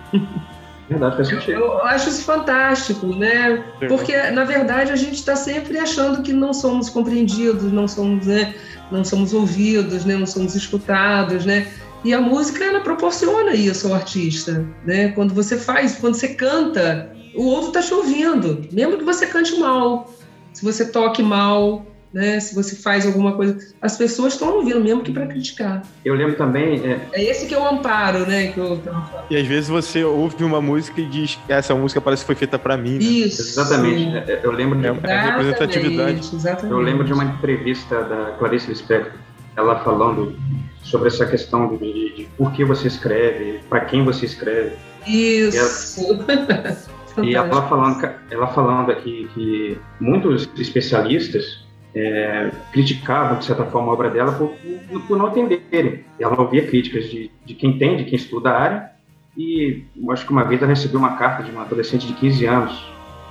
Verdade, 0.90 1.18
faz 1.18 1.28
sentido. 1.28 1.52
Eu 1.52 1.84
acho 1.84 2.10
isso 2.10 2.24
fantástico, 2.24 3.08
né? 3.16 3.64
Porque, 3.88 4.18
na 4.32 4.44
verdade, 4.44 4.92
a 4.92 4.96
gente 4.96 5.14
está 5.16 5.36
sempre 5.36 5.78
achando 5.78 6.24
que 6.24 6.34
não 6.34 6.52
somos 6.52 6.90
compreendidos, 6.90 7.72
não 7.72 7.88
somos, 7.88 8.26
né? 8.26 8.56
não 8.92 9.04
somos 9.04 9.34
ouvidos, 9.34 10.04
né? 10.04 10.16
não 10.16 10.26
somos 10.26 10.56
escutados, 10.56 11.46
né? 11.46 11.68
E 12.04 12.14
a 12.14 12.22
música, 12.22 12.64
ela 12.64 12.80
proporciona 12.80 13.54
isso 13.54 13.88
ao 13.88 13.94
artista, 13.94 14.66
né? 14.86 15.10
Quando 15.10 15.34
você 15.34 15.58
faz, 15.58 15.96
quando 15.96 16.16
você 16.16 16.30
canta, 16.30 17.12
o 17.36 17.44
outro 17.44 17.68
está 17.68 17.82
te 17.82 17.94
ouvindo, 17.94 18.66
mesmo 18.72 18.98
que 18.98 19.04
você 19.04 19.28
cante 19.28 19.60
mal, 19.60 20.12
se 20.60 20.66
você 20.66 20.86
toque 20.86 21.24
mal, 21.24 21.86
né? 22.14 22.38
Se 22.42 22.54
você 22.54 22.76
faz 22.76 23.06
alguma 23.06 23.32
coisa, 23.32 23.58
as 23.82 23.98
pessoas 23.98 24.34
estão 24.34 24.56
ouvindo 24.56 24.82
mesmo 24.82 25.02
que 25.02 25.14
para 25.14 25.26
criticar. 25.26 25.84
Eu 26.04 26.16
lembro 26.16 26.36
também. 26.36 26.86
É... 26.86 27.00
é... 27.14 27.24
esse 27.24 27.46
que 27.46 27.54
é 27.54 27.58
o 27.58 27.66
amparo, 27.66 28.28
né? 28.28 28.48
Que 28.48 28.58
eu... 28.58 28.82
E 29.30 29.38
às 29.38 29.48
vezes 29.48 29.70
você 29.70 30.04
ouve 30.04 30.44
uma 30.44 30.62
música 30.62 31.00
e 31.00 31.06
diz 31.06 31.36
que 31.36 31.54
essa 31.54 31.74
música 31.74 32.02
parece 32.02 32.24
que 32.24 32.28
foi 32.28 32.36
feita 32.36 32.60
para 32.60 32.76
mim. 32.76 32.96
Né? 32.96 33.04
Isso. 33.04 33.42
Exatamente. 33.42 34.18
É, 34.30 34.42
eu 34.44 34.52
lembro 34.52 34.78
de 34.78 34.88
é, 34.88 34.90
é 35.04 35.22
representatividade. 35.22 36.30
Exatamente. 36.34 36.72
Eu 36.74 36.80
lembro 36.80 37.06
de 37.06 37.14
uma 37.14 37.24
entrevista 37.24 38.04
da 38.04 38.36
Clarice 38.38 38.68
Lispector, 38.68 39.14
ela 39.56 39.80
falando 39.80 40.38
sobre 40.84 41.08
essa 41.08 41.26
questão 41.26 41.70
de, 41.70 41.78
de, 41.78 42.16
de 42.16 42.24
por 42.38 42.52
que 42.52 42.66
você 42.66 42.90
escreve, 42.90 43.62
para 43.70 43.80
quem 43.82 44.04
você 44.04 44.26
escreve. 44.26 44.76
Isso. 45.08 46.02
E 47.24 47.36
ela, 47.36 47.48
e 47.48 47.52
ela 47.52 47.62
falando, 47.64 48.10
ela 48.30 48.48
falando 48.48 48.92
aqui 48.92 49.30
que 49.34 49.78
muitos 50.00 50.50
especialistas 50.58 51.66
é, 51.96 52.52
criticavam, 52.72 53.38
de 53.40 53.46
certa 53.46 53.66
forma, 53.66 53.90
a 53.90 53.94
obra 53.94 54.10
dela 54.10 54.32
por, 54.32 54.54
por, 54.90 55.02
por 55.02 55.18
não 55.18 55.30
entenderem. 55.30 56.04
Ela 56.20 56.40
ouvia 56.40 56.66
críticas 56.66 57.10
de, 57.10 57.32
de 57.46 57.54
quem 57.54 57.72
entende, 57.72 58.06
quem 58.06 58.16
estuda 58.16 58.52
a 58.52 58.60
área, 58.60 58.92
e 59.38 59.86
acho 60.10 60.26
que 60.26 60.32
uma 60.32 60.44
vez 60.44 60.62
ela 60.62 60.70
recebeu 60.70 61.00
uma 61.00 61.16
carta 61.16 61.44
de 61.44 61.52
uma 61.52 61.62
adolescente 61.62 62.06
de 62.06 62.14
15 62.14 62.46
anos. 62.46 62.86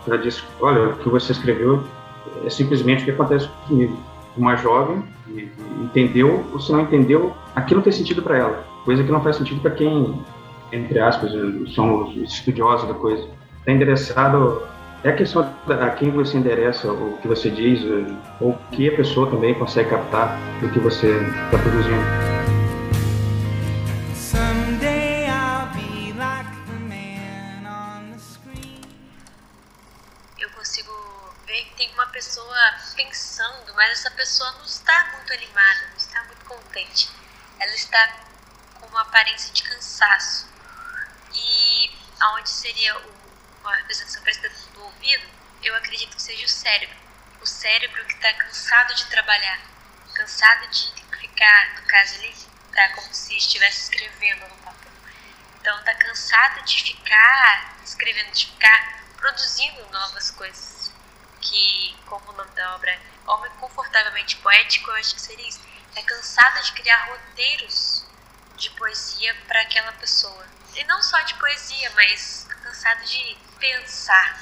Ela 0.07 0.19
disse: 0.19 0.43
Olha, 0.61 0.91
o 0.91 0.97
que 0.99 1.09
você 1.09 1.33
escreveu 1.33 1.85
é 2.45 2.51
simplesmente 2.51 3.03
o 3.03 3.05
que 3.05 3.11
acontece 3.11 3.49
comigo. 3.67 3.97
Uma 4.37 4.57
jovem 4.57 5.03
entendeu, 5.83 6.45
ou 6.53 6.61
se 6.61 6.73
não 6.73 6.81
entendeu, 6.81 7.35
aquilo 7.55 7.83
tem 7.83 7.93
sentido 7.93 8.23
para 8.23 8.39
ela, 8.39 8.65
coisa 8.85 9.03
que 9.03 9.11
não 9.11 9.21
faz 9.21 9.37
sentido 9.37 9.61
para 9.61 9.73
quem, 9.73 10.23
entre 10.73 10.99
aspas, 10.99 11.33
são 11.75 12.05
os 12.05 12.17
estudiosos 12.17 12.89
da 12.89 12.95
coisa. 12.95 13.29
Está 13.69 13.77
endereçado 13.77 14.67
é 15.05 15.11
a 15.11 15.15
questão 15.15 15.43
a 15.69 15.91
quem 15.91 16.11
você 16.11 16.39
endereça 16.39 16.91
o 16.91 17.19
que 17.19 17.29
você 17.29 17.51
diz, 17.51 17.85
ou 18.41 18.53
o 18.53 18.59
que 18.71 18.89
a 18.89 18.97
pessoa 18.97 19.31
também 19.31 19.55
consegue 19.59 19.91
captar 19.91 20.39
do 20.59 20.71
que 20.71 20.79
você 20.79 21.07
está 21.07 21.59
produzindo. 21.59 22.03
Eu 30.39 30.49
consigo 30.53 30.91
ver 31.47 31.65
que 31.65 31.75
tem 31.77 31.93
uma 31.93 32.07
pessoa 32.07 32.57
pensando, 32.97 33.75
mas 33.77 33.91
essa 33.91 34.11
pessoa 34.13 34.51
não 34.53 34.65
está 34.65 35.11
muito 35.15 35.31
animada, 35.31 35.89
não 35.91 35.97
está 35.99 36.25
muito 36.25 36.43
contente. 36.47 37.11
Ela 37.61 37.75
está 37.75 38.17
com 38.81 38.87
uma 38.87 39.03
aparência 39.03 39.53
de 39.53 39.63
cansaço. 39.63 40.49
E 41.35 41.91
aonde 42.19 42.49
seria 42.49 42.97
o 42.97 43.18
uma 43.61 43.77
representação 43.77 44.23
parecida 44.23 44.49
do 44.49 44.83
ouvido, 44.85 45.29
eu 45.63 45.75
acredito 45.75 46.17
que 46.17 46.23
seja 46.23 46.45
o 46.45 46.49
cérebro. 46.49 46.97
O 47.41 47.47
cérebro 47.47 48.05
que 48.07 48.15
está 48.15 48.33
cansado 48.35 48.95
de 48.95 49.07
trabalhar, 49.07 49.61
cansado 50.15 50.67
de 50.69 50.93
ficar, 51.21 51.75
no 51.77 51.83
caso 51.87 52.15
ali, 52.17 52.35
tá 52.75 52.89
como 52.91 53.13
se 53.15 53.37
estivesse 53.37 53.85
escrevendo 53.85 54.49
no 54.49 54.57
papel. 54.57 54.93
Então 55.61 55.79
está 55.79 55.95
cansado 55.95 56.63
de 56.65 56.83
ficar 56.83 57.77
escrevendo, 57.85 58.33
de 58.33 58.47
ficar 58.47 59.03
produzindo 59.17 59.89
novas 59.91 60.31
coisas. 60.31 60.93
Que, 61.41 61.97
como 62.07 62.31
o 62.31 62.37
nome 62.37 62.51
da 62.51 62.75
obra 62.75 62.91
é 62.91 63.01
Homem 63.27 63.51
Confortavelmente 63.61 64.37
Poético, 64.37 64.91
eu 64.91 64.97
acho 64.97 65.15
que 65.15 65.21
seria 65.21 65.49
isso. 65.49 65.61
É 65.95 66.03
cansado 66.03 66.63
de 66.63 66.73
criar 66.73 67.07
roteiros 67.07 68.05
de 68.57 68.71
poesia 68.71 69.35
para 69.47 69.61
aquela 69.63 69.93
pessoa. 69.93 70.47
E 70.79 70.85
não 70.85 71.03
só 71.03 71.21
de 71.23 71.35
poesia, 71.35 71.91
mas 71.97 72.47
cansado 72.63 73.05
de 73.05 73.37
pensar. 73.59 74.41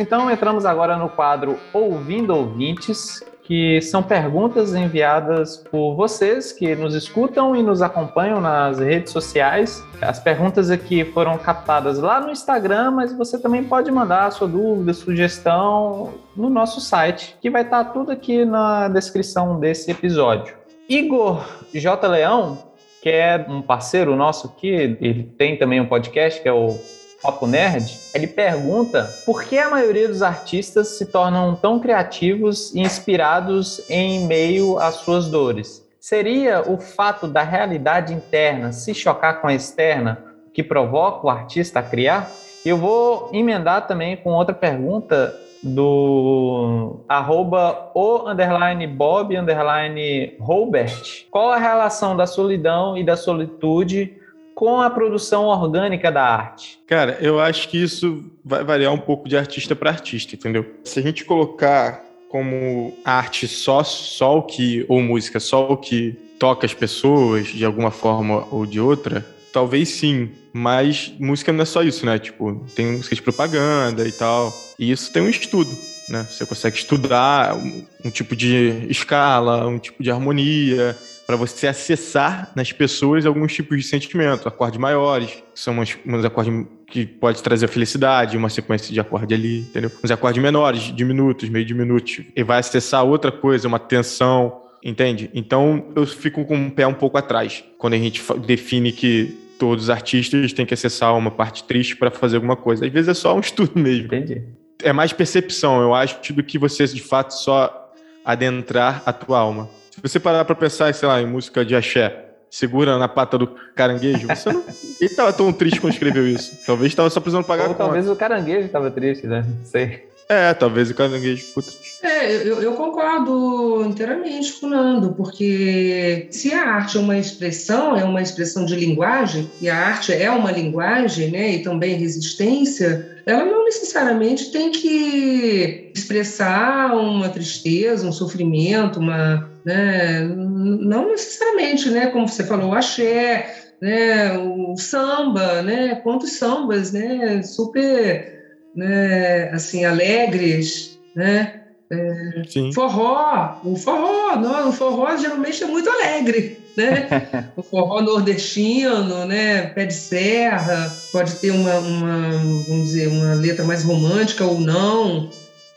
Então 0.00 0.30
entramos 0.30 0.64
agora 0.64 0.96
no 0.96 1.10
quadro 1.10 1.58
Ouvindo 1.74 2.34
Ouvintes, 2.34 3.22
que 3.42 3.82
são 3.82 4.02
perguntas 4.02 4.74
enviadas 4.74 5.58
por 5.58 5.94
vocês 5.94 6.52
que 6.52 6.74
nos 6.74 6.94
escutam 6.94 7.54
e 7.54 7.62
nos 7.62 7.82
acompanham 7.82 8.40
nas 8.40 8.78
redes 8.78 9.12
sociais. 9.12 9.84
As 10.00 10.18
perguntas 10.18 10.70
aqui 10.70 11.04
foram 11.04 11.36
captadas 11.36 11.98
lá 11.98 12.18
no 12.18 12.30
Instagram, 12.30 12.92
mas 12.92 13.12
você 13.12 13.38
também 13.38 13.62
pode 13.62 13.90
mandar 13.90 14.24
a 14.24 14.30
sua 14.30 14.48
dúvida, 14.48 14.94
sugestão 14.94 16.14
no 16.34 16.48
nosso 16.48 16.80
site, 16.80 17.36
que 17.38 17.50
vai 17.50 17.60
estar 17.60 17.84
tudo 17.92 18.10
aqui 18.10 18.42
na 18.46 18.88
descrição 18.88 19.60
desse 19.60 19.90
episódio. 19.90 20.54
Igor 20.88 21.44
J. 21.74 22.08
Leão, 22.08 22.56
que 23.02 23.10
é 23.10 23.44
um 23.46 23.60
parceiro 23.60 24.16
nosso 24.16 24.46
aqui, 24.46 24.96
ele 24.98 25.24
tem 25.36 25.58
também 25.58 25.78
um 25.78 25.86
podcast 25.86 26.40
que 26.40 26.48
é 26.48 26.52
o 26.54 26.74
Papo 27.22 27.46
Nerd, 27.46 27.98
ele 28.14 28.26
pergunta 28.26 29.08
por 29.26 29.44
que 29.44 29.58
a 29.58 29.68
maioria 29.68 30.08
dos 30.08 30.22
artistas 30.22 30.98
se 30.98 31.06
tornam 31.06 31.54
tão 31.54 31.78
criativos 31.78 32.74
e 32.74 32.80
inspirados 32.80 33.82
em 33.90 34.26
meio 34.26 34.78
às 34.78 34.96
suas 34.96 35.28
dores. 35.28 35.86
Seria 36.00 36.62
o 36.62 36.78
fato 36.78 37.28
da 37.28 37.42
realidade 37.42 38.14
interna 38.14 38.72
se 38.72 38.94
chocar 38.94 39.42
com 39.42 39.48
a 39.48 39.54
externa 39.54 40.24
que 40.54 40.62
provoca 40.62 41.26
o 41.26 41.30
artista 41.30 41.80
a 41.80 41.82
criar? 41.82 42.30
Eu 42.64 42.78
vou 42.78 43.28
emendar 43.34 43.86
também 43.86 44.16
com 44.16 44.30
outra 44.30 44.54
pergunta 44.54 45.34
do 45.62 47.04
arroba 47.06 47.90
o 47.94 48.28
underline 48.28 48.86
Bob 48.86 49.36
underline 49.36 50.34
Robert. 50.40 51.26
Qual 51.30 51.50
a 51.50 51.58
relação 51.58 52.16
da 52.16 52.26
solidão 52.26 52.96
e 52.96 53.04
da 53.04 53.16
solitude 53.16 54.19
com 54.60 54.78
a 54.78 54.90
produção 54.90 55.46
orgânica 55.46 56.12
da 56.12 56.22
arte? 56.22 56.78
Cara, 56.86 57.16
eu 57.18 57.40
acho 57.40 57.66
que 57.70 57.82
isso 57.82 58.30
vai 58.44 58.62
variar 58.62 58.92
um 58.92 58.98
pouco 58.98 59.26
de 59.26 59.34
artista 59.34 59.74
para 59.74 59.88
artista, 59.88 60.34
entendeu? 60.34 60.66
Se 60.84 60.98
a 60.98 61.02
gente 61.02 61.24
colocar 61.24 62.04
como 62.28 62.92
arte 63.02 63.48
só, 63.48 63.82
só 63.82 64.36
o 64.36 64.42
que, 64.42 64.84
ou 64.86 65.00
música 65.00 65.40
só 65.40 65.72
o 65.72 65.78
que 65.78 66.12
toca 66.38 66.66
as 66.66 66.74
pessoas 66.74 67.46
de 67.46 67.64
alguma 67.64 67.90
forma 67.90 68.46
ou 68.50 68.66
de 68.66 68.78
outra, 68.78 69.26
talvez 69.50 69.88
sim. 69.88 70.28
Mas 70.52 71.10
música 71.18 71.54
não 71.54 71.62
é 71.62 71.64
só 71.64 71.82
isso, 71.82 72.04
né? 72.04 72.18
Tipo, 72.18 72.62
tem 72.76 72.84
música 72.84 73.16
de 73.16 73.22
propaganda 73.22 74.06
e 74.06 74.12
tal. 74.12 74.52
E 74.78 74.90
isso 74.90 75.10
tem 75.10 75.22
um 75.22 75.30
estudo, 75.30 75.70
né? 76.10 76.26
Você 76.30 76.44
consegue 76.44 76.76
estudar 76.76 77.56
um, 77.56 77.86
um 78.04 78.10
tipo 78.10 78.36
de 78.36 78.84
escala, 78.90 79.66
um 79.66 79.78
tipo 79.78 80.02
de 80.02 80.10
harmonia, 80.10 80.94
para 81.30 81.36
você 81.36 81.68
acessar 81.68 82.50
nas 82.56 82.72
pessoas 82.72 83.24
alguns 83.24 83.54
tipos 83.54 83.78
de 83.78 83.84
sentimento, 83.84 84.48
acordes 84.48 84.80
maiores, 84.80 85.30
que 85.30 85.60
são 85.60 85.78
uns, 85.78 85.96
uns 86.04 86.24
acordes 86.24 86.66
que 86.88 87.06
pode 87.06 87.40
trazer 87.40 87.68
felicidade, 87.68 88.36
uma 88.36 88.48
sequência 88.48 88.92
de 88.92 88.98
acorde 88.98 89.32
ali, 89.32 89.60
entendeu? 89.60 89.92
Uns 90.02 90.10
acordes 90.10 90.42
menores, 90.42 90.92
diminutos, 90.92 91.48
meio 91.48 91.64
diminutos, 91.64 92.22
e 92.34 92.42
vai 92.42 92.58
acessar 92.58 93.04
outra 93.04 93.30
coisa, 93.30 93.68
uma 93.68 93.78
tensão, 93.78 94.60
entende? 94.82 95.30
Então 95.32 95.92
eu 95.94 96.04
fico 96.04 96.44
com 96.44 96.66
o 96.66 96.68
pé 96.68 96.84
um 96.84 96.94
pouco 96.94 97.16
atrás 97.16 97.62
quando 97.78 97.94
a 97.94 97.98
gente 97.98 98.20
define 98.44 98.90
que 98.90 99.32
todos 99.56 99.84
os 99.84 99.90
artistas 99.90 100.52
têm 100.52 100.66
que 100.66 100.74
acessar 100.74 101.16
uma 101.16 101.30
parte 101.30 101.62
triste 101.62 101.94
para 101.94 102.10
fazer 102.10 102.38
alguma 102.38 102.56
coisa. 102.56 102.84
Às 102.86 102.92
vezes 102.92 103.08
é 103.08 103.14
só 103.14 103.36
um 103.36 103.40
estudo 103.40 103.70
mesmo. 103.78 104.06
Entendi. 104.06 104.42
É 104.82 104.92
mais 104.92 105.12
percepção, 105.12 105.80
eu 105.80 105.94
acho, 105.94 106.32
do 106.32 106.42
que 106.42 106.58
você 106.58 106.84
de 106.88 107.00
fato 107.00 107.30
só 107.30 107.92
adentrar 108.24 109.04
a 109.06 109.12
tua 109.12 109.38
alma. 109.38 109.70
Se 109.90 110.00
você 110.00 110.20
parar 110.20 110.44
para 110.44 110.54
pensar, 110.54 110.92
sei 110.94 111.08
lá, 111.08 111.20
em 111.20 111.26
música 111.26 111.64
de 111.64 111.74
axé, 111.74 112.30
segura 112.50 112.98
na 112.98 113.08
pata 113.08 113.38
do 113.38 113.46
caranguejo, 113.74 114.26
você 114.28 114.52
não. 114.52 114.64
Ele 115.00 115.14
tava 115.14 115.32
tão 115.32 115.52
triste 115.52 115.80
quando 115.80 115.92
escreveu 115.92 116.26
isso. 116.26 116.58
Talvez 116.66 116.94
tava 116.94 117.10
só 117.10 117.20
precisando 117.20 117.44
pagar 117.44 117.64
Ou 117.64 117.70
a 117.70 117.74
conta. 117.74 117.84
talvez 117.84 118.08
o 118.08 118.16
caranguejo 118.16 118.66
estava 118.66 118.90
triste, 118.90 119.26
né? 119.26 119.44
Não 119.46 119.66
sei. 119.66 120.08
É, 120.28 120.54
talvez 120.54 120.88
o 120.90 120.94
caranguejo 120.94 121.44
ficou 121.44 121.62
triste. 121.62 121.90
É, 122.02 122.32
eu, 122.32 122.62
eu 122.62 122.72
concordo 122.74 123.84
inteiramente 123.84 124.52
com 124.54 124.66
o 124.66 124.70
Nando, 124.70 125.12
porque 125.12 126.28
se 126.30 126.54
a 126.54 126.62
arte 126.62 126.96
é 126.96 127.00
uma 127.00 127.18
expressão, 127.18 127.96
é 127.96 128.04
uma 128.04 128.22
expressão 128.22 128.64
de 128.64 128.76
linguagem, 128.76 129.50
e 129.60 129.68
a 129.68 129.76
arte 129.76 130.12
é 130.12 130.30
uma 130.30 130.52
linguagem, 130.52 131.30
né, 131.30 131.56
e 131.56 131.62
também 131.62 131.96
resistência, 131.96 133.18
ela 133.26 133.44
não 133.44 133.64
necessariamente 133.64 134.50
tem 134.50 134.70
que 134.70 135.90
expressar 135.94 136.94
uma 136.94 137.28
tristeza, 137.28 138.06
um 138.06 138.12
sofrimento, 138.12 138.98
uma, 138.98 139.49
né, 139.64 140.20
não 140.20 141.08
necessariamente, 141.08 141.90
né, 141.90 142.06
como 142.06 142.28
você 142.28 142.44
falou, 142.44 142.70
o 142.70 142.74
axé, 142.74 143.74
né, 143.80 144.36
o 144.38 144.76
samba, 144.76 145.62
né, 145.62 145.96
quantos 145.96 146.32
sambas, 146.32 146.92
né, 146.92 147.42
super, 147.42 148.58
né, 148.74 149.50
assim, 149.50 149.84
alegres, 149.84 150.98
né, 151.14 151.60
é, 151.92 152.42
forró, 152.72 153.60
o 153.64 153.74
forró, 153.74 154.36
não, 154.36 154.68
o 154.68 154.72
forró 154.72 155.16
geralmente 155.16 155.64
é 155.64 155.66
muito 155.66 155.90
alegre, 155.90 156.56
né? 156.76 157.08
o 157.56 157.64
forró 157.64 158.00
nordestino, 158.00 159.26
né? 159.26 159.66
Pé 159.66 159.86
de 159.86 159.94
serra, 159.94 160.96
pode 161.10 161.34
ter 161.34 161.50
uma, 161.50 161.78
uma, 161.78 162.30
vamos 162.68 162.84
dizer, 162.84 163.08
uma 163.08 163.34
letra 163.34 163.64
mais 163.64 163.82
romântica 163.82 164.44
ou 164.44 164.60
não. 164.60 165.30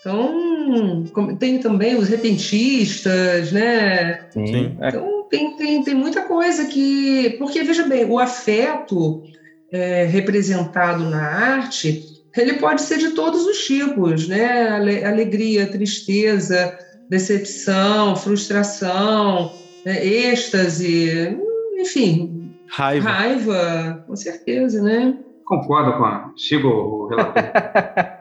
Então, 0.06 1.36
tem 1.40 1.60
também 1.60 1.96
os 1.96 2.10
repentistas, 2.10 3.52
né? 3.54 4.30
Sim. 4.32 4.78
Então, 4.82 5.28
tem, 5.30 5.56
tem, 5.56 5.84
tem 5.84 5.96
muita 5.96 6.24
coisa 6.24 6.66
que. 6.66 7.36
Porque, 7.40 7.64
veja 7.64 7.84
bem, 7.84 8.06
o 8.06 8.20
afeto 8.20 9.24
é, 9.72 10.04
representado 10.04 11.10
na 11.10 11.22
arte 11.22 12.14
ele 12.36 12.54
pode 12.54 12.82
ser 12.82 12.98
de 12.98 13.12
todos 13.12 13.46
os 13.46 13.60
tipos, 13.60 14.28
né? 14.28 14.70
Alegria, 15.06 15.70
tristeza, 15.70 16.78
decepção, 17.10 18.16
frustração, 18.16 19.52
né? 19.86 20.04
êxtase, 20.04 21.38
enfim. 21.78 22.52
Raiva. 22.68 23.10
Raiva, 23.10 24.04
com 24.08 24.16
certeza, 24.16 24.82
né? 24.82 25.16
Concordo 25.46 25.98
com 25.98 26.06
a. 26.06 26.34
Sigo 26.36 26.68
o 26.68 27.08
relator. 27.08 27.44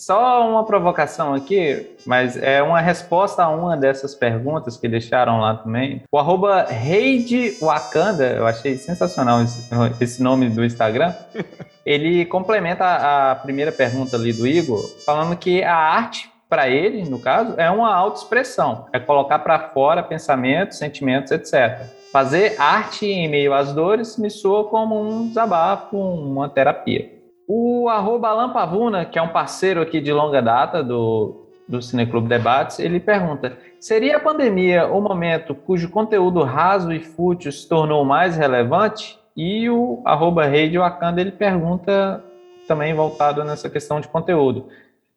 Só 0.00 0.48
uma 0.48 0.64
provocação 0.64 1.34
aqui, 1.34 1.96
mas 2.06 2.36
é 2.36 2.62
uma 2.62 2.80
resposta 2.80 3.42
a 3.42 3.48
uma 3.50 3.76
dessas 3.76 4.14
perguntas 4.14 4.76
que 4.76 4.88
deixaram 4.88 5.38
lá 5.38 5.54
também. 5.54 6.02
O 6.10 6.18
arroba 6.18 6.64
Reide 6.64 7.58
Wakanda, 7.60 8.30
eu 8.30 8.46
achei 8.46 8.76
sensacional 8.78 9.42
esse, 9.42 9.68
esse 10.00 10.22
nome 10.22 10.48
do 10.48 10.64
Instagram. 10.64 11.14
Ele 11.84 12.24
complementa 12.24 12.84
a 12.84 13.34
primeira 13.34 13.70
pergunta 13.70 14.16
ali 14.16 14.32
do 14.32 14.46
Igor, 14.46 14.82
falando 15.04 15.36
que 15.36 15.62
a 15.62 15.76
arte, 15.76 16.30
para 16.48 16.68
ele, 16.68 17.08
no 17.08 17.18
caso, 17.18 17.54
é 17.56 17.68
uma 17.68 17.92
autoexpressão. 17.92 18.86
É 18.92 19.00
colocar 19.00 19.40
para 19.40 19.58
fora 19.70 20.02
pensamentos, 20.02 20.78
sentimentos, 20.78 21.32
etc. 21.32 21.86
Fazer 22.12 22.54
arte 22.60 23.06
em 23.06 23.28
meio 23.28 23.52
às 23.52 23.72
dores 23.72 24.16
me 24.16 24.30
soa 24.30 24.68
como 24.68 25.00
um 25.00 25.26
desabafo, 25.26 25.96
uma 25.96 26.48
terapia. 26.48 27.10
O 27.48 27.88
arroba 27.88 28.28
Alan 28.28 28.52
Pavuna, 28.52 29.04
que 29.04 29.18
é 29.18 29.22
um 29.22 29.28
parceiro 29.28 29.80
aqui 29.80 30.00
de 30.00 30.12
longa 30.12 30.40
data 30.40 30.82
do, 30.82 31.46
do 31.68 31.82
Cineclube 31.82 32.28
Debates, 32.28 32.78
ele 32.78 33.00
pergunta: 33.00 33.58
seria 33.80 34.16
a 34.16 34.20
pandemia 34.20 34.86
o 34.86 35.00
momento 35.00 35.54
cujo 35.54 35.90
conteúdo 35.90 36.42
raso 36.42 36.92
e 36.92 37.00
fútil 37.00 37.50
se 37.50 37.68
tornou 37.68 38.04
mais 38.04 38.36
relevante? 38.36 39.18
E 39.36 39.68
o 39.70 40.02
arroba 40.04 40.44
Rei 40.44 40.76
Wakanda, 40.76 41.20
ele 41.20 41.32
pergunta 41.32 42.22
também 42.68 42.94
voltado 42.94 43.42
nessa 43.44 43.68
questão 43.68 44.00
de 44.00 44.08
conteúdo. 44.08 44.68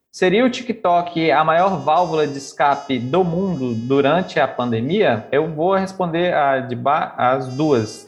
Seria 0.09 0.45
o 0.45 0.49
TikTok 0.49 1.29
a 1.29 1.43
maior 1.43 1.81
válvula 1.81 2.25
de 2.25 2.37
escape 2.37 2.97
do 2.97 3.21
mundo 3.21 3.73
durante 3.75 4.39
a 4.39 4.47
pandemia? 4.47 5.27
Eu 5.29 5.51
vou 5.51 5.75
responder 5.75 6.33
a 6.33 6.61
de 6.61 6.77
as 7.17 7.49
duas. 7.49 8.07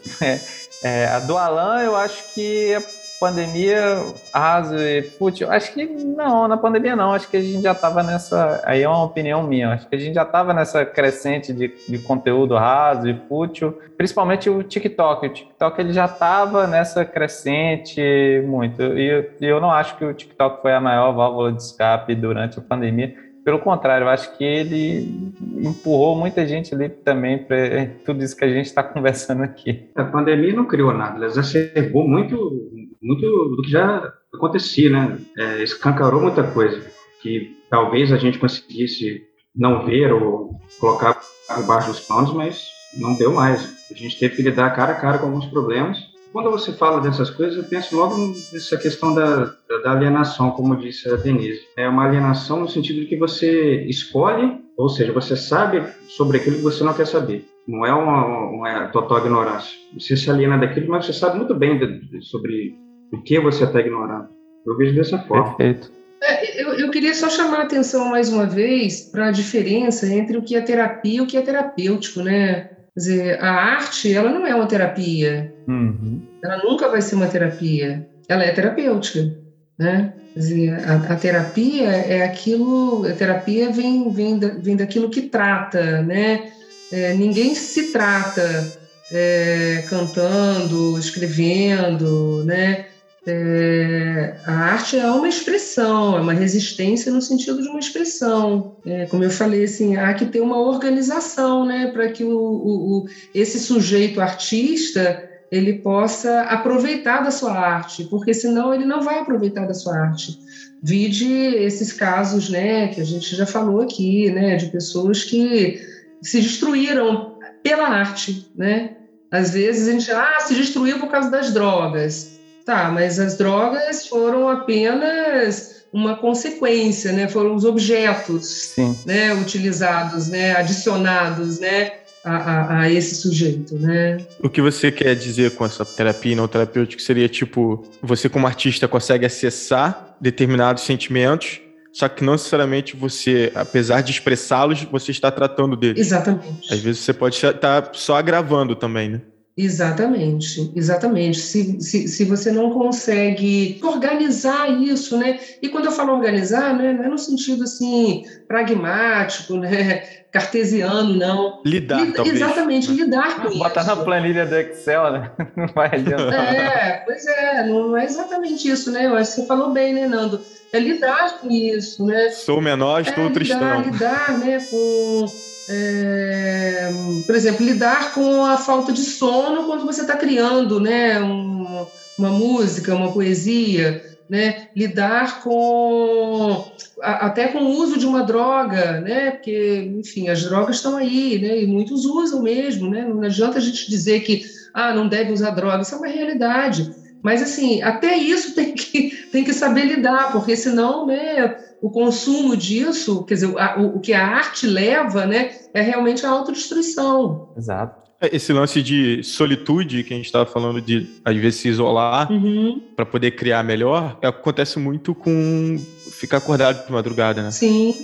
É, 0.80 1.06
a 1.08 1.18
do 1.18 1.36
Alan, 1.36 1.82
eu 1.82 1.96
acho 1.96 2.32
que 2.32 2.78
pandemia 3.18 4.02
raso 4.32 4.76
e 4.76 5.02
fútil? 5.02 5.50
Acho 5.50 5.72
que 5.72 5.84
não, 5.86 6.48
na 6.48 6.56
pandemia 6.56 6.96
não. 6.96 7.12
Acho 7.12 7.28
que 7.28 7.36
a 7.36 7.40
gente 7.42 7.62
já 7.62 7.72
estava 7.72 8.02
nessa. 8.02 8.62
Aí 8.64 8.82
é 8.82 8.88
uma 8.88 9.04
opinião 9.04 9.42
minha. 9.42 9.72
Acho 9.72 9.88
que 9.88 9.96
a 9.96 9.98
gente 9.98 10.14
já 10.14 10.22
estava 10.22 10.54
nessa 10.54 10.84
crescente 10.84 11.52
de, 11.52 11.72
de 11.88 11.98
conteúdo 11.98 12.54
raso 12.54 13.08
e 13.08 13.14
fútil, 13.28 13.78
principalmente 13.96 14.48
o 14.48 14.62
TikTok. 14.62 15.26
O 15.26 15.32
TikTok 15.32 15.80
ele 15.80 15.92
já 15.92 16.06
estava 16.06 16.66
nessa 16.66 17.04
crescente 17.04 18.00
muito. 18.46 18.82
E 18.82 19.08
eu, 19.08 19.30
eu 19.40 19.60
não 19.60 19.70
acho 19.70 19.96
que 19.96 20.04
o 20.04 20.14
TikTok 20.14 20.62
foi 20.62 20.72
a 20.72 20.80
maior 20.80 21.12
válvula 21.12 21.52
de 21.52 21.62
escape 21.62 22.14
durante 22.14 22.58
a 22.58 22.62
pandemia. 22.62 23.28
Pelo 23.48 23.60
contrário, 23.60 24.04
eu 24.04 24.10
acho 24.10 24.36
que 24.36 24.44
ele 24.44 25.32
empurrou 25.56 26.14
muita 26.14 26.46
gente 26.46 26.74
ali 26.74 26.90
também 26.90 27.38
para 27.38 27.86
tudo 28.04 28.22
isso 28.22 28.36
que 28.36 28.44
a 28.44 28.48
gente 28.48 28.66
está 28.66 28.82
conversando 28.84 29.42
aqui. 29.42 29.88
A 29.94 30.04
pandemia 30.04 30.52
não 30.52 30.66
criou 30.66 30.92
nada, 30.92 31.16
ela 31.16 31.24
exacerbou 31.24 32.06
muito, 32.06 32.70
muito 33.02 33.26
do 33.26 33.62
que 33.62 33.70
já 33.70 34.12
acontecia, 34.34 34.90
né? 34.90 35.18
É, 35.36 35.62
escancarou 35.62 36.20
muita 36.20 36.42
coisa 36.42 36.84
que 37.22 37.56
talvez 37.70 38.12
a 38.12 38.16
gente 38.16 38.38
conseguisse 38.38 39.22
não 39.54 39.84
ver 39.84 40.12
ou 40.12 40.50
colocar 40.78 41.20
por 41.48 41.66
baixo 41.66 41.90
dos 41.90 42.00
panos, 42.00 42.32
mas 42.32 42.68
não 42.96 43.14
deu 43.14 43.32
mais. 43.32 43.60
A 43.90 43.94
gente 43.94 44.18
teve 44.18 44.36
que 44.36 44.42
lidar 44.42 44.74
cara 44.74 44.92
a 44.92 45.00
cara 45.00 45.18
com 45.18 45.26
alguns 45.26 45.46
problemas 45.46 45.98
quando 46.32 46.50
você 46.50 46.72
fala 46.72 47.00
dessas 47.00 47.30
coisas, 47.30 47.56
eu 47.56 47.64
penso 47.64 47.96
logo 47.96 48.16
nessa 48.52 48.76
questão 48.76 49.14
da, 49.14 49.46
da 49.82 49.92
alienação, 49.92 50.50
como 50.50 50.76
disse 50.76 51.08
a 51.08 51.16
Denise. 51.16 51.60
É 51.76 51.88
uma 51.88 52.04
alienação 52.04 52.60
no 52.60 52.68
sentido 52.68 53.00
de 53.00 53.06
que 53.06 53.16
você 53.16 53.82
escolhe, 53.84 54.60
ou 54.76 54.88
seja, 54.88 55.12
você 55.12 55.36
sabe 55.36 55.82
sobre 56.06 56.38
aquilo 56.38 56.56
que 56.56 56.62
você 56.62 56.84
não 56.84 56.92
quer 56.92 57.06
saber. 57.06 57.46
Não 57.66 57.84
é 57.84 57.92
uma, 57.92 58.26
uma 58.50 58.88
total 58.88 59.18
ignorância. 59.18 59.76
Você 59.94 60.16
se 60.16 60.30
aliena 60.30 60.58
daquilo, 60.58 60.88
mas 60.88 61.06
você 61.06 61.12
sabe 61.12 61.38
muito 61.38 61.54
bem 61.54 61.78
de, 61.78 62.08
de, 62.08 62.22
sobre 62.24 62.76
o 63.12 63.22
que 63.22 63.38
você 63.40 63.64
está 63.64 63.80
ignorando. 63.80 64.28
Eu 64.66 64.76
vejo 64.76 64.94
dessa 64.94 65.18
forma. 65.18 65.56
Perfeito. 65.56 65.90
É, 66.22 66.62
eu, 66.62 66.74
eu, 66.74 66.90
queria 66.90 67.14
só 67.14 67.28
chamar 67.28 67.60
a 67.60 67.62
atenção 67.62 68.08
mais 68.10 68.32
uma 68.32 68.44
vez 68.44 69.02
para 69.02 69.28
a 69.28 69.32
diferença 69.32 70.06
entre 70.06 70.36
o 70.36 70.42
que 70.42 70.56
é 70.56 70.60
terapia 70.60 71.18
e 71.18 71.20
o 71.20 71.26
que 71.26 71.36
é 71.36 71.42
terapêutico, 71.42 72.22
né? 72.22 72.70
Quer 72.94 73.00
dizer, 73.00 73.42
a 73.42 73.50
arte, 73.50 74.12
ela 74.12 74.30
não 74.30 74.44
é 74.44 74.54
uma 74.54 74.66
terapia. 74.66 75.54
Uhum. 75.68 76.20
Ela 76.42 76.62
nunca 76.64 76.88
vai 76.88 77.00
ser 77.00 77.14
uma 77.14 77.28
terapia. 77.28 78.06
Ela 78.28 78.44
é 78.44 78.52
terapêutica, 78.52 79.32
né? 79.78 80.12
Quer 80.34 80.40
dizer, 80.40 80.74
a, 80.84 80.94
a 81.12 81.16
terapia 81.16 81.88
é 81.88 82.24
aquilo... 82.24 83.06
A 83.06 83.12
terapia 83.12 83.70
vem, 83.70 84.10
vem, 84.10 84.38
da, 84.38 84.48
vem 84.48 84.76
daquilo 84.76 85.10
que 85.10 85.22
trata, 85.22 86.02
né? 86.02 86.50
É, 86.90 87.14
ninguém 87.14 87.54
se 87.54 87.92
trata 87.92 88.66
é, 89.12 89.84
cantando, 89.88 90.98
escrevendo, 90.98 92.44
né? 92.44 92.86
É, 93.26 94.36
a 94.46 94.52
arte 94.52 94.96
é 94.96 95.10
uma 95.10 95.28
expressão, 95.28 96.16
é 96.16 96.20
uma 96.20 96.32
resistência 96.32 97.12
no 97.12 97.20
sentido 97.20 97.62
de 97.62 97.68
uma 97.68 97.78
expressão. 97.78 98.76
É, 98.86 99.06
como 99.06 99.24
eu 99.24 99.30
falei, 99.30 99.64
assim, 99.64 99.96
há 99.96 100.14
que 100.14 100.26
ter 100.26 100.40
uma 100.40 100.58
organização 100.58 101.66
né, 101.66 101.88
para 101.88 102.08
que 102.08 102.24
o, 102.24 102.38
o, 102.38 102.98
o, 102.98 103.06
esse 103.34 103.58
sujeito 103.58 104.20
artista 104.20 105.24
ele 105.50 105.74
possa 105.74 106.42
aproveitar 106.42 107.22
da 107.22 107.30
sua 107.30 107.52
arte, 107.52 108.04
porque 108.04 108.34
senão 108.34 108.72
ele 108.74 108.84
não 108.84 109.02
vai 109.02 109.18
aproveitar 109.18 109.66
da 109.66 109.74
sua 109.74 109.96
arte. 109.96 110.38
Vide 110.82 111.32
esses 111.32 111.92
casos, 111.92 112.48
né, 112.48 112.88
que 112.88 113.00
a 113.00 113.04
gente 113.04 113.34
já 113.34 113.46
falou 113.46 113.80
aqui, 113.80 114.30
né, 114.30 114.56
de 114.56 114.66
pessoas 114.66 115.24
que 115.24 115.80
se 116.22 116.40
destruíram 116.40 117.36
pela 117.62 117.88
arte, 117.88 118.50
né? 118.56 118.96
Às 119.30 119.50
vezes 119.50 119.88
a 119.88 119.92
gente, 119.92 120.10
ah, 120.10 120.38
se 120.40 120.54
destruiu 120.54 120.98
por 120.98 121.10
causa 121.10 121.30
das 121.30 121.52
drogas. 121.52 122.37
Tá, 122.68 122.90
mas 122.90 123.18
as 123.18 123.38
drogas 123.38 124.06
foram 124.08 124.46
apenas 124.46 125.86
uma 125.90 126.18
consequência, 126.18 127.12
né? 127.12 127.26
Foram 127.26 127.54
os 127.54 127.64
objetos, 127.64 128.46
Sim. 128.74 128.94
né, 129.06 129.32
utilizados, 129.32 130.28
né, 130.28 130.54
adicionados, 130.54 131.58
né, 131.60 131.92
a, 132.22 132.36
a, 132.36 132.80
a, 132.80 132.92
esse 132.92 133.14
sujeito, 133.14 133.74
né? 133.78 134.18
O 134.38 134.50
que 134.50 134.60
você 134.60 134.92
quer 134.92 135.16
dizer 135.16 135.52
com 135.52 135.64
essa 135.64 135.82
terapia 135.82 136.36
não 136.36 136.46
terapêutica 136.46 137.02
seria 137.02 137.26
tipo, 137.26 137.88
você 138.02 138.28
como 138.28 138.46
artista 138.46 138.86
consegue 138.86 139.24
acessar 139.24 140.14
determinados 140.20 140.82
sentimentos, 140.82 141.62
só 141.90 142.06
que 142.06 142.22
não 142.22 142.34
necessariamente 142.34 142.94
você, 142.94 143.50
apesar 143.54 144.02
de 144.02 144.10
expressá-los, 144.10 144.82
você 144.84 145.10
está 145.10 145.30
tratando 145.30 145.74
deles. 145.74 146.06
Exatamente. 146.06 146.70
Às 146.70 146.80
vezes 146.80 147.00
você 147.00 147.14
pode 147.14 147.34
estar 147.34 147.92
só 147.94 148.16
agravando 148.16 148.76
também, 148.76 149.08
né? 149.08 149.22
Exatamente, 149.60 150.70
exatamente. 150.76 151.40
Se, 151.40 151.80
se, 151.80 152.06
se 152.06 152.24
você 152.24 152.52
não 152.52 152.70
consegue 152.70 153.80
organizar 153.82 154.70
isso, 154.80 155.18
né? 155.18 155.40
E 155.60 155.68
quando 155.68 155.86
eu 155.86 155.90
falo 155.90 156.12
organizar, 156.12 156.78
né, 156.78 156.92
não 156.92 157.02
é 157.02 157.08
no 157.08 157.18
sentido 157.18 157.64
assim 157.64 158.24
pragmático, 158.46 159.56
né? 159.56 160.00
Cartesiano, 160.30 161.12
não. 161.16 161.60
Lidar, 161.64 162.02
Lid 162.02 162.12
talvez. 162.14 162.36
Exatamente, 162.36 162.92
lidar 162.92 163.42
com 163.42 163.58
Botar 163.58 163.80
isso. 163.80 163.96
na 163.96 164.04
planilha 164.04 164.46
do 164.46 164.54
Excel, 164.54 165.12
né? 165.12 165.32
Não 165.56 165.66
vai 165.68 165.86
adiantar. 165.86 166.54
É, 166.54 167.02
pois 167.06 167.26
é, 167.26 167.66
não 167.66 167.96
é 167.96 168.04
exatamente 168.04 168.68
isso, 168.68 168.92
né? 168.92 169.06
Eu 169.06 169.16
acho 169.16 169.34
que 169.34 169.40
você 169.40 169.46
falou 169.46 169.72
bem, 169.72 169.94
né, 169.94 170.06
Nando? 170.06 170.38
É 170.70 170.78
lidar 170.78 171.40
com 171.40 171.50
isso, 171.50 172.04
né? 172.04 172.28
Sou 172.28 172.60
menor, 172.60 173.00
estou 173.00 173.24
é, 173.24 173.30
tristão. 173.30 173.80
Lidar, 173.80 173.90
lidar, 173.90 174.38
né, 174.38 174.58
com 174.70 175.26
é, 175.68 176.90
por 177.26 177.34
exemplo, 177.34 177.64
lidar 177.64 178.14
com 178.14 178.44
a 178.44 178.56
falta 178.56 178.92
de 178.92 179.02
sono 179.02 179.64
quando 179.64 179.84
você 179.84 180.00
está 180.00 180.16
criando 180.16 180.80
né, 180.80 181.20
um, 181.20 181.86
uma 182.18 182.30
música, 182.30 182.94
uma 182.94 183.12
poesia, 183.12 184.02
né? 184.28 184.68
lidar 184.74 185.42
com 185.42 186.64
a, 187.02 187.26
até 187.26 187.48
com 187.48 187.58
o 187.58 187.70
uso 187.70 187.98
de 187.98 188.06
uma 188.06 188.22
droga, 188.22 189.00
né? 189.00 189.32
porque, 189.32 189.92
enfim, 189.98 190.28
as 190.28 190.42
drogas 190.42 190.76
estão 190.76 190.96
aí 190.96 191.38
né? 191.38 191.62
e 191.62 191.66
muitos 191.66 192.04
usam 192.04 192.42
mesmo. 192.42 192.90
Né? 192.90 193.04
Não 193.04 193.22
adianta 193.22 193.58
a 193.58 193.60
gente 193.60 193.90
dizer 193.90 194.20
que 194.20 194.42
ah, 194.72 194.94
não 194.94 195.08
deve 195.08 195.32
usar 195.32 195.50
droga, 195.50 195.82
isso 195.82 195.94
é 195.94 195.98
uma 195.98 196.06
realidade. 196.06 196.94
Mas, 197.22 197.42
assim, 197.42 197.82
até 197.82 198.16
isso 198.16 198.54
tem 198.56 198.74
que, 198.74 199.10
tem 199.32 199.44
que 199.44 199.52
saber 199.52 199.84
lidar, 199.84 200.32
porque 200.32 200.56
senão, 200.56 201.06
né, 201.06 201.56
o 201.80 201.90
consumo 201.90 202.56
disso, 202.56 203.24
quer 203.24 203.34
dizer, 203.34 203.58
a, 203.58 203.78
o, 203.78 203.96
o, 203.96 204.00
que 204.00 204.12
a 204.12 204.26
arte 204.26 204.66
leva, 204.66 205.26
né, 205.26 205.52
é 205.72 205.80
realmente 205.80 206.26
a 206.26 206.30
autodestruição. 206.30 207.50
Exato. 207.56 208.08
Esse 208.20 208.52
lance 208.52 208.82
de 208.82 209.22
solitude 209.22 210.02
que 210.02 210.12
a 210.12 210.16
gente 210.16 210.26
estava 210.26 210.44
falando 210.44 210.80
de, 210.80 211.06
às 211.24 211.36
vezes, 211.36 211.60
se 211.60 211.68
isolar 211.68 212.32
uhum. 212.32 212.82
para 212.96 213.06
poder 213.06 213.32
criar 213.32 213.62
melhor, 213.62 214.18
acontece 214.20 214.76
muito 214.80 215.14
com 215.14 215.76
ficar 216.10 216.38
acordado 216.38 216.84
de 216.84 216.92
madrugada, 216.92 217.42
né? 217.42 217.50
Sim. 217.52 217.94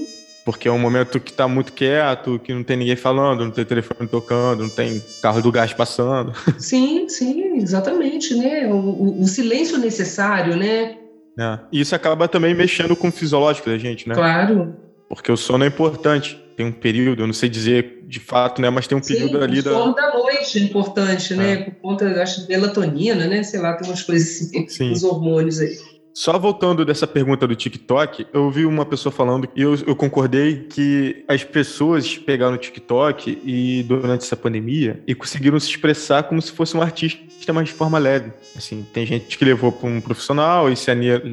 Porque 0.44 0.68
é 0.68 0.70
um 0.70 0.78
momento 0.78 1.18
que 1.18 1.32
tá 1.32 1.48
muito 1.48 1.72
quieto, 1.72 2.38
que 2.38 2.54
não 2.54 2.62
tem 2.62 2.76
ninguém 2.76 2.94
falando, 2.94 3.44
não 3.44 3.50
tem 3.50 3.64
telefone 3.64 4.08
tocando, 4.08 4.62
não 4.62 4.68
tem 4.68 5.02
carro 5.20 5.42
do 5.42 5.50
gás 5.50 5.72
passando. 5.72 6.32
Sim, 6.58 7.08
sim, 7.08 7.56
exatamente, 7.56 8.36
né? 8.36 8.68
O, 8.68 8.76
o, 8.76 9.22
o 9.22 9.26
silêncio 9.26 9.78
necessário, 9.78 10.54
né? 10.54 10.98
É. 11.38 11.58
E 11.72 11.80
isso 11.80 11.94
acaba 11.94 12.28
também 12.28 12.54
mexendo 12.54 12.94
com 12.94 13.08
o 13.08 13.12
fisiológico 13.12 13.68
da 13.68 13.78
gente, 13.78 14.08
né? 14.08 14.14
Claro. 14.14 14.76
Porque 15.08 15.30
o 15.30 15.36
sono 15.36 15.64
é 15.64 15.66
importante. 15.66 16.40
Tem 16.56 16.64
um 16.64 16.72
período, 16.72 17.22
eu 17.22 17.26
não 17.26 17.34
sei 17.34 17.48
dizer 17.48 18.04
de 18.06 18.20
fato, 18.20 18.62
né? 18.62 18.70
Mas 18.70 18.86
tem 18.86 18.96
um 18.96 19.00
período 19.00 19.38
sim, 19.38 19.42
ali 19.42 19.58
o 19.58 19.62
da. 19.62 19.70
O 19.72 19.74
sono 19.74 19.94
da 19.94 20.14
noite 20.14 20.58
é 20.58 20.62
importante, 20.62 21.32
é. 21.32 21.36
né? 21.36 21.56
Por 21.56 21.74
conta, 21.74 22.22
acho, 22.22 22.42
de 22.42 22.48
melatonina, 22.48 23.26
né? 23.26 23.42
Sei 23.42 23.58
lá, 23.58 23.74
tem 23.74 23.88
umas 23.88 24.02
coisas 24.02 24.48
assim, 24.48 24.68
sim. 24.68 24.92
os 24.92 25.02
hormônios 25.02 25.60
aí. 25.60 25.76
Só 26.14 26.38
voltando 26.38 26.84
dessa 26.84 27.08
pergunta 27.08 27.44
do 27.44 27.56
TikTok, 27.56 28.28
eu 28.32 28.44
ouvi 28.44 28.64
uma 28.64 28.86
pessoa 28.86 29.12
falando 29.12 29.48
e 29.56 29.60
eu, 29.60 29.74
eu, 29.84 29.96
concordei 29.96 30.68
que 30.70 31.24
as 31.26 31.42
pessoas 31.42 32.16
pegaram 32.16 32.54
o 32.54 32.58
TikTok 32.58 33.42
e 33.44 33.82
durante 33.82 34.22
essa 34.22 34.36
pandemia 34.36 35.02
e 35.08 35.14
conseguiram 35.14 35.58
se 35.58 35.68
expressar 35.68 36.22
como 36.22 36.40
se 36.40 36.52
fosse 36.52 36.76
um 36.76 36.80
artista, 36.80 37.52
mas 37.52 37.66
de 37.66 37.74
forma 37.74 37.98
leve. 37.98 38.30
Assim, 38.56 38.86
tem 38.92 39.04
gente 39.04 39.36
que 39.36 39.44
levou 39.44 39.72
para 39.72 39.88
um 39.88 40.00
profissional 40.00 40.70
e 40.70 40.76
se 40.76 40.88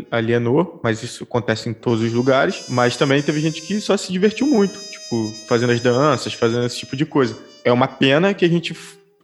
alienou, 0.10 0.80
mas 0.84 1.03
isso 1.03 1.26
acontece 1.26 1.70
em 1.70 1.74
todos 1.74 2.02
os 2.02 2.12
lugares. 2.12 2.66
Mas 2.68 2.98
também 2.98 3.22
teve 3.22 3.40
gente 3.40 3.62
que 3.62 3.80
só 3.80 3.95
se 3.95 4.12
divertiu 4.12 4.48
muito, 4.48 4.80
tipo, 4.90 5.32
fazendo 5.48 5.74
as 5.74 5.80
danças, 5.80 6.34
fazendo 6.34 6.66
esse 6.66 6.80
tipo 6.80 6.95
de 6.95 7.06
coisa. 7.06 7.38
É 7.64 7.72
uma 7.72 7.88
pena 7.88 8.34
que 8.34 8.44
a 8.44 8.49
gente 8.49 8.76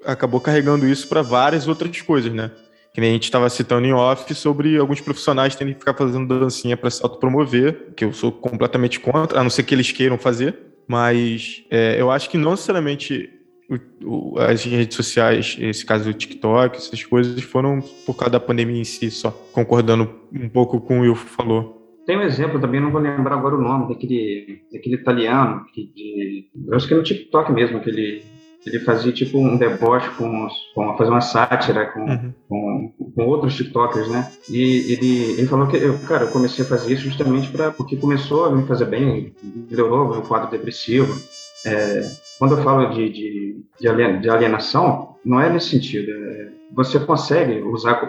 acabou 0.06 0.40
carregando 0.40 0.88
isso 0.88 1.08
para 1.08 1.24
várias 1.24 1.68
outras 1.68 2.00
coisas, 2.00 2.32
né? 2.32 2.52
Que 2.98 3.02
nem 3.02 3.12
a 3.12 3.14
gente 3.14 3.26
estava 3.26 3.48
citando 3.48 3.86
em 3.86 3.94
off 3.94 4.34
sobre 4.34 4.76
alguns 4.76 5.00
profissionais 5.00 5.56
terem 5.56 5.72
que 5.72 5.80
ficar 5.80 5.94
fazendo 5.94 6.40
dancinha 6.40 6.76
para 6.76 6.90
se 6.90 7.04
autopromover, 7.04 7.94
que 7.96 8.04
eu 8.04 8.12
sou 8.12 8.32
completamente 8.32 9.00
contra, 9.00 9.40
a 9.40 9.44
não 9.44 9.52
ser 9.52 9.62
que 9.62 9.76
eles 9.76 9.92
queiram 9.92 10.18
fazer, 10.18 10.58
mas 10.88 11.64
é, 11.70 12.02
eu 12.02 12.10
acho 12.10 12.28
que 12.28 12.40
não 12.40 12.52
necessariamente 12.52 13.30
o, 13.70 14.34
o, 14.34 14.40
as 14.40 14.64
redes 14.64 14.98
sociais, 14.98 15.56
esse 15.60 15.86
caso 15.86 16.06
do 16.06 16.14
TikTok, 16.16 16.76
essas 16.76 17.04
coisas 17.04 17.40
foram 17.44 17.82
por 18.04 18.16
causa 18.16 18.32
da 18.32 18.40
pandemia 18.40 18.82
em 18.82 18.84
si 18.84 19.12
só, 19.12 19.30
concordando 19.54 20.10
um 20.34 20.50
pouco 20.50 20.82
com 20.82 20.98
o 20.98 21.02
Will 21.04 21.14
falou. 21.14 22.02
Tem 22.04 22.18
um 22.18 22.24
exemplo 22.24 22.60
também, 22.60 22.82
não 22.82 22.90
vou 22.90 23.00
lembrar 23.00 23.36
agora 23.36 23.54
o 23.54 23.62
nome, 23.62 23.94
daquele, 23.94 24.64
daquele 24.74 24.96
italiano, 24.96 25.68
que 25.72 25.86
de, 25.94 26.48
eu 26.68 26.74
acho 26.74 26.88
que 26.88 26.96
é 26.96 26.98
no 26.98 27.04
TikTok 27.04 27.52
mesmo, 27.52 27.80
que 27.80 27.92
ele 27.92 28.24
ele 28.66 28.80
fazia 28.80 29.12
tipo 29.12 29.38
um 29.40 29.58
deboche 29.58 30.10
com, 30.18 30.48
com 30.74 30.98
fazer 30.98 31.10
uma 31.10 31.22
sátira 31.22 31.86
com, 31.86 32.02
uhum. 32.02 32.34
com, 32.50 32.94
com, 33.16 33.26
outros 33.26 33.56
TikTokers, 33.56 34.10
né? 34.10 34.32
E 34.50 34.92
ele, 34.92 35.32
ele 35.40 35.48
falou 35.48 35.68
que, 35.68 35.78
eu, 35.78 35.98
cara, 36.00 36.26
eu 36.26 36.32
comecei 36.32 36.66
a 36.66 36.68
fazer 36.68 36.94
isso 36.94 37.04
justamente 37.04 37.50
para 37.50 37.72
porque 37.72 37.96
começou 37.96 38.46
a 38.46 38.52
me 38.52 38.66
fazer 38.68 38.86
bem, 38.86 39.34
melhorou 39.70 40.10
meu 40.10 40.22
quadro 40.22 40.52
depressivo. 40.52 41.20
É, 41.66 42.10
quando 42.38 42.58
eu 42.58 42.64
falo 42.64 42.90
de, 42.90 43.10
de, 43.10 43.66
de, 43.80 44.30
alienação, 44.30 45.16
não 45.24 45.40
é 45.40 45.50
nesse 45.50 45.70
sentido. 45.70 46.12
É, 46.12 46.50
você 46.74 47.00
consegue 47.00 47.62
usar 47.62 48.04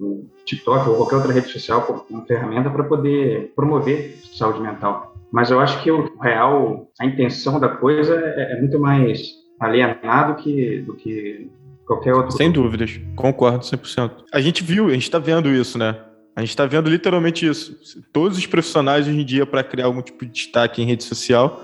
o 0.00 0.28
TikTok 0.44 0.88
ou 0.88 0.96
qualquer 0.96 1.16
outra 1.16 1.32
rede 1.32 1.48
social 1.48 1.82
como 1.82 2.24
ferramenta 2.26 2.70
para 2.70 2.84
poder 2.84 3.52
promover 3.54 4.18
saúde 4.32 4.60
mental. 4.60 5.14
Mas 5.32 5.50
eu 5.50 5.58
acho 5.58 5.82
que 5.82 5.90
o 5.90 6.16
real, 6.18 6.88
a 7.00 7.04
intenção 7.04 7.58
da 7.58 7.68
coisa 7.68 8.14
é, 8.14 8.52
é 8.52 8.60
muito 8.60 8.78
mais 8.78 9.43
alienado 9.58 10.42
que, 10.42 10.80
do 10.80 10.94
que 10.94 11.50
qualquer 11.86 12.14
outro. 12.14 12.36
Sem 12.36 12.50
dúvidas, 12.50 13.00
concordo 13.16 13.64
100%. 13.64 14.10
A 14.32 14.40
gente 14.40 14.62
viu, 14.62 14.88
a 14.88 14.92
gente 14.92 15.02
está 15.02 15.18
vendo 15.18 15.48
isso, 15.48 15.78
né? 15.78 15.96
A 16.36 16.40
gente 16.40 16.50
está 16.50 16.66
vendo 16.66 16.90
literalmente 16.90 17.46
isso. 17.46 17.78
Todos 18.12 18.36
os 18.36 18.46
profissionais 18.46 19.06
hoje 19.06 19.20
em 19.20 19.24
dia, 19.24 19.46
para 19.46 19.62
criar 19.62 19.86
algum 19.86 20.02
tipo 20.02 20.24
de 20.26 20.32
destaque 20.32 20.82
em 20.82 20.86
rede 20.86 21.04
social, 21.04 21.62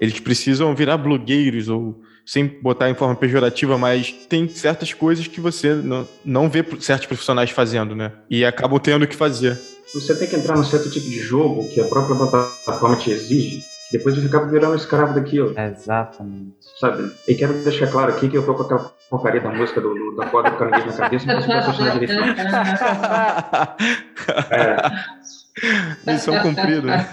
eles 0.00 0.20
precisam 0.20 0.74
virar 0.74 0.96
blogueiros 0.96 1.68
ou 1.68 2.00
sem 2.24 2.46
botar 2.46 2.88
em 2.88 2.94
forma 2.94 3.16
pejorativa, 3.16 3.76
mas 3.76 4.12
tem 4.28 4.48
certas 4.48 4.92
coisas 4.92 5.26
que 5.26 5.40
você 5.40 5.74
não, 5.74 6.08
não 6.24 6.48
vê 6.48 6.64
certos 6.78 7.06
profissionais 7.06 7.50
fazendo, 7.50 7.96
né? 7.96 8.12
E 8.30 8.44
acabam 8.44 8.78
tendo 8.78 9.06
que 9.08 9.16
fazer. 9.16 9.58
Você 9.92 10.14
tem 10.14 10.28
que 10.28 10.36
entrar 10.36 10.56
num 10.56 10.64
certo 10.64 10.88
tipo 10.88 11.06
de 11.06 11.18
jogo 11.18 11.68
que 11.68 11.80
a 11.80 11.84
própria 11.84 12.16
plataforma 12.16 12.96
te 12.96 13.10
exige, 13.10 13.62
depois 13.92 14.16
você 14.16 14.26
acaba 14.26 14.46
virando 14.46 14.72
um 14.72 14.76
escravo 14.76 15.14
daquilo. 15.14 15.54
Exatamente. 15.58 16.56
Sabe? 16.80 17.12
E 17.28 17.34
quero 17.34 17.52
deixar 17.62 17.90
claro 17.90 18.12
aqui 18.12 18.28
que 18.28 18.36
eu 18.36 18.44
tô 18.44 18.54
com 18.54 18.62
aquela 18.62 18.90
porcaria 19.10 19.40
da 19.40 19.50
música 19.50 19.80
do, 19.80 19.94
do 19.94 20.16
da 20.16 20.26
corda 20.26 20.50
do 20.50 20.56
caranguejo 20.56 20.86
na 20.86 20.92
cabeça, 20.92 21.26
mas 21.26 21.46
posso 21.46 21.58
associar 21.58 21.98
direitinho. 21.98 22.34
é. 24.50 24.76
Missão 26.06 26.40
cumprida. 26.40 27.06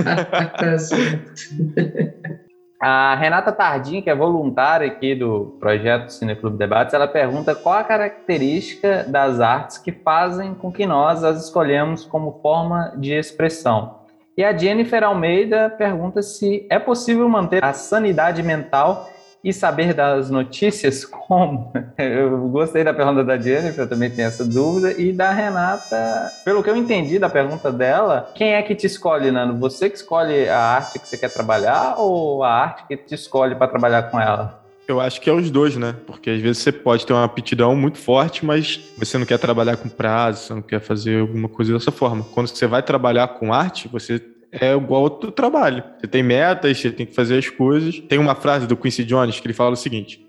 A 2.82 3.14
Renata 3.16 3.52
Tardim, 3.52 4.02
que 4.02 4.10
é 4.10 4.16
voluntária 4.16 4.88
aqui 4.88 5.14
do 5.14 5.58
projeto 5.60 6.08
Cineclube 6.14 6.58
Debates, 6.58 6.94
ela 6.94 7.10
pergunta 7.10 7.54
qual 7.54 7.76
a 7.76 7.84
característica 7.84 9.04
das 9.04 9.42
artes 9.42 9.78
que 9.78 9.92
fazem 9.92 10.54
com 10.54 10.72
que 10.72 10.86
nós 10.86 11.22
as 11.26 11.44
escolhemos 11.44 12.06
como 12.06 12.40
forma 12.42 12.94
de 12.96 13.12
expressão. 13.12 13.99
E 14.40 14.44
a 14.45 14.56
Jennifer 14.56 15.03
Almeida 15.03 15.70
pergunta 15.70 16.22
se 16.22 16.66
é 16.70 16.80
possível 16.80 17.28
manter 17.28 17.61
a 17.61 17.74
sanidade 17.74 18.41
mental 18.41 19.10
e 19.44 19.52
saber 19.52 19.94
das 19.94 20.30
notícias 20.30 21.03
como? 21.03 21.74
Eu 21.99 22.48
gostei 22.48 22.82
da 22.86 22.94
pergunta 22.94 23.22
da 23.22 23.38
Jennifer, 23.38 23.84
eu 23.84 23.90
também 23.90 24.10
tenho 24.10 24.30
essa 24.30 24.45
dúvida. 24.45 24.94
E 24.94 25.11
da 25.11 25.32
Renata, 25.32 26.32
pelo 26.45 26.64
que 26.64 26.70
eu 26.70 26.78
entendi 26.78 27.20
da 27.20 27.28
pergunta 27.28 27.70
dela, 27.70 28.32
quem 28.34 28.53
é 28.53 28.61
que 28.61 28.74
te 28.76 28.88
escolhe, 28.88 29.30
Nando? 29.30 29.57
Você 29.57 29.90
que 29.90 29.98
escolhe 29.98 30.48
a 30.48 30.57
arte 30.57 30.99
que 30.99 31.07
você 31.07 31.18
quer 31.18 31.34
trabalhar 31.34 31.95
ou 31.98 32.41
a 32.41 32.49
arte 32.49 32.86
que 32.88 32.95
te 32.95 33.16
escolhe 33.16 33.56
para 33.56 33.68
trabalhar 33.68 34.03
com 34.03 34.22
ela? 34.22 34.59
Eu 34.90 34.99
acho 34.99 35.22
que 35.22 35.30
é 35.30 35.34
os 35.34 35.52
dois, 35.52 35.78
né? 35.78 35.95
Porque 36.07 36.32
às 36.32 36.41
vezes 36.41 36.64
você 36.64 36.72
pode 36.72 37.06
ter 37.06 37.14
uma 37.14 37.24
aptidão 37.24 37.76
muito 37.76 37.99
forte, 37.99 38.44
mas 38.44 38.80
você 38.98 39.20
não 39.20 39.26
quer 39.26 39.38
trabalhar 39.38 39.78
com 39.78 39.88
prazo, 39.88 40.48
você 40.48 40.53
não 40.56 40.64
quer 40.64 40.82
fazer 40.82 41.22
alguma 41.22 41.48
coisa 41.48 41.72
dessa 41.72 41.91
forma. 41.91 42.24
Quando 42.34 42.48
você 42.48 42.66
vai 42.66 42.82
trabalhar 42.82 43.28
com 43.28 43.53
arte, 43.53 43.88
você 43.88 44.20
é 44.52 44.74
igual 44.74 45.07
teu 45.11 45.32
trabalho. 45.32 45.84
Você 45.99 46.07
tem 46.07 46.24
metas, 46.24 46.76
você 46.76 46.90
tem 46.90 47.06
que 47.06 47.14
fazer 47.14 47.38
as 47.38 47.48
coisas. 47.48 47.99
Tem 47.99 48.18
uma 48.18 48.34
frase 48.34 48.66
do 48.66 48.76
Quincy 48.76 49.03
Jones 49.03 49.40
que 49.40 49.45
ele 49.45 49.53
fala 49.53 49.74
o 49.74 49.76
seguinte: 49.76 50.26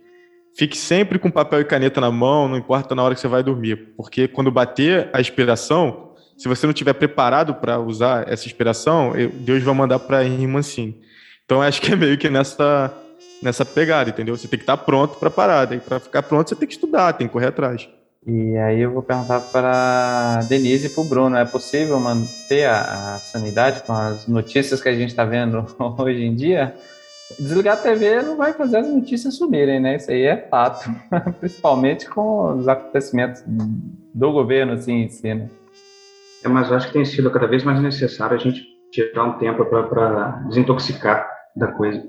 Fique 0.55 0.77
sempre 0.77 1.19
com 1.19 1.31
papel 1.31 1.63
e 1.63 1.65
caneta 1.65 1.99
na 1.99 2.11
mão, 2.11 2.47
não 2.47 2.59
importa 2.59 2.95
na 2.95 3.03
hora 3.03 3.15
que 3.15 3.21
você 3.23 3.29
vai 3.29 3.43
dormir, 3.43 3.95
porque 3.97 4.29
quando 4.29 4.51
bater 4.51 5.09
a 5.11 5.23
inspiração, 5.23 6.13
se 6.37 6.47
você 6.47 6.67
não 6.67 6.73
estiver 6.73 6.93
preparado 6.93 7.55
para 7.55 7.81
usar 7.81 8.31
essa 8.31 8.45
inspiração, 8.45 9.15
Deus 9.37 9.63
vai 9.63 9.75
mandar 9.75 10.01
para 10.01 10.23
ir 10.23 10.47
mansinho. 10.47 10.95
Então 11.47 11.63
acho 11.63 11.81
que 11.81 11.93
é 11.95 11.97
meio 11.97 12.19
que 12.19 12.29
nessa 12.29 12.95
nessa 13.43 13.65
pegada, 13.65 14.11
entendeu? 14.11 14.37
Você 14.37 14.49
tem 14.49 14.59
que 14.59 14.63
estar 14.63 14.77
pronto 14.77 15.19
para 15.19 15.31
parar, 15.31 15.73
e 15.73 15.79
para 15.79 16.01
ficar 16.01 16.23
pronto 16.23 16.49
você 16.49 16.57
tem 16.57 16.69
que 16.69 16.75
estudar, 16.75 17.13
tem 17.15 17.27
que 17.27 17.33
correr 17.33 17.47
atrás. 17.47 17.89
E 18.27 18.57
aí 18.59 18.81
eu 18.81 18.93
vou 18.93 19.03
perguntar 19.03 19.41
para 19.41 20.43
Denise 20.49 20.89
e 20.89 20.91
para 20.91 21.01
o 21.01 21.05
Bruno, 21.05 21.37
é 21.37 21.45
possível 21.45 21.99
manter 21.99 22.67
a, 22.67 23.15
a 23.15 23.19
sanidade 23.19 23.81
com 23.81 23.93
as 23.95 24.27
notícias 24.27 24.83
que 24.83 24.89
a 24.91 24.95
gente 24.95 25.09
está 25.09 25.25
vendo 25.25 25.65
hoje 25.99 26.23
em 26.23 26.35
dia? 26.35 26.75
Desligar 27.39 27.79
a 27.79 27.81
TV 27.81 28.23
não 28.23 28.37
vai 28.37 28.53
fazer 28.53 28.79
as 28.79 28.89
notícias 28.89 29.37
subirem, 29.37 29.81
né? 29.81 29.97
Isso 29.97 30.11
aí 30.11 30.25
é 30.25 30.37
fato, 30.37 30.91
principalmente 31.41 32.11
com 32.11 32.59
os 32.59 32.69
acontecimentos 32.69 33.43
do 34.13 34.33
governo 34.33 34.73
assim 34.73 35.05
em 35.05 35.09
si, 35.09 35.33
né? 35.33 35.49
É, 36.45 36.49
mas 36.49 36.69
eu 36.69 36.77
acho 36.77 36.89
que 36.89 36.93
tem 36.93 37.05
sido 37.05 37.31
cada 37.31 37.47
vez 37.47 37.63
mais 37.65 37.81
necessário 37.81 38.37
a 38.37 38.41
gente 38.41 38.63
tirar 38.91 39.25
um 39.25 39.39
tempo 39.39 39.65
para 39.65 40.43
desintoxicar 40.49 41.27
da 41.57 41.69
coisa. 41.69 42.03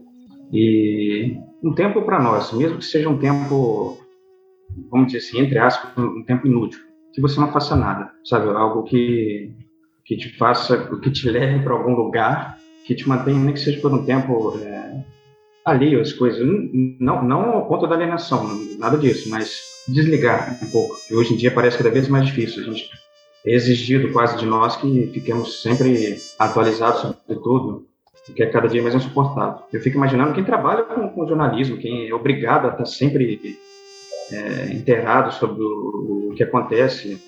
E 0.51 1.37
um 1.63 1.73
tempo 1.73 2.01
para 2.01 2.21
nós, 2.21 2.51
mesmo 2.51 2.79
que 2.79 2.85
seja 2.85 3.09
um 3.09 3.17
tempo, 3.17 3.97
vamos 4.89 5.07
dizer 5.07 5.19
assim, 5.19 5.39
entre 5.39 5.57
aspas, 5.57 5.91
um 5.97 6.23
tempo 6.23 6.45
inútil, 6.45 6.79
que 7.13 7.21
você 7.21 7.39
não 7.39 7.51
faça 7.51 7.75
nada, 7.75 8.11
sabe? 8.25 8.49
Algo 8.49 8.83
que, 8.83 9.53
que 10.05 10.17
te 10.17 10.35
faça, 10.37 10.77
que 10.99 11.09
te 11.09 11.29
leve 11.29 11.63
para 11.63 11.73
algum 11.73 11.95
lugar, 11.95 12.57
que 12.85 12.95
te 12.95 13.07
mantenha, 13.07 13.39
nem 13.39 13.53
que 13.53 13.59
seja 13.59 13.79
por 13.79 13.93
um 13.93 14.03
tempo 14.03 14.57
é, 14.59 15.03
ali 15.63 15.95
as 15.99 16.11
coisas. 16.11 16.45
Não, 16.99 17.23
não 17.23 17.51
ao 17.51 17.67
ponto 17.67 17.87
da 17.87 17.95
alienação, 17.95 18.45
nada 18.77 18.97
disso, 18.97 19.29
mas 19.29 19.61
desligar 19.87 20.59
um 20.61 20.69
pouco. 20.69 20.95
Que 21.07 21.15
hoje 21.15 21.33
em 21.33 21.37
dia 21.37 21.51
parece 21.51 21.77
cada 21.77 21.89
vez 21.89 22.07
mais 22.07 22.25
difícil. 22.25 22.61
A 22.61 22.65
gente 22.65 22.89
é 23.45 23.53
exigido 23.53 24.11
quase 24.11 24.37
de 24.37 24.45
nós 24.45 24.75
que 24.75 25.07
fiquemos 25.13 25.61
sempre 25.61 26.17
atualizados 26.37 27.01
sobre 27.01 27.41
tudo 27.41 27.90
que 28.35 28.43
é 28.43 28.45
cada 28.47 28.67
dia 28.67 28.81
mais 28.81 28.93
insuportável. 28.93 29.63
Eu 29.73 29.81
fico 29.81 29.97
imaginando 29.97 30.33
quem 30.33 30.43
trabalha 30.43 30.83
com, 30.83 31.09
com 31.09 31.27
jornalismo, 31.27 31.77
quem 31.77 32.07
é 32.07 32.13
obrigado 32.13 32.67
a 32.67 32.71
estar 32.71 32.85
sempre 32.85 33.57
é, 34.31 34.73
inteirado 34.73 35.33
sobre 35.33 35.61
o, 35.63 36.29
o, 36.29 36.33
que 36.35 36.43
acontece. 36.43 37.19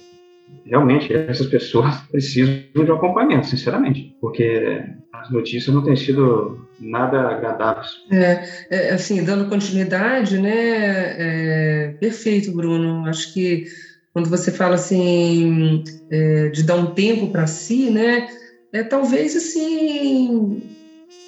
Realmente, 0.66 1.14
essas 1.14 1.48
pessoas 1.48 1.96
precisam 2.12 2.56
de 2.74 2.92
um 2.92 2.96
acompanhamento, 2.96 3.48
sinceramente, 3.48 4.16
porque 4.22 4.84
as 5.12 5.32
notícias 5.32 5.74
não 5.74 5.84
têm 5.84 5.96
sido 5.96 6.68
nada 6.80 7.30
agradáveis. 7.30 7.88
É, 8.12 8.44
é 8.70 8.90
assim, 8.92 9.24
dando 9.24 9.50
continuidade, 9.50 10.38
né? 10.38 10.52
É, 10.54 11.96
perfeito, 12.00 12.52
Bruno. 12.52 13.08
Acho 13.08 13.34
que 13.34 13.66
quando 14.14 14.30
você 14.30 14.52
fala 14.52 14.76
assim 14.76 15.84
é, 16.12 16.50
de 16.50 16.64
dar 16.64 16.76
um 16.76 16.94
tempo 16.94 17.32
para 17.32 17.48
si, 17.48 17.90
né? 17.90 18.28
É, 18.72 18.84
talvez 18.84 19.36
assim 19.36 20.62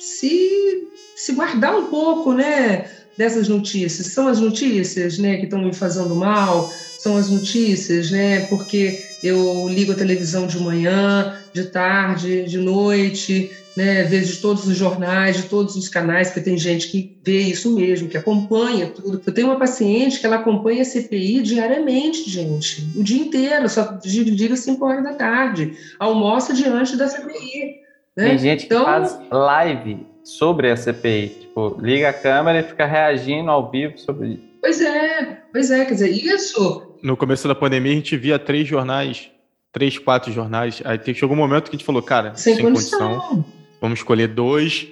se, 0.06 0.88
se 1.16 1.34
guardar 1.34 1.76
um 1.76 1.88
pouco, 1.88 2.34
né, 2.34 2.88
dessas 3.18 3.48
notícias. 3.48 4.08
São 4.08 4.28
as 4.28 4.40
notícias, 4.40 5.18
né, 5.18 5.38
que 5.38 5.46
estão 5.46 5.64
me 5.64 5.74
fazendo 5.74 6.16
mal, 6.16 6.70
são 6.98 7.18
as 7.18 7.30
notícias, 7.30 8.12
né, 8.12 8.42
porque 8.46 9.00
eu 9.24 9.68
ligo 9.68 9.94
a 9.94 9.96
televisão 9.96 10.46
de 10.46 10.60
manhã, 10.60 11.42
de 11.54 11.66
tarde, 11.66 12.46
de 12.46 12.58
noite, 12.60 13.50
né, 13.76 14.04
vejo 14.04 14.40
todos 14.42 14.68
os 14.68 14.78
jornais, 14.78 15.38
de 15.38 15.44
todos 15.44 15.76
os 15.76 15.90
canais, 15.90 16.28
porque 16.28 16.42
tem 16.42 16.58
gente 16.58 16.88
que 16.90 17.18
vê 17.24 17.40
isso 17.40 17.74
mesmo, 17.74 18.08
que 18.08 18.18
acompanha 18.18 18.88
tudo. 18.88 19.22
Eu 19.26 19.34
tenho 19.34 19.48
uma 19.48 19.60
paciente 19.60 20.20
que 20.20 20.26
ela 20.26 20.38
acompanha 20.38 20.84
a 20.84 20.86
CPI 20.86 21.42
diariamente, 21.42 22.30
gente, 22.30 22.92
o 22.96 23.04
dia 23.04 23.22
inteiro, 23.22 23.68
só 23.68 23.98
diga 24.04 24.56
5 24.56 24.86
horas 24.86 25.04
da 25.04 25.14
tarde, 25.14 25.74
almoça 25.98 26.54
diante 26.54 26.96
da 26.96 27.08
CPI. 27.08 27.85
Né? 28.16 28.30
Tem 28.30 28.38
gente 28.38 28.66
então... 28.66 28.80
que 28.80 28.86
faz 28.86 29.20
live 29.30 30.06
sobre 30.24 30.72
a 30.72 30.78
CPI, 30.78 31.30
tipo, 31.42 31.78
liga 31.80 32.10
a 32.10 32.14
câmera 32.14 32.60
e 32.60 32.64
fica 32.64 32.86
reagindo 32.86 33.52
ao 33.52 33.70
vivo 33.70 33.98
sobre 33.98 34.30
isso. 34.30 34.44
Pois 34.62 34.82
é, 34.82 35.42
pois 35.52 35.70
é, 35.70 35.86
quer 35.86 35.94
dizer, 35.94 36.10
isso. 36.10 36.96
No 37.04 37.16
começo 37.16 37.48
da 37.48 37.54
pandemia 37.54 37.92
a 37.92 37.96
gente 37.96 38.18
via 38.18 38.40
três 38.40 38.68
jornais, 38.68 39.30
três, 39.72 40.00
quatro 40.00 40.32
jornais. 40.32 40.82
Aí 40.84 41.00
chegou 41.14 41.36
um 41.36 41.40
momento 41.40 41.66
que 41.66 41.76
a 41.76 41.78
gente 41.78 41.86
falou, 41.86 42.02
cara, 42.02 42.34
sem, 42.36 42.56
sem 42.56 42.64
condição. 42.64 43.20
condição, 43.20 43.46
vamos 43.80 44.00
escolher 44.00 44.30
dois, 44.30 44.88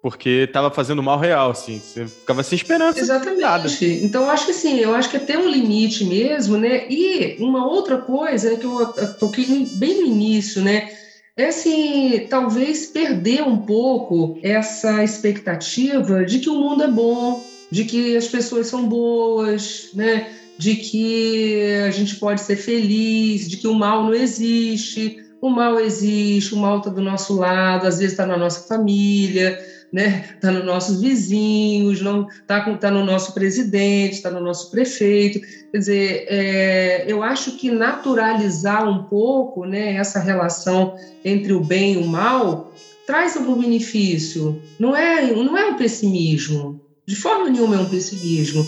porque 0.00 0.44
estava 0.46 0.70
fazendo 0.70 1.02
mal 1.02 1.18
real, 1.18 1.50
assim, 1.50 1.80
você 1.80 2.06
ficava 2.06 2.44
sem 2.44 2.54
esperança. 2.54 3.00
Exatamente. 3.00 3.40
Nada. 3.40 3.68
Então, 3.80 4.22
eu 4.22 4.30
acho 4.30 4.44
que 4.44 4.52
assim, 4.52 4.78
eu 4.78 4.94
acho 4.94 5.10
que 5.10 5.16
é 5.16 5.20
ter 5.20 5.36
um 5.36 5.48
limite 5.48 6.04
mesmo, 6.04 6.56
né? 6.56 6.86
E 6.88 7.36
uma 7.40 7.66
outra 7.66 7.98
coisa 7.98 8.56
que 8.56 8.64
eu 8.64 8.86
toquei 9.18 9.66
bem 9.72 10.00
no 10.00 10.06
início, 10.06 10.62
né? 10.62 10.92
É 11.38 11.46
assim, 11.46 12.26
talvez 12.28 12.86
perder 12.86 13.42
um 13.42 13.58
pouco 13.58 14.38
essa 14.42 15.02
expectativa 15.04 16.24
de 16.24 16.40
que 16.40 16.50
o 16.50 16.56
mundo 16.56 16.82
é 16.82 16.88
bom, 16.88 17.42
de 17.70 17.84
que 17.84 18.16
as 18.16 18.26
pessoas 18.26 18.66
são 18.66 18.88
boas, 18.88 19.90
né? 19.94 20.34
de 20.58 20.74
que 20.74 21.62
a 21.86 21.90
gente 21.92 22.16
pode 22.16 22.40
ser 22.40 22.56
feliz, 22.56 23.48
de 23.48 23.56
que 23.56 23.68
o 23.68 23.74
mal 23.74 24.02
não 24.02 24.12
existe. 24.12 25.24
O 25.40 25.48
mal 25.48 25.78
existe, 25.78 26.52
o 26.52 26.58
mal 26.58 26.78
está 26.78 26.90
do 26.90 27.00
nosso 27.00 27.36
lado, 27.36 27.86
às 27.86 27.98
vezes 27.98 28.12
está 28.12 28.26
na 28.26 28.36
nossa 28.36 28.66
família, 28.66 29.56
né? 29.92 30.24
Está 30.34 30.50
nos 30.50 30.64
nossos 30.64 31.00
vizinhos, 31.00 32.00
não 32.00 32.28
está 32.28 32.60
tá 32.76 32.90
no 32.90 33.04
nosso 33.04 33.32
presidente, 33.32 34.14
está 34.14 34.30
no 34.30 34.40
nosso 34.40 34.70
prefeito. 34.70 35.40
Quer 35.70 35.78
dizer, 35.78 36.26
é, 36.28 37.04
eu 37.06 37.22
acho 37.22 37.52
que 37.56 37.70
naturalizar 37.70 38.88
um 38.88 39.04
pouco, 39.04 39.64
né, 39.64 39.94
essa 39.94 40.18
relação 40.18 40.96
entre 41.24 41.52
o 41.52 41.60
bem 41.60 41.94
e 41.94 41.96
o 41.98 42.06
mal 42.06 42.72
traz 43.06 43.36
algum 43.36 43.60
benefício. 43.60 44.60
Não 44.78 44.94
é, 44.94 45.32
não 45.32 45.56
é 45.56 45.66
um 45.66 45.76
pessimismo. 45.76 46.80
De 47.06 47.16
forma 47.16 47.48
nenhuma 47.48 47.76
é 47.76 47.78
um 47.78 47.88
pessimismo. 47.88 48.66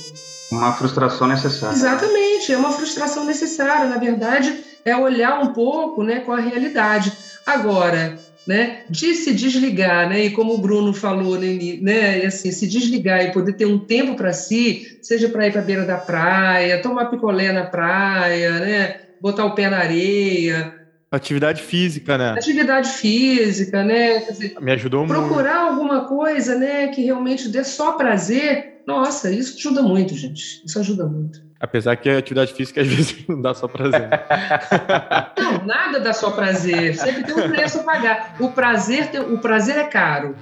Uma 0.51 0.73
frustração 0.73 1.29
necessária. 1.29 1.75
Exatamente, 1.75 2.53
é 2.53 2.57
uma 2.57 2.73
frustração 2.73 3.25
necessária. 3.25 3.87
Na 3.87 3.99
verdade, 3.99 4.65
é 4.85 4.97
olhar 4.97 5.43
um 5.43 5.53
pouco, 5.53 6.03
né, 6.03 6.21
com 6.21 6.33
a 6.33 6.41
realidade. 6.41 7.13
Agora, 7.45 8.19
né, 8.47 8.83
de 8.89 9.15
se 9.15 9.33
desligar, 9.33 10.09
né, 10.09 10.25
e 10.25 10.31
como 10.31 10.55
o 10.55 10.59
Bruno 10.59 10.93
falou, 10.93 11.39
né, 11.39 12.25
assim, 12.27 12.51
se 12.51 12.67
desligar 12.67 13.25
e 13.25 13.33
poder 13.33 13.53
ter 13.53 13.67
um 13.67 13.79
tempo 13.79 14.15
para 14.15 14.33
si, 14.33 14.99
seja 15.03 15.29
para 15.29 15.47
ir 15.47 15.53
para 15.53 15.61
a 15.61 15.65
beira 15.65 15.85
da 15.85 15.97
praia, 15.97 16.83
tomar 16.83 17.07
picolé 17.07 17.53
na 17.53 17.65
praia, 17.65 18.59
né, 18.61 18.97
botar 19.21 19.45
o 19.45 19.55
pé 19.55 19.69
na 19.69 19.79
areia. 19.79 20.75
Atividade 21.11 21.61
física, 21.63 22.17
né? 22.17 22.31
Atividade 22.31 22.89
física, 22.91 23.83
né? 23.83 24.21
Dizer, 24.21 24.55
Me 24.61 24.71
ajudou 24.73 25.05
procurar 25.07 25.21
muito. 25.21 25.35
Procurar 25.35 25.61
alguma 25.71 26.05
coisa, 26.07 26.57
né, 26.57 26.89
que 26.89 27.03
realmente 27.03 27.49
dê 27.49 27.65
só 27.65 27.93
prazer. 27.93 28.81
Nossa, 28.87 29.31
isso 29.31 29.57
ajuda 29.59 29.83
muito, 29.83 30.15
gente. 30.15 30.65
Isso 30.65 30.79
ajuda 30.79 31.07
muito. 31.07 31.50
Apesar 31.61 31.95
que 31.97 32.09
a 32.09 32.17
atividade 32.17 32.55
física 32.55 32.81
às 32.81 32.89
vezes 32.89 33.27
não 33.29 33.41
dá 33.41 33.53
só 33.53 33.69
prazer. 33.69 34.09
Não, 35.37 35.67
nada 35.67 36.01
dá 36.01 36.13
só 36.13 36.31
prazer. 36.31 36.97
Sempre 36.97 37.25
tem 37.25 37.35
um 37.35 37.51
preço 37.51 37.81
a 37.81 37.83
pagar. 37.83 38.37
O 38.41 38.51
prazer, 38.51 39.09
tem, 39.11 39.21
o 39.21 39.39
prazer 39.39 39.77
é 39.77 39.85
caro. 39.85 40.35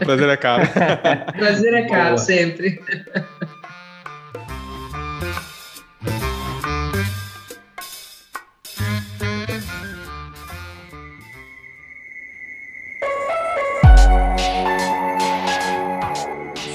O 0.00 0.04
prazer 0.04 0.28
é 0.28 0.36
caro. 0.36 0.62
o 1.28 1.32
prazer 1.38 1.74
é 1.74 1.88
caro, 1.88 2.08
Boa. 2.08 2.18
sempre. 2.18 2.82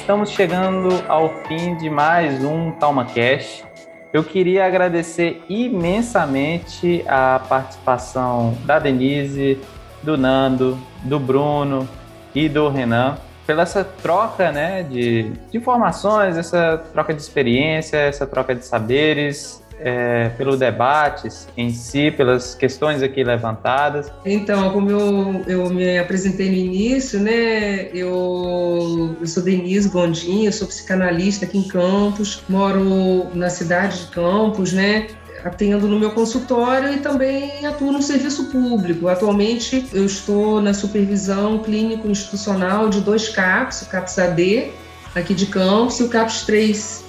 Estamos 0.10 0.32
chegando 0.32 0.90
ao 1.08 1.30
fim 1.44 1.78
de 1.78 1.88
mais 1.88 2.44
um 2.44 2.72
TalmaCast. 2.72 3.64
Eu 4.12 4.24
queria 4.24 4.66
agradecer 4.66 5.40
imensamente 5.48 7.06
a 7.08 7.40
participação 7.48 8.58
da 8.66 8.80
Denise, 8.80 9.60
do 10.02 10.18
Nando, 10.18 10.80
do 11.04 11.20
Bruno 11.20 11.88
e 12.34 12.50
do 12.50 12.70
Renan 12.70 13.20
pela 13.46 13.62
essa 13.62 13.84
troca 13.84 14.52
né, 14.52 14.82
de, 14.82 15.30
de 15.52 15.58
informações, 15.58 16.38
essa 16.38 16.84
troca 16.92 17.14
de 17.14 17.22
experiência, 17.22 17.98
essa 17.98 18.26
troca 18.26 18.56
de 18.56 18.66
saberes. 18.66 19.59
É, 19.80 20.30
pelo 20.38 20.58
debate 20.58 21.30
em 21.56 21.72
si, 21.72 22.12
pelas 22.12 22.54
questões 22.54 23.02
aqui 23.02 23.24
levantadas. 23.24 24.12
Então, 24.26 24.72
como 24.72 24.90
eu, 24.90 25.44
eu 25.48 25.70
me 25.70 25.98
apresentei 25.98 26.50
no 26.50 26.56
início, 26.56 27.20
né, 27.20 27.90
eu, 27.94 29.16
eu 29.20 29.28
sou 29.28 29.42
Denise 29.42 29.90
Gondim, 29.90 30.46
eu 30.46 30.52
sou 30.52 30.68
psicanalista 30.68 31.46
aqui 31.46 31.58
em 31.58 31.68
Campos, 31.68 32.44
moro 32.50 33.28
na 33.34 33.50
cidade 33.50 34.02
de 34.02 34.08
Campos, 34.08 34.74
né, 34.74 35.08
atendo 35.44 35.88
no 35.88 35.98
meu 35.98 36.12
consultório 36.12 36.94
e 36.94 36.98
também 36.98 37.66
atuo 37.66 37.92
no 37.92 38.02
serviço 38.02 38.46
público. 38.46 39.08
Atualmente 39.08 39.88
eu 39.94 40.06
estou 40.06 40.62
na 40.62 40.74
supervisão 40.74 41.60
clínico 41.60 42.08
institucional 42.10 42.90
de 42.90 43.00
dois 43.02 43.30
CAPs, 43.30 43.82
o 43.84 43.90
CAPS 43.90 44.20
AD 44.20 44.72
aqui 45.16 45.34
de 45.34 45.46
Campos 45.46 46.00
e 46.00 46.04
o 46.04 46.10
CAPS 46.10 46.44
3. 46.44 47.09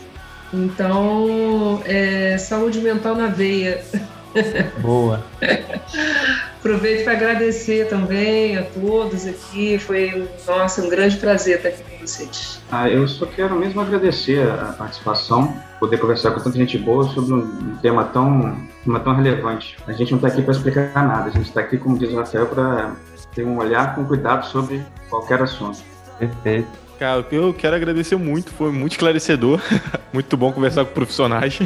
Então, 0.52 1.82
é 1.85 2.36
saúde 2.39 2.81
mental 2.81 3.14
na 3.14 3.28
veia. 3.28 3.82
Boa. 4.78 5.24
Aproveito 6.59 7.05
para 7.05 7.14
agradecer 7.14 7.89
também 7.89 8.56
a 8.56 8.62
todos 8.62 9.27
aqui. 9.27 9.78
Foi, 9.78 10.28
nossa, 10.47 10.82
um 10.82 10.89
grande 10.89 11.16
prazer 11.16 11.56
estar 11.56 11.70
aqui 11.70 11.82
com 11.82 12.06
vocês. 12.06 12.60
Ah, 12.70 12.89
eu 12.89 13.09
só 13.09 13.27
quero 13.27 13.56
mesmo 13.56 13.81
agradecer 13.81 14.47
a 14.48 14.74
participação, 14.77 15.55
poder 15.78 15.98
conversar 15.98 16.32
com 16.32 16.40
tanta 16.40 16.59
gente 16.59 16.78
boa 16.78 17.05
sobre 17.05 17.35
um 17.35 17.77
tema 17.77 18.05
tão, 18.05 18.56
tema 18.85 19.01
tão 19.01 19.14
relevante. 19.14 19.77
A 19.86 19.93
gente 19.93 20.10
não 20.12 20.18
está 20.18 20.28
aqui 20.28 20.43
para 20.43 20.52
explicar 20.52 20.93
nada, 20.94 21.24
a 21.24 21.31
gente 21.31 21.48
está 21.48 21.60
aqui, 21.60 21.78
como 21.78 21.98
diz 21.98 22.12
o 22.12 22.16
Rafael, 22.16 22.47
para 22.47 22.94
ter 23.35 23.44
um 23.44 23.59
olhar 23.59 23.94
com 23.94 24.05
cuidado 24.05 24.44
sobre 24.47 24.85
qualquer 25.09 25.43
assunto. 25.43 25.78
Perfeito. 26.18 26.90
Cara, 27.01 27.24
eu 27.32 27.55
quero 27.55 27.74
agradecer 27.74 28.16
muito, 28.16 28.52
foi 28.52 28.70
muito 28.70 28.93
esclarecedor. 28.93 29.59
muito 30.12 30.36
bom 30.36 30.52
conversar 30.52 30.85
com 30.85 30.93
profissionais. 30.93 31.59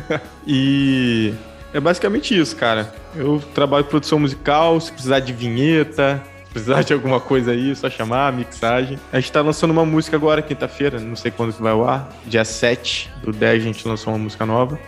e 0.46 1.32
é 1.72 1.80
basicamente 1.80 2.38
isso, 2.38 2.54
cara. 2.54 2.92
Eu 3.16 3.42
trabalho 3.54 3.84
com 3.84 3.90
produção 3.90 4.18
musical, 4.18 4.78
se 4.78 4.92
precisar 4.92 5.20
de 5.20 5.32
vinheta, 5.32 6.22
precisar 6.52 6.82
de 6.82 6.92
alguma 6.92 7.18
coisa 7.18 7.52
aí, 7.52 7.70
é 7.70 7.74
só 7.74 7.88
chamar, 7.88 8.34
mixagem. 8.34 8.98
A 9.10 9.18
gente 9.18 9.32
tá 9.32 9.40
lançando 9.40 9.70
uma 9.70 9.86
música 9.86 10.14
agora, 10.14 10.42
quinta-feira, 10.42 11.00
não 11.00 11.16
sei 11.16 11.30
quando 11.30 11.54
que 11.54 11.62
vai 11.62 11.72
ao 11.72 11.88
ar. 11.88 12.12
Dia 12.26 12.44
7 12.44 13.10
do 13.22 13.32
10 13.32 13.62
a 13.62 13.66
gente 13.66 13.88
lançou 13.88 14.12
uma 14.12 14.18
música 14.18 14.44
nova. 14.44 14.78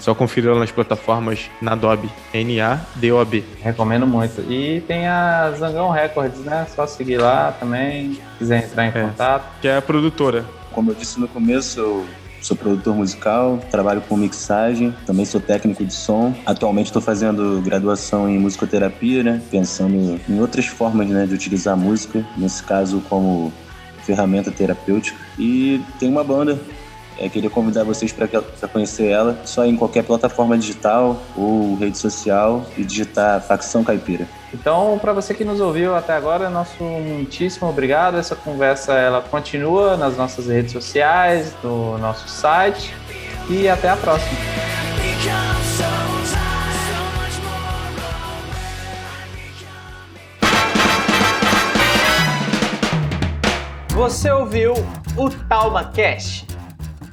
Só 0.00 0.14
conferir 0.14 0.50
ela 0.50 0.58
nas 0.58 0.72
plataformas 0.72 1.50
na 1.60 1.72
Adobe, 1.72 2.10
N-A-D-O-B. 2.32 3.44
Recomendo 3.62 4.06
muito. 4.06 4.40
E 4.50 4.80
tem 4.88 5.06
a 5.06 5.52
Zangão 5.58 5.90
Records, 5.90 6.40
né? 6.40 6.66
Só 6.74 6.86
seguir 6.86 7.18
lá 7.18 7.52
também, 7.52 8.14
se 8.14 8.20
quiser 8.38 8.64
entrar 8.64 8.86
em 8.86 8.88
é, 8.88 8.92
contato. 8.92 9.60
Que 9.60 9.68
é 9.68 9.76
a 9.76 9.82
produtora. 9.82 10.44
Como 10.72 10.90
eu 10.90 10.94
disse 10.94 11.20
no 11.20 11.28
começo, 11.28 11.78
eu 11.78 12.06
sou 12.40 12.56
produtor 12.56 12.94
musical, 12.94 13.58
trabalho 13.70 14.00
com 14.08 14.16
mixagem, 14.16 14.94
também 15.04 15.24
sou 15.24 15.40
técnico 15.40 15.84
de 15.84 15.92
som. 15.92 16.34
Atualmente 16.46 16.86
estou 16.86 17.02
fazendo 17.02 17.60
graduação 17.62 18.28
em 18.28 18.38
musicoterapia, 18.38 19.22
né? 19.22 19.42
Pensando 19.50 20.20
em 20.28 20.40
outras 20.40 20.66
formas 20.66 21.08
né, 21.08 21.26
de 21.26 21.34
utilizar 21.34 21.74
a 21.74 21.76
música, 21.76 22.24
nesse 22.36 22.62
caso 22.62 23.02
como 23.08 23.52
ferramenta 24.04 24.50
terapêutica. 24.50 25.18
E 25.38 25.80
tem 25.98 26.08
uma 26.08 26.24
banda 26.24 26.58
é, 27.20 27.28
queria 27.28 27.50
convidar 27.50 27.84
vocês 27.84 28.10
para 28.12 28.26
conhecer 28.72 29.08
ela 29.08 29.38
só 29.44 29.66
em 29.66 29.76
qualquer 29.76 30.02
plataforma 30.02 30.56
digital 30.56 31.20
ou 31.36 31.76
rede 31.76 31.98
social 31.98 32.64
e 32.78 32.82
digitar 32.82 33.42
Facção 33.42 33.84
Caipira. 33.84 34.26
Então, 34.54 34.98
para 34.98 35.12
você 35.12 35.34
que 35.34 35.44
nos 35.44 35.60
ouviu 35.60 35.94
até 35.94 36.14
agora, 36.14 36.48
nosso 36.48 36.82
muitíssimo 36.82 37.68
obrigado. 37.68 38.16
Essa 38.16 38.34
conversa 38.34 38.94
ela 38.94 39.20
continua 39.20 39.98
nas 39.98 40.16
nossas 40.16 40.46
redes 40.46 40.72
sociais, 40.72 41.54
no 41.62 41.98
nosso 41.98 42.26
site 42.26 42.94
e 43.50 43.68
até 43.68 43.90
a 43.90 43.96
próxima. 43.96 44.38
Você 53.90 54.30
ouviu 54.30 54.72
o 55.18 55.28
Talma 55.28 55.84
Cash 55.84 56.49